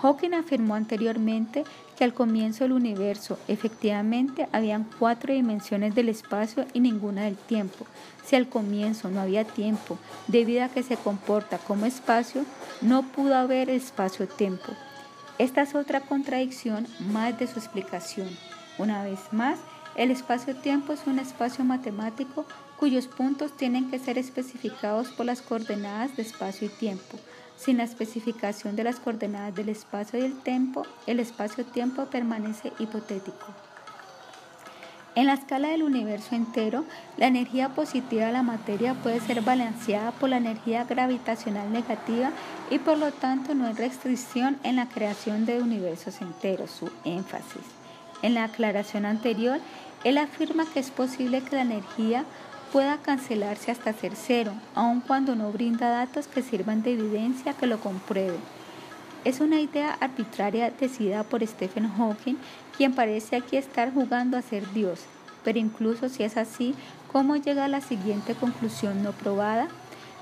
Hawking 0.00 0.34
afirmó 0.34 0.74
anteriormente 0.74 1.64
que 1.96 2.04
al 2.04 2.12
comienzo 2.12 2.64
del 2.64 2.72
universo 2.72 3.38
efectivamente 3.48 4.48
habían 4.52 4.86
cuatro 4.98 5.32
dimensiones 5.32 5.94
del 5.94 6.08
espacio 6.08 6.66
y 6.72 6.80
ninguna 6.80 7.22
del 7.22 7.36
tiempo. 7.36 7.86
Si 8.24 8.36
al 8.36 8.48
comienzo 8.48 9.10
no 9.10 9.20
había 9.20 9.44
tiempo, 9.44 9.98
debido 10.28 10.64
a 10.64 10.68
que 10.68 10.82
se 10.82 10.96
comporta 10.96 11.58
como 11.58 11.86
espacio, 11.86 12.44
no 12.82 13.02
pudo 13.02 13.34
haber 13.34 13.70
espacio-tiempo. 13.70 14.72
Esta 15.38 15.62
es 15.62 15.74
otra 15.74 16.00
contradicción 16.00 16.86
más 17.12 17.38
de 17.38 17.46
su 17.46 17.58
explicación. 17.58 18.28
Una 18.78 19.04
vez 19.04 19.20
más, 19.32 19.58
el 19.96 20.10
espacio-tiempo 20.10 20.92
es 20.92 21.06
un 21.06 21.18
espacio 21.18 21.64
matemático 21.64 22.46
cuyos 22.78 23.06
puntos 23.06 23.56
tienen 23.56 23.90
que 23.90 23.98
ser 23.98 24.18
especificados 24.18 25.08
por 25.08 25.24
las 25.26 25.40
coordenadas 25.40 26.16
de 26.16 26.22
espacio 26.22 26.66
y 26.66 26.70
tiempo. 26.70 27.18
Sin 27.56 27.78
la 27.78 27.84
especificación 27.84 28.76
de 28.76 28.84
las 28.84 29.00
coordenadas 29.00 29.54
del 29.54 29.70
espacio 29.70 30.18
y 30.18 30.22
el 30.22 30.38
tiempo, 30.40 30.86
el 31.06 31.20
espacio-tiempo 31.20 32.06
permanece 32.06 32.72
hipotético. 32.78 33.46
En 35.16 35.24
la 35.24 35.32
escala 35.32 35.68
del 35.68 35.82
universo 35.82 36.34
entero, 36.34 36.84
la 37.16 37.26
energía 37.26 37.70
positiva 37.70 38.26
de 38.26 38.32
la 38.32 38.42
materia 38.42 38.92
puede 38.92 39.18
ser 39.20 39.40
balanceada 39.40 40.12
por 40.12 40.28
la 40.28 40.36
energía 40.36 40.84
gravitacional 40.84 41.72
negativa 41.72 42.32
y 42.70 42.78
por 42.78 42.98
lo 42.98 43.10
tanto 43.12 43.54
no 43.54 43.66
hay 43.66 43.72
restricción 43.72 44.58
en 44.62 44.76
la 44.76 44.90
creación 44.90 45.46
de 45.46 45.62
universos 45.62 46.20
enteros, 46.20 46.70
su 46.70 46.90
énfasis. 47.04 47.62
En 48.20 48.34
la 48.34 48.44
aclaración 48.44 49.06
anterior, 49.06 49.58
él 50.04 50.18
afirma 50.18 50.66
que 50.66 50.80
es 50.80 50.90
posible 50.90 51.40
que 51.40 51.56
la 51.56 51.62
energía 51.62 52.26
pueda 52.76 52.98
cancelarse 52.98 53.70
hasta 53.70 53.94
ser 53.94 54.12
cero, 54.14 54.52
aun 54.74 55.00
cuando 55.00 55.34
no 55.34 55.50
brinda 55.50 55.88
datos 55.88 56.26
que 56.26 56.42
sirvan 56.42 56.82
de 56.82 56.92
evidencia 56.92 57.54
que 57.54 57.66
lo 57.66 57.80
comprueben. 57.80 58.36
Es 59.24 59.40
una 59.40 59.62
idea 59.62 59.96
arbitraria 59.98 60.70
decidida 60.70 61.24
por 61.24 61.40
Stephen 61.46 61.88
Hawking, 61.88 62.36
quien 62.76 62.94
parece 62.94 63.36
aquí 63.36 63.56
estar 63.56 63.94
jugando 63.94 64.36
a 64.36 64.42
ser 64.42 64.70
Dios. 64.74 65.00
Pero 65.42 65.58
incluso 65.58 66.10
si 66.10 66.22
es 66.22 66.36
así, 66.36 66.74
¿cómo 67.10 67.36
llega 67.36 67.64
a 67.64 67.68
la 67.68 67.80
siguiente 67.80 68.34
conclusión 68.34 69.02
no 69.02 69.12
probada? 69.12 69.68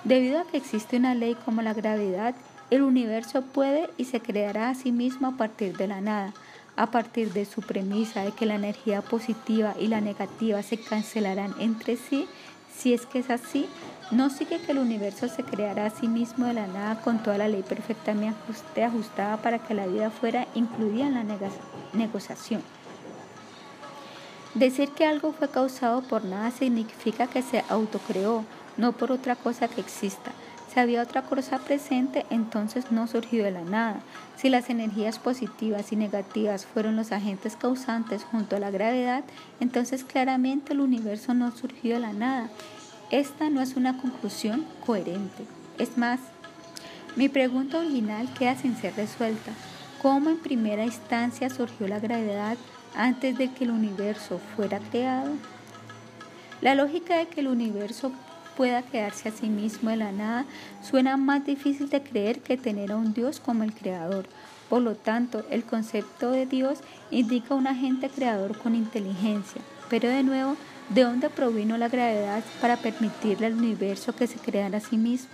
Debido 0.05 0.39
a 0.39 0.45
que 0.45 0.59
existe 0.59 0.97
una 0.97 1.17
ley 1.17 1.37
como 1.45 1.61
la 1.61 1.75
gravedad, 1.75 2.37
el 2.71 2.83
universo 2.83 3.43
puede 3.43 3.91
y 3.97 4.05
se 4.05 4.21
creará 4.21 4.69
a 4.69 4.77
sí 4.77 4.93
mismo 4.93 5.27
a 5.27 5.37
partir 5.37 5.77
de 5.77 5.89
la 5.89 6.01
nada, 6.01 6.33
a 6.77 6.91
partir 6.91 7.33
de 7.33 7.45
su 7.45 7.63
premisa 7.63 8.23
de 8.23 8.33
que 8.33 8.47
la 8.47 8.57
energía 8.57 9.03
positiva 9.03 9.75
y 9.79 9.89
la 9.89 10.01
negativa 10.01 10.63
se 10.63 10.77
cancelarán 10.77 11.55
entre 11.59 11.97
sí, 11.97 12.27
si 12.77 12.93
es 12.93 13.07
que 13.07 13.20
es 13.20 13.31
así, 13.31 13.68
no 14.11 14.31
sigue 14.31 14.61
que 14.61 14.72
el 14.72 14.79
universo 14.79 15.29
se 15.29 15.43
creará 15.43 15.87
a 15.87 15.91
sí 15.91 16.09
mismo 16.09 16.47
de 16.47 16.55
la 16.55 16.66
nada 16.66 17.01
con 17.01 17.22
toda 17.22 17.39
la 17.39 17.49
ley 17.49 17.62
perfectamente 17.62 18.85
ajustada 18.85 19.39
para 19.39 19.59
que 19.59 19.75
la 19.75 19.87
vida 19.87 20.11
fuera 20.11 20.47
incluida 20.55 21.07
en 21.07 21.14
la 21.14 21.25
negociación. 21.93 22.62
Decir 24.55 24.91
que 24.91 25.07
algo 25.07 25.33
fue 25.33 25.49
causado 25.49 26.03
por 26.03 26.25
nada 26.25 26.51
significa 26.51 27.27
que 27.27 27.43
se 27.43 27.64
autocreó, 27.68 28.45
no 28.77 28.93
por 28.93 29.11
otra 29.11 29.35
cosa 29.35 29.66
que 29.66 29.81
exista. 29.81 30.31
Si 30.72 30.79
había 30.79 31.03
otra 31.03 31.22
cosa 31.22 31.59
presente, 31.59 32.27
entonces 32.31 32.93
no 32.93 33.07
surgió 33.07 33.45
de 33.45 33.51
la 33.53 33.62
nada. 33.62 34.01
Si 34.37 34.51
las 34.51 34.68
energías 34.68 35.18
positivas 35.18 35.93
y 35.93 35.97
negativas 35.97 36.66
fueron 36.66 36.97
los 36.97 37.12
agentes 37.12 37.57
causantes 37.57 38.24
junto 38.24 38.57
a 38.57 38.61
la 38.61 38.70
gravedad, 38.70 39.24
entonces 39.61 40.05
claramente 40.05 40.72
el 40.72 40.80
universo 40.80 41.35
no 41.35 41.51
surgió 41.53 41.95
de 41.95 42.01
la 42.01 42.12
nada. 42.12 42.51
Esta 43.11 43.49
no 43.49 43.61
es 43.61 43.76
una 43.76 43.97
conclusión 43.99 44.66
coherente. 44.85 45.45
Es 45.78 45.97
más, 45.97 46.20
mi 47.16 47.28
pregunta 47.28 47.78
original 47.78 48.28
queda 48.35 48.57
sin 48.57 48.76
ser 48.76 48.97
resuelta. 48.97 49.53
¿Cómo 50.03 50.30
en 50.30 50.39
primera 50.39 50.85
instancia 50.85 51.49
surgió 51.49 51.87
la 51.87 52.01
gravedad 52.01 52.57
antes 52.95 53.39
de 53.39 53.53
que 53.53 53.64
el 53.64 53.70
universo 53.70 54.41
fuera 54.57 54.78
creado? 54.78 55.32
La 56.61 56.74
lógica 56.74 57.16
de 57.16 57.28
que 57.28 57.41
el 57.41 57.49
universo 57.49 58.12
pueda 58.57 58.83
quedarse 58.83 59.29
a 59.29 59.33
sí 59.33 59.49
mismo 59.49 59.91
de 59.91 59.97
la 59.97 60.13
nada 60.13 60.45
suena 60.83 61.17
más 61.17 61.45
difícil 61.45 61.89
de 61.89 62.03
creer 62.03 62.41
que 62.41 62.57
tener 62.57 62.93
a 62.93 62.97
un 62.97 63.13
Dios 63.13 63.41
como 63.41 63.63
el 63.63 63.75
Creador. 63.75 64.27
Por 64.69 64.83
lo 64.83 64.95
tanto, 64.95 65.45
el 65.51 65.65
concepto 65.65 66.31
de 66.31 66.47
Dios 66.47 66.79
indica 67.11 67.55
un 67.55 67.67
agente 67.67 68.09
creador 68.09 68.59
con 68.59 68.75
inteligencia. 68.75 69.61
Pero 69.91 70.09
de 70.09 70.23
nuevo, 70.23 70.57
¿de 70.89 71.03
dónde 71.03 71.31
provino 71.31 71.77
la 71.77 71.89
gravedad 71.89 72.43
para 72.61 72.77
permitirle 72.77 73.47
al 73.47 73.55
universo 73.55 74.15
que 74.17 74.27
se 74.27 74.39
creara 74.39 74.79
a 74.79 74.81
sí 74.81 74.97
mismo? 74.97 75.29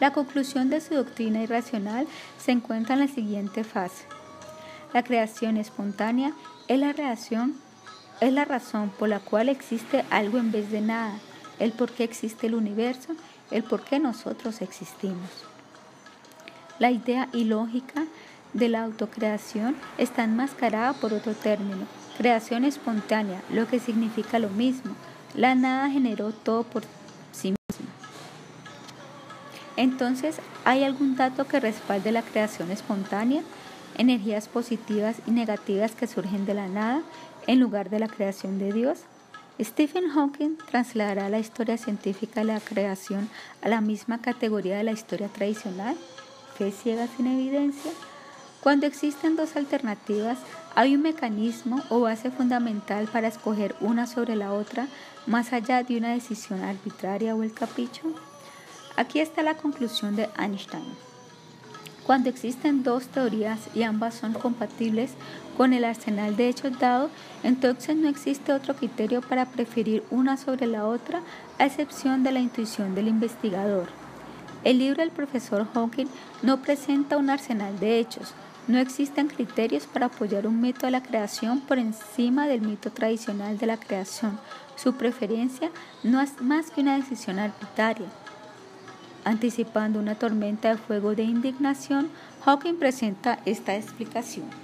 La 0.00 0.12
conclusión 0.12 0.68
de 0.68 0.80
su 0.80 0.94
doctrina 0.94 1.42
irracional 1.42 2.08
se 2.38 2.50
encuentra 2.50 2.94
en 2.94 3.00
la 3.00 3.08
siguiente 3.08 3.62
fase. 3.62 4.04
La 4.92 5.04
creación 5.04 5.56
espontánea 5.56 6.32
es 6.68 6.78
la 6.78 6.92
reacción 6.92 7.54
es 8.20 8.32
la 8.32 8.44
razón 8.44 8.90
por 8.90 9.08
la 9.08 9.18
cual 9.18 9.48
existe 9.48 10.04
algo 10.10 10.38
en 10.38 10.52
vez 10.52 10.70
de 10.70 10.80
nada 10.80 11.18
el 11.62 11.72
por 11.72 11.92
qué 11.92 12.04
existe 12.04 12.48
el 12.48 12.54
universo 12.54 13.14
el 13.52 13.62
por 13.62 13.82
qué 13.82 13.98
nosotros 13.98 14.62
existimos. 14.62 15.30
La 16.78 16.90
idea 16.90 17.28
ilógica 17.32 18.06
de 18.54 18.68
la 18.68 18.82
autocreación 18.82 19.76
está 19.98 20.24
enmascarada 20.24 20.94
por 20.94 21.12
otro 21.12 21.34
término, 21.34 21.86
creación 22.18 22.64
espontánea, 22.64 23.42
lo 23.50 23.68
que 23.68 23.78
significa 23.78 24.38
lo 24.38 24.48
mismo. 24.48 24.94
La 25.34 25.54
nada 25.54 25.88
generó 25.90 26.32
todo 26.32 26.64
por 26.64 26.82
sí 27.30 27.54
misma. 27.70 27.92
Entonces, 29.76 30.36
¿hay 30.64 30.84
algún 30.84 31.16
dato 31.16 31.46
que 31.46 31.60
respalde 31.60 32.12
la 32.12 32.22
creación 32.22 32.70
espontánea? 32.70 33.42
Energías 33.96 34.48
positivas 34.48 35.16
y 35.26 35.30
negativas 35.30 35.92
que 35.92 36.06
surgen 36.06 36.46
de 36.46 36.54
la 36.54 36.68
nada 36.68 37.02
en 37.46 37.60
lugar 37.60 37.90
de 37.90 37.98
la 37.98 38.08
creación 38.08 38.58
de 38.58 38.72
Dios. 38.72 39.00
Stephen 39.60 40.08
Hawking 40.08 40.56
trasladará 40.70 41.28
la 41.28 41.38
historia 41.38 41.76
científica 41.76 42.40
de 42.40 42.46
la 42.46 42.60
creación 42.60 43.28
a 43.60 43.68
la 43.68 43.80
misma 43.80 44.22
categoría 44.22 44.78
de 44.78 44.84
la 44.84 44.92
historia 44.92 45.28
tradicional, 45.28 45.94
fe 46.56 46.72
ciega 46.72 47.06
sin 47.06 47.26
evidencia. 47.26 47.92
Cuando 48.62 48.86
existen 48.86 49.36
dos 49.36 49.56
alternativas, 49.56 50.38
hay 50.74 50.94
un 50.94 51.02
mecanismo 51.02 51.82
o 51.90 52.00
base 52.00 52.30
fundamental 52.30 53.08
para 53.12 53.28
escoger 53.28 53.76
una 53.80 54.06
sobre 54.06 54.36
la 54.36 54.52
otra, 54.54 54.88
más 55.26 55.52
allá 55.52 55.82
de 55.82 55.98
una 55.98 56.14
decisión 56.14 56.62
arbitraria 56.62 57.34
o 57.34 57.42
el 57.42 57.52
capricho. 57.52 58.14
Aquí 58.96 59.20
está 59.20 59.42
la 59.42 59.56
conclusión 59.56 60.16
de 60.16 60.30
Einstein. 60.38 60.96
Cuando 62.06 62.30
existen 62.30 62.82
dos 62.82 63.06
teorías 63.06 63.60
y 63.74 63.84
ambas 63.84 64.14
son 64.14 64.32
compatibles 64.32 65.12
con 65.62 65.74
el 65.74 65.84
arsenal 65.84 66.34
de 66.34 66.48
hechos 66.48 66.76
dado, 66.80 67.08
entonces 67.44 67.94
no 67.94 68.08
existe 68.08 68.52
otro 68.52 68.74
criterio 68.74 69.20
para 69.20 69.46
preferir 69.46 70.02
una 70.10 70.36
sobre 70.36 70.66
la 70.66 70.88
otra, 70.88 71.22
a 71.56 71.66
excepción 71.66 72.24
de 72.24 72.32
la 72.32 72.40
intuición 72.40 72.96
del 72.96 73.06
investigador. 73.06 73.86
El 74.64 74.80
libro 74.80 75.02
del 75.02 75.12
profesor 75.12 75.68
Hawking 75.72 76.08
no 76.42 76.62
presenta 76.62 77.16
un 77.16 77.30
arsenal 77.30 77.78
de 77.78 78.00
hechos, 78.00 78.34
no 78.66 78.78
existen 78.78 79.28
criterios 79.28 79.86
para 79.86 80.06
apoyar 80.06 80.48
un 80.48 80.60
mito 80.60 80.86
de 80.86 80.90
la 80.90 81.04
creación 81.04 81.60
por 81.60 81.78
encima 81.78 82.48
del 82.48 82.62
mito 82.62 82.90
tradicional 82.90 83.56
de 83.56 83.66
la 83.66 83.76
creación. 83.76 84.40
Su 84.74 84.94
preferencia 84.94 85.70
no 86.02 86.20
es 86.20 86.42
más 86.42 86.72
que 86.72 86.80
una 86.80 86.96
decisión 86.96 87.38
arbitraria. 87.38 88.08
Anticipando 89.24 90.00
una 90.00 90.16
tormenta 90.16 90.70
de 90.70 90.78
fuego 90.78 91.14
de 91.14 91.22
indignación, 91.22 92.10
Hawking 92.44 92.80
presenta 92.80 93.38
esta 93.44 93.76
explicación. 93.76 94.61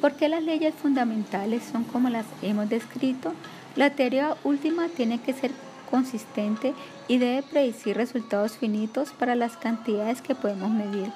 ¿Por 0.00 0.12
qué 0.12 0.28
las 0.28 0.42
leyes 0.42 0.74
fundamentales 0.74 1.62
son 1.64 1.84
como 1.84 2.10
las 2.10 2.26
hemos 2.42 2.68
descrito? 2.68 3.32
La 3.76 3.90
teoría 3.90 4.36
última 4.44 4.88
tiene 4.88 5.20
que 5.20 5.32
ser 5.32 5.50
consistente 5.90 6.74
y 7.08 7.18
debe 7.18 7.42
predecir 7.42 7.96
resultados 7.96 8.58
finitos 8.58 9.12
para 9.12 9.34
las 9.34 9.56
cantidades 9.56 10.20
que 10.20 10.34
podemos 10.34 10.70
medir. 10.70 11.10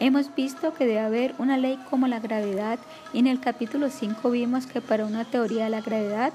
Hemos 0.00 0.34
visto 0.34 0.74
que 0.74 0.84
debe 0.84 1.00
haber 1.00 1.34
una 1.38 1.56
ley 1.56 1.78
como 1.88 2.06
la 2.06 2.20
gravedad 2.20 2.78
y 3.14 3.20
en 3.20 3.26
el 3.26 3.40
capítulo 3.40 3.88
5 3.88 4.30
vimos 4.30 4.66
que 4.66 4.82
para 4.82 5.06
una 5.06 5.24
teoría 5.24 5.64
de 5.64 5.70
la 5.70 5.80
gravedad 5.80 6.34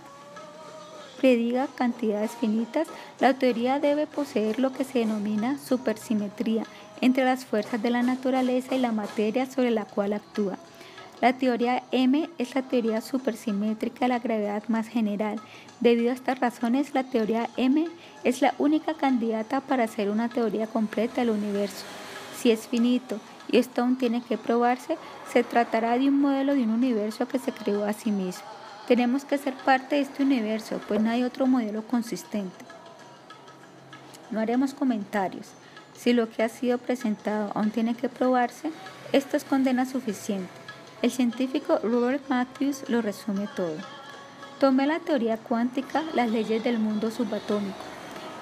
prediga 1.19 1.67
cantidades 1.75 2.31
finitas, 2.31 2.87
la 3.19 3.35
teoría 3.35 3.79
debe 3.79 4.07
poseer 4.07 4.59
lo 4.59 4.73
que 4.73 4.83
se 4.83 4.99
denomina 4.99 5.59
supersimetría 5.59 6.63
entre 6.99 7.23
las 7.23 7.45
fuerzas 7.45 7.83
de 7.83 7.91
la 7.91 8.01
naturaleza 8.01 8.73
y 8.73 8.79
la 8.79 8.91
materia 8.91 9.45
sobre 9.45 9.69
la 9.69 9.85
cual 9.85 10.13
actúa. 10.13 10.57
La 11.21 11.33
teoría 11.33 11.83
M 11.91 12.31
es 12.39 12.55
la 12.55 12.63
teoría 12.63 12.99
supersimétrica 12.99 14.05
de 14.05 14.07
la 14.09 14.17
gravedad 14.17 14.63
más 14.69 14.87
general. 14.87 15.39
Debido 15.79 16.09
a 16.09 16.15
estas 16.15 16.39
razones, 16.39 16.95
la 16.95 17.03
teoría 17.03 17.47
M 17.57 17.87
es 18.23 18.41
la 18.41 18.55
única 18.57 18.95
candidata 18.95 19.61
para 19.61 19.87
ser 19.87 20.09
una 20.09 20.29
teoría 20.29 20.65
completa 20.65 21.21
del 21.21 21.29
universo. 21.29 21.85
Si 22.35 22.49
es 22.49 22.67
finito 22.67 23.19
y 23.51 23.57
esto 23.57 23.83
aún 23.83 23.99
tiene 23.99 24.23
que 24.23 24.39
probarse, 24.39 24.97
se 25.31 25.43
tratará 25.43 25.99
de 25.99 26.09
un 26.09 26.19
modelo 26.19 26.55
de 26.55 26.63
un 26.63 26.71
universo 26.71 27.27
que 27.27 27.37
se 27.37 27.51
creó 27.51 27.85
a 27.85 27.93
sí 27.93 28.09
mismo. 28.09 28.43
Tenemos 28.87 29.23
que 29.23 29.37
ser 29.37 29.53
parte 29.53 29.97
de 29.97 30.01
este 30.01 30.23
universo, 30.23 30.81
pues 30.87 31.01
no 31.01 31.11
hay 31.11 31.21
otro 31.23 31.45
modelo 31.45 31.83
consistente. 31.83 32.65
No 34.31 34.39
haremos 34.39 34.73
comentarios. 34.73 35.49
Si 35.95 36.13
lo 36.13 36.31
que 36.31 36.41
ha 36.41 36.49
sido 36.49 36.79
presentado 36.79 37.51
aún 37.53 37.69
tiene 37.69 37.93
que 37.93 38.09
probarse, 38.09 38.71
esto 39.11 39.37
es 39.37 39.43
condena 39.43 39.85
suficiente. 39.85 40.60
El 41.01 41.11
científico 41.11 41.79
Robert 41.83 42.23
Matthews 42.29 42.89
lo 42.89 43.01
resume 43.01 43.47
todo. 43.55 43.75
Tomé 44.59 44.87
la 44.87 44.99
teoría 44.99 45.37
cuántica, 45.37 46.03
las 46.13 46.29
leyes 46.29 46.63
del 46.63 46.77
mundo 46.77 47.11
subatómico. 47.11 47.77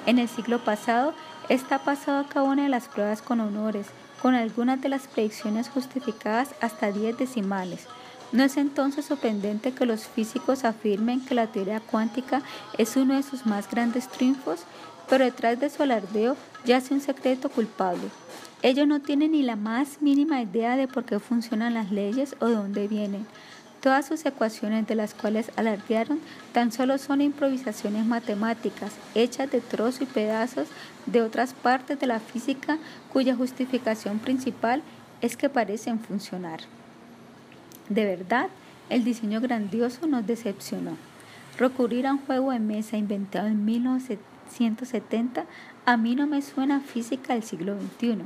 En 0.05 0.19
el 0.19 0.27
siglo 0.27 0.63
pasado, 0.63 1.13
esta 1.47 1.75
ha 1.75 1.83
pasado 1.83 2.19
a 2.19 2.27
cabo 2.27 2.49
una 2.49 2.63
de 2.63 2.69
las 2.69 2.87
pruebas 2.87 3.21
con 3.21 3.39
honores, 3.39 3.87
con 4.21 4.35
algunas 4.35 4.81
de 4.81 4.89
las 4.89 5.07
predicciones 5.07 5.69
justificadas 5.69 6.53
hasta 6.61 6.91
10 6.91 7.17
decimales, 7.17 7.87
no 8.31 8.43
es 8.43 8.57
entonces 8.57 9.05
sorprendente 9.05 9.71
que 9.73 9.87
los 9.87 10.05
físicos 10.05 10.63
afirmen 10.63 11.25
que 11.25 11.33
la 11.33 11.47
teoría 11.47 11.79
cuántica 11.79 12.43
es 12.77 12.95
uno 12.95 13.15
de 13.15 13.23
sus 13.23 13.47
más 13.47 13.69
grandes 13.69 14.07
triunfos, 14.07 14.61
pero 15.09 15.25
detrás 15.25 15.59
de 15.59 15.69
su 15.71 15.81
alardeo 15.81 16.35
yace 16.63 16.93
un 16.93 17.01
secreto 17.01 17.49
culpable. 17.49 18.03
Ellos 18.61 18.87
no 18.87 18.99
tienen 18.99 19.31
ni 19.31 19.41
la 19.41 19.55
más 19.55 20.01
mínima 20.01 20.41
idea 20.41 20.75
de 20.75 20.89
por 20.89 21.05
qué 21.05 21.19
funcionan 21.19 21.73
las 21.73 21.91
leyes 21.91 22.35
o 22.39 22.47
de 22.47 22.55
dónde 22.55 22.89
vienen. 22.89 23.25
Todas 23.79 24.05
sus 24.05 24.25
ecuaciones 24.25 24.85
de 24.85 24.95
las 24.95 25.13
cuales 25.13 25.49
alardearon 25.55 26.19
tan 26.51 26.73
solo 26.73 26.97
son 26.97 27.21
improvisaciones 27.21 28.05
matemáticas 28.05 28.91
hechas 29.15 29.49
de 29.49 29.61
trozos 29.61 30.01
y 30.01 30.05
pedazos 30.05 30.67
de 31.05 31.21
otras 31.21 31.53
partes 31.53 31.97
de 31.97 32.07
la 32.07 32.19
física 32.19 32.77
cuya 33.13 33.37
justificación 33.37 34.19
principal 34.19 34.83
es 35.21 35.37
que 35.37 35.47
parecen 35.47 36.01
funcionar. 36.01 36.59
De 37.87 38.03
verdad, 38.03 38.49
el 38.89 39.05
diseño 39.05 39.39
grandioso 39.39 40.05
nos 40.05 40.27
decepcionó. 40.27 40.97
Recurrir 41.57 42.07
a 42.07 42.13
un 42.13 42.19
juego 42.19 42.51
de 42.51 42.59
mesa 42.59 42.97
inventado 42.97 43.47
en 43.47 43.63
1970 43.63 45.45
a 45.85 45.95
mí 45.95 46.15
no 46.15 46.27
me 46.27 46.41
suena 46.41 46.81
física 46.81 47.33
del 47.33 47.43
siglo 47.43 47.77
XXI. 47.79 48.17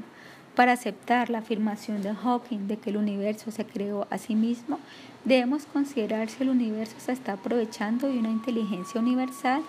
Para 0.56 0.74
aceptar 0.74 1.30
la 1.30 1.39
afirmación 1.39 2.04
de 2.04 2.14
Hawking 2.14 2.68
de 2.68 2.78
que 2.78 2.91
el 2.91 2.97
universo 2.97 3.51
se 3.51 3.66
creó 3.66 4.08
a 4.10 4.18
sí 4.18 4.36
mismo, 4.36 4.80
debemos 5.26 5.66
considerar 5.66 6.30
si 6.30 6.43
el 6.43 6.49
universo 6.49 6.95
se 6.99 7.12
está 7.12 7.34
aprovechando 7.34 8.08
de 8.08 8.20
una 8.20 8.30
inteligencia 8.30 9.01
universal 9.01 9.64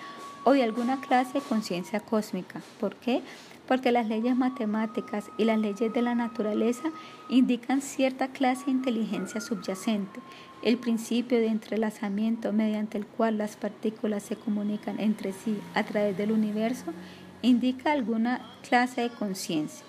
o 0.45 0.53
de 0.53 0.63
alguna 0.63 1.01
clase 1.01 1.41
de 1.41 1.45
conciencia 1.47 2.01
cósmica. 2.01 2.61
¿Por 2.79 2.97
qué? 2.97 3.23
porque 3.67 3.93
las 3.93 4.07
leyes 4.07 4.37
matemáticas 4.37 5.31
y 5.39 5.45
las 5.45 5.59
leyes 5.59 5.93
de 5.93 6.03
la 6.03 6.15
naturaleza 6.15 6.91
indican 7.29 7.81
cierta 7.81 8.29
clase 8.29 8.67
de 8.67 8.73
inteligencia 8.73 9.41
subyacente, 9.41 10.21
el 10.63 10.77
principio 10.77 11.39
de 11.39 11.47
entrelazamiento 11.47 12.53
mediante 12.53 12.99
el 12.99 13.07
cual 13.07 13.39
las 13.39 13.57
partículas 13.57 14.23
se 14.23 14.37
comunican 14.37 15.01
entre 15.01 15.33
sí 15.33 15.59
a 15.75 15.83
través 15.85 16.17
del 16.17 16.33
universo, 16.33 16.93
indica 17.43 17.93
alguna 17.93 18.41
clase 18.69 19.03
de 19.03 19.11
conciencia. 19.11 19.85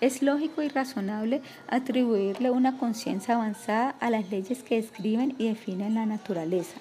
Es 0.00 0.22
lógico 0.22 0.62
y 0.62 0.68
razonable 0.68 1.42
atribuirle 1.68 2.50
una 2.50 2.78
conciencia 2.78 3.34
avanzada 3.34 3.94
a 4.00 4.10
las 4.10 4.30
leyes 4.30 4.62
que 4.62 4.76
describen 4.76 5.34
y 5.38 5.48
definen 5.48 5.94
la 5.94 6.06
naturaleza. 6.06 6.76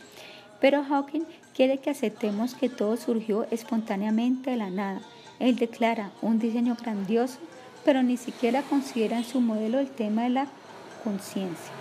Pero 0.61 0.83
Hawking 0.83 1.23
quiere 1.53 1.79
que 1.79 1.89
aceptemos 1.89 2.55
que 2.55 2.69
todo 2.69 2.97
surgió 2.97 3.45
espontáneamente 3.51 4.51
de 4.51 4.57
la 4.57 4.69
nada, 4.69 5.01
él 5.39 5.55
declara 5.55 6.11
un 6.21 6.37
diseño 6.37 6.75
grandioso, 6.75 7.39
pero 7.85 8.03
ni 8.03 8.17
siquiera 8.17 8.61
considera 8.61 9.17
en 9.17 9.23
su 9.23 9.39
modelo 9.39 9.79
el 9.79 9.89
tema 9.89 10.23
de 10.23 10.29
la 10.29 10.47
conciencia. 11.03 11.71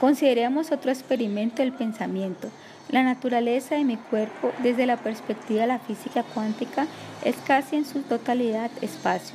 Consideremos 0.00 0.72
otro 0.72 0.90
experimento 0.90 1.62
del 1.62 1.72
pensamiento. 1.72 2.48
La 2.92 3.02
naturaleza 3.02 3.74
de 3.74 3.84
mi 3.84 3.96
cuerpo, 3.96 4.52
desde 4.62 4.84
la 4.84 4.98
perspectiva 4.98 5.62
de 5.62 5.66
la 5.66 5.78
física 5.78 6.22
cuántica, 6.22 6.86
es 7.24 7.36
casi 7.36 7.76
en 7.76 7.86
su 7.86 8.02
totalidad 8.02 8.70
espacio. 8.82 9.34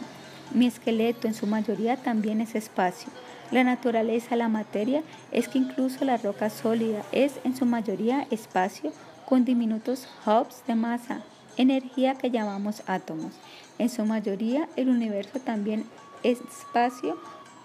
Mi 0.53 0.67
esqueleto 0.67 1.27
en 1.27 1.33
su 1.33 1.47
mayoría 1.47 1.97
también 1.97 2.39
es 2.39 2.53
espacio. 2.53 3.09
La 3.49 3.63
naturaleza 3.63 4.29
de 4.31 4.35
la 4.35 4.47
materia 4.47 5.01
es 5.31 5.47
que 5.47 5.57
incluso 5.57 6.05
la 6.05 6.17
roca 6.17 6.51
sólida 6.51 7.01
es 7.11 7.39
en 7.45 7.57
su 7.57 7.65
mayoría 7.65 8.27
espacio 8.29 8.93
con 9.25 9.43
diminutos 9.43 10.07
hubs 10.27 10.61
de 10.67 10.75
masa, 10.75 11.21
energía 11.57 12.13
que 12.13 12.29
llamamos 12.29 12.83
átomos. 12.85 13.33
En 13.79 13.89
su 13.89 14.05
mayoría, 14.05 14.69
el 14.75 14.87
universo 14.87 15.39
también 15.39 15.83
es 16.21 16.41
espacio 16.41 17.19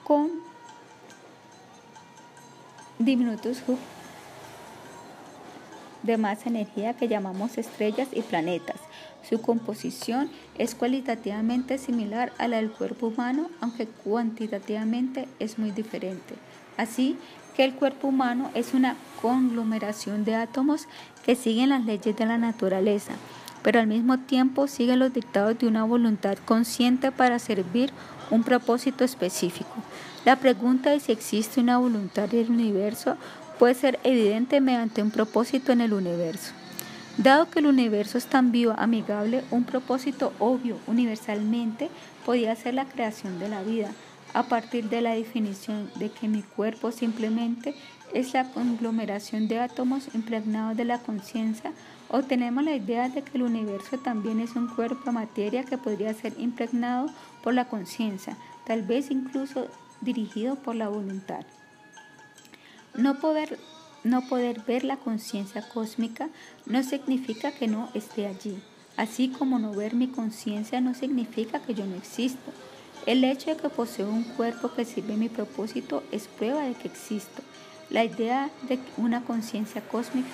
con 0.04 0.30
diminutos 2.98 3.62
hubs 3.68 3.91
de 6.02 6.16
más 6.16 6.46
energía 6.46 6.94
que 6.94 7.08
llamamos 7.08 7.58
estrellas 7.58 8.08
y 8.12 8.22
planetas. 8.22 8.76
Su 9.28 9.40
composición 9.40 10.30
es 10.58 10.74
cualitativamente 10.74 11.78
similar 11.78 12.32
a 12.38 12.48
la 12.48 12.56
del 12.56 12.70
cuerpo 12.70 13.08
humano, 13.08 13.48
aunque 13.60 13.86
cuantitativamente 13.86 15.28
es 15.38 15.58
muy 15.58 15.70
diferente. 15.70 16.34
Así 16.76 17.16
que 17.56 17.64
el 17.64 17.74
cuerpo 17.74 18.08
humano 18.08 18.50
es 18.54 18.74
una 18.74 18.96
conglomeración 19.20 20.24
de 20.24 20.34
átomos 20.34 20.88
que 21.24 21.36
siguen 21.36 21.68
las 21.68 21.84
leyes 21.84 22.16
de 22.16 22.26
la 22.26 22.38
naturaleza 22.38 23.12
pero 23.62 23.80
al 23.80 23.86
mismo 23.86 24.18
tiempo 24.18 24.66
sigue 24.66 24.96
los 24.96 25.12
dictados 25.12 25.58
de 25.58 25.66
una 25.66 25.84
voluntad 25.84 26.36
consciente 26.44 27.12
para 27.12 27.38
servir 27.38 27.92
un 28.30 28.42
propósito 28.42 29.04
específico. 29.04 29.70
La 30.24 30.36
pregunta 30.36 30.90
de 30.90 31.00
si 31.00 31.12
existe 31.12 31.60
una 31.60 31.78
voluntad 31.78 32.28
del 32.28 32.50
universo 32.50 33.16
puede 33.58 33.74
ser 33.74 33.98
evidente 34.04 34.60
mediante 34.60 35.02
un 35.02 35.10
propósito 35.10 35.72
en 35.72 35.80
el 35.80 35.92
universo. 35.92 36.52
Dado 37.18 37.50
que 37.50 37.58
el 37.58 37.66
universo 37.66 38.16
es 38.16 38.26
tan 38.26 38.52
vivo, 38.52 38.74
amigable, 38.78 39.44
un 39.50 39.64
propósito 39.64 40.32
obvio 40.38 40.78
universalmente 40.86 41.90
podía 42.24 42.56
ser 42.56 42.74
la 42.74 42.86
creación 42.86 43.38
de 43.38 43.50
la 43.50 43.62
vida, 43.62 43.90
a 44.34 44.44
partir 44.44 44.88
de 44.88 45.02
la 45.02 45.14
definición 45.14 45.90
de 45.96 46.10
que 46.10 46.26
mi 46.26 46.42
cuerpo 46.42 46.90
simplemente 46.90 47.74
es 48.14 48.32
la 48.32 48.50
conglomeración 48.50 49.48
de 49.48 49.60
átomos 49.60 50.08
impregnados 50.14 50.76
de 50.76 50.84
la 50.84 50.98
conciencia, 50.98 51.72
obtenemos 52.08 52.64
la 52.64 52.76
idea 52.76 53.08
de 53.08 53.22
que 53.22 53.36
el 53.36 53.42
universo 53.42 53.98
también 53.98 54.40
es 54.40 54.56
un 54.56 54.68
cuerpo 54.68 55.12
materia 55.12 55.64
que 55.64 55.78
podría 55.78 56.14
ser 56.14 56.34
impregnado 56.38 57.06
por 57.42 57.54
la 57.54 57.68
conciencia, 57.68 58.36
tal 58.66 58.82
vez 58.82 59.10
incluso 59.10 59.66
dirigido 60.00 60.56
por 60.56 60.76
la 60.76 60.88
voluntad. 60.88 61.44
No 62.94 63.18
poder, 63.18 63.58
no 64.04 64.20
poder 64.28 64.60
ver 64.60 64.84
la 64.84 64.98
conciencia 64.98 65.66
cósmica 65.66 66.28
no 66.66 66.82
significa 66.82 67.50
que 67.50 67.66
no 67.66 67.88
esté 67.94 68.26
allí, 68.26 68.58
así 68.98 69.28
como 69.28 69.58
no 69.58 69.72
ver 69.72 69.94
mi 69.94 70.08
conciencia 70.08 70.82
no 70.82 70.92
significa 70.92 71.60
que 71.60 71.72
yo 71.72 71.86
no 71.86 71.96
existo. 71.96 72.52
El 73.06 73.24
hecho 73.24 73.48
de 73.48 73.56
que 73.56 73.70
poseo 73.70 74.10
un 74.10 74.24
cuerpo 74.24 74.74
que 74.74 74.84
sirve 74.84 75.16
mi 75.16 75.30
propósito 75.30 76.02
es 76.12 76.28
prueba 76.28 76.64
de 76.64 76.74
que 76.74 76.88
existo. 76.88 77.42
La 77.88 78.04
idea 78.04 78.50
de 78.68 78.78
una 78.98 79.24
conciencia 79.24 79.80
cósmica 79.80 80.28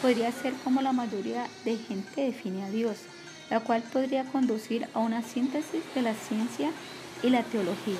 podría 0.00 0.30
ser 0.30 0.54
como 0.62 0.82
la 0.82 0.92
mayoría 0.92 1.48
de 1.64 1.76
gente 1.76 2.22
define 2.22 2.62
a 2.62 2.70
Dios, 2.70 2.98
la 3.50 3.58
cual 3.58 3.82
podría 3.82 4.24
conducir 4.24 4.86
a 4.94 5.00
una 5.00 5.22
síntesis 5.22 5.82
de 5.96 6.02
la 6.02 6.14
ciencia 6.14 6.70
y 7.24 7.30
la 7.30 7.42
teología. 7.42 7.98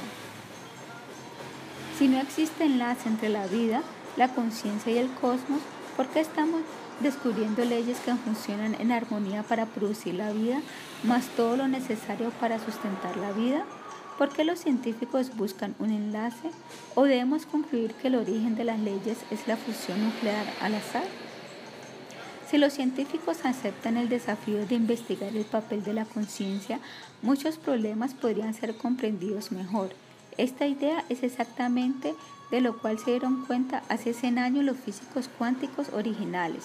Si 1.98 2.08
no 2.08 2.20
existe 2.20 2.64
enlace 2.64 3.08
entre 3.08 3.28
la 3.28 3.46
vida, 3.46 3.82
la 4.16 4.28
conciencia 4.28 4.92
y 4.92 4.98
el 4.98 5.10
cosmos, 5.14 5.60
¿por 5.96 6.06
qué 6.08 6.20
estamos 6.20 6.62
descubriendo 7.00 7.64
leyes 7.64 7.98
que 8.00 8.14
funcionan 8.14 8.74
en 8.80 8.92
armonía 8.92 9.42
para 9.42 9.66
producir 9.66 10.14
la 10.14 10.32
vida, 10.32 10.60
más 11.02 11.26
todo 11.36 11.56
lo 11.56 11.68
necesario 11.68 12.30
para 12.40 12.58
sustentar 12.58 13.16
la 13.16 13.32
vida? 13.32 13.64
¿Por 14.18 14.28
qué 14.28 14.44
los 14.44 14.60
científicos 14.60 15.36
buscan 15.36 15.74
un 15.80 15.90
enlace? 15.90 16.50
¿O 16.94 17.02
debemos 17.02 17.46
concluir 17.46 17.94
que 17.94 18.08
el 18.08 18.14
origen 18.14 18.54
de 18.54 18.64
las 18.64 18.78
leyes 18.78 19.18
es 19.30 19.48
la 19.48 19.56
fusión 19.56 20.04
nuclear 20.04 20.46
al 20.60 20.76
azar? 20.76 21.04
Si 22.48 22.58
los 22.58 22.74
científicos 22.74 23.44
aceptan 23.44 23.96
el 23.96 24.08
desafío 24.08 24.64
de 24.66 24.76
investigar 24.76 25.34
el 25.34 25.44
papel 25.44 25.82
de 25.82 25.94
la 25.94 26.04
conciencia, 26.04 26.78
muchos 27.22 27.56
problemas 27.56 28.14
podrían 28.14 28.54
ser 28.54 28.76
comprendidos 28.76 29.50
mejor. 29.50 29.90
Esta 30.36 30.66
idea 30.66 31.04
es 31.08 31.24
exactamente 31.24 32.14
de 32.54 32.60
lo 32.60 32.78
cual 32.78 32.98
se 32.98 33.10
dieron 33.10 33.44
cuenta 33.46 33.82
hace 33.88 34.14
100 34.14 34.38
años 34.38 34.64
los 34.64 34.76
físicos 34.76 35.28
cuánticos 35.38 35.88
originales. 35.92 36.64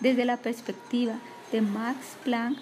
Desde 0.00 0.24
la 0.24 0.38
perspectiva 0.38 1.14
de 1.52 1.60
Max 1.60 1.98
Planck, 2.24 2.58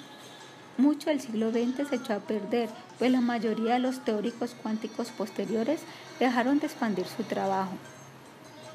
mucho 0.77 1.11
del 1.11 1.21
siglo 1.21 1.53
XX 1.53 1.89
se 1.89 1.97
echó 1.97 2.15
a 2.15 2.19
perder, 2.19 2.69
pues 2.99 3.13
la 3.13 3.21
mayoría 3.21 3.75
de 3.75 3.79
los 3.79 4.05
teóricos 4.05 4.57
cuánticos 4.61 5.11
posteriores 5.11 5.81
dejaron 6.19 6.59
de 6.59 6.67
expandir 6.67 7.07
su 7.07 7.23
trabajo. 7.23 7.75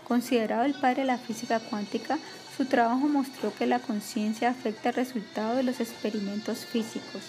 Considerado 0.08 0.64
el 0.64 0.76
padre 0.76 1.02
de 1.02 1.08
la 1.08 1.18
física 1.18 1.60
cuántica, 1.60 2.18
su 2.56 2.66
trabajo 2.66 3.08
mostró 3.08 3.54
que 3.54 3.68
la 3.68 3.80
conciencia 3.80 4.50
afecta 4.50 4.90
el 4.90 4.96
resultado 4.96 5.56
de 5.58 5.64
los 5.64 5.80
experimentos 5.82 6.66
físicos. 6.66 7.22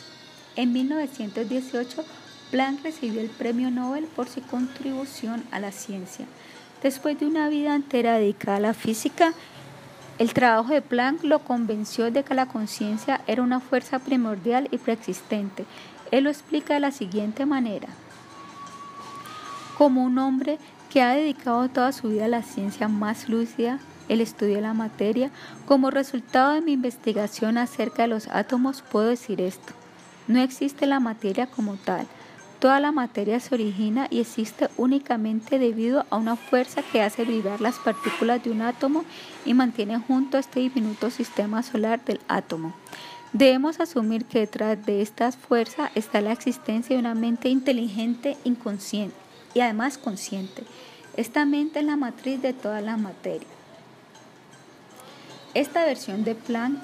En 0.55 0.73
1918, 0.73 2.05
Planck 2.51 2.83
recibió 2.83 3.21
el 3.21 3.29
premio 3.29 3.71
Nobel 3.71 4.05
por 4.05 4.29
su 4.29 4.43
contribución 4.43 5.45
a 5.51 5.61
la 5.61 5.73
ciencia. 5.73 6.27
Después 6.83 7.20
de 7.20 7.26
una 7.26 7.49
vida 7.49 7.74
entera 7.74 8.14
dedicada 8.14 8.57
a 8.57 8.61
la 8.61 8.74
física, 8.74 9.35
el 10.18 10.33
trabajo 10.33 10.72
de 10.72 10.83
Planck 10.83 11.24
lo 11.24 11.41
convenció 11.41 12.11
de 12.11 12.24
que 12.24 12.35
la 12.35 12.47
conciencia 12.47 13.20
era 13.26 13.43
una 13.43 13.61
fuerza 13.61 13.99
primordial 13.99 14.68
y 14.70 14.78
preexistente. 14.78 15.64
Él 16.11 16.24
lo 16.24 16.31
explica 16.31 16.74
de 16.74 16.81
la 16.81 16.91
siguiente 16.91 17.47
manera. 17.47 17.89
Como 19.76 20.05
un 20.05 20.18
hombre 20.18 20.59
que 20.91 21.03
ha 21.03 21.14
dedicado 21.14 21.68
toda 21.68 21.93
su 21.93 22.09
vida 22.09 22.24
a 22.24 22.28
la 22.28 22.43
ciencia 22.43 22.89
más 22.89 23.28
lúcida, 23.28 23.78
el 24.09 24.20
estudio 24.20 24.57
de 24.57 24.61
la 24.61 24.74
materia, 24.74 25.31
como 25.66 25.91
resultado 25.91 26.53
de 26.53 26.61
mi 26.62 26.72
investigación 26.72 27.57
acerca 27.59 28.03
de 28.03 28.09
los 28.09 28.28
átomos 28.28 28.83
puedo 28.83 29.07
decir 29.07 29.41
esto. 29.41 29.72
No 30.28 30.41
existe 30.41 30.87
la 30.87 31.01
materia 31.01 31.47
como 31.47 31.76
tal, 31.76 32.07
Toda 32.61 32.79
la 32.79 32.93
materia 32.93 33.41
se 33.41 33.55
origina 33.55 34.07
y 34.11 34.21
existe 34.21 34.69
únicamente 34.77 35.59
debido 35.59 36.05
a 36.11 36.19
una 36.19 36.37
fuerza 36.37 36.83
que 36.83 37.01
hace 37.01 37.25
vibrar 37.25 37.63
las 37.63 37.79
partículas 37.79 38.45
de 38.45 38.51
un 38.51 38.61
átomo 38.61 39.07
y 39.47 39.55
mantiene 39.55 39.99
junto 39.99 40.37
a 40.37 40.41
este 40.41 40.61
diminuto 40.61 41.09
sistema 41.09 41.63
solar 41.63 42.05
del 42.05 42.21
átomo. 42.29 42.75
Debemos 43.33 43.81
asumir 43.81 44.27
que 44.27 44.41
detrás 44.41 44.85
de 44.85 45.01
esta 45.01 45.33
fuerza 45.33 45.91
está 45.95 46.21
la 46.21 46.33
existencia 46.33 46.95
de 46.95 47.01
una 47.01 47.15
mente 47.15 47.49
inteligente, 47.49 48.37
inconsciente 48.45 49.17
y 49.55 49.61
además 49.61 49.97
consciente. 49.97 50.65
Esta 51.17 51.47
mente 51.47 51.79
es 51.79 51.87
la 51.87 51.97
matriz 51.97 52.43
de 52.43 52.53
toda 52.53 52.83
la 52.83 52.99
materia. 52.99 53.49
Esta 55.55 55.87
versión 55.87 56.25
de 56.25 56.35
Planck 56.35 56.79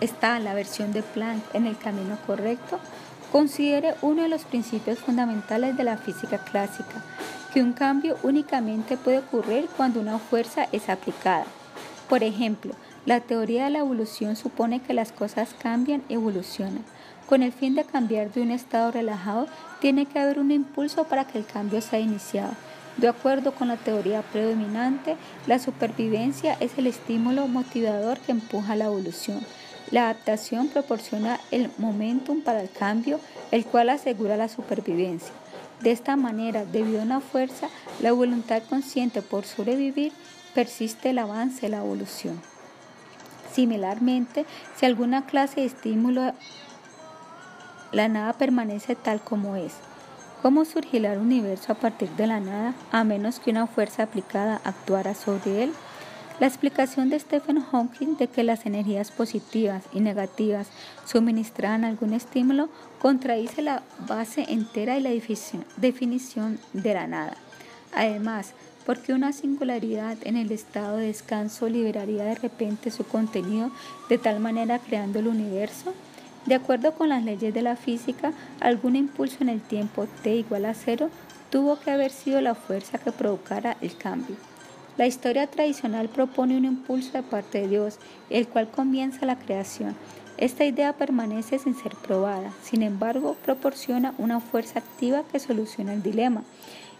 está 0.00 0.40
la 0.40 0.54
versión 0.54 0.92
de 0.92 1.04
Planck 1.04 1.54
en 1.54 1.66
el 1.66 1.78
camino 1.78 2.18
correcto 2.26 2.80
Considere 3.32 3.94
uno 4.02 4.22
de 4.22 4.28
los 4.28 4.42
principios 4.42 4.98
fundamentales 4.98 5.76
de 5.76 5.84
la 5.84 5.96
física 5.96 6.38
clásica, 6.38 7.04
que 7.54 7.62
un 7.62 7.72
cambio 7.72 8.16
únicamente 8.24 8.96
puede 8.96 9.18
ocurrir 9.18 9.68
cuando 9.76 10.00
una 10.00 10.18
fuerza 10.18 10.66
es 10.72 10.88
aplicada. 10.88 11.44
Por 12.08 12.24
ejemplo, 12.24 12.74
la 13.06 13.20
teoría 13.20 13.64
de 13.64 13.70
la 13.70 13.78
evolución 13.78 14.34
supone 14.34 14.80
que 14.80 14.94
las 14.94 15.12
cosas 15.12 15.54
cambian 15.56 16.02
evolucionan. 16.08 16.84
Con 17.28 17.44
el 17.44 17.52
fin 17.52 17.76
de 17.76 17.84
cambiar 17.84 18.32
de 18.32 18.42
un 18.42 18.50
estado 18.50 18.90
relajado, 18.90 19.46
tiene 19.80 20.06
que 20.06 20.18
haber 20.18 20.40
un 20.40 20.50
impulso 20.50 21.04
para 21.04 21.24
que 21.24 21.38
el 21.38 21.46
cambio 21.46 21.80
sea 21.80 22.00
iniciado. 22.00 22.52
De 22.96 23.06
acuerdo 23.06 23.52
con 23.52 23.68
la 23.68 23.76
teoría 23.76 24.22
predominante, 24.22 25.16
la 25.46 25.60
supervivencia 25.60 26.56
es 26.58 26.76
el 26.76 26.88
estímulo 26.88 27.46
motivador 27.46 28.18
que 28.18 28.32
empuja 28.32 28.74
la 28.74 28.86
evolución. 28.86 29.40
La 29.90 30.04
adaptación 30.04 30.68
proporciona 30.68 31.40
el 31.50 31.70
momentum 31.78 32.42
para 32.42 32.60
el 32.60 32.70
cambio, 32.70 33.18
el 33.50 33.64
cual 33.64 33.88
asegura 33.88 34.36
la 34.36 34.48
supervivencia. 34.48 35.32
De 35.80 35.90
esta 35.90 36.14
manera, 36.16 36.64
debido 36.64 37.00
a 37.00 37.04
una 37.04 37.20
fuerza, 37.20 37.68
la 38.00 38.12
voluntad 38.12 38.62
consciente 38.68 39.22
por 39.22 39.44
sobrevivir, 39.44 40.12
persiste 40.54 41.10
el 41.10 41.18
avance 41.18 41.68
la 41.68 41.78
evolución. 41.78 42.40
Similarmente, 43.52 44.46
si 44.76 44.86
alguna 44.86 45.26
clase 45.26 45.60
de 45.60 45.66
estímulo, 45.66 46.32
la 47.92 48.08
nada 48.08 48.34
permanece 48.34 48.94
tal 48.94 49.20
como 49.20 49.56
es. 49.56 49.72
¿Cómo 50.42 50.64
surgirá 50.64 51.14
el 51.14 51.18
universo 51.18 51.72
a 51.72 51.74
partir 51.74 52.08
de 52.10 52.26
la 52.26 52.40
nada, 52.40 52.74
a 52.92 53.02
menos 53.04 53.40
que 53.40 53.50
una 53.50 53.66
fuerza 53.66 54.04
aplicada 54.04 54.60
actuara 54.64 55.14
sobre 55.14 55.64
él? 55.64 55.72
La 56.40 56.46
explicación 56.46 57.10
de 57.10 57.20
Stephen 57.20 57.60
Hawking 57.60 58.16
de 58.16 58.26
que 58.26 58.44
las 58.44 58.64
energías 58.64 59.10
positivas 59.10 59.84
y 59.92 60.00
negativas 60.00 60.68
suministran 61.04 61.84
algún 61.84 62.14
estímulo 62.14 62.70
contradice 62.98 63.60
la 63.60 63.82
base 64.08 64.46
entera 64.48 64.96
y 64.96 65.02
la 65.02 65.10
definición 65.76 66.58
de 66.72 66.94
la 66.94 67.06
nada. 67.06 67.36
Además, 67.94 68.54
porque 68.86 69.12
una 69.12 69.34
singularidad 69.34 70.16
en 70.22 70.38
el 70.38 70.50
estado 70.50 70.96
de 70.96 71.08
descanso 71.08 71.68
liberaría 71.68 72.24
de 72.24 72.36
repente 72.36 72.90
su 72.90 73.04
contenido 73.04 73.70
de 74.08 74.16
tal 74.16 74.40
manera 74.40 74.78
creando 74.78 75.18
el 75.18 75.28
universo? 75.28 75.92
De 76.46 76.54
acuerdo 76.54 76.94
con 76.94 77.10
las 77.10 77.22
leyes 77.22 77.52
de 77.52 77.60
la 77.60 77.76
física, 77.76 78.32
algún 78.60 78.96
impulso 78.96 79.36
en 79.42 79.50
el 79.50 79.60
tiempo 79.60 80.06
t 80.22 80.36
igual 80.36 80.64
a 80.64 80.72
cero 80.72 81.10
tuvo 81.50 81.78
que 81.78 81.90
haber 81.90 82.10
sido 82.10 82.40
la 82.40 82.54
fuerza 82.54 82.96
que 82.96 83.12
provocara 83.12 83.76
el 83.82 83.94
cambio. 83.94 84.36
La 85.00 85.06
historia 85.06 85.46
tradicional 85.46 86.10
propone 86.10 86.58
un 86.58 86.66
impulso 86.66 87.12
de 87.12 87.22
parte 87.22 87.62
de 87.62 87.68
Dios, 87.68 87.98
el 88.28 88.46
cual 88.46 88.70
comienza 88.70 89.24
la 89.24 89.38
creación. 89.38 89.96
Esta 90.36 90.66
idea 90.66 90.92
permanece 90.92 91.58
sin 91.58 91.74
ser 91.74 91.96
probada, 91.96 92.52
sin 92.62 92.82
embargo, 92.82 93.34
proporciona 93.42 94.12
una 94.18 94.40
fuerza 94.40 94.80
activa 94.80 95.24
que 95.32 95.38
soluciona 95.38 95.94
el 95.94 96.02
dilema. 96.02 96.44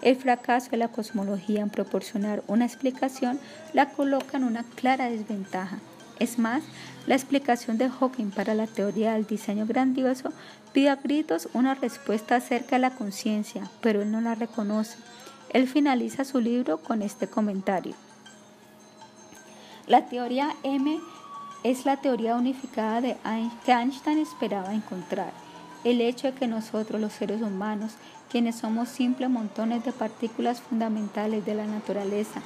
El 0.01 0.17
fracaso 0.17 0.71
de 0.71 0.79
la 0.79 0.89
cosmología 0.89 1.61
en 1.61 1.69
proporcionar 1.69 2.43
una 2.47 2.65
explicación 2.65 3.39
la 3.75 3.91
coloca 3.91 4.39
en 4.39 4.45
una 4.45 4.65
clara 4.77 5.11
desventaja. 5.11 5.79
Es 6.19 6.39
más, 6.39 6.63
la 7.07 7.17
explicación 7.17 7.77
de 7.77 7.91
Hawking 7.91 8.31
para 8.31 8.55
la 8.55 8.67
teoría 8.67 9.13
del 9.13 9.27
diseño 9.27 9.67
grandioso 9.67 10.33
pide 10.73 10.89
a 10.89 10.97
gritos 10.97 11.51
una 11.53 11.75
respuesta 11.75 12.37
acerca 12.37 12.77
de 12.77 12.81
la 12.81 12.95
conciencia, 12.95 13.71
pero 13.83 14.01
él 14.01 14.11
no 14.11 14.23
la 14.23 14.35
reconoce. 14.35 14.97
Él 15.51 15.67
finaliza 15.67 16.25
su 16.25 16.41
libro 16.41 16.79
con 16.79 17.03
este 17.03 17.27
comentario. 17.27 17.95
La 19.87 20.07
teoría 20.07 20.55
M 20.63 20.99
Es 21.65 21.85
la 21.85 21.99
teoría 21.99 22.37
unificada 22.37 23.01
de 23.01 23.17
que 23.65 23.73
Einstein 23.73 24.19
esperaba 24.19 24.73
encontrar. 24.73 25.33
El 25.85 26.01
hecho 26.01 26.29
de 26.29 26.35
que 26.35 26.47
nosotros, 26.47 27.01
los 27.01 27.13
seres 27.13 27.43
humanos, 27.43 27.93
quienes 28.31 28.57
somos 28.57 28.89
simples 28.89 29.29
montones 29.29 29.85
de 29.85 29.93
partículas 29.93 30.61
fundamentales 30.61 31.45
de 31.45 31.55
la 31.55 31.67
naturaleza, 31.67 32.41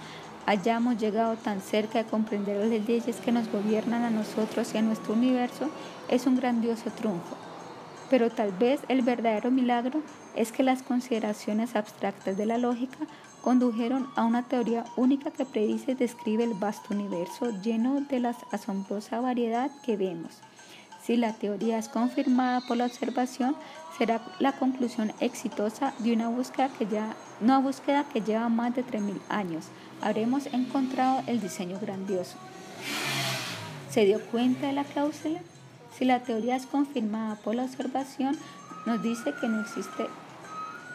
hayamos 0.46 0.98
llegado 0.98 1.36
tan 1.36 1.60
cerca 1.60 2.02
de 2.02 2.08
comprender 2.08 2.56
las 2.56 2.86
leyes 2.86 3.16
que 3.16 3.32
nos 3.32 3.50
gobiernan 3.52 4.02
a 4.02 4.10
nosotros 4.10 4.74
y 4.74 4.78
a 4.78 4.82
nuestro 4.82 5.12
universo, 5.12 5.68
es 6.08 6.26
un 6.26 6.36
grandioso 6.36 6.90
triunfo. 6.90 7.36
Pero 8.10 8.30
tal 8.30 8.52
vez 8.52 8.80
el 8.88 9.02
verdadero 9.02 9.50
milagro 9.50 10.02
es 10.36 10.52
que 10.52 10.62
las 10.62 10.82
consideraciones 10.82 11.74
abstractas 11.76 12.36
de 12.36 12.46
la 12.46 12.58
lógica 12.58 12.98
condujeron 13.42 14.08
a 14.16 14.24
una 14.24 14.42
teoría 14.42 14.84
única 14.96 15.30
que 15.30 15.44
predice 15.44 15.92
y 15.92 15.94
describe 15.94 16.44
el 16.44 16.54
vasto 16.54 16.94
universo 16.94 17.50
lleno 17.62 18.00
de 18.00 18.20
la 18.20 18.36
asombrosa 18.50 19.20
variedad 19.20 19.70
que 19.84 19.96
vemos. 19.96 20.40
Si 21.04 21.18
la 21.18 21.34
teoría 21.34 21.76
es 21.76 21.90
confirmada 21.90 22.62
por 22.62 22.78
la 22.78 22.86
observación, 22.86 23.54
será 23.98 24.22
la 24.38 24.52
conclusión 24.52 25.12
exitosa 25.20 25.92
de 25.98 26.14
una 26.14 26.28
búsqueda 26.30 26.70
que, 26.70 26.86
ya, 26.86 27.14
una 27.42 27.58
búsqueda 27.58 28.04
que 28.10 28.22
lleva 28.22 28.48
más 28.48 28.74
de 28.74 28.82
3.000 28.82 29.20
años. 29.28 29.66
Habremos 30.00 30.46
encontrado 30.46 31.22
el 31.26 31.42
diseño 31.42 31.78
grandioso. 31.78 32.36
¿Se 33.90 34.06
dio 34.06 34.18
cuenta 34.30 34.68
de 34.68 34.72
la 34.72 34.84
cláusula? 34.84 35.40
Si 35.98 36.04
la 36.04 36.20
teoría 36.20 36.56
es 36.56 36.66
confirmada 36.66 37.36
por 37.36 37.54
la 37.54 37.64
observación, 37.64 38.36
nos 38.86 39.02
dice 39.02 39.32
que 39.40 39.48
no 39.48 39.60
existe 39.60 40.06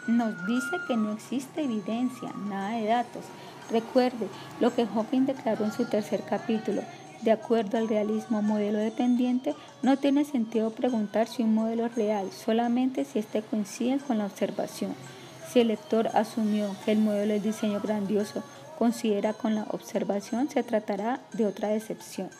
nos 0.06 0.46
dice 0.46 0.76
que 0.86 0.96
no 0.96 1.12
existe 1.12 1.62
evidencia, 1.62 2.32
nada 2.48 2.76
de 2.76 2.86
datos. 2.86 3.24
Recuerde 3.70 4.28
lo 4.60 4.74
que 4.74 4.86
Hawking 4.86 5.26
declaró 5.26 5.64
en 5.64 5.72
su 5.72 5.84
tercer 5.84 6.22
capítulo. 6.28 6.82
De 7.22 7.32
acuerdo 7.32 7.76
al 7.76 7.88
realismo 7.88 8.40
modelo 8.40 8.78
dependiente, 8.78 9.54
no 9.82 9.98
tiene 9.98 10.24
sentido 10.24 10.70
preguntar 10.70 11.28
si 11.28 11.42
un 11.42 11.54
modelo 11.54 11.86
es 11.86 11.94
real, 11.94 12.30
solamente 12.32 13.04
si 13.04 13.18
éste 13.18 13.42
coincide 13.42 13.98
con 13.98 14.18
la 14.18 14.26
observación. 14.26 14.94
Si 15.52 15.60
el 15.60 15.68
lector 15.68 16.08
asumió 16.14 16.74
que 16.84 16.92
el 16.92 16.98
modelo 16.98 17.34
es 17.34 17.42
diseño 17.42 17.80
grandioso, 17.80 18.42
considera 18.78 19.34
con 19.34 19.54
la 19.54 19.66
observación, 19.70 20.48
se 20.48 20.62
tratará 20.62 21.20
de 21.34 21.44
otra 21.44 21.68
decepción. 21.68 22.30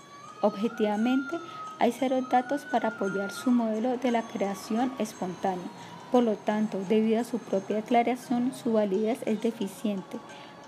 Objetivamente, 0.40 1.36
hay 1.80 1.92
cero 1.92 2.20
datos 2.30 2.66
para 2.66 2.90
apoyar 2.90 3.32
su 3.32 3.50
modelo 3.50 3.96
de 3.96 4.10
la 4.12 4.22
creación 4.22 4.92
espontánea. 4.98 5.66
Por 6.12 6.22
lo 6.24 6.34
tanto, 6.36 6.78
debido 6.88 7.20
a 7.20 7.24
su 7.24 7.38
propia 7.38 7.76
declaración, 7.76 8.52
su 8.52 8.74
validez 8.74 9.20
es 9.24 9.40
deficiente. 9.40 10.18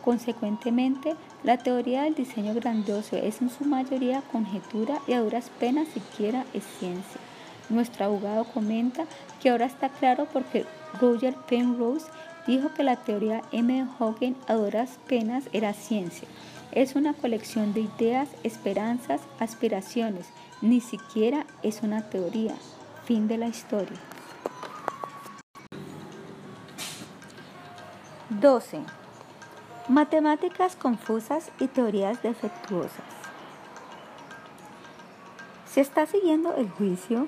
Consecuentemente, 0.03 1.15
la 1.45 1.59
teoría 1.59 2.03
del 2.03 2.15
diseño 2.15 2.55
grandioso 2.55 3.17
es 3.17 3.43
en 3.43 3.51
su 3.51 3.65
mayoría 3.65 4.23
conjetura 4.33 5.01
y 5.07 5.13
a 5.13 5.21
duras 5.21 5.51
penas 5.61 5.87
siquiera 5.89 6.45
es 6.55 6.65
ciencia. 6.79 7.21
Nuestro 7.69 8.07
abogado 8.07 8.45
comenta 8.45 9.05
que 9.41 9.51
ahora 9.51 9.67
está 9.67 9.91
claro 9.91 10.27
porque 10.33 10.65
Roger 11.01 11.35
Penrose 11.49 12.07
dijo 12.47 12.73
que 12.75 12.83
la 12.83 12.97
teoría 12.97 13.43
M. 13.53 13.73
de 13.73 13.89
Hawking 13.99 14.35
a 14.49 14.55
duras 14.55 14.99
penas 15.07 15.45
era 15.53 15.73
ciencia. 15.73 16.27
Es 16.73 16.97
una 16.97 17.13
colección 17.13 17.75
de 17.75 17.83
ideas, 17.83 18.29
esperanzas, 18.43 19.21
aspiraciones. 19.39 20.27
Ni 20.63 20.81
siquiera 20.81 21.45
es 21.65 21.83
una 21.83 22.09
teoría. 22.09 22.55
Fin 23.05 23.27
de 23.27 23.37
la 23.37 23.49
historia. 23.49 23.99
12. 28.31 28.81
Matemáticas 29.89 30.77
confusas 30.77 31.51
y 31.59 31.67
teorías 31.67 32.23
defectuosas. 32.23 33.05
Si 35.67 35.81
está 35.81 36.07
siguiendo 36.07 36.55
el 36.55 36.71
juicio, 36.71 37.27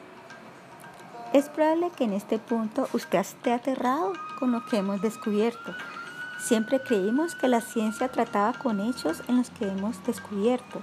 es 1.32 1.48
probable 1.48 1.90
que 1.90 2.04
en 2.04 2.12
este 2.12 2.38
punto 2.38 2.88
usted 2.92 3.18
esté 3.18 3.52
aterrado 3.52 4.12
con 4.38 4.52
lo 4.52 4.64
que 4.66 4.76
hemos 4.76 5.02
descubierto. 5.02 5.74
Siempre 6.38 6.80
creímos 6.80 7.34
que 7.34 7.48
la 7.48 7.60
ciencia 7.60 8.06
trataba 8.06 8.52
con 8.52 8.78
hechos 8.78 9.24
en 9.26 9.38
los 9.38 9.50
que 9.50 9.66
hemos 9.66 10.04
descubierto. 10.04 10.80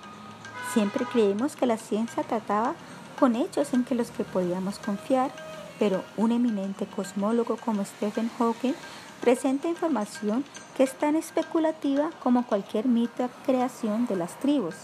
Siempre 0.74 1.05
creímos 1.05 1.55
que 1.55 1.65
la 1.65 1.78
ciencia 1.78 2.24
trataba 2.24 2.76
con 3.19 3.36
hechos 3.36 3.74
en 3.74 3.84
que 3.84 3.95
los 3.95 4.09
que 4.09 4.24
podíamos 4.24 4.80
confiar, 4.80 5.32
pero 5.78 6.03
un 6.15 6.32
eminente 6.32 6.86
cosmólogo 6.86 7.57
como 7.57 7.84
Stephen 7.84 8.30
Hawking 8.38 8.74
presenta 9.19 9.67
información 9.67 10.43
que 10.76 10.84
es 10.84 10.93
tan 10.93 11.15
especulativa 11.15 12.09
como 12.24 12.45
cualquier 12.45 12.88
mito 12.88 13.30
creación 13.45 14.07
de 14.07 14.15
las 14.15 14.39
tribus. 14.39 14.76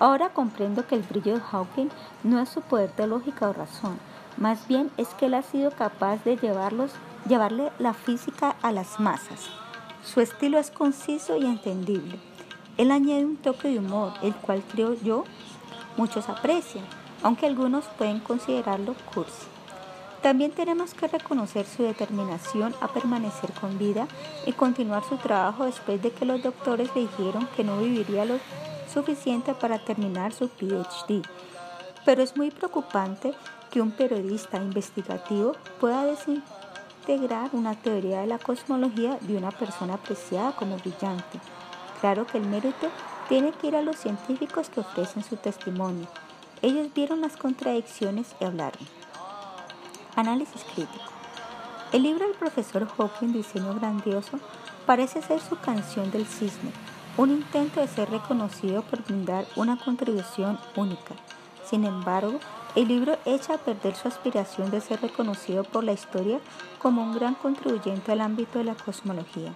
Ahora 0.00 0.30
comprendo 0.30 0.86
que 0.86 0.94
el 0.94 1.02
brillo 1.02 1.34
de 1.34 1.40
Hawking 1.40 1.88
no 2.24 2.40
es 2.40 2.48
su 2.48 2.60
poder 2.62 2.94
de 2.96 3.06
lógica 3.06 3.48
o 3.48 3.52
razón, 3.52 3.98
más 4.36 4.66
bien 4.66 4.90
es 4.96 5.08
que 5.08 5.26
él 5.26 5.34
ha 5.34 5.42
sido 5.42 5.70
capaz 5.70 6.24
de 6.24 6.36
llevarle 6.36 7.70
la 7.78 7.92
física 7.92 8.56
a 8.62 8.72
las 8.72 8.98
masas. 8.98 9.50
Su 10.04 10.20
estilo 10.20 10.58
es 10.58 10.70
conciso 10.70 11.36
y 11.36 11.44
entendible. 11.44 12.18
Él 12.76 12.90
añade 12.90 13.24
un 13.24 13.36
toque 13.36 13.68
de 13.68 13.78
humor, 13.78 14.12
el 14.22 14.34
cual 14.34 14.62
creo 14.72 14.94
yo 14.94 15.24
muchos 15.96 16.28
aprecian, 16.28 16.84
aunque 17.22 17.46
algunos 17.46 17.84
pueden 17.98 18.20
considerarlo 18.20 18.94
cursi. 19.14 19.46
También 20.22 20.52
tenemos 20.52 20.94
que 20.94 21.08
reconocer 21.08 21.66
su 21.66 21.82
determinación 21.82 22.74
a 22.80 22.88
permanecer 22.88 23.52
con 23.52 23.76
vida 23.76 24.06
y 24.46 24.52
continuar 24.52 25.02
su 25.02 25.16
trabajo 25.16 25.64
después 25.64 26.00
de 26.00 26.12
que 26.12 26.24
los 26.24 26.40
doctores 26.42 26.94
le 26.94 27.02
dijeron 27.02 27.48
que 27.56 27.64
no 27.64 27.78
viviría 27.78 28.24
lo 28.24 28.38
suficiente 28.92 29.52
para 29.52 29.80
terminar 29.80 30.32
su 30.32 30.48
PhD. 30.48 31.22
Pero 32.04 32.22
es 32.22 32.36
muy 32.36 32.50
preocupante 32.52 33.34
que 33.70 33.80
un 33.80 33.90
periodista 33.90 34.58
investigativo 34.58 35.56
pueda 35.80 36.04
desintegrar 36.04 37.50
una 37.52 37.74
teoría 37.74 38.20
de 38.20 38.28
la 38.28 38.38
cosmología 38.38 39.18
de 39.22 39.36
una 39.36 39.50
persona 39.50 39.94
apreciada 39.94 40.52
como 40.52 40.76
brillante. 40.76 41.40
Claro 42.02 42.26
que 42.26 42.36
el 42.36 42.48
mérito 42.48 42.88
tiene 43.28 43.52
que 43.52 43.68
ir 43.68 43.76
a 43.76 43.80
los 43.80 43.94
científicos 43.94 44.68
que 44.68 44.80
ofrecen 44.80 45.22
su 45.22 45.36
testimonio. 45.36 46.08
Ellos 46.60 46.88
vieron 46.92 47.20
las 47.20 47.36
contradicciones 47.36 48.34
y 48.40 48.44
hablaron. 48.44 48.82
Análisis 50.16 50.64
crítico. 50.64 51.04
El 51.92 52.02
libro 52.02 52.26
del 52.26 52.34
profesor 52.34 52.88
Hawking, 52.88 53.32
Diseño 53.32 53.74
Grandioso, 53.76 54.40
parece 54.84 55.22
ser 55.22 55.38
su 55.38 55.56
canción 55.60 56.10
del 56.10 56.26
cisne, 56.26 56.72
un 57.16 57.30
intento 57.30 57.78
de 57.78 57.86
ser 57.86 58.10
reconocido 58.10 58.82
por 58.82 59.04
brindar 59.04 59.46
una 59.54 59.78
contribución 59.78 60.58
única. 60.74 61.14
Sin 61.64 61.84
embargo, 61.84 62.40
el 62.74 62.88
libro 62.88 63.16
echa 63.26 63.54
a 63.54 63.58
perder 63.58 63.94
su 63.94 64.08
aspiración 64.08 64.72
de 64.72 64.80
ser 64.80 65.00
reconocido 65.00 65.62
por 65.62 65.84
la 65.84 65.92
historia 65.92 66.40
como 66.80 67.04
un 67.04 67.12
gran 67.12 67.36
contribuyente 67.36 68.10
al 68.10 68.22
ámbito 68.22 68.58
de 68.58 68.64
la 68.64 68.74
cosmología. 68.74 69.54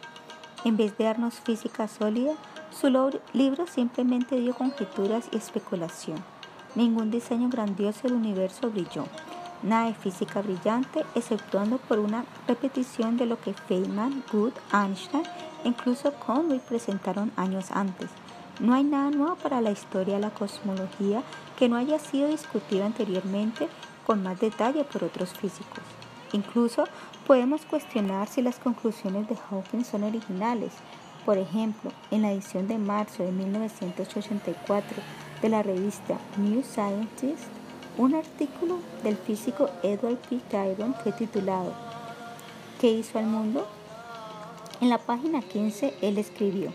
En 0.65 0.77
vez 0.77 0.97
de 0.99 1.05
darnos 1.05 1.35
física 1.35 1.89
sólida, 1.89 2.33
su 2.71 2.89
libro 3.33 3.67
simplemente 3.67 4.41
dio 4.41 4.55
conjeturas 4.55 5.29
y 5.33 5.37
especulación. 5.37 6.23
Ningún 6.75 7.11
diseño 7.11 7.49
grandioso 7.49 8.03
del 8.05 8.15
universo 8.15 8.71
brilló 8.71 9.05
nada 9.63 9.87
de 9.87 9.95
física 9.95 10.43
brillante, 10.43 11.05
exceptuando 11.15 11.79
por 11.79 11.99
una 11.99 12.25
repetición 12.47 13.17
de 13.17 13.27
lo 13.27 13.41
que 13.41 13.55
Feynman, 13.55 14.23
Good, 14.33 14.53
Einstein 14.73 15.25
e 15.65 15.69
incluso 15.69 16.13
Conway 16.15 16.61
presentaron 16.61 17.33
años 17.37 17.71
antes. 17.71 18.11
No 18.61 18.75
hay 18.75 18.85
nada 18.85 19.11
nuevo 19.11 19.37
para 19.37 19.61
la 19.61 19.71
historia 19.71 20.15
de 20.15 20.21
la 20.21 20.31
cosmología 20.31 21.23
que 21.59 21.69
no 21.69 21.77
haya 21.77 21.99
sido 21.99 22.29
discutido 22.29 22.87
anteriormente 22.87 23.69
con 24.07 24.23
más 24.23 24.41
detalle 24.41 24.85
por 24.85 25.05
otros 25.05 25.31
físicos. 25.31 25.96
Incluso 26.33 26.85
podemos 27.27 27.65
cuestionar 27.65 28.29
si 28.29 28.43
las 28.43 28.59
conclusiones 28.59 29.29
de 29.29 29.37
Hawking 29.37 29.85
son 29.85 30.05
originales. 30.05 30.73
Por 31.25 31.39
ejemplo, 31.39 31.91
en 32.11 32.23
la 32.23 32.33
edición 32.33 32.69
de 32.69 32.79
marzo 32.79 33.23
de 33.23 33.33
1984 33.33 34.97
de 35.43 35.49
la 35.49 35.63
revista 35.63 36.19
New 36.37 36.63
Scientist, 36.63 37.45
un 37.99 38.15
artículo 38.15 38.79
del 39.03 39.17
físico 39.17 39.71
Edward 39.83 40.19
P. 40.29 40.39
Tyron 40.51 40.95
fue 41.03 41.13
titulado 41.13 41.73
¿Qué 42.81 42.91
hizo 42.91 43.19
al 43.19 43.27
mundo? 43.27 43.67
En 44.81 44.91
la 44.91 44.99
página 44.99 45.41
15 45.41 45.95
él 46.03 46.19
escribió, 46.19 46.71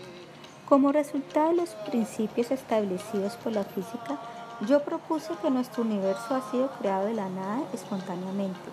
como 0.68 0.90
resultado 0.90 1.50
de 1.50 1.56
los 1.56 1.70
principios 1.90 2.50
establecidos 2.50 3.34
por 3.36 3.52
la 3.52 3.62
física, 3.62 4.18
yo 4.66 4.82
propuse 4.82 5.32
que 5.40 5.50
nuestro 5.50 5.82
universo 5.82 6.34
ha 6.34 6.50
sido 6.50 6.70
creado 6.80 7.06
de 7.06 7.14
la 7.14 7.28
nada 7.28 7.62
espontáneamente. 7.72 8.70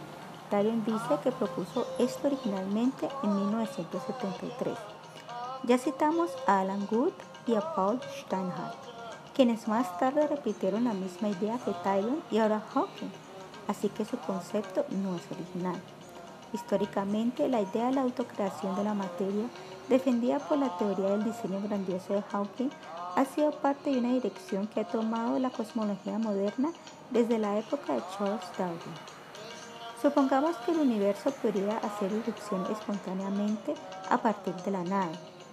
Tyron 0.50 0.84
dice 0.86 1.20
que 1.24 1.32
propuso 1.32 1.86
esto 2.00 2.28
originalmente 2.28 3.08
en 3.24 3.36
1973. 3.36 4.78
Ya 5.64 5.78
citamos 5.78 6.32
a 6.48 6.62
Alan 6.62 6.88
Good 6.88 7.14
y 7.48 7.56
a 7.56 7.76
Paul 7.76 8.00
Steinhardt 8.22 8.90
quienes 9.40 9.70
más 9.70 9.98
tarde 9.98 10.28
repitieron 10.28 10.84
la 10.84 10.94
misma 10.94 11.30
idea 11.30 11.58
que 11.60 11.72
Tylon 11.72 12.22
y 12.30 12.40
ahora 12.40 12.60
Hawking, 12.74 13.08
así 13.70 13.88
que 13.88 14.04
su 14.04 14.18
concepto 14.18 14.84
no 14.90 15.16
es 15.16 15.22
original. 15.32 15.82
Históricamente, 16.52 17.48
la 17.48 17.62
idea 17.62 17.86
de 17.86 17.94
la 17.94 18.02
autocreación 18.02 18.76
de 18.76 18.84
la 18.84 18.94
materia, 18.94 19.46
defendida 19.88 20.40
por 20.40 20.58
la 20.58 20.78
teoría 20.78 21.12
del 21.12 21.24
diseño 21.24 21.62
grandioso 21.62 22.16
de 22.16 22.22
Hawking, 22.22 22.70
ha 23.16 23.24
sido 23.24 23.52
parte 23.52 23.92
de 23.92 24.00
una 24.00 24.12
dirección 24.12 24.68
que 24.68 24.82
ha 24.82 24.88
tomado 24.90 25.40
la 25.40 25.52
cosmología 25.52 26.20
moderna 26.20 26.72
desde 27.10 27.40
la 27.40 27.58
época 27.58 27.94
de 27.94 28.04
Charles 28.18 28.42
Darwin. 28.58 29.19
Supongamos 30.02 30.56
que 30.58 30.72
el 30.72 30.80
universo 30.80 31.30
podría 31.32 31.78
hacer 31.78 32.12
irrupción 32.14 32.66
espontáneamente 32.72 33.74
a 34.10 34.18
partir 34.18 34.54
de 34.56 34.72
la 34.72 34.84
nada. 34.84 35.12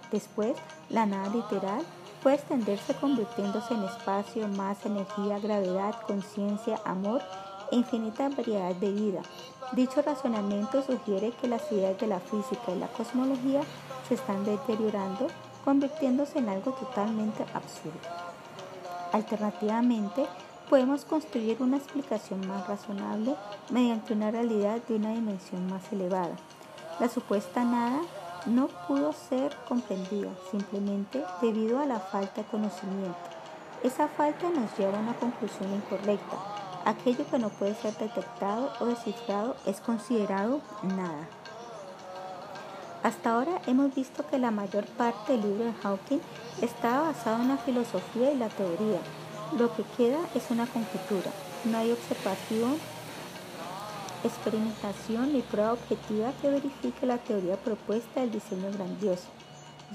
Después, 0.09 0.55
la 0.89 1.05
nada 1.05 1.27
literal 1.29 1.81
puede 2.23 2.37
extenderse 2.37 2.93
convirtiéndose 2.93 3.73
en 3.73 3.83
espacio, 3.83 4.47
masa, 4.47 4.87
energía, 4.87 5.39
gravedad, 5.39 5.95
conciencia, 6.07 6.79
amor 6.85 7.21
e 7.71 7.75
infinita 7.75 8.29
variedad 8.29 8.73
de 8.75 8.91
vida. 8.91 9.21
Dicho 9.73 10.01
razonamiento 10.01 10.81
sugiere 10.81 11.33
que 11.41 11.49
las 11.49 11.69
ideas 11.69 11.97
de 11.99 12.07
la 12.07 12.21
física 12.21 12.71
y 12.71 12.79
la 12.79 12.87
cosmología 12.87 13.61
se 14.07 14.13
están 14.13 14.45
deteriorando, 14.45 15.27
convirtiéndose 15.65 16.39
en 16.39 16.47
algo 16.47 16.71
totalmente 16.71 17.43
absurdo. 17.53 17.99
Alternativamente, 19.11 20.25
podemos 20.69 21.05
construir 21.05 21.57
una 21.61 21.77
explicación 21.77 22.45
más 22.47 22.67
razonable 22.67 23.35
mediante 23.69 24.13
una 24.13 24.31
realidad 24.31 24.81
de 24.87 24.95
una 24.95 25.11
dimensión 25.13 25.67
más 25.67 25.91
elevada. 25.91 26.35
La 26.99 27.09
supuesta 27.09 27.63
nada 27.63 28.01
no 28.45 28.67
pudo 28.87 29.13
ser 29.13 29.55
comprendida 29.67 30.29
simplemente 30.51 31.23
debido 31.41 31.79
a 31.79 31.85
la 31.85 31.99
falta 31.99 32.41
de 32.41 32.47
conocimiento. 32.47 33.17
Esa 33.83 34.07
falta 34.07 34.49
nos 34.49 34.75
lleva 34.77 34.97
a 34.97 35.01
una 35.01 35.13
conclusión 35.13 35.73
incorrecta. 35.73 36.37
Aquello 36.85 37.25
que 37.29 37.39
no 37.39 37.49
puede 37.49 37.75
ser 37.75 37.93
detectado 37.97 38.71
o 38.79 38.85
descifrado 38.85 39.55
es 39.65 39.81
considerado 39.81 40.61
nada. 40.83 41.27
Hasta 43.03 43.31
ahora 43.31 43.61
hemos 43.67 43.93
visto 43.93 44.25
que 44.27 44.39
la 44.39 44.51
mayor 44.51 44.85
parte 44.85 45.33
del 45.33 45.41
libro 45.41 45.65
de 45.65 45.73
Hawking 45.73 46.19
está 46.61 47.01
basado 47.01 47.41
en 47.41 47.49
la 47.49 47.57
filosofía 47.57 48.31
y 48.31 48.37
la 48.37 48.49
teoría. 48.49 48.99
Lo 49.55 49.73
que 49.75 49.83
queda 49.95 50.19
es 50.35 50.49
una 50.49 50.67
conjetura. 50.67 51.31
No 51.65 51.77
hay 51.77 51.91
observación 51.91 52.77
experimentación 54.23 55.35
y 55.35 55.41
prueba 55.41 55.73
objetiva 55.73 56.33
que 56.41 56.49
verifique 56.49 57.05
la 57.05 57.17
teoría 57.17 57.55
propuesta 57.57 58.21
del 58.21 58.31
diseño 58.31 58.71
grandioso. 58.71 59.27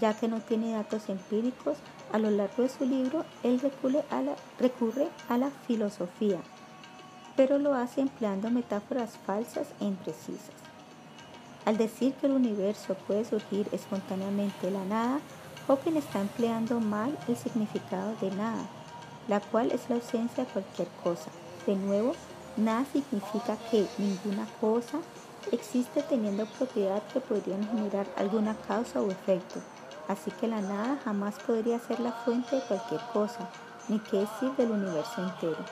Ya 0.01 0.15
que 0.15 0.29
no 0.29 0.41
tiene 0.41 0.73
datos 0.73 1.09
empíricos, 1.09 1.77
a 2.12 2.19
lo 2.19 2.31
largo 2.31 2.62
de 2.62 2.69
su 2.69 2.85
libro, 2.85 3.24
él 3.43 3.61
recurre 3.61 4.05
a 4.11 4.23
la, 4.23 4.37
recurre 4.59 5.09
a 5.29 5.39
la 5.39 5.51
filosofía, 5.66 6.39
pero 7.37 7.59
lo 7.59 7.74
hace 7.74 8.01
empleando 8.01 8.51
metáforas 8.51 9.19
falsas 9.27 9.69
e 9.81 9.85
imprecisas. 9.85 10.55
Al 11.65 11.77
decir 11.77 12.15
que 12.15 12.27
el 12.27 12.33
universo 12.33 12.95
puede 13.07 13.24
surgir 13.24 13.69
espontáneamente 13.73 14.66
de 14.66 14.73
la 14.73 14.85
nada, 14.85 15.20
Hawking 15.69 15.97
está 15.97 16.20
empleando 16.20 16.81
mal 16.81 17.16
el 17.29 17.37
significado 17.37 18.15
de 18.20 18.31
nada, 18.33 18.65
la 19.28 19.40
cual 19.40 19.73
es 19.73 19.89
la 19.89 19.97
ausencia 19.97 20.44
de 20.44 20.51
cualquier 20.51 20.89
cosa. 21.03 21.31
De 21.66 21.77
nuevo, 21.77 22.15
Nada 22.57 22.85
significa 22.93 23.57
que 23.70 23.89
ninguna 23.97 24.47
cosa 24.61 24.99
existe 25.53 26.03
teniendo 26.03 26.44
propiedad 26.44 27.03
que 27.11 27.20
podrían 27.20 27.66
generar 27.66 28.07
alguna 28.16 28.55
causa 28.69 29.01
o 29.01 29.11
efecto. 29.11 29.61
Así 30.07 30.31
que 30.32 30.49
la 30.49 30.61
nada 30.61 31.01
jamás 31.03 31.36
podría 31.47 31.78
ser 31.78 32.01
la 32.01 32.12
fuente 32.12 32.57
de 32.57 32.62
cualquier 32.62 33.01
cosa, 33.15 33.49
ni 33.89 33.99
qué 34.01 34.19
decir 34.19 34.51
del 34.59 34.73
universo 34.73 35.23
entero. 35.23 35.65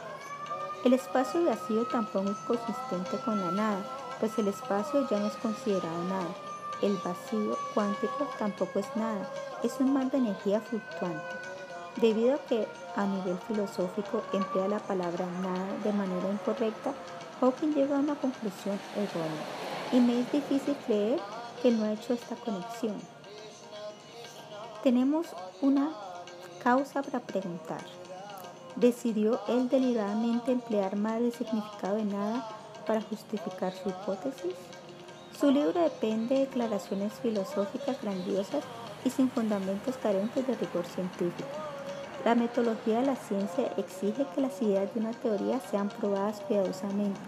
El 0.82 0.94
espacio 0.94 1.44
vacío 1.44 1.86
tampoco 1.88 2.30
es 2.30 2.38
consistente 2.38 3.18
con 3.26 3.38
la 3.38 3.50
nada, 3.50 3.84
pues 4.18 4.38
el 4.38 4.48
espacio 4.48 5.06
ya 5.10 5.18
no 5.18 5.26
es 5.26 5.36
considerado 5.36 6.02
nada. 6.04 6.34
El 6.80 6.96
vacío 7.04 7.58
cuántico 7.74 8.26
tampoco 8.38 8.78
es 8.78 8.96
nada, 8.96 9.30
es 9.62 9.78
un 9.80 9.92
mar 9.92 10.10
de 10.10 10.16
energía 10.16 10.62
fluctuante. 10.62 11.49
Debido 11.96 12.34
a 12.34 12.38
que 12.38 12.68
a 12.96 13.04
nivel 13.04 13.38
filosófico 13.48 14.22
emplea 14.32 14.68
la 14.68 14.78
palabra 14.78 15.26
nada 15.42 15.76
de 15.82 15.92
manera 15.92 16.30
incorrecta, 16.30 16.92
Hawking 17.40 17.74
llega 17.74 17.96
a 17.96 18.00
una 18.00 18.14
conclusión 18.14 18.78
errónea 18.96 19.60
y 19.92 19.98
me 19.98 20.20
es 20.20 20.30
difícil 20.30 20.76
creer 20.86 21.18
que 21.62 21.70
no 21.70 21.84
ha 21.84 21.92
hecho 21.92 22.14
esta 22.14 22.36
conexión. 22.36 22.96
Tenemos 24.82 25.26
una 25.60 25.90
causa 26.62 27.02
para 27.02 27.20
preguntar. 27.20 27.84
¿Decidió 28.76 29.40
él 29.48 29.68
deliberadamente 29.68 30.52
emplear 30.52 30.96
mal 30.96 31.24
el 31.24 31.32
significado 31.32 31.96
de 31.96 32.04
nada 32.04 32.48
para 32.86 33.02
justificar 33.02 33.74
su 33.74 33.88
hipótesis? 33.88 34.54
Su 35.38 35.50
libro 35.50 35.82
depende 35.82 36.34
de 36.34 36.40
declaraciones 36.42 37.12
filosóficas 37.14 38.00
grandiosas 38.00 38.62
y 39.04 39.10
sin 39.10 39.30
fundamentos 39.30 39.96
carentes 39.96 40.46
de 40.46 40.54
rigor 40.54 40.86
científico. 40.86 41.69
La 42.24 42.34
metodología 42.34 43.00
de 43.00 43.06
la 43.06 43.16
ciencia 43.16 43.72
exige 43.78 44.26
que 44.34 44.42
las 44.42 44.60
ideas 44.60 44.92
de 44.92 45.00
una 45.00 45.12
teoría 45.12 45.58
sean 45.58 45.88
probadas 45.88 46.40
cuidadosamente. 46.40 47.18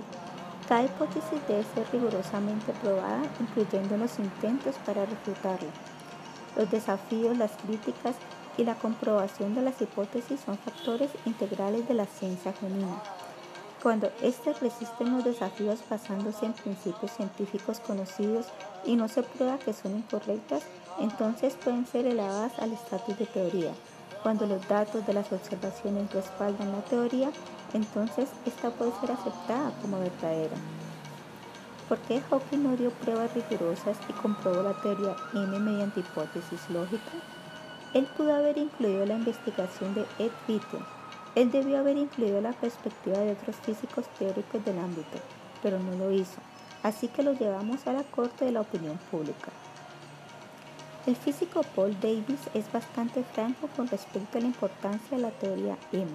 Cada 0.69 0.85
hipótesis 0.85 1.41
debe 1.49 1.65
ser 1.65 1.87
rigurosamente 1.93 2.75
probada, 2.83 3.23
incluyendo 3.41 3.97
los 3.97 4.19
intentos 4.19 4.77
para 4.85 5.07
refutarla. 5.07 5.71
Los 6.57 6.71
desafíos, 6.71 7.39
las 7.39 7.53
críticas 7.53 8.17
y 8.59 8.65
la 8.65 8.75
comprobación 8.75 9.55
de 9.55 9.63
las 9.63 9.81
hipótesis 9.81 10.41
son 10.41 10.59
factores 10.59 11.11
integrales 11.25 11.89
de 11.89 11.95
la 11.95 12.05
ciencia 12.05 12.53
genuina. 12.53 13.03
Cuando 13.83 14.13
éstas 14.21 14.61
resisten 14.61 15.17
los 15.17 15.25
desafíos 15.25 15.81
basándose 15.89 16.45
en 16.45 16.53
principios 16.53 17.13
científicos 17.13 17.81
conocidos 17.81 18.47
y 18.85 18.97
no 18.97 19.09
se 19.09 19.23
prueba 19.23 19.59
que 19.59 19.73
son 19.73 19.97
incorrectas, 19.97 20.65
entonces 21.01 21.55
pueden 21.65 21.87
ser 21.87 22.07
elevadas 22.07 22.59
al 22.59 22.73
estatus 22.73 23.19
de 23.19 23.27
teoría. 23.27 23.73
Cuando 24.23 24.47
los 24.47 24.67
datos 24.69 25.05
de 25.05 25.15
las 25.15 25.33
observaciones 25.33 26.13
respaldan 26.13 26.71
la 26.71 26.83
teoría, 26.83 27.33
entonces 27.75 28.29
esta 28.47 28.71
puede 28.71 28.93
ser 29.01 29.11
aceptada 29.11 29.73
como 29.83 29.99
verdadera. 29.99 30.57
¿Por 31.89 31.99
qué 31.99 32.21
Hawking 32.21 32.63
no 32.63 32.77
dio 32.77 32.91
pruebas 32.91 33.35
rigurosas 33.35 33.97
y 34.09 34.13
comprobó 34.13 34.63
la 34.63 34.81
teoría 34.81 35.17
M 35.35 35.59
mediante 35.59 36.01
hipótesis 36.01 36.71
lógica? 36.71 37.11
Él 37.95 38.07
pudo 38.17 38.35
haber 38.35 38.59
incluido 38.59 39.05
la 39.05 39.15
investigación 39.15 39.93
de 39.95 40.07
Ed 40.19 40.31
Witten. 40.49 40.85
Él 41.35 41.51
debió 41.51 41.79
haber 41.79 41.97
incluido 41.97 42.41
la 42.41 42.53
perspectiva 42.53 43.19
de 43.19 43.33
otros 43.33 43.57
físicos 43.57 44.07
teóricos 44.19 44.65
del 44.65 44.79
ámbito, 44.79 45.19
pero 45.63 45.81
no 45.81 45.97
lo 45.97 46.13
hizo. 46.13 46.41
Así 46.83 47.09
que 47.09 47.23
lo 47.23 47.33
llevamos 47.33 47.87
a 47.87 47.93
la 47.93 48.05
corte 48.05 48.45
de 48.45 48.53
la 48.53 48.61
opinión 48.61 48.99
pública. 49.11 49.51
El 51.05 51.17
físico 51.17 51.63
Paul 51.75 51.99
Davies 52.01 52.49
es 52.55 52.71
bastante 52.71 53.25
franco 53.25 53.67
con 53.77 53.89
respecto 53.89 54.39
a 54.39 54.41
la 54.41 54.47
importancia 54.47 55.17
de 55.17 55.23
la 55.25 55.33
teoría 55.33 55.77
M. 55.91 56.09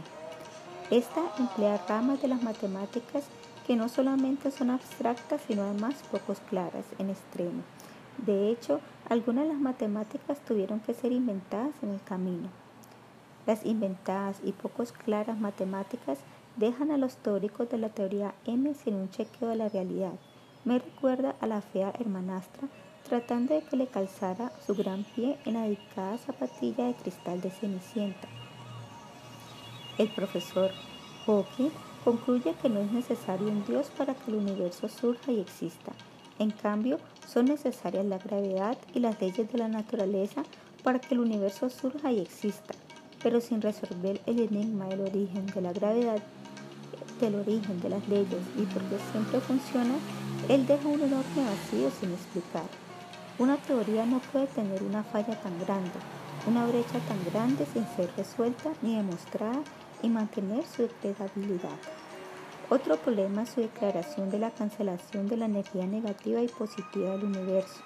Esta 0.90 1.24
emplea 1.38 1.84
ramas 1.90 2.22
de 2.22 2.30
las 2.30 2.42
matemáticas 2.42 3.26
que 3.66 3.76
no 3.76 3.90
solamente 3.90 4.50
son 4.50 4.70
abstractas, 4.70 5.42
sino 5.46 5.64
además 5.64 5.96
poco 6.10 6.34
claras 6.50 6.86
en 7.00 7.10
extremo. 7.10 7.64
De 8.26 8.50
hecho, 8.50 8.80
algunas 9.10 9.44
de 9.44 9.52
las 9.52 9.60
matemáticas 9.60 10.40
tuvieron 10.48 10.80
que 10.80 10.94
ser 10.94 11.12
inventadas 11.12 11.74
en 11.82 11.90
el 11.90 12.02
camino. 12.04 12.48
Las 13.46 13.66
inventadas 13.66 14.38
y 14.42 14.54
poco 14.54 14.86
claras 15.04 15.38
matemáticas 15.38 16.20
dejan 16.56 16.92
a 16.92 16.98
los 16.98 17.18
teóricos 17.18 17.70
de 17.70 17.78
la 17.78 17.90
teoría 17.90 18.34
M 18.46 18.74
sin 18.74 18.96
un 18.96 19.10
chequeo 19.10 19.50
de 19.50 19.58
la 19.58 19.68
realidad. 19.68 20.14
Me 20.64 20.80
recuerda 20.80 21.36
a 21.42 21.48
la 21.48 21.62
fea 21.62 21.92
hermanastra 22.00 22.70
tratando 23.08 23.54
de 23.54 23.62
que 23.62 23.78
le 23.78 23.88
calzara 23.88 24.52
su 24.66 24.76
gran 24.76 25.04
pie 25.04 25.38
en 25.46 25.54
la 25.54 25.64
dedicada 25.64 26.18
zapatilla 26.18 26.86
de 26.86 26.94
cristal 26.94 27.42
de 27.42 27.50
Cenicienta. 27.50 28.28
El 29.98 30.10
profesor 30.10 30.72
Hawking 31.26 31.72
concluye 32.04 32.54
que 32.62 32.70
no 32.70 32.82
es 32.82 32.92
necesario 32.92 33.48
un 33.48 33.66
Dios 33.66 33.90
para 33.98 34.14
que 34.14 34.32
el 34.32 34.38
universo 34.38 34.90
surja 34.90 35.32
y 35.32 35.40
exista. 35.40 35.94
En 36.40 36.52
cambio, 36.52 37.00
son 37.28 37.46
necesarias 37.46 38.06
la 38.06 38.18
gravedad 38.18 38.78
y 38.94 39.00
las 39.00 39.20
leyes 39.20 39.52
de 39.52 39.58
la 39.58 39.68
naturaleza 39.68 40.44
para 40.84 41.00
que 41.00 41.16
el 41.16 41.22
universo 41.22 41.70
surja 41.70 42.12
y 42.12 42.20
exista, 42.20 42.76
pero 43.24 43.42
sin 43.42 43.62
resolver 43.62 44.22
el 44.26 44.40
enigma 44.40 44.86
del 44.86 45.02
origen 45.02 45.48
de 45.48 45.62
la 45.62 45.74
gravedad, 45.74 46.22
del 47.20 47.36
origen 47.36 47.82
de 47.82 47.90
las 47.90 48.08
leyes 48.08 48.42
y 48.56 48.62
porque 48.64 48.98
siempre 49.12 49.40
funciona, 49.40 49.96
él 50.48 50.68
deja 50.68 50.88
un 50.88 51.02
enorme 51.02 51.44
vacío 51.44 51.90
sin 52.00 52.12
explicar. 52.12 52.87
Una 53.40 53.58
teoría 53.58 54.04
no 54.08 54.20
puede 54.20 54.48
tener 54.48 54.82
una 54.82 55.04
falla 55.04 55.40
tan 55.40 55.60
grande, 55.60 55.92
una 56.48 56.66
brecha 56.66 56.98
tan 57.08 57.24
grande 57.32 57.68
sin 57.72 57.86
ser 57.96 58.10
resuelta 58.18 58.72
ni 58.82 58.96
demostrada 58.96 59.62
y 60.02 60.10
mantener 60.10 60.66
su 60.66 60.84
depredabilidad. 60.84 61.78
Otro 62.72 62.98
problema 62.98 63.44
es 63.44 63.50
su 63.50 63.62
declaración 63.62 64.32
de 64.32 64.40
la 64.40 64.50
cancelación 64.50 65.28
de 65.28 65.38
la 65.38 65.46
energía 65.46 65.86
negativa 65.86 66.42
y 66.42 66.48
positiva 66.48 67.12
del 67.12 67.26
universo. 67.26 67.80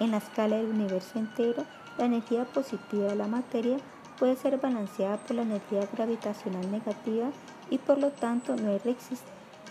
En 0.00 0.10
la 0.10 0.16
escala 0.16 0.56
del 0.56 0.70
universo 0.70 1.20
entero, 1.20 1.64
la 1.96 2.06
energía 2.06 2.44
positiva 2.44 3.06
de 3.06 3.14
la 3.14 3.28
materia 3.28 3.76
puede 4.18 4.34
ser 4.34 4.58
balanceada 4.58 5.18
por 5.18 5.36
la 5.36 5.42
energía 5.42 5.88
gravitacional 5.92 6.68
negativa 6.72 7.30
y 7.70 7.78
por 7.78 7.98
lo 7.98 8.10
tanto 8.10 8.56
no 8.56 8.72
hay 8.72 8.80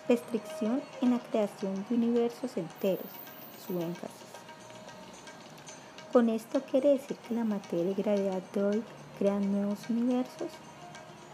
restricción 0.07 0.81
en 1.01 1.11
la 1.11 1.19
creación 1.19 1.85
de 1.89 1.95
universos 1.95 2.55
enteros. 2.55 3.05
Su 3.67 3.79
énfasis. 3.81 4.22
Con 6.13 6.29
esto 6.29 6.61
quiere 6.61 6.89
decir 6.89 7.17
que 7.17 7.33
la 7.33 7.43
materia 7.43 7.89
y 7.89 7.95
gravedad 7.95 8.43
de 8.53 8.63
hoy 8.63 8.83
crean 9.17 9.51
nuevos 9.51 9.89
universos? 9.89 10.51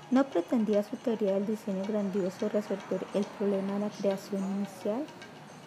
¿No 0.10 0.24
pretendía 0.24 0.84
su 0.84 0.96
teoría 0.96 1.34
del 1.34 1.48
diseño 1.48 1.84
grandioso 1.86 2.48
resolver 2.48 3.06
el 3.14 3.26
problema 3.38 3.74
de 3.74 3.80
la 3.80 3.90
creación 3.90 4.42
inicial? 4.42 5.04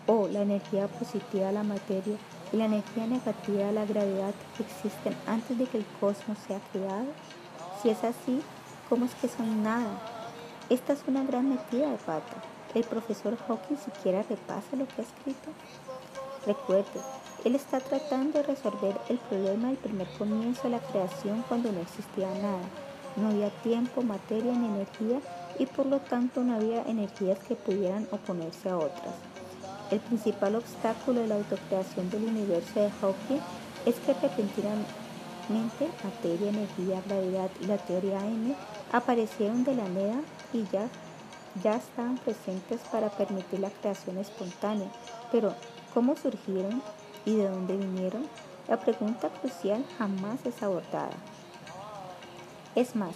¿O 0.06 0.28
la 0.28 0.40
energía 0.40 0.88
positiva 0.88 1.48
de 1.48 1.52
la 1.52 1.62
materia 1.62 2.16
y 2.54 2.56
la 2.56 2.64
energía 2.64 3.06
negativa 3.06 3.66
de 3.66 3.72
la 3.72 3.84
gravedad 3.84 4.32
existen 4.58 5.14
antes 5.26 5.58
de 5.58 5.66
que 5.66 5.76
el 5.76 5.84
cosmos 6.00 6.38
sea 6.46 6.60
creado? 6.72 7.08
Si 7.82 7.90
es 7.90 8.02
así, 8.04 8.40
¿cómo 8.88 9.04
es 9.04 9.14
que 9.16 9.28
son 9.28 9.62
nada? 9.62 9.90
Esta 10.70 10.94
es 10.94 11.00
una 11.06 11.22
gran 11.22 11.50
metida 11.50 11.90
de 11.90 11.98
pata. 11.98 12.42
¿El 12.74 12.84
profesor 12.84 13.36
Hawking 13.46 13.76
siquiera 13.76 14.22
repasa 14.22 14.74
lo 14.74 14.88
que 14.88 15.02
ha 15.02 15.04
escrito? 15.04 15.50
Recuerde, 16.46 16.98
él 17.44 17.56
está 17.56 17.80
tratando 17.80 18.38
de 18.38 18.44
resolver 18.44 18.96
el 19.08 19.18
problema 19.18 19.68
del 19.68 19.76
primer 19.76 20.06
comienzo 20.18 20.62
de 20.64 20.70
la 20.70 20.78
creación 20.78 21.44
cuando 21.48 21.72
no 21.72 21.80
existía 21.80 22.28
nada. 22.40 22.62
No 23.16 23.28
había 23.28 23.50
tiempo, 23.62 24.02
materia 24.02 24.52
ni 24.52 24.66
energía 24.66 25.20
y 25.58 25.66
por 25.66 25.86
lo 25.86 25.98
tanto 25.98 26.42
no 26.44 26.54
había 26.54 26.82
energías 26.82 27.38
que 27.40 27.56
pudieran 27.56 28.06
oponerse 28.12 28.68
a 28.68 28.78
otras. 28.78 29.14
El 29.90 30.00
principal 30.00 30.54
obstáculo 30.54 31.20
de 31.20 31.26
la 31.26 31.34
autocreación 31.34 32.08
del 32.10 32.24
universo 32.24 32.80
de 32.80 32.90
Hawking 32.90 33.40
es 33.86 33.96
que 33.96 34.14
repentinamente 34.14 34.92
materia, 36.04 36.48
energía, 36.48 37.02
gravedad 37.04 37.50
y 37.60 37.66
la 37.66 37.76
teoría 37.76 38.24
M 38.24 38.54
aparecieron 38.92 39.64
de 39.64 39.74
la 39.74 39.88
nada 39.88 40.20
y 40.52 40.64
ya, 40.72 40.88
ya 41.62 41.76
estaban 41.76 42.16
presentes 42.18 42.80
para 42.90 43.10
permitir 43.10 43.60
la 43.60 43.70
creación 43.70 44.18
espontánea. 44.18 44.88
Pero, 45.30 45.54
¿cómo 45.92 46.16
surgieron 46.16 46.80
y 47.24 47.36
de 47.36 47.48
dónde 47.48 47.76
vinieron? 47.76 48.26
La 48.68 48.78
pregunta 48.78 49.28
crucial 49.28 49.84
jamás 49.98 50.44
es 50.44 50.62
abordada. 50.62 51.16
Es 52.74 52.96
más, 52.96 53.14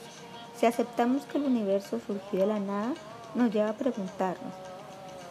si 0.59 0.67
aceptamos 0.67 1.25
que 1.25 1.39
el 1.39 1.45
universo 1.45 2.01
surgió 2.07 2.41
de 2.41 2.47
la 2.47 2.61
nada, 2.61 2.95
nos 3.35 3.53
lleva 3.53 3.71
a 3.71 3.75
preguntarnos, 3.75 4.55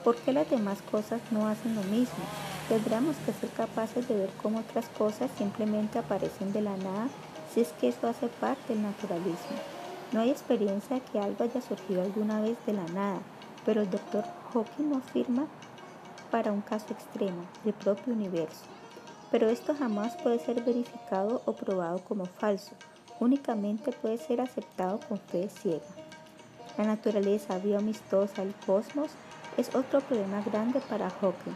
¿por 0.03 0.15
qué 0.17 0.33
las 0.33 0.49
demás 0.49 0.79
cosas 0.91 1.21
no 1.31 1.47
hacen 1.47 1.75
lo 1.75 1.83
mismo? 1.83 2.23
Tendremos 2.69 3.15
que 3.25 3.33
ser 3.33 3.49
capaces 3.51 4.07
de 4.07 4.15
ver 4.15 4.29
cómo 4.41 4.59
otras 4.59 4.87
cosas 4.97 5.29
simplemente 5.37 5.99
aparecen 5.99 6.51
de 6.53 6.61
la 6.61 6.77
nada 6.77 7.07
si 7.53 7.61
es 7.61 7.71
que 7.73 7.89
eso 7.89 8.07
hace 8.07 8.27
parte 8.27 8.73
del 8.73 8.81
naturalismo. 8.81 9.57
No 10.11 10.21
hay 10.21 10.29
experiencia 10.29 10.95
de 10.95 11.01
que 11.01 11.19
algo 11.19 11.43
haya 11.43 11.61
surgido 11.61 12.01
alguna 12.01 12.41
vez 12.41 12.57
de 12.65 12.73
la 12.73 12.85
nada, 12.87 13.19
pero 13.65 13.81
el 13.81 13.89
doctor 13.89 14.23
Hawking 14.53 14.93
afirma 14.93 15.47
para 16.35 16.51
un 16.51 16.59
caso 16.59 16.87
extremo, 16.91 17.45
el 17.63 17.71
propio 17.71 18.11
universo. 18.11 18.65
Pero 19.31 19.47
esto 19.47 19.73
jamás 19.73 20.17
puede 20.17 20.37
ser 20.37 20.61
verificado 20.65 21.41
o 21.45 21.53
probado 21.53 21.99
como 21.99 22.25
falso, 22.25 22.73
únicamente 23.21 23.93
puede 23.93 24.17
ser 24.17 24.41
aceptado 24.41 24.99
con 25.07 25.17
fe 25.17 25.47
ciega. 25.47 25.85
La 26.77 26.83
naturaleza 26.83 27.57
bioamistosa 27.59 28.43
del 28.43 28.53
cosmos 28.65 29.11
es 29.55 29.73
otro 29.73 30.01
problema 30.01 30.41
grande 30.41 30.81
para 30.81 31.09
Hawking. 31.09 31.55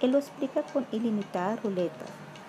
Él 0.00 0.10
lo 0.10 0.18
explica 0.18 0.64
con 0.72 0.88
ilimitadas 0.90 1.62
ruletas, 1.62 2.08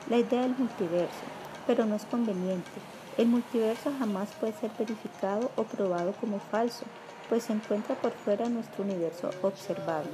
la 0.10 0.18
idea 0.18 0.42
del 0.42 0.58
multiverso, 0.58 1.26
pero 1.68 1.86
no 1.86 1.94
es 1.94 2.06
conveniente. 2.06 2.72
El 3.20 3.28
multiverso 3.28 3.94
jamás 4.00 4.30
puede 4.40 4.54
ser 4.54 4.72
verificado 4.80 5.52
o 5.56 5.62
probado 5.62 6.14
como 6.14 6.40
falso, 6.40 6.86
pues 7.30 7.44
se 7.44 7.54
encuentra 7.54 7.94
por 7.94 8.14
fuera 8.14 8.46
de 8.46 8.56
nuestro 8.56 8.84
universo 8.84 9.30
observable. 9.44 10.10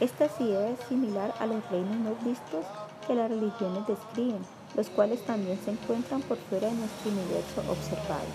Esta 0.00 0.30
idea 0.40 0.70
es 0.70 0.80
similar 0.88 1.34
a 1.40 1.44
los 1.44 1.62
reinos 1.70 1.96
no 1.96 2.14
vistos 2.24 2.64
que 3.06 3.14
las 3.14 3.28
religiones 3.28 3.86
describen, 3.86 4.40
los 4.74 4.88
cuales 4.88 5.20
también 5.26 5.60
se 5.62 5.72
encuentran 5.72 6.22
por 6.22 6.38
fuera 6.38 6.68
de 6.68 6.74
nuestro 6.74 7.10
universo 7.10 7.60
observable. 7.70 8.32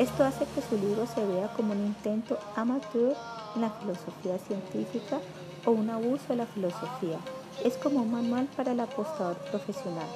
Esto 0.00 0.24
hace 0.24 0.46
que 0.46 0.62
su 0.62 0.76
libro 0.76 1.06
se 1.06 1.24
vea 1.24 1.46
como 1.54 1.74
un 1.74 1.86
intento 1.86 2.40
amateur 2.56 3.14
en 3.54 3.60
la 3.60 3.70
filosofía 3.70 4.36
científica 4.38 5.20
o 5.64 5.70
un 5.70 5.90
abuso 5.90 6.24
de 6.30 6.36
la 6.36 6.46
filosofía. 6.46 7.18
Es 7.62 7.76
como 7.76 8.02
un 8.02 8.10
manual 8.10 8.48
para 8.56 8.72
el 8.72 8.80
apostador 8.80 9.36
profesional. 9.52 10.08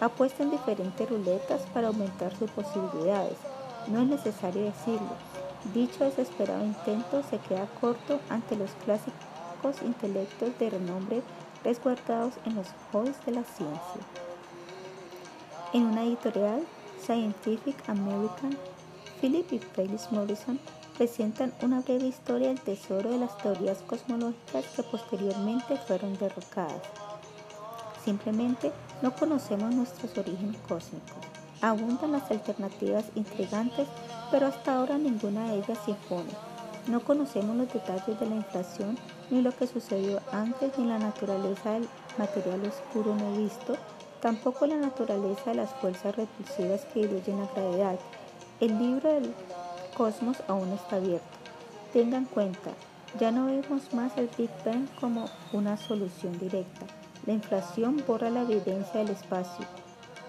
Apuesta 0.00 0.44
en 0.44 0.52
diferentes 0.52 1.10
ruletas 1.10 1.62
para 1.74 1.88
aumentar 1.88 2.32
sus 2.36 2.48
posibilidades. 2.52 3.38
No 3.88 4.02
es 4.02 4.06
necesario 4.06 4.62
decirlo. 4.62 5.16
Dicho 5.74 6.04
desesperado 6.04 6.64
intento 6.64 7.24
se 7.28 7.38
queda 7.38 7.66
corto 7.80 8.20
ante 8.28 8.54
los 8.54 8.70
clásicos 8.84 9.31
intelectos 9.82 10.58
de 10.58 10.70
renombre 10.70 11.22
resguardados 11.64 12.34
en 12.44 12.56
los 12.56 12.66
halls 12.92 13.24
de 13.24 13.32
la 13.32 13.44
ciencia. 13.44 14.02
En 15.72 15.86
una 15.86 16.02
editorial, 16.02 16.62
Scientific 17.00 17.88
American, 17.88 18.56
Philip 19.20 19.52
y 19.52 19.58
Felix 19.58 20.10
Morrison 20.10 20.58
presentan 20.98 21.52
una 21.62 21.80
breve 21.80 22.06
historia 22.06 22.48
del 22.48 22.60
tesoro 22.60 23.10
de 23.10 23.18
las 23.18 23.38
teorías 23.38 23.78
cosmológicas 23.86 24.66
que 24.76 24.82
posteriormente 24.82 25.76
fueron 25.76 26.18
derrocadas. 26.18 26.82
Simplemente 28.04 28.72
no 29.00 29.14
conocemos 29.14 29.74
nuestros 29.74 30.16
orígenes 30.18 30.56
cósmicos. 30.68 31.16
Abundan 31.60 32.12
las 32.12 32.30
alternativas 32.30 33.04
intrigantes, 33.14 33.86
pero 34.30 34.48
hasta 34.48 34.74
ahora 34.74 34.98
ninguna 34.98 35.48
de 35.48 35.58
ellas 35.58 35.78
se 35.84 35.92
impone. 35.92 36.51
No 36.88 37.00
conocemos 37.04 37.56
los 37.56 37.72
detalles 37.72 38.18
de 38.18 38.26
la 38.26 38.36
inflación, 38.36 38.98
ni 39.30 39.40
lo 39.40 39.52
que 39.52 39.66
sucedió 39.66 40.20
antes, 40.32 40.76
ni 40.78 40.86
la 40.86 40.98
naturaleza 40.98 41.72
del 41.72 41.88
material 42.18 42.60
oscuro 42.66 43.14
no 43.14 43.36
visto, 43.36 43.76
tampoco 44.20 44.66
la 44.66 44.76
naturaleza 44.76 45.50
de 45.50 45.56
las 45.56 45.70
fuerzas 45.74 46.16
repulsivas 46.16 46.84
que 46.86 47.06
diluyen 47.06 47.38
la 47.38 47.46
gravedad. 47.54 47.98
El 48.60 48.78
libro 48.78 49.12
del 49.12 49.32
cosmos 49.96 50.38
aún 50.48 50.72
está 50.72 50.96
abierto. 50.96 51.26
Tenga 51.92 52.18
en 52.18 52.24
cuenta, 52.24 52.70
ya 53.20 53.30
no 53.30 53.46
vemos 53.46 53.92
más 53.92 54.16
el 54.16 54.28
Big 54.36 54.50
Bang 54.64 54.88
como 54.98 55.28
una 55.52 55.76
solución 55.76 56.38
directa. 56.38 56.86
La 57.26 57.34
inflación 57.34 58.02
borra 58.06 58.30
la 58.30 58.42
evidencia 58.42 59.00
del 59.00 59.10
espacio, 59.10 59.66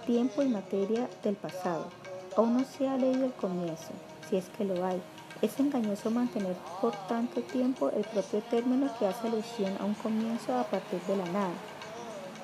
tiempo 0.06 0.44
y 0.44 0.50
materia 0.50 1.10
del 1.24 1.36
pasado. 1.36 1.88
Aún 2.36 2.58
no 2.58 2.66
se 2.66 2.88
ha 2.88 2.98
leído 2.98 3.26
el 3.26 3.34
comienzo, 3.34 3.92
si 4.30 4.38
es 4.38 4.50
que 4.50 4.66
lo 4.66 4.86
hay. 4.86 5.02
Es 5.44 5.60
engañoso 5.60 6.10
mantener 6.10 6.56
por 6.80 6.96
tanto 7.10 7.42
tiempo 7.42 7.90
el 7.90 8.06
propio 8.06 8.40
término 8.44 8.90
que 8.98 9.06
hace 9.06 9.28
alusión 9.28 9.76
a 9.78 9.84
un 9.84 9.94
comienzo 9.94 10.58
a 10.58 10.64
partir 10.64 11.02
de 11.02 11.18
la 11.18 11.26
nada. 11.26 11.52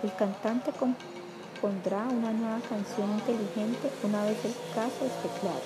El 0.04 0.14
cantante 0.16 0.74
compondrá 0.74 2.04
una 2.10 2.34
nueva 2.34 2.60
canción 2.68 3.10
inteligente 3.12 3.90
una 4.04 4.24
vez 4.24 4.44
el 4.44 4.54
caso 4.76 5.06
esté 5.06 5.30
claro. 5.40 5.64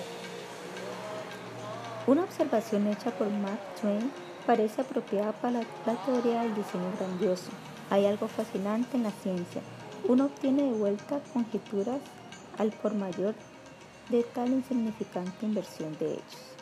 Una 2.06 2.22
observación 2.22 2.86
hecha 2.86 3.10
por 3.10 3.28
Mark 3.32 3.62
Twain 3.82 4.12
parece 4.46 4.82
apropiada 4.82 5.32
para 5.32 5.62
la, 5.88 5.96
teoría 6.06 6.44
del 6.44 6.54
diseño 6.54 6.92
grandioso. 7.00 7.50
Hay 7.90 8.06
algo 8.06 8.28
fascinante 8.28 8.96
en 8.96 9.04
la 9.04 9.12
ciencia. 9.12 9.64
Uno 10.08 10.26
obtiene 10.26 10.62
de 10.62 10.74
vuelta 10.74 11.20
conjeturas 11.34 12.00
al 12.60 12.70
por 12.74 12.94
mayor 12.94 13.34
de 14.12 14.22
tal 14.22 14.50
insignificante 14.50 15.48
inversión 15.48 15.98
de 15.98 16.14
hechos. 16.14 16.53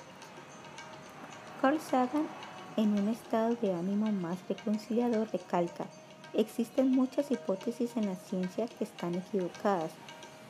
Carl 1.61 1.79
Sagan, 1.79 2.27
en 2.75 2.97
un 2.97 3.07
estado 3.07 3.53
de 3.53 3.71
ánimo 3.71 4.11
más 4.11 4.39
reconciliador, 4.49 5.29
recalca, 5.31 5.85
existen 6.33 6.89
muchas 6.89 7.29
hipótesis 7.29 7.95
en 7.97 8.07
la 8.07 8.15
ciencia 8.15 8.65
que 8.65 8.83
están 8.83 9.13
equivocadas. 9.13 9.91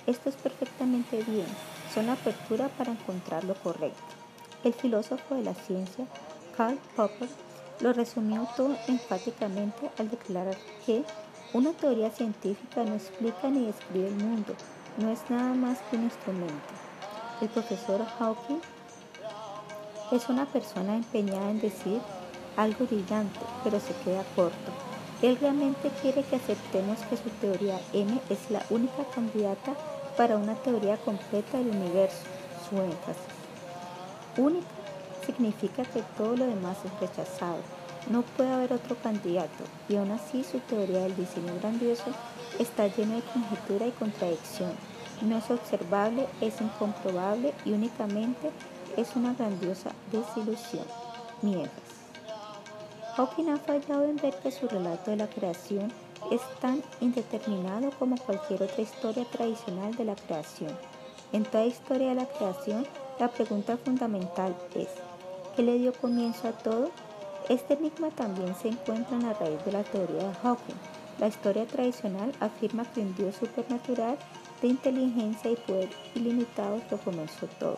Esto 0.07 0.29
es 0.29 0.37
perfectamente 0.37 1.21
bien, 1.23 1.47
son 1.93 2.09
apertura 2.09 2.69
para 2.77 2.93
encontrar 2.93 3.43
lo 3.43 3.55
correcto. 3.55 4.01
El 4.63 4.73
filósofo 4.73 5.35
de 5.35 5.43
la 5.43 5.53
ciencia, 5.53 6.05
Karl 6.55 6.79
Popper, 6.95 7.27
lo 7.81 7.91
resumió 7.91 8.47
todo 8.55 8.77
enfáticamente 8.87 9.91
al 9.97 10.09
declarar 10.09 10.55
que 10.85 11.03
una 11.51 11.73
teoría 11.73 12.09
científica 12.09 12.85
no 12.85 12.95
explica 12.95 13.49
ni 13.49 13.65
describe 13.65 14.07
el 14.07 14.15
mundo, 14.15 14.55
no 14.97 15.11
es 15.11 15.19
nada 15.29 15.53
más 15.55 15.79
que 15.89 15.97
un 15.97 16.03
instrumento. 16.03 16.55
El 17.41 17.49
profesor 17.49 18.05
Hawking 18.17 18.61
es 20.11 20.29
una 20.29 20.45
persona 20.45 20.95
empeñada 20.95 21.51
en 21.51 21.61
decir 21.61 22.01
algo 22.57 22.85
brillante, 22.85 23.39
pero 23.63 23.79
se 23.79 23.93
queda 24.03 24.23
corto. 24.35 24.71
Él 25.21 25.37
realmente 25.39 25.89
quiere 26.01 26.23
que 26.23 26.35
aceptemos 26.35 26.99
que 27.09 27.17
su 27.17 27.29
teoría 27.41 27.79
M 27.93 28.19
es 28.29 28.49
la 28.49 28.63
única 28.69 29.03
candidata 29.13 29.73
para 30.17 30.37
una 30.37 30.55
teoría 30.55 30.97
completa 30.97 31.57
del 31.57 31.69
universo, 31.69 32.23
su 32.69 32.75
énfasis. 32.77 33.41
Única 34.37 34.67
significa 35.25 35.83
que 35.83 36.01
todo 36.17 36.35
lo 36.35 36.45
demás 36.45 36.77
es 36.85 36.99
rechazado. 36.99 37.59
No 38.09 38.23
puede 38.23 38.51
haber 38.51 38.73
otro 38.73 38.95
candidato 38.95 39.63
y 39.87 39.95
aún 39.95 40.11
así 40.11 40.43
su 40.43 40.59
teoría 40.59 41.03
del 41.03 41.15
diseño 41.15 41.53
grandioso 41.61 42.05
está 42.59 42.87
llena 42.87 43.15
de 43.15 43.21
conjetura 43.21 43.87
y 43.87 43.91
contradicción. 43.91 44.71
No 45.21 45.37
es 45.37 45.51
observable, 45.51 46.27
es 46.41 46.59
incomprobable 46.59 47.53
y 47.63 47.73
únicamente 47.73 48.49
es 48.97 49.15
una 49.15 49.33
grandiosa 49.33 49.91
desilusión. 50.11 50.85
Miedas. 51.41 51.71
Hawking 53.15 53.49
ha 53.49 53.57
fallado 53.57 54.05
en 54.05 54.15
ver 54.17 54.33
que 54.39 54.51
su 54.51 54.67
relato 54.67 55.11
de 55.11 55.17
la 55.17 55.27
creación 55.27 55.91
es 56.31 56.41
tan 56.59 56.81
indeterminado 57.01 57.91
como 57.99 58.15
cualquier 58.17 58.63
otra 58.63 58.81
historia 58.81 59.25
tradicional 59.25 59.95
de 59.95 60.05
la 60.05 60.15
creación. 60.15 60.71
En 61.33 61.43
toda 61.43 61.65
historia 61.65 62.09
de 62.09 62.15
la 62.15 62.25
creación, 62.25 62.85
la 63.19 63.27
pregunta 63.27 63.77
fundamental 63.77 64.55
es, 64.75 64.87
¿qué 65.55 65.63
le 65.63 65.77
dio 65.77 65.93
comienzo 65.93 66.47
a 66.47 66.51
todo? 66.51 66.91
Este 67.49 67.73
enigma 67.73 68.09
también 68.11 68.55
se 68.55 68.69
encuentra 68.69 69.17
en 69.17 69.23
la 69.23 69.33
raíz 69.33 69.63
de 69.65 69.71
la 69.71 69.83
teoría 69.83 70.29
de 70.29 70.35
Hawking. 70.35 70.75
La 71.19 71.27
historia 71.27 71.65
tradicional 71.65 72.31
afirma 72.39 72.85
que 72.85 73.01
un 73.01 73.15
Dios 73.15 73.35
supernatural 73.35 74.17
de 74.61 74.67
inteligencia 74.67 75.51
y 75.51 75.55
poder 75.55 75.89
ilimitados 76.15 76.81
lo 76.89 76.97
comenzó 76.97 77.47
todo. 77.59 77.77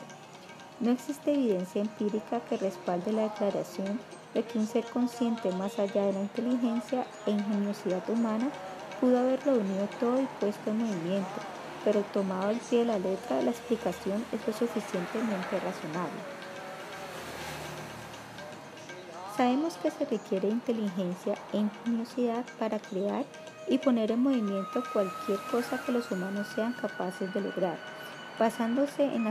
No 0.83 0.91
existe 0.91 1.33
evidencia 1.33 1.81
empírica 1.81 2.41
que 2.41 2.57
respalde 2.57 3.13
la 3.13 3.23
declaración 3.23 4.01
de 4.33 4.43
que 4.43 4.59
un 4.59 4.67
ser 4.67 4.83
consciente 4.83 5.49
más 5.53 5.79
allá 5.79 6.07
de 6.07 6.11
la 6.11 6.19
inteligencia 6.19 7.07
e 7.25 7.31
ingeniosidad 7.31 8.03
humana 8.09 8.49
pudo 8.99 9.17
haberlo 9.17 9.53
unido 9.53 9.87
todo 10.01 10.21
y 10.21 10.27
puesto 10.41 10.71
en 10.71 10.79
movimiento, 10.79 11.39
pero 11.85 12.01
tomado 12.11 12.49
al 12.49 12.57
pie 12.57 12.79
de 12.79 12.85
la 12.85 12.99
letra, 12.99 13.41
la 13.41 13.51
explicación 13.51 14.25
es 14.33 14.45
lo 14.45 14.51
suficientemente 14.51 15.57
razonable. 15.57 16.19
Sabemos 19.37 19.75
que 19.75 19.89
se 19.89 20.03
requiere 20.03 20.49
inteligencia 20.49 21.35
e 21.53 21.59
ingeniosidad 21.59 22.43
para 22.59 22.79
crear 22.79 23.23
y 23.69 23.77
poner 23.77 24.11
en 24.11 24.19
movimiento 24.19 24.83
cualquier 24.91 25.39
cosa 25.49 25.81
que 25.85 25.93
los 25.93 26.11
humanos 26.11 26.45
sean 26.53 26.73
capaces 26.73 27.33
de 27.33 27.39
lograr, 27.39 27.77
basándose 28.37 29.05
en 29.05 29.23
la 29.23 29.29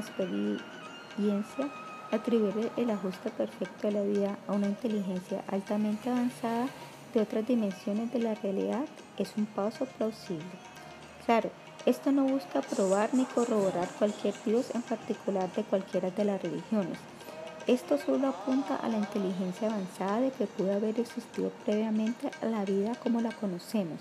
experiencia, 1.13 1.69
atribuir 2.11 2.71
el 2.77 2.91
ajuste 2.91 3.31
perfecto 3.31 3.89
de 3.89 3.93
la 3.93 4.03
vida 4.03 4.39
a 4.49 4.53
una 4.53 4.69
inteligencia 4.69 5.43
altamente 5.49 6.11
avanzada 6.11 6.67
de 7.15 7.21
otras 7.21 7.47
dimensiones 7.47 8.13
de 8.13 8.21
la 8.21 8.35
realidad 8.35 8.85
es 9.19 9.33
un 9.37 9.47
paso 9.47 9.85
plausible. 9.85 10.45
Claro, 11.27 11.51
esto 11.85 12.13
no 12.13 12.25
busca 12.25 12.63
probar 12.63 13.11
ni 13.13 13.25
corroborar 13.25 13.89
cualquier 13.99 14.35
Dios 14.45 14.71
en 14.75 14.83
particular 14.83 15.53
de 15.55 15.63
cualquiera 15.65 16.11
de 16.11 16.25
las 16.25 16.43
religiones. 16.43 16.99
Esto 17.67 17.99
solo 17.99 18.29
apunta 18.29 18.77
a 18.77 18.89
la 18.89 18.99
inteligencia 18.99 19.69
avanzada 19.69 20.21
de 20.21 20.31
que 20.33 20.47
pudo 20.47 20.75
haber 20.75 20.99
existido 20.99 21.51
previamente 21.65 22.31
a 22.41 22.47
la 22.47 22.65
vida 22.65 22.95
como 22.97 23.21
la 23.21 23.31
conocemos. 23.33 24.01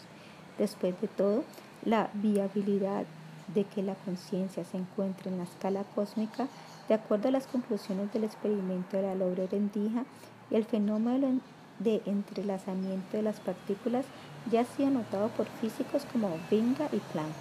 Después 0.57 0.99
de 0.99 1.07
todo, 1.07 1.43
la 1.85 2.09
viabilidad 2.13 3.05
de 3.53 3.65
que 3.65 3.83
la 3.83 3.95
conciencia 3.95 4.63
se 4.65 4.77
encuentre 4.77 5.29
en 5.29 5.37
la 5.37 5.43
escala 5.43 5.83
cósmica, 5.95 6.47
de 6.87 6.95
acuerdo 6.95 7.29
a 7.29 7.31
las 7.31 7.47
conclusiones 7.47 8.11
del 8.13 8.23
experimento 8.23 8.97
de 8.97 9.03
la 9.03 9.15
Lobre 9.15 9.47
rendija 9.47 10.05
el 10.49 10.65
fenómeno 10.65 11.39
de 11.79 12.01
entrelazamiento 12.05 13.17
de 13.17 13.23
las 13.23 13.39
partículas 13.39 14.05
ya 14.51 14.61
ha 14.61 14.65
sido 14.65 14.89
notado 14.89 15.29
por 15.29 15.47
físicos 15.47 16.05
como 16.11 16.37
Binga 16.49 16.87
y 16.91 16.97
Planck. 17.11 17.35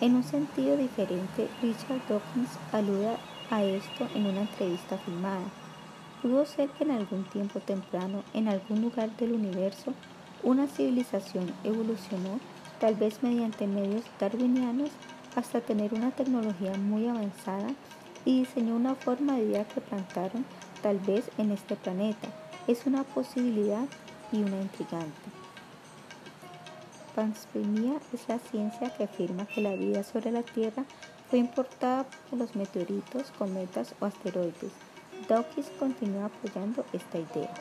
En 0.00 0.14
un 0.14 0.24
sentido 0.24 0.76
diferente, 0.76 1.48
Richard 1.60 2.00
Dawkins 2.08 2.58
alude 2.72 3.16
a 3.50 3.62
esto 3.62 4.08
en 4.14 4.26
una 4.26 4.42
entrevista 4.42 4.96
filmada. 4.98 5.44
Pudo 6.22 6.46
ser 6.46 6.70
que 6.70 6.84
en 6.84 6.92
algún 6.92 7.24
tiempo 7.24 7.60
temprano, 7.60 8.22
en 8.32 8.48
algún 8.48 8.80
lugar 8.80 9.14
del 9.16 9.32
universo, 9.32 9.92
una 10.42 10.66
civilización 10.66 11.52
evolucionó, 11.64 12.40
tal 12.78 12.94
vez 12.94 13.22
mediante 13.22 13.66
medios 13.66 14.04
darwinianos, 14.18 14.90
hasta 15.36 15.60
tener 15.60 15.94
una 15.94 16.10
tecnología 16.10 16.74
muy 16.76 17.08
avanzada 17.08 17.68
y 18.24 18.40
diseñó 18.40 18.76
una 18.76 18.94
forma 18.94 19.36
de 19.36 19.46
vida 19.46 19.64
que 19.64 19.80
plantaron 19.80 20.44
tal 20.82 20.98
vez 20.98 21.30
en 21.38 21.52
este 21.52 21.76
planeta. 21.76 22.28
Es 22.66 22.86
una 22.86 23.04
posibilidad 23.04 23.84
y 24.32 24.42
una 24.42 24.60
intrigante. 24.60 25.30
Panspermia 27.14 27.94
es 28.12 28.28
la 28.28 28.38
ciencia 28.38 28.94
que 28.96 29.04
afirma 29.04 29.46
que 29.46 29.60
la 29.60 29.74
vida 29.74 30.02
sobre 30.04 30.30
la 30.30 30.42
Tierra 30.42 30.84
fue 31.28 31.38
importada 31.38 32.06
por 32.28 32.38
los 32.38 32.54
meteoritos, 32.56 33.30
cometas 33.38 33.94
o 34.00 34.06
asteroides. 34.06 34.72
Dawkins 35.28 35.70
continúa 35.78 36.26
apoyando 36.26 36.84
esta 36.92 37.18
idea. 37.18 37.52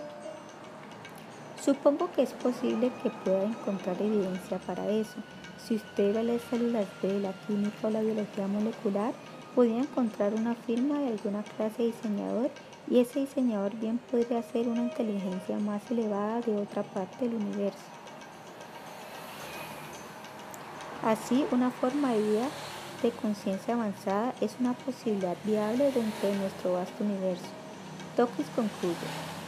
Supongo 1.62 2.12
que 2.12 2.24
es 2.24 2.32
posible 2.34 2.92
que 3.04 3.10
pueda 3.10 3.44
encontrar 3.44 4.02
evidencia 4.02 4.60
para 4.60 4.88
eso. 4.90 5.18
Si 5.66 5.76
usted 5.76 6.14
ve 6.14 6.24
las 6.24 6.42
células 6.50 6.88
B, 7.02 7.20
la 7.20 7.34
química 7.46 7.88
o 7.88 7.90
la 7.90 8.02
biología 8.02 8.48
molecular, 8.48 9.14
podría 9.54 9.82
encontrar 9.82 10.34
una 10.34 10.56
firma 10.56 11.00
de 11.00 11.08
alguna 11.08 11.44
clase 11.44 11.84
de 11.84 11.92
diseñador 11.92 12.50
y 12.90 13.00
ese 13.00 13.20
diseñador 13.20 13.76
bien 13.76 14.00
podría 14.10 14.42
ser 14.42 14.68
una 14.68 14.84
inteligencia 14.84 15.58
más 15.60 15.90
elevada 15.92 16.42
de 16.42 16.56
otra 16.56 16.84
parte 16.84 17.26
del 17.28 17.36
universo. 17.36 17.78
Así, 21.04 21.46
una 21.52 21.72
forma 21.72 22.14
de 22.14 22.22
vida 22.22 22.48
de 23.02 23.12
conciencia 23.12 23.74
avanzada 23.74 24.34
es 24.42 24.56
una 24.60 24.74
posibilidad 24.74 25.38
viable 25.46 25.92
dentro 25.92 26.30
de 26.30 26.38
nuestro 26.38 26.74
vasto 26.74 27.04
universo. 27.04 27.46
Tokis 28.18 28.48
concluye, 28.56 28.96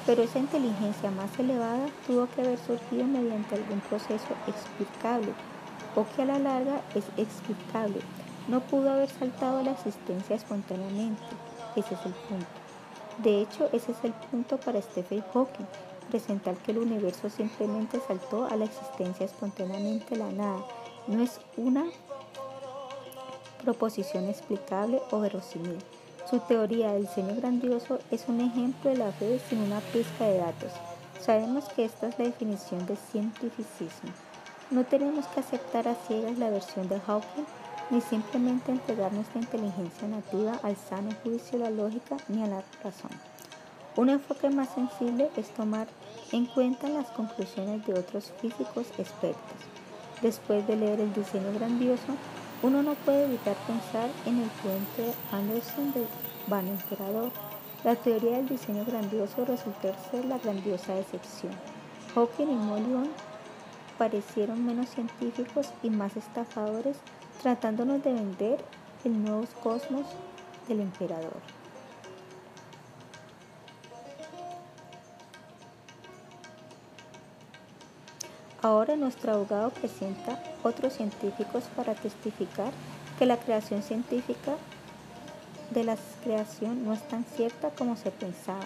pero 0.06 0.24
esa 0.24 0.40
inteligencia 0.40 1.12
más 1.12 1.38
elevada 1.38 1.88
tuvo 2.08 2.28
que 2.28 2.42
haber 2.42 2.58
surgido 2.60 3.06
mediante 3.06 3.56
algún 3.56 3.82
proceso 3.82 4.30
explicable 4.48 5.34
o 5.96 6.06
a 6.22 6.26
la 6.26 6.40
larga 6.40 6.82
es 6.96 7.06
explicable. 7.18 8.02
No 8.48 8.62
pudo 8.62 8.92
haber 8.92 9.10
saltado 9.10 9.60
a 9.60 9.64
la 9.64 9.72
existencia 9.72 10.36
espontáneamente. 10.36 11.22
Ese 11.76 11.94
es 11.94 12.06
el 12.06 12.14
punto. 12.14 12.46
De 13.18 13.42
hecho, 13.42 13.70
ese 13.72 13.92
es 13.92 13.98
el 14.04 14.14
punto 14.14 14.58
para 14.58 14.82
Stephen 14.82 15.24
Hawking, 15.34 15.66
presentar 16.10 16.56
que 16.56 16.72
el 16.72 16.80
universo 16.80 17.30
simplemente 17.30 18.00
saltó 18.08 18.46
a 18.46 18.56
la 18.56 18.66
existencia 18.66 19.26
espontáneamente 19.26 20.16
la 20.16 20.32
nada. 20.32 20.66
No 21.08 21.22
es 21.22 21.40
una 21.58 21.86
proposición 23.64 24.30
explicable 24.30 25.02
o 25.12 25.20
verosímil. 25.20 25.78
Su 26.30 26.40
teoría 26.40 26.94
del 26.94 27.04
diseño 27.04 27.36
grandioso 27.36 28.00
es 28.10 28.28
un 28.28 28.40
ejemplo 28.40 28.90
de 28.90 28.98
la 28.98 29.12
fe 29.12 29.40
sin 29.50 29.60
una 29.60 29.80
pizca 29.80 30.26
de 30.26 30.38
datos. 30.38 30.72
Sabemos 31.20 31.66
que 31.70 31.86
esta 31.86 32.08
es 32.08 32.18
la 32.18 32.26
definición 32.26 32.86
de 32.86 32.96
cientificismo. 32.96 34.12
No 34.72 34.86
tenemos 34.86 35.26
que 35.28 35.42
aceptar 35.42 35.86
a 35.90 35.96
ciegas 35.96 36.38
la 36.38 36.50
versión 36.50 36.88
de 36.88 36.98
Hawking 37.02 37.44
ni 37.90 38.00
simplemente 38.00 38.72
entregar 38.72 39.12
nuestra 39.12 39.42
inteligencia 39.42 40.08
nativa 40.08 40.54
al 40.64 40.78
sano 40.78 41.10
juicio 41.24 41.60
de 41.60 41.66
la 41.66 41.70
lógica 41.70 42.16
ni 42.30 42.42
a 42.42 42.48
la 42.48 42.64
razón. 42.82 43.12
Un 43.98 44.10
enfoque 44.10 44.50
más 44.50 44.70
sensible 44.70 45.30
es 45.36 45.50
tomar 45.50 45.88
en 46.32 46.46
cuenta 46.46 46.88
las 46.88 47.08
conclusiones 47.08 47.86
de 47.86 48.00
otros 48.00 48.32
físicos 48.40 48.88
expertos. 48.98 49.60
Después 50.22 50.66
de 50.68 50.78
leer 50.78 51.02
el 51.02 51.14
diseño 51.14 51.52
grandioso, 51.54 52.16
uno 52.64 52.82
no 52.82 52.94
puede 52.94 53.26
evitar 53.26 53.58
pensar 53.68 54.10
en 54.26 54.42
el 54.42 54.50
puente 54.62 55.14
Anderson 55.34 55.92
de 55.92 56.06
Van 56.48 56.70
Emperador. 56.70 57.30
La 57.84 57.96
teoría 57.96 58.38
del 58.38 58.48
diseño 58.48 58.86
grandioso 58.86 59.44
resultó 59.44 59.94
ser 60.10 60.24
la 60.24 60.38
grandiosa 60.38 60.94
decepción. 60.94 61.52
Hawking 62.16 62.48
y 62.48 62.56
Molion 62.56 63.10
parecieron 64.02 64.66
menos 64.66 64.90
científicos 64.90 65.70
y 65.84 65.92
más 65.92 66.18
estafadores 66.18 66.98
tratándonos 67.44 68.04
de 68.04 68.12
vender 68.12 68.66
el 69.06 69.24
nuevo 69.24 69.46
cosmos 69.62 70.08
del 70.68 70.80
emperador. 70.80 71.38
Ahora 78.64 78.96
nuestro 78.96 79.34
abogado 79.34 79.70
presenta 79.70 80.42
otros 80.64 80.94
científicos 80.94 81.66
para 81.76 81.94
testificar 81.94 82.74
que 83.20 83.28
la 83.28 83.38
creación 83.38 83.84
científica 83.84 84.56
de 85.70 85.84
la 85.84 85.96
creación 86.24 86.86
no 86.86 86.94
es 86.94 87.08
tan 87.08 87.24
cierta 87.24 87.70
como 87.70 87.96
se 87.96 88.10
pensaba. 88.10 88.66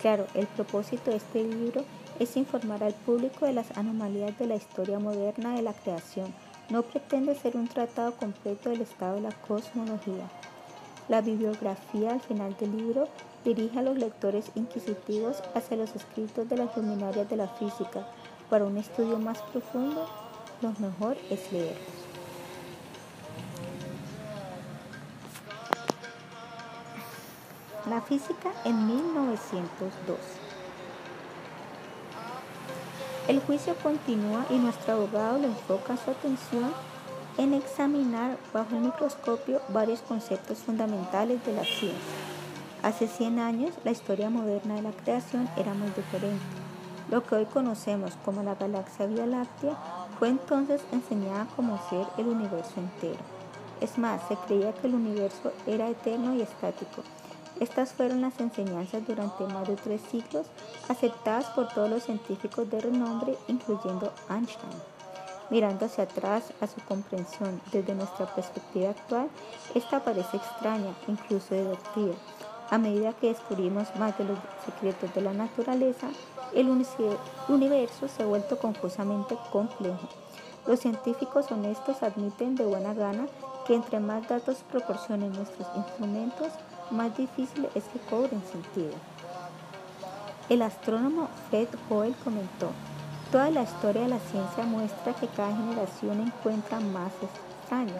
Claro, 0.00 0.26
el 0.32 0.46
propósito 0.46 1.10
de 1.10 1.18
este 1.18 1.44
libro 1.44 1.84
es 2.18 2.36
informar 2.36 2.82
al 2.84 2.94
público 2.94 3.46
de 3.46 3.52
las 3.52 3.76
anomalías 3.76 4.38
de 4.38 4.46
la 4.46 4.56
historia 4.56 4.98
moderna 4.98 5.54
de 5.54 5.62
la 5.62 5.72
creación, 5.72 6.32
no 6.70 6.82
pretende 6.82 7.34
ser 7.34 7.56
un 7.56 7.68
tratado 7.68 8.12
completo 8.16 8.70
del 8.70 8.82
estado 8.82 9.16
de 9.16 9.22
la 9.22 9.32
cosmología. 9.32 10.28
La 11.08 11.20
bibliografía 11.20 12.12
al 12.12 12.20
final 12.20 12.56
del 12.58 12.76
libro 12.76 13.08
dirige 13.44 13.78
a 13.78 13.82
los 13.82 13.98
lectores 13.98 14.50
inquisitivos 14.54 15.42
hacia 15.54 15.76
los 15.76 15.94
escritos 15.94 16.48
de 16.48 16.56
las 16.56 16.76
luminarias 16.76 17.28
de 17.28 17.36
la 17.36 17.48
física. 17.48 18.06
Para 18.48 18.64
un 18.64 18.78
estudio 18.78 19.18
más 19.18 19.42
profundo, 19.42 20.06
lo 20.60 20.70
mejor 20.78 21.16
es 21.28 21.52
leerlos. 21.52 22.02
La 27.90 28.00
física 28.00 28.52
en 28.64 28.86
1902. 28.86 30.41
El 33.32 33.40
juicio 33.40 33.74
continúa 33.82 34.44
y 34.50 34.58
nuestro 34.58 34.92
abogado 34.92 35.38
le 35.38 35.46
enfoca 35.46 35.96
su 35.96 36.10
atención 36.10 36.70
en 37.38 37.54
examinar 37.54 38.36
bajo 38.52 38.76
el 38.76 38.82
microscopio 38.82 39.62
varios 39.70 40.02
conceptos 40.02 40.58
fundamentales 40.58 41.42
de 41.46 41.54
la 41.54 41.64
ciencia. 41.64 41.96
Hace 42.82 43.08
100 43.08 43.38
años 43.38 43.70
la 43.84 43.90
historia 43.90 44.28
moderna 44.28 44.74
de 44.74 44.82
la 44.82 44.92
creación 44.92 45.48
era 45.56 45.72
muy 45.72 45.88
diferente. 45.96 46.44
Lo 47.10 47.24
que 47.24 47.36
hoy 47.36 47.46
conocemos 47.46 48.18
como 48.22 48.42
la 48.42 48.54
galaxia 48.54 49.06
Vía 49.06 49.24
Láctea 49.24 49.78
fue 50.18 50.28
entonces 50.28 50.82
enseñada 50.92 51.46
como 51.56 51.80
ser 51.88 52.06
el 52.18 52.28
universo 52.28 52.74
entero. 52.76 53.22
Es 53.80 53.96
más, 53.96 54.20
se 54.28 54.36
creía 54.46 54.74
que 54.74 54.88
el 54.88 54.94
universo 54.94 55.54
era 55.66 55.88
eterno 55.88 56.34
y 56.34 56.42
estático. 56.42 57.02
Estas 57.60 57.92
fueron 57.92 58.20
las 58.20 58.38
enseñanzas 58.40 59.06
durante 59.06 59.44
más 59.46 59.68
de 59.68 59.76
tres 59.76 60.00
siglos 60.10 60.46
aceptadas 60.88 61.46
por 61.50 61.68
todos 61.68 61.88
los 61.88 62.02
científicos 62.02 62.68
de 62.70 62.80
renombre, 62.80 63.36
incluyendo 63.48 64.12
Einstein. 64.28 64.72
Mirando 65.50 65.86
hacia 65.86 66.04
atrás 66.04 66.52
a 66.60 66.66
su 66.66 66.80
comprensión 66.86 67.60
desde 67.72 67.94
nuestra 67.94 68.26
perspectiva 68.34 68.90
actual, 68.90 69.28
esta 69.74 70.02
parece 70.02 70.38
extraña, 70.38 70.94
incluso 71.06 71.54
deductiva. 71.54 72.14
A 72.70 72.78
medida 72.78 73.12
que 73.12 73.28
descubrimos 73.28 73.94
más 73.96 74.16
de 74.16 74.24
los 74.24 74.38
secretos 74.64 75.14
de 75.14 75.20
la 75.20 75.34
naturaleza, 75.34 76.08
el 76.54 76.70
universo 77.48 78.08
se 78.08 78.22
ha 78.22 78.26
vuelto 78.26 78.58
confusamente 78.58 79.36
complejo. 79.50 80.08
Los 80.66 80.80
científicos 80.80 81.50
honestos 81.52 82.02
admiten 82.02 82.56
de 82.56 82.64
buena 82.64 82.94
gana 82.94 83.26
que 83.66 83.74
entre 83.74 84.00
más 84.00 84.26
datos 84.28 84.64
proporcionen 84.70 85.32
nuestros 85.32 85.68
instrumentos, 85.76 86.48
más 86.90 87.16
difícil 87.16 87.68
es 87.74 87.84
que 87.84 87.98
cobren 88.10 88.42
sentido. 88.50 88.94
El 90.48 90.62
astrónomo 90.62 91.28
Fred 91.48 91.68
Hoyle 91.88 92.16
comentó, 92.24 92.70
Toda 93.32 93.50
la 93.50 93.62
historia 93.62 94.02
de 94.02 94.08
la 94.08 94.18
ciencia 94.18 94.64
muestra 94.64 95.14
que 95.14 95.26
cada 95.26 95.56
generación 95.56 96.20
encuentra 96.20 96.80
más 96.80 97.12
extraño 97.22 97.94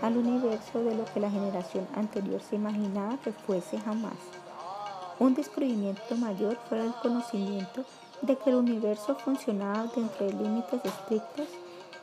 al 0.00 0.16
universo 0.16 0.84
de 0.84 0.94
lo 0.94 1.04
que 1.06 1.18
la 1.18 1.28
generación 1.28 1.88
anterior 1.96 2.40
se 2.40 2.54
imaginaba 2.54 3.16
que 3.16 3.32
fuese 3.32 3.80
jamás. 3.80 4.14
Un 5.18 5.34
descubrimiento 5.34 6.14
mayor 6.16 6.56
fue 6.68 6.84
el 6.84 6.92
conocimiento 7.02 7.84
de 8.22 8.36
que 8.36 8.50
el 8.50 8.56
universo 8.56 9.16
funcionaba 9.16 9.88
dentro 9.94 10.26
de 10.26 10.34
límites 10.34 10.84
estrictos 10.84 11.48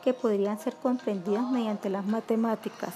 que 0.02 0.12
podrían 0.12 0.58
ser 0.58 0.76
comprendidos 0.76 1.50
mediante 1.50 1.88
las 1.88 2.04
matemáticas. 2.04 2.92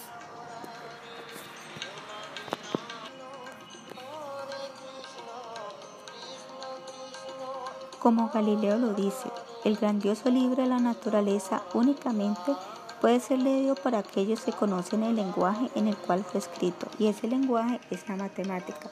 Como 7.99 8.31
Galileo 8.33 8.79
lo 8.79 8.95
dice, 8.95 9.29
el 9.65 9.77
grandioso 9.77 10.31
libro 10.31 10.63
de 10.63 10.69
la 10.69 10.79
naturaleza 10.79 11.63
únicamente 11.75 12.53
puede 13.01 13.19
ser 13.19 13.41
leído 13.41 13.75
por 13.75 13.97
aquellos 13.97 14.43
que 14.43 14.53
conocen 14.53 15.03
el 15.03 15.17
lenguaje 15.17 15.69
en 15.75 15.89
el 15.89 15.97
cual 15.97 16.23
fue 16.23 16.39
escrito, 16.39 16.87
y 17.01 17.09
ese 17.09 17.27
lenguaje 17.27 17.81
es 17.91 18.09
la 18.09 18.15
matemática. 18.15 18.91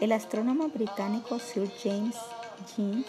El 0.00 0.12
astrónomo 0.12 0.68
británico 0.68 1.38
Sir 1.38 1.70
James 1.82 2.16
Jeans 2.74 3.06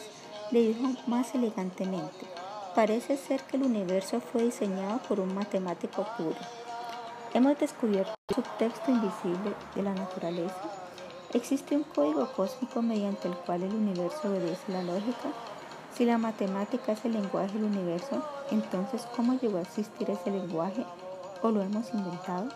le 0.51 0.67
dijo 0.67 0.89
más 1.07 1.33
elegantemente, 1.33 2.27
parece 2.75 3.15
ser 3.15 3.41
que 3.43 3.55
el 3.55 3.63
universo 3.63 4.19
fue 4.19 4.43
diseñado 4.43 4.99
por 5.07 5.21
un 5.21 5.33
matemático 5.33 6.05
puro. 6.17 6.35
Hemos 7.33 7.57
descubierto 7.57 8.13
un 8.29 8.43
subtexto 8.43 8.91
invisible 8.91 9.55
de 9.73 9.83
la 9.83 9.93
naturaleza. 9.93 10.82
Existe 11.33 11.75
un 11.75 11.83
código 11.83 12.31
cósmico 12.33 12.81
mediante 12.81 13.27
el 13.27 13.35
cual 13.35 13.63
el 13.63 13.73
universo 13.73 14.29
obedece 14.29 14.71
la 14.71 14.83
lógica 14.83 15.29
si 15.95 16.05
la 16.05 16.17
matemática 16.17 16.93
es 16.93 17.05
el 17.05 17.13
lenguaje 17.13 17.53
del 17.53 17.65
universo, 17.65 18.23
entonces 18.49 19.05
¿cómo 19.15 19.39
llegó 19.39 19.59
a 19.59 19.61
existir 19.61 20.09
ese 20.09 20.31
lenguaje 20.31 20.83
o 21.43 21.51
lo 21.51 21.61
hemos 21.61 21.93
inventado? 21.93 22.49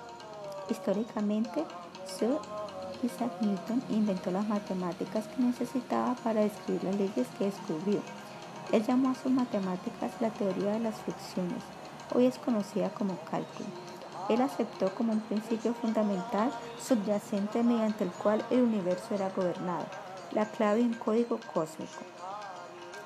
Históricamente, 0.72 1.64
Sir 2.08 2.36
Isaac 3.04 3.32
Newton 3.42 3.84
inventó 3.90 4.32
las 4.32 4.48
matemáticas 4.48 5.28
que 5.28 5.44
necesitaba 5.44 6.16
para 6.24 6.42
describir 6.42 6.84
las 6.84 6.96
leyes 6.96 7.28
que 7.38 7.46
descubrió. 7.46 8.00
Él 8.72 8.84
llamó 8.84 9.12
a 9.12 9.16
sus 9.16 9.32
matemáticas 9.32 10.20
la 10.20 10.32
teoría 10.32 10.72
de 10.72 10.80
las 10.80 10.96
fricciones, 11.02 11.62
hoy 12.16 12.26
es 12.26 12.40
conocida 12.40 12.90
como 12.90 13.20
cálculo. 13.30 13.87
Él 14.30 14.42
aceptó 14.42 14.94
como 14.94 15.14
un 15.14 15.22
principio 15.22 15.74
fundamental 15.74 16.52
subyacente 16.80 17.64
mediante 17.64 18.04
el 18.04 18.12
cual 18.12 18.44
el 18.50 18.64
universo 18.64 19.16
era 19.16 19.30
gobernado, 19.30 19.86
la 20.32 20.46
clave 20.46 20.80
de 20.80 20.86
un 20.86 20.94
código 20.94 21.40
cósmico. 21.54 22.02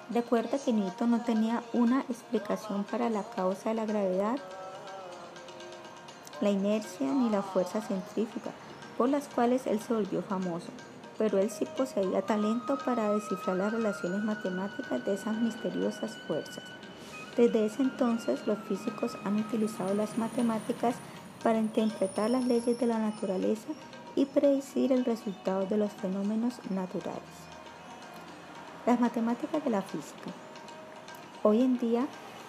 Recuerda 0.09 0.57
que 0.57 0.73
Newton 0.73 1.11
no 1.11 1.21
tenía 1.21 1.63
una 1.73 2.01
explicación 2.01 2.83
para 2.83 3.09
la 3.09 3.23
causa 3.23 3.69
de 3.69 3.75
la 3.75 3.85
gravedad, 3.85 4.37
la 6.41 6.49
inercia 6.49 7.07
ni 7.07 7.29
la 7.29 7.41
fuerza 7.43 7.81
centrífuga, 7.81 8.51
por 8.97 9.09
las 9.09 9.27
cuales 9.27 9.67
él 9.67 9.79
se 9.79 9.93
volvió 9.93 10.21
famoso, 10.23 10.67
pero 11.17 11.37
él 11.37 11.49
sí 11.51 11.65
poseía 11.77 12.23
talento 12.23 12.77
para 12.83 13.13
descifrar 13.13 13.55
las 13.57 13.71
relaciones 13.71 14.23
matemáticas 14.23 15.05
de 15.05 15.13
esas 15.13 15.37
misteriosas 15.37 16.17
fuerzas. 16.27 16.63
Desde 17.37 17.65
ese 17.65 17.83
entonces 17.83 18.45
los 18.45 18.59
físicos 18.67 19.17
han 19.23 19.37
utilizado 19.37 19.93
las 19.93 20.17
matemáticas 20.17 20.95
para 21.43 21.59
interpretar 21.59 22.29
las 22.29 22.45
leyes 22.45 22.79
de 22.79 22.85
la 22.87 22.99
naturaleza 22.99 23.69
y 24.15 24.25
predecir 24.25 24.91
el 24.91 25.05
resultado 25.05 25.65
de 25.65 25.77
los 25.77 25.91
fenómenos 25.91 26.59
naturales. 26.69 27.21
Las 28.85 28.99
matemáticas 28.99 29.63
de 29.63 29.69
la 29.69 29.81
física. 29.81 30.31
Hoy 31.43 31.61
en 31.61 31.77
día, 31.79 32.05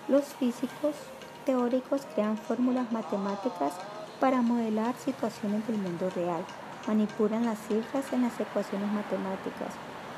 los 0.09 0.25
físicos 0.25 0.95
teóricos 1.47 2.03
crean 2.15 2.37
fórmulas 2.37 2.91
matemáticas 2.93 3.75
para 4.21 4.43
modelar 4.43 4.95
situaciones 4.97 5.67
del 5.67 5.79
mundo 5.79 6.11
real. 6.11 6.45
Manipulan 6.87 7.45
las 7.45 7.59
cifras 7.67 8.13
en 8.13 8.23
las 8.23 8.39
ecuaciones 8.41 8.91
matemáticas. 8.93 9.75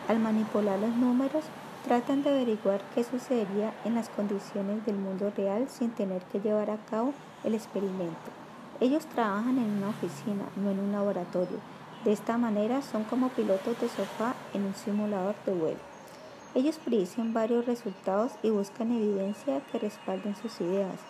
Al 0.09 0.19
manipular 0.19 0.79
los 0.79 0.95
números, 0.97 1.45
tratan 1.85 2.23
de 2.23 2.31
averiguar 2.31 2.83
qué 2.95 3.05
sucedería 3.05 3.73
en 3.85 3.95
las 3.95 4.09
condiciones 4.09 4.85
del 4.87 4.97
mundo 4.97 5.33
real 5.37 5.69
sin 5.69 5.91
tener 5.91 6.23
que 6.25 6.41
llevar 6.41 6.71
a 6.71 6.79
cabo 6.87 7.13
el 7.45 7.55
experimento. 7.55 8.44
Ellos 8.85 9.07
trabajan 9.07 9.57
en 9.57 9.79
una 9.79 9.89
oficina, 9.89 10.45
no 10.57 10.71
en 10.71 10.79
un 10.79 10.93
laboratorio. 10.93 11.57
De 12.05 12.13
esta 12.13 12.37
manera 12.37 12.83
son 12.83 13.05
como 13.05 13.31
pilotos 13.31 13.81
de 13.81 13.89
sofá 13.89 14.35
en 14.53 14.63
un 14.67 14.75
simulador 14.75 15.35
de 15.47 15.55
vuelo. 15.55 15.79
Ellos 16.55 16.77
predicen 16.85 17.33
varios 17.33 17.65
resultados 17.65 18.33
y 18.43 18.51
buscan 18.51 18.93
evidencia 18.93 19.63
que 19.73 19.79
respalden 19.79 20.37
sus 20.37 20.61
ideas. 20.61 21.01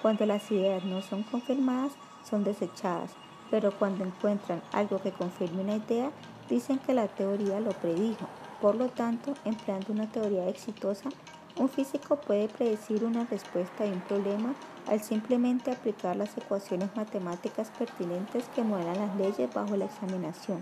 Cuando 0.00 0.26
las 0.26 0.48
ideas 0.52 0.84
no 0.84 1.02
son 1.02 1.24
confirmadas, 1.24 1.94
son 2.22 2.44
desechadas, 2.44 3.10
pero 3.50 3.76
cuando 3.76 4.04
encuentran 4.04 4.62
algo 4.72 5.02
que 5.02 5.10
confirme 5.10 5.62
una 5.62 5.78
idea, 5.78 6.12
dicen 6.48 6.78
que 6.78 6.94
la 6.94 7.08
teoría 7.08 7.58
lo 7.58 7.72
predijo. 7.72 8.28
Por 8.60 8.76
lo 8.76 8.90
tanto, 8.90 9.34
empleando 9.44 9.92
una 9.92 10.06
teoría 10.06 10.48
exitosa, 10.48 11.08
un 11.56 11.68
físico 11.68 12.16
puede 12.16 12.48
predecir 12.48 13.04
una 13.04 13.24
respuesta 13.24 13.84
a 13.84 13.86
un 13.86 14.00
problema 14.00 14.54
al 14.86 15.00
simplemente 15.02 15.70
aplicar 15.70 16.16
las 16.16 16.36
ecuaciones 16.36 16.94
matemáticas 16.96 17.70
pertinentes 17.78 18.44
que 18.54 18.62
modelan 18.62 18.98
las 18.98 19.16
leyes 19.16 19.52
bajo 19.54 19.76
la 19.76 19.86
examinación. 19.86 20.60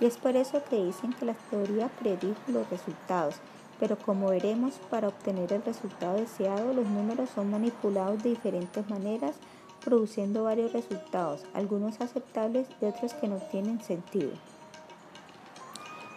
Y 0.00 0.06
es 0.06 0.16
por 0.16 0.36
eso 0.36 0.62
que 0.68 0.84
dicen 0.84 1.12
que 1.12 1.26
la 1.26 1.34
teoría 1.34 1.88
predijo 1.88 2.40
los 2.48 2.68
resultados 2.70 3.40
pero 3.80 3.96
como 3.96 4.30
veremos, 4.30 4.74
para 4.90 5.08
obtener 5.08 5.52
el 5.52 5.62
resultado 5.62 6.16
deseado, 6.16 6.72
los 6.72 6.86
números 6.86 7.30
son 7.30 7.50
manipulados 7.50 8.22
de 8.22 8.30
diferentes 8.30 8.88
maneras, 8.90 9.36
produciendo 9.84 10.44
varios 10.44 10.72
resultados, 10.72 11.44
algunos 11.54 12.00
aceptables 12.00 12.66
y 12.80 12.86
otros 12.86 13.14
que 13.14 13.28
no 13.28 13.36
tienen 13.36 13.80
sentido. 13.80 14.32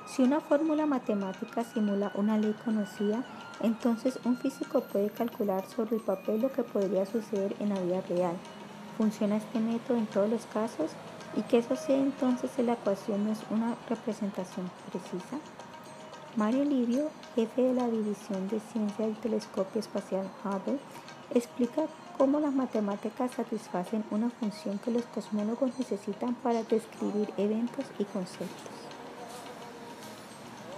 Si 0.07 0.23
una 0.23 0.41
fórmula 0.41 0.85
matemática 0.85 1.63
simula 1.63 2.11
una 2.15 2.37
ley 2.37 2.55
conocida, 2.65 3.23
entonces 3.63 4.19
un 4.25 4.37
físico 4.37 4.81
puede 4.81 5.09
calcular 5.09 5.65
sobre 5.67 5.95
el 5.95 6.01
papel 6.01 6.41
lo 6.41 6.51
que 6.51 6.63
podría 6.63 7.05
suceder 7.05 7.55
en 7.59 7.69
la 7.69 7.79
vida 7.79 8.01
real. 8.09 8.35
¿Funciona 8.97 9.37
este 9.37 9.59
método 9.59 9.97
en 9.97 10.07
todos 10.07 10.29
los 10.29 10.45
casos? 10.47 10.91
¿Y 11.35 11.41
qué 11.43 11.61
sucede 11.63 11.99
entonces 11.99 12.51
si 12.55 12.63
la 12.63 12.73
ecuación 12.73 13.25
no 13.25 13.31
es 13.31 13.39
una 13.49 13.75
representación 13.89 14.69
precisa? 14.91 15.37
Mario 16.35 16.63
Livio, 16.63 17.09
jefe 17.35 17.61
de 17.61 17.73
la 17.73 17.87
División 17.87 18.47
de 18.47 18.59
Ciencia 18.59 19.05
del 19.05 19.15
Telescopio 19.17 19.79
Espacial 19.79 20.29
Hubble, 20.43 20.79
explica 21.33 21.83
cómo 22.17 22.39
las 22.39 22.53
matemáticas 22.53 23.31
satisfacen 23.31 24.03
una 24.11 24.29
función 24.29 24.79
que 24.79 24.91
los 24.91 25.03
cosmólogos 25.05 25.77
necesitan 25.77 26.35
para 26.35 26.63
describir 26.63 27.33
eventos 27.37 27.85
y 27.99 28.05
conceptos. 28.05 28.80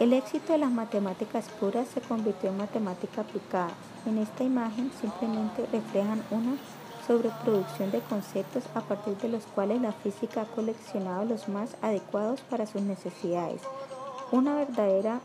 El 0.04 0.12
éxito 0.12 0.52
de 0.52 0.60
las 0.60 0.70
matemáticas 0.70 1.48
puras 1.62 1.88
se 1.88 2.02
convirtió 2.02 2.50
en 2.50 2.58
matemática 2.58 3.22
aplicada. 3.22 3.72
En 4.06 4.18
esta 4.18 4.44
imagen 4.44 4.92
simplemente 5.00 5.66
reflejan 5.72 6.22
una 6.30 6.58
sobreproducción 7.08 7.90
de 7.90 8.02
conceptos 8.02 8.66
a 8.76 8.82
partir 8.82 9.16
de 9.20 9.30
los 9.30 9.46
cuales 9.46 9.82
la 9.82 9.94
física 9.94 10.42
ha 10.42 10.46
coleccionado 10.46 11.24
los 11.24 11.48
más 11.48 11.78
adecuados 11.82 12.42
para 12.42 12.66
sus 12.66 12.82
necesidades 12.82 13.62
una 14.34 14.56
verdadera 14.56 15.22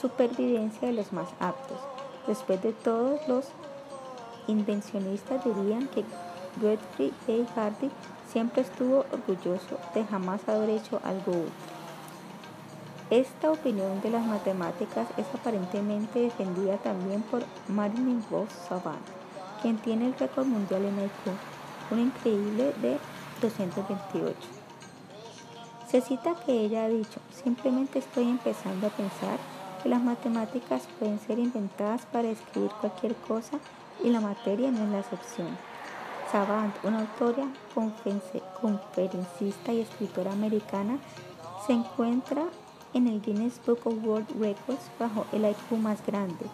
supervivencia 0.00 0.86
de 0.86 0.94
los 0.94 1.12
más 1.12 1.28
aptos. 1.40 1.78
Después 2.28 2.62
de 2.62 2.72
todos 2.72 3.26
los 3.26 3.46
invencionistas 4.46 5.44
dirían 5.44 5.88
que 5.88 6.04
Godfrey 6.60 7.12
A. 7.26 7.60
Hardy 7.60 7.90
siempre 8.30 8.62
estuvo 8.62 9.04
orgulloso 9.10 9.78
de 9.96 10.04
jamás 10.04 10.48
haber 10.48 10.70
hecho 10.70 11.00
algo 11.02 11.32
útil. 11.32 11.71
Esta 13.12 13.50
opinión 13.50 14.00
de 14.00 14.08
las 14.08 14.24
matemáticas 14.24 15.06
es 15.18 15.26
aparentemente 15.34 16.18
defendida 16.18 16.78
también 16.78 17.20
por 17.20 17.44
Marilyn 17.68 18.24
Vos 18.30 18.48
Savant, 18.66 19.04
quien 19.60 19.76
tiene 19.76 20.06
el 20.06 20.14
récord 20.14 20.46
mundial 20.46 20.86
en 20.86 20.98
IQ. 20.98 21.90
un 21.90 21.98
increíble 21.98 22.72
de 22.80 22.96
228. 23.42 24.34
Se 25.90 26.00
cita 26.00 26.36
que 26.46 26.52
ella 26.52 26.84
ha 26.84 26.88
dicho, 26.88 27.20
simplemente 27.44 27.98
estoy 27.98 28.30
empezando 28.30 28.86
a 28.86 28.96
pensar 28.96 29.38
que 29.82 29.90
las 29.90 30.02
matemáticas 30.02 30.88
pueden 30.98 31.20
ser 31.20 31.38
inventadas 31.38 32.06
para 32.06 32.30
escribir 32.30 32.70
cualquier 32.80 33.14
cosa 33.14 33.58
y 34.02 34.08
la 34.08 34.22
materia 34.22 34.70
no 34.70 34.84
es 34.84 34.88
la 34.88 35.00
excepción. 35.00 35.58
Savant, 36.30 36.74
una 36.82 37.00
autora, 37.00 37.46
conferencista 37.74 39.70
y 39.74 39.82
escritora 39.82 40.32
americana, 40.32 40.96
se 41.66 41.74
encuentra 41.74 42.46
en 42.94 43.06
el 43.06 43.20
Guinness 43.22 43.60
Book 43.66 43.80
of 43.84 44.04
World 44.04 44.28
Records 44.38 44.90
bajo 44.98 45.24
el 45.32 45.44
IQ 45.44 45.78
más 45.78 46.04
grande. 46.06 46.46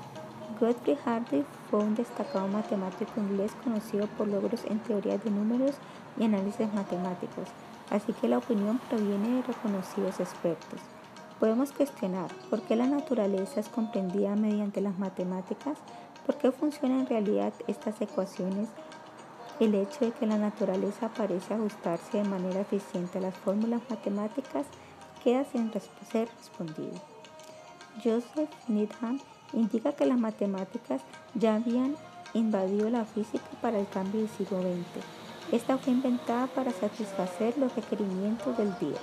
Godfrey 0.60 0.96
Hardy 1.04 1.44
fue 1.70 1.80
un 1.80 1.94
destacado 1.94 2.48
matemático 2.48 3.12
inglés 3.20 3.52
conocido 3.62 4.06
por 4.06 4.28
logros 4.28 4.64
en 4.64 4.78
teoría 4.80 5.18
de 5.18 5.30
números 5.30 5.76
y 6.18 6.24
análisis 6.24 6.72
matemáticos, 6.74 7.48
así 7.90 8.12
que 8.12 8.28
la 8.28 8.38
opinión 8.38 8.80
proviene 8.88 9.36
de 9.36 9.42
reconocidos 9.42 10.20
expertos. 10.20 10.80
Podemos 11.38 11.72
cuestionar 11.72 12.30
por 12.50 12.62
qué 12.62 12.74
la 12.74 12.86
naturaleza 12.86 13.60
es 13.60 13.68
comprendida 13.68 14.34
mediante 14.34 14.80
las 14.80 14.98
matemáticas, 14.98 15.78
por 16.26 16.36
qué 16.36 16.50
funcionan 16.50 17.00
en 17.00 17.06
realidad 17.06 17.52
estas 17.68 18.00
ecuaciones, 18.00 18.68
el 19.60 19.74
hecho 19.74 20.04
de 20.04 20.12
que 20.12 20.26
la 20.26 20.38
naturaleza 20.38 21.08
parece 21.08 21.54
ajustarse 21.54 22.18
de 22.18 22.28
manera 22.28 22.60
eficiente 22.60 23.18
a 23.18 23.22
las 23.22 23.34
fórmulas 23.34 23.82
matemáticas 23.88 24.66
queda 25.18 25.44
sin 25.44 25.70
ser 26.10 26.28
respondido. 26.38 27.00
Joseph 28.02 28.50
Needham 28.68 29.20
indica 29.52 29.92
que 29.92 30.06
las 30.06 30.18
matemáticas 30.18 31.02
ya 31.34 31.56
habían 31.56 31.96
invadido 32.34 32.90
la 32.90 33.04
física 33.04 33.46
para 33.60 33.78
el 33.78 33.88
cambio 33.88 34.20
del 34.20 34.30
siglo 34.30 34.60
XX. 34.60 35.04
Esta 35.52 35.78
fue 35.78 35.92
inventada 35.94 36.46
para 36.48 36.72
satisfacer 36.72 37.56
los 37.58 37.74
requerimientos 37.74 38.56
del 38.58 38.78
día. 38.78 38.98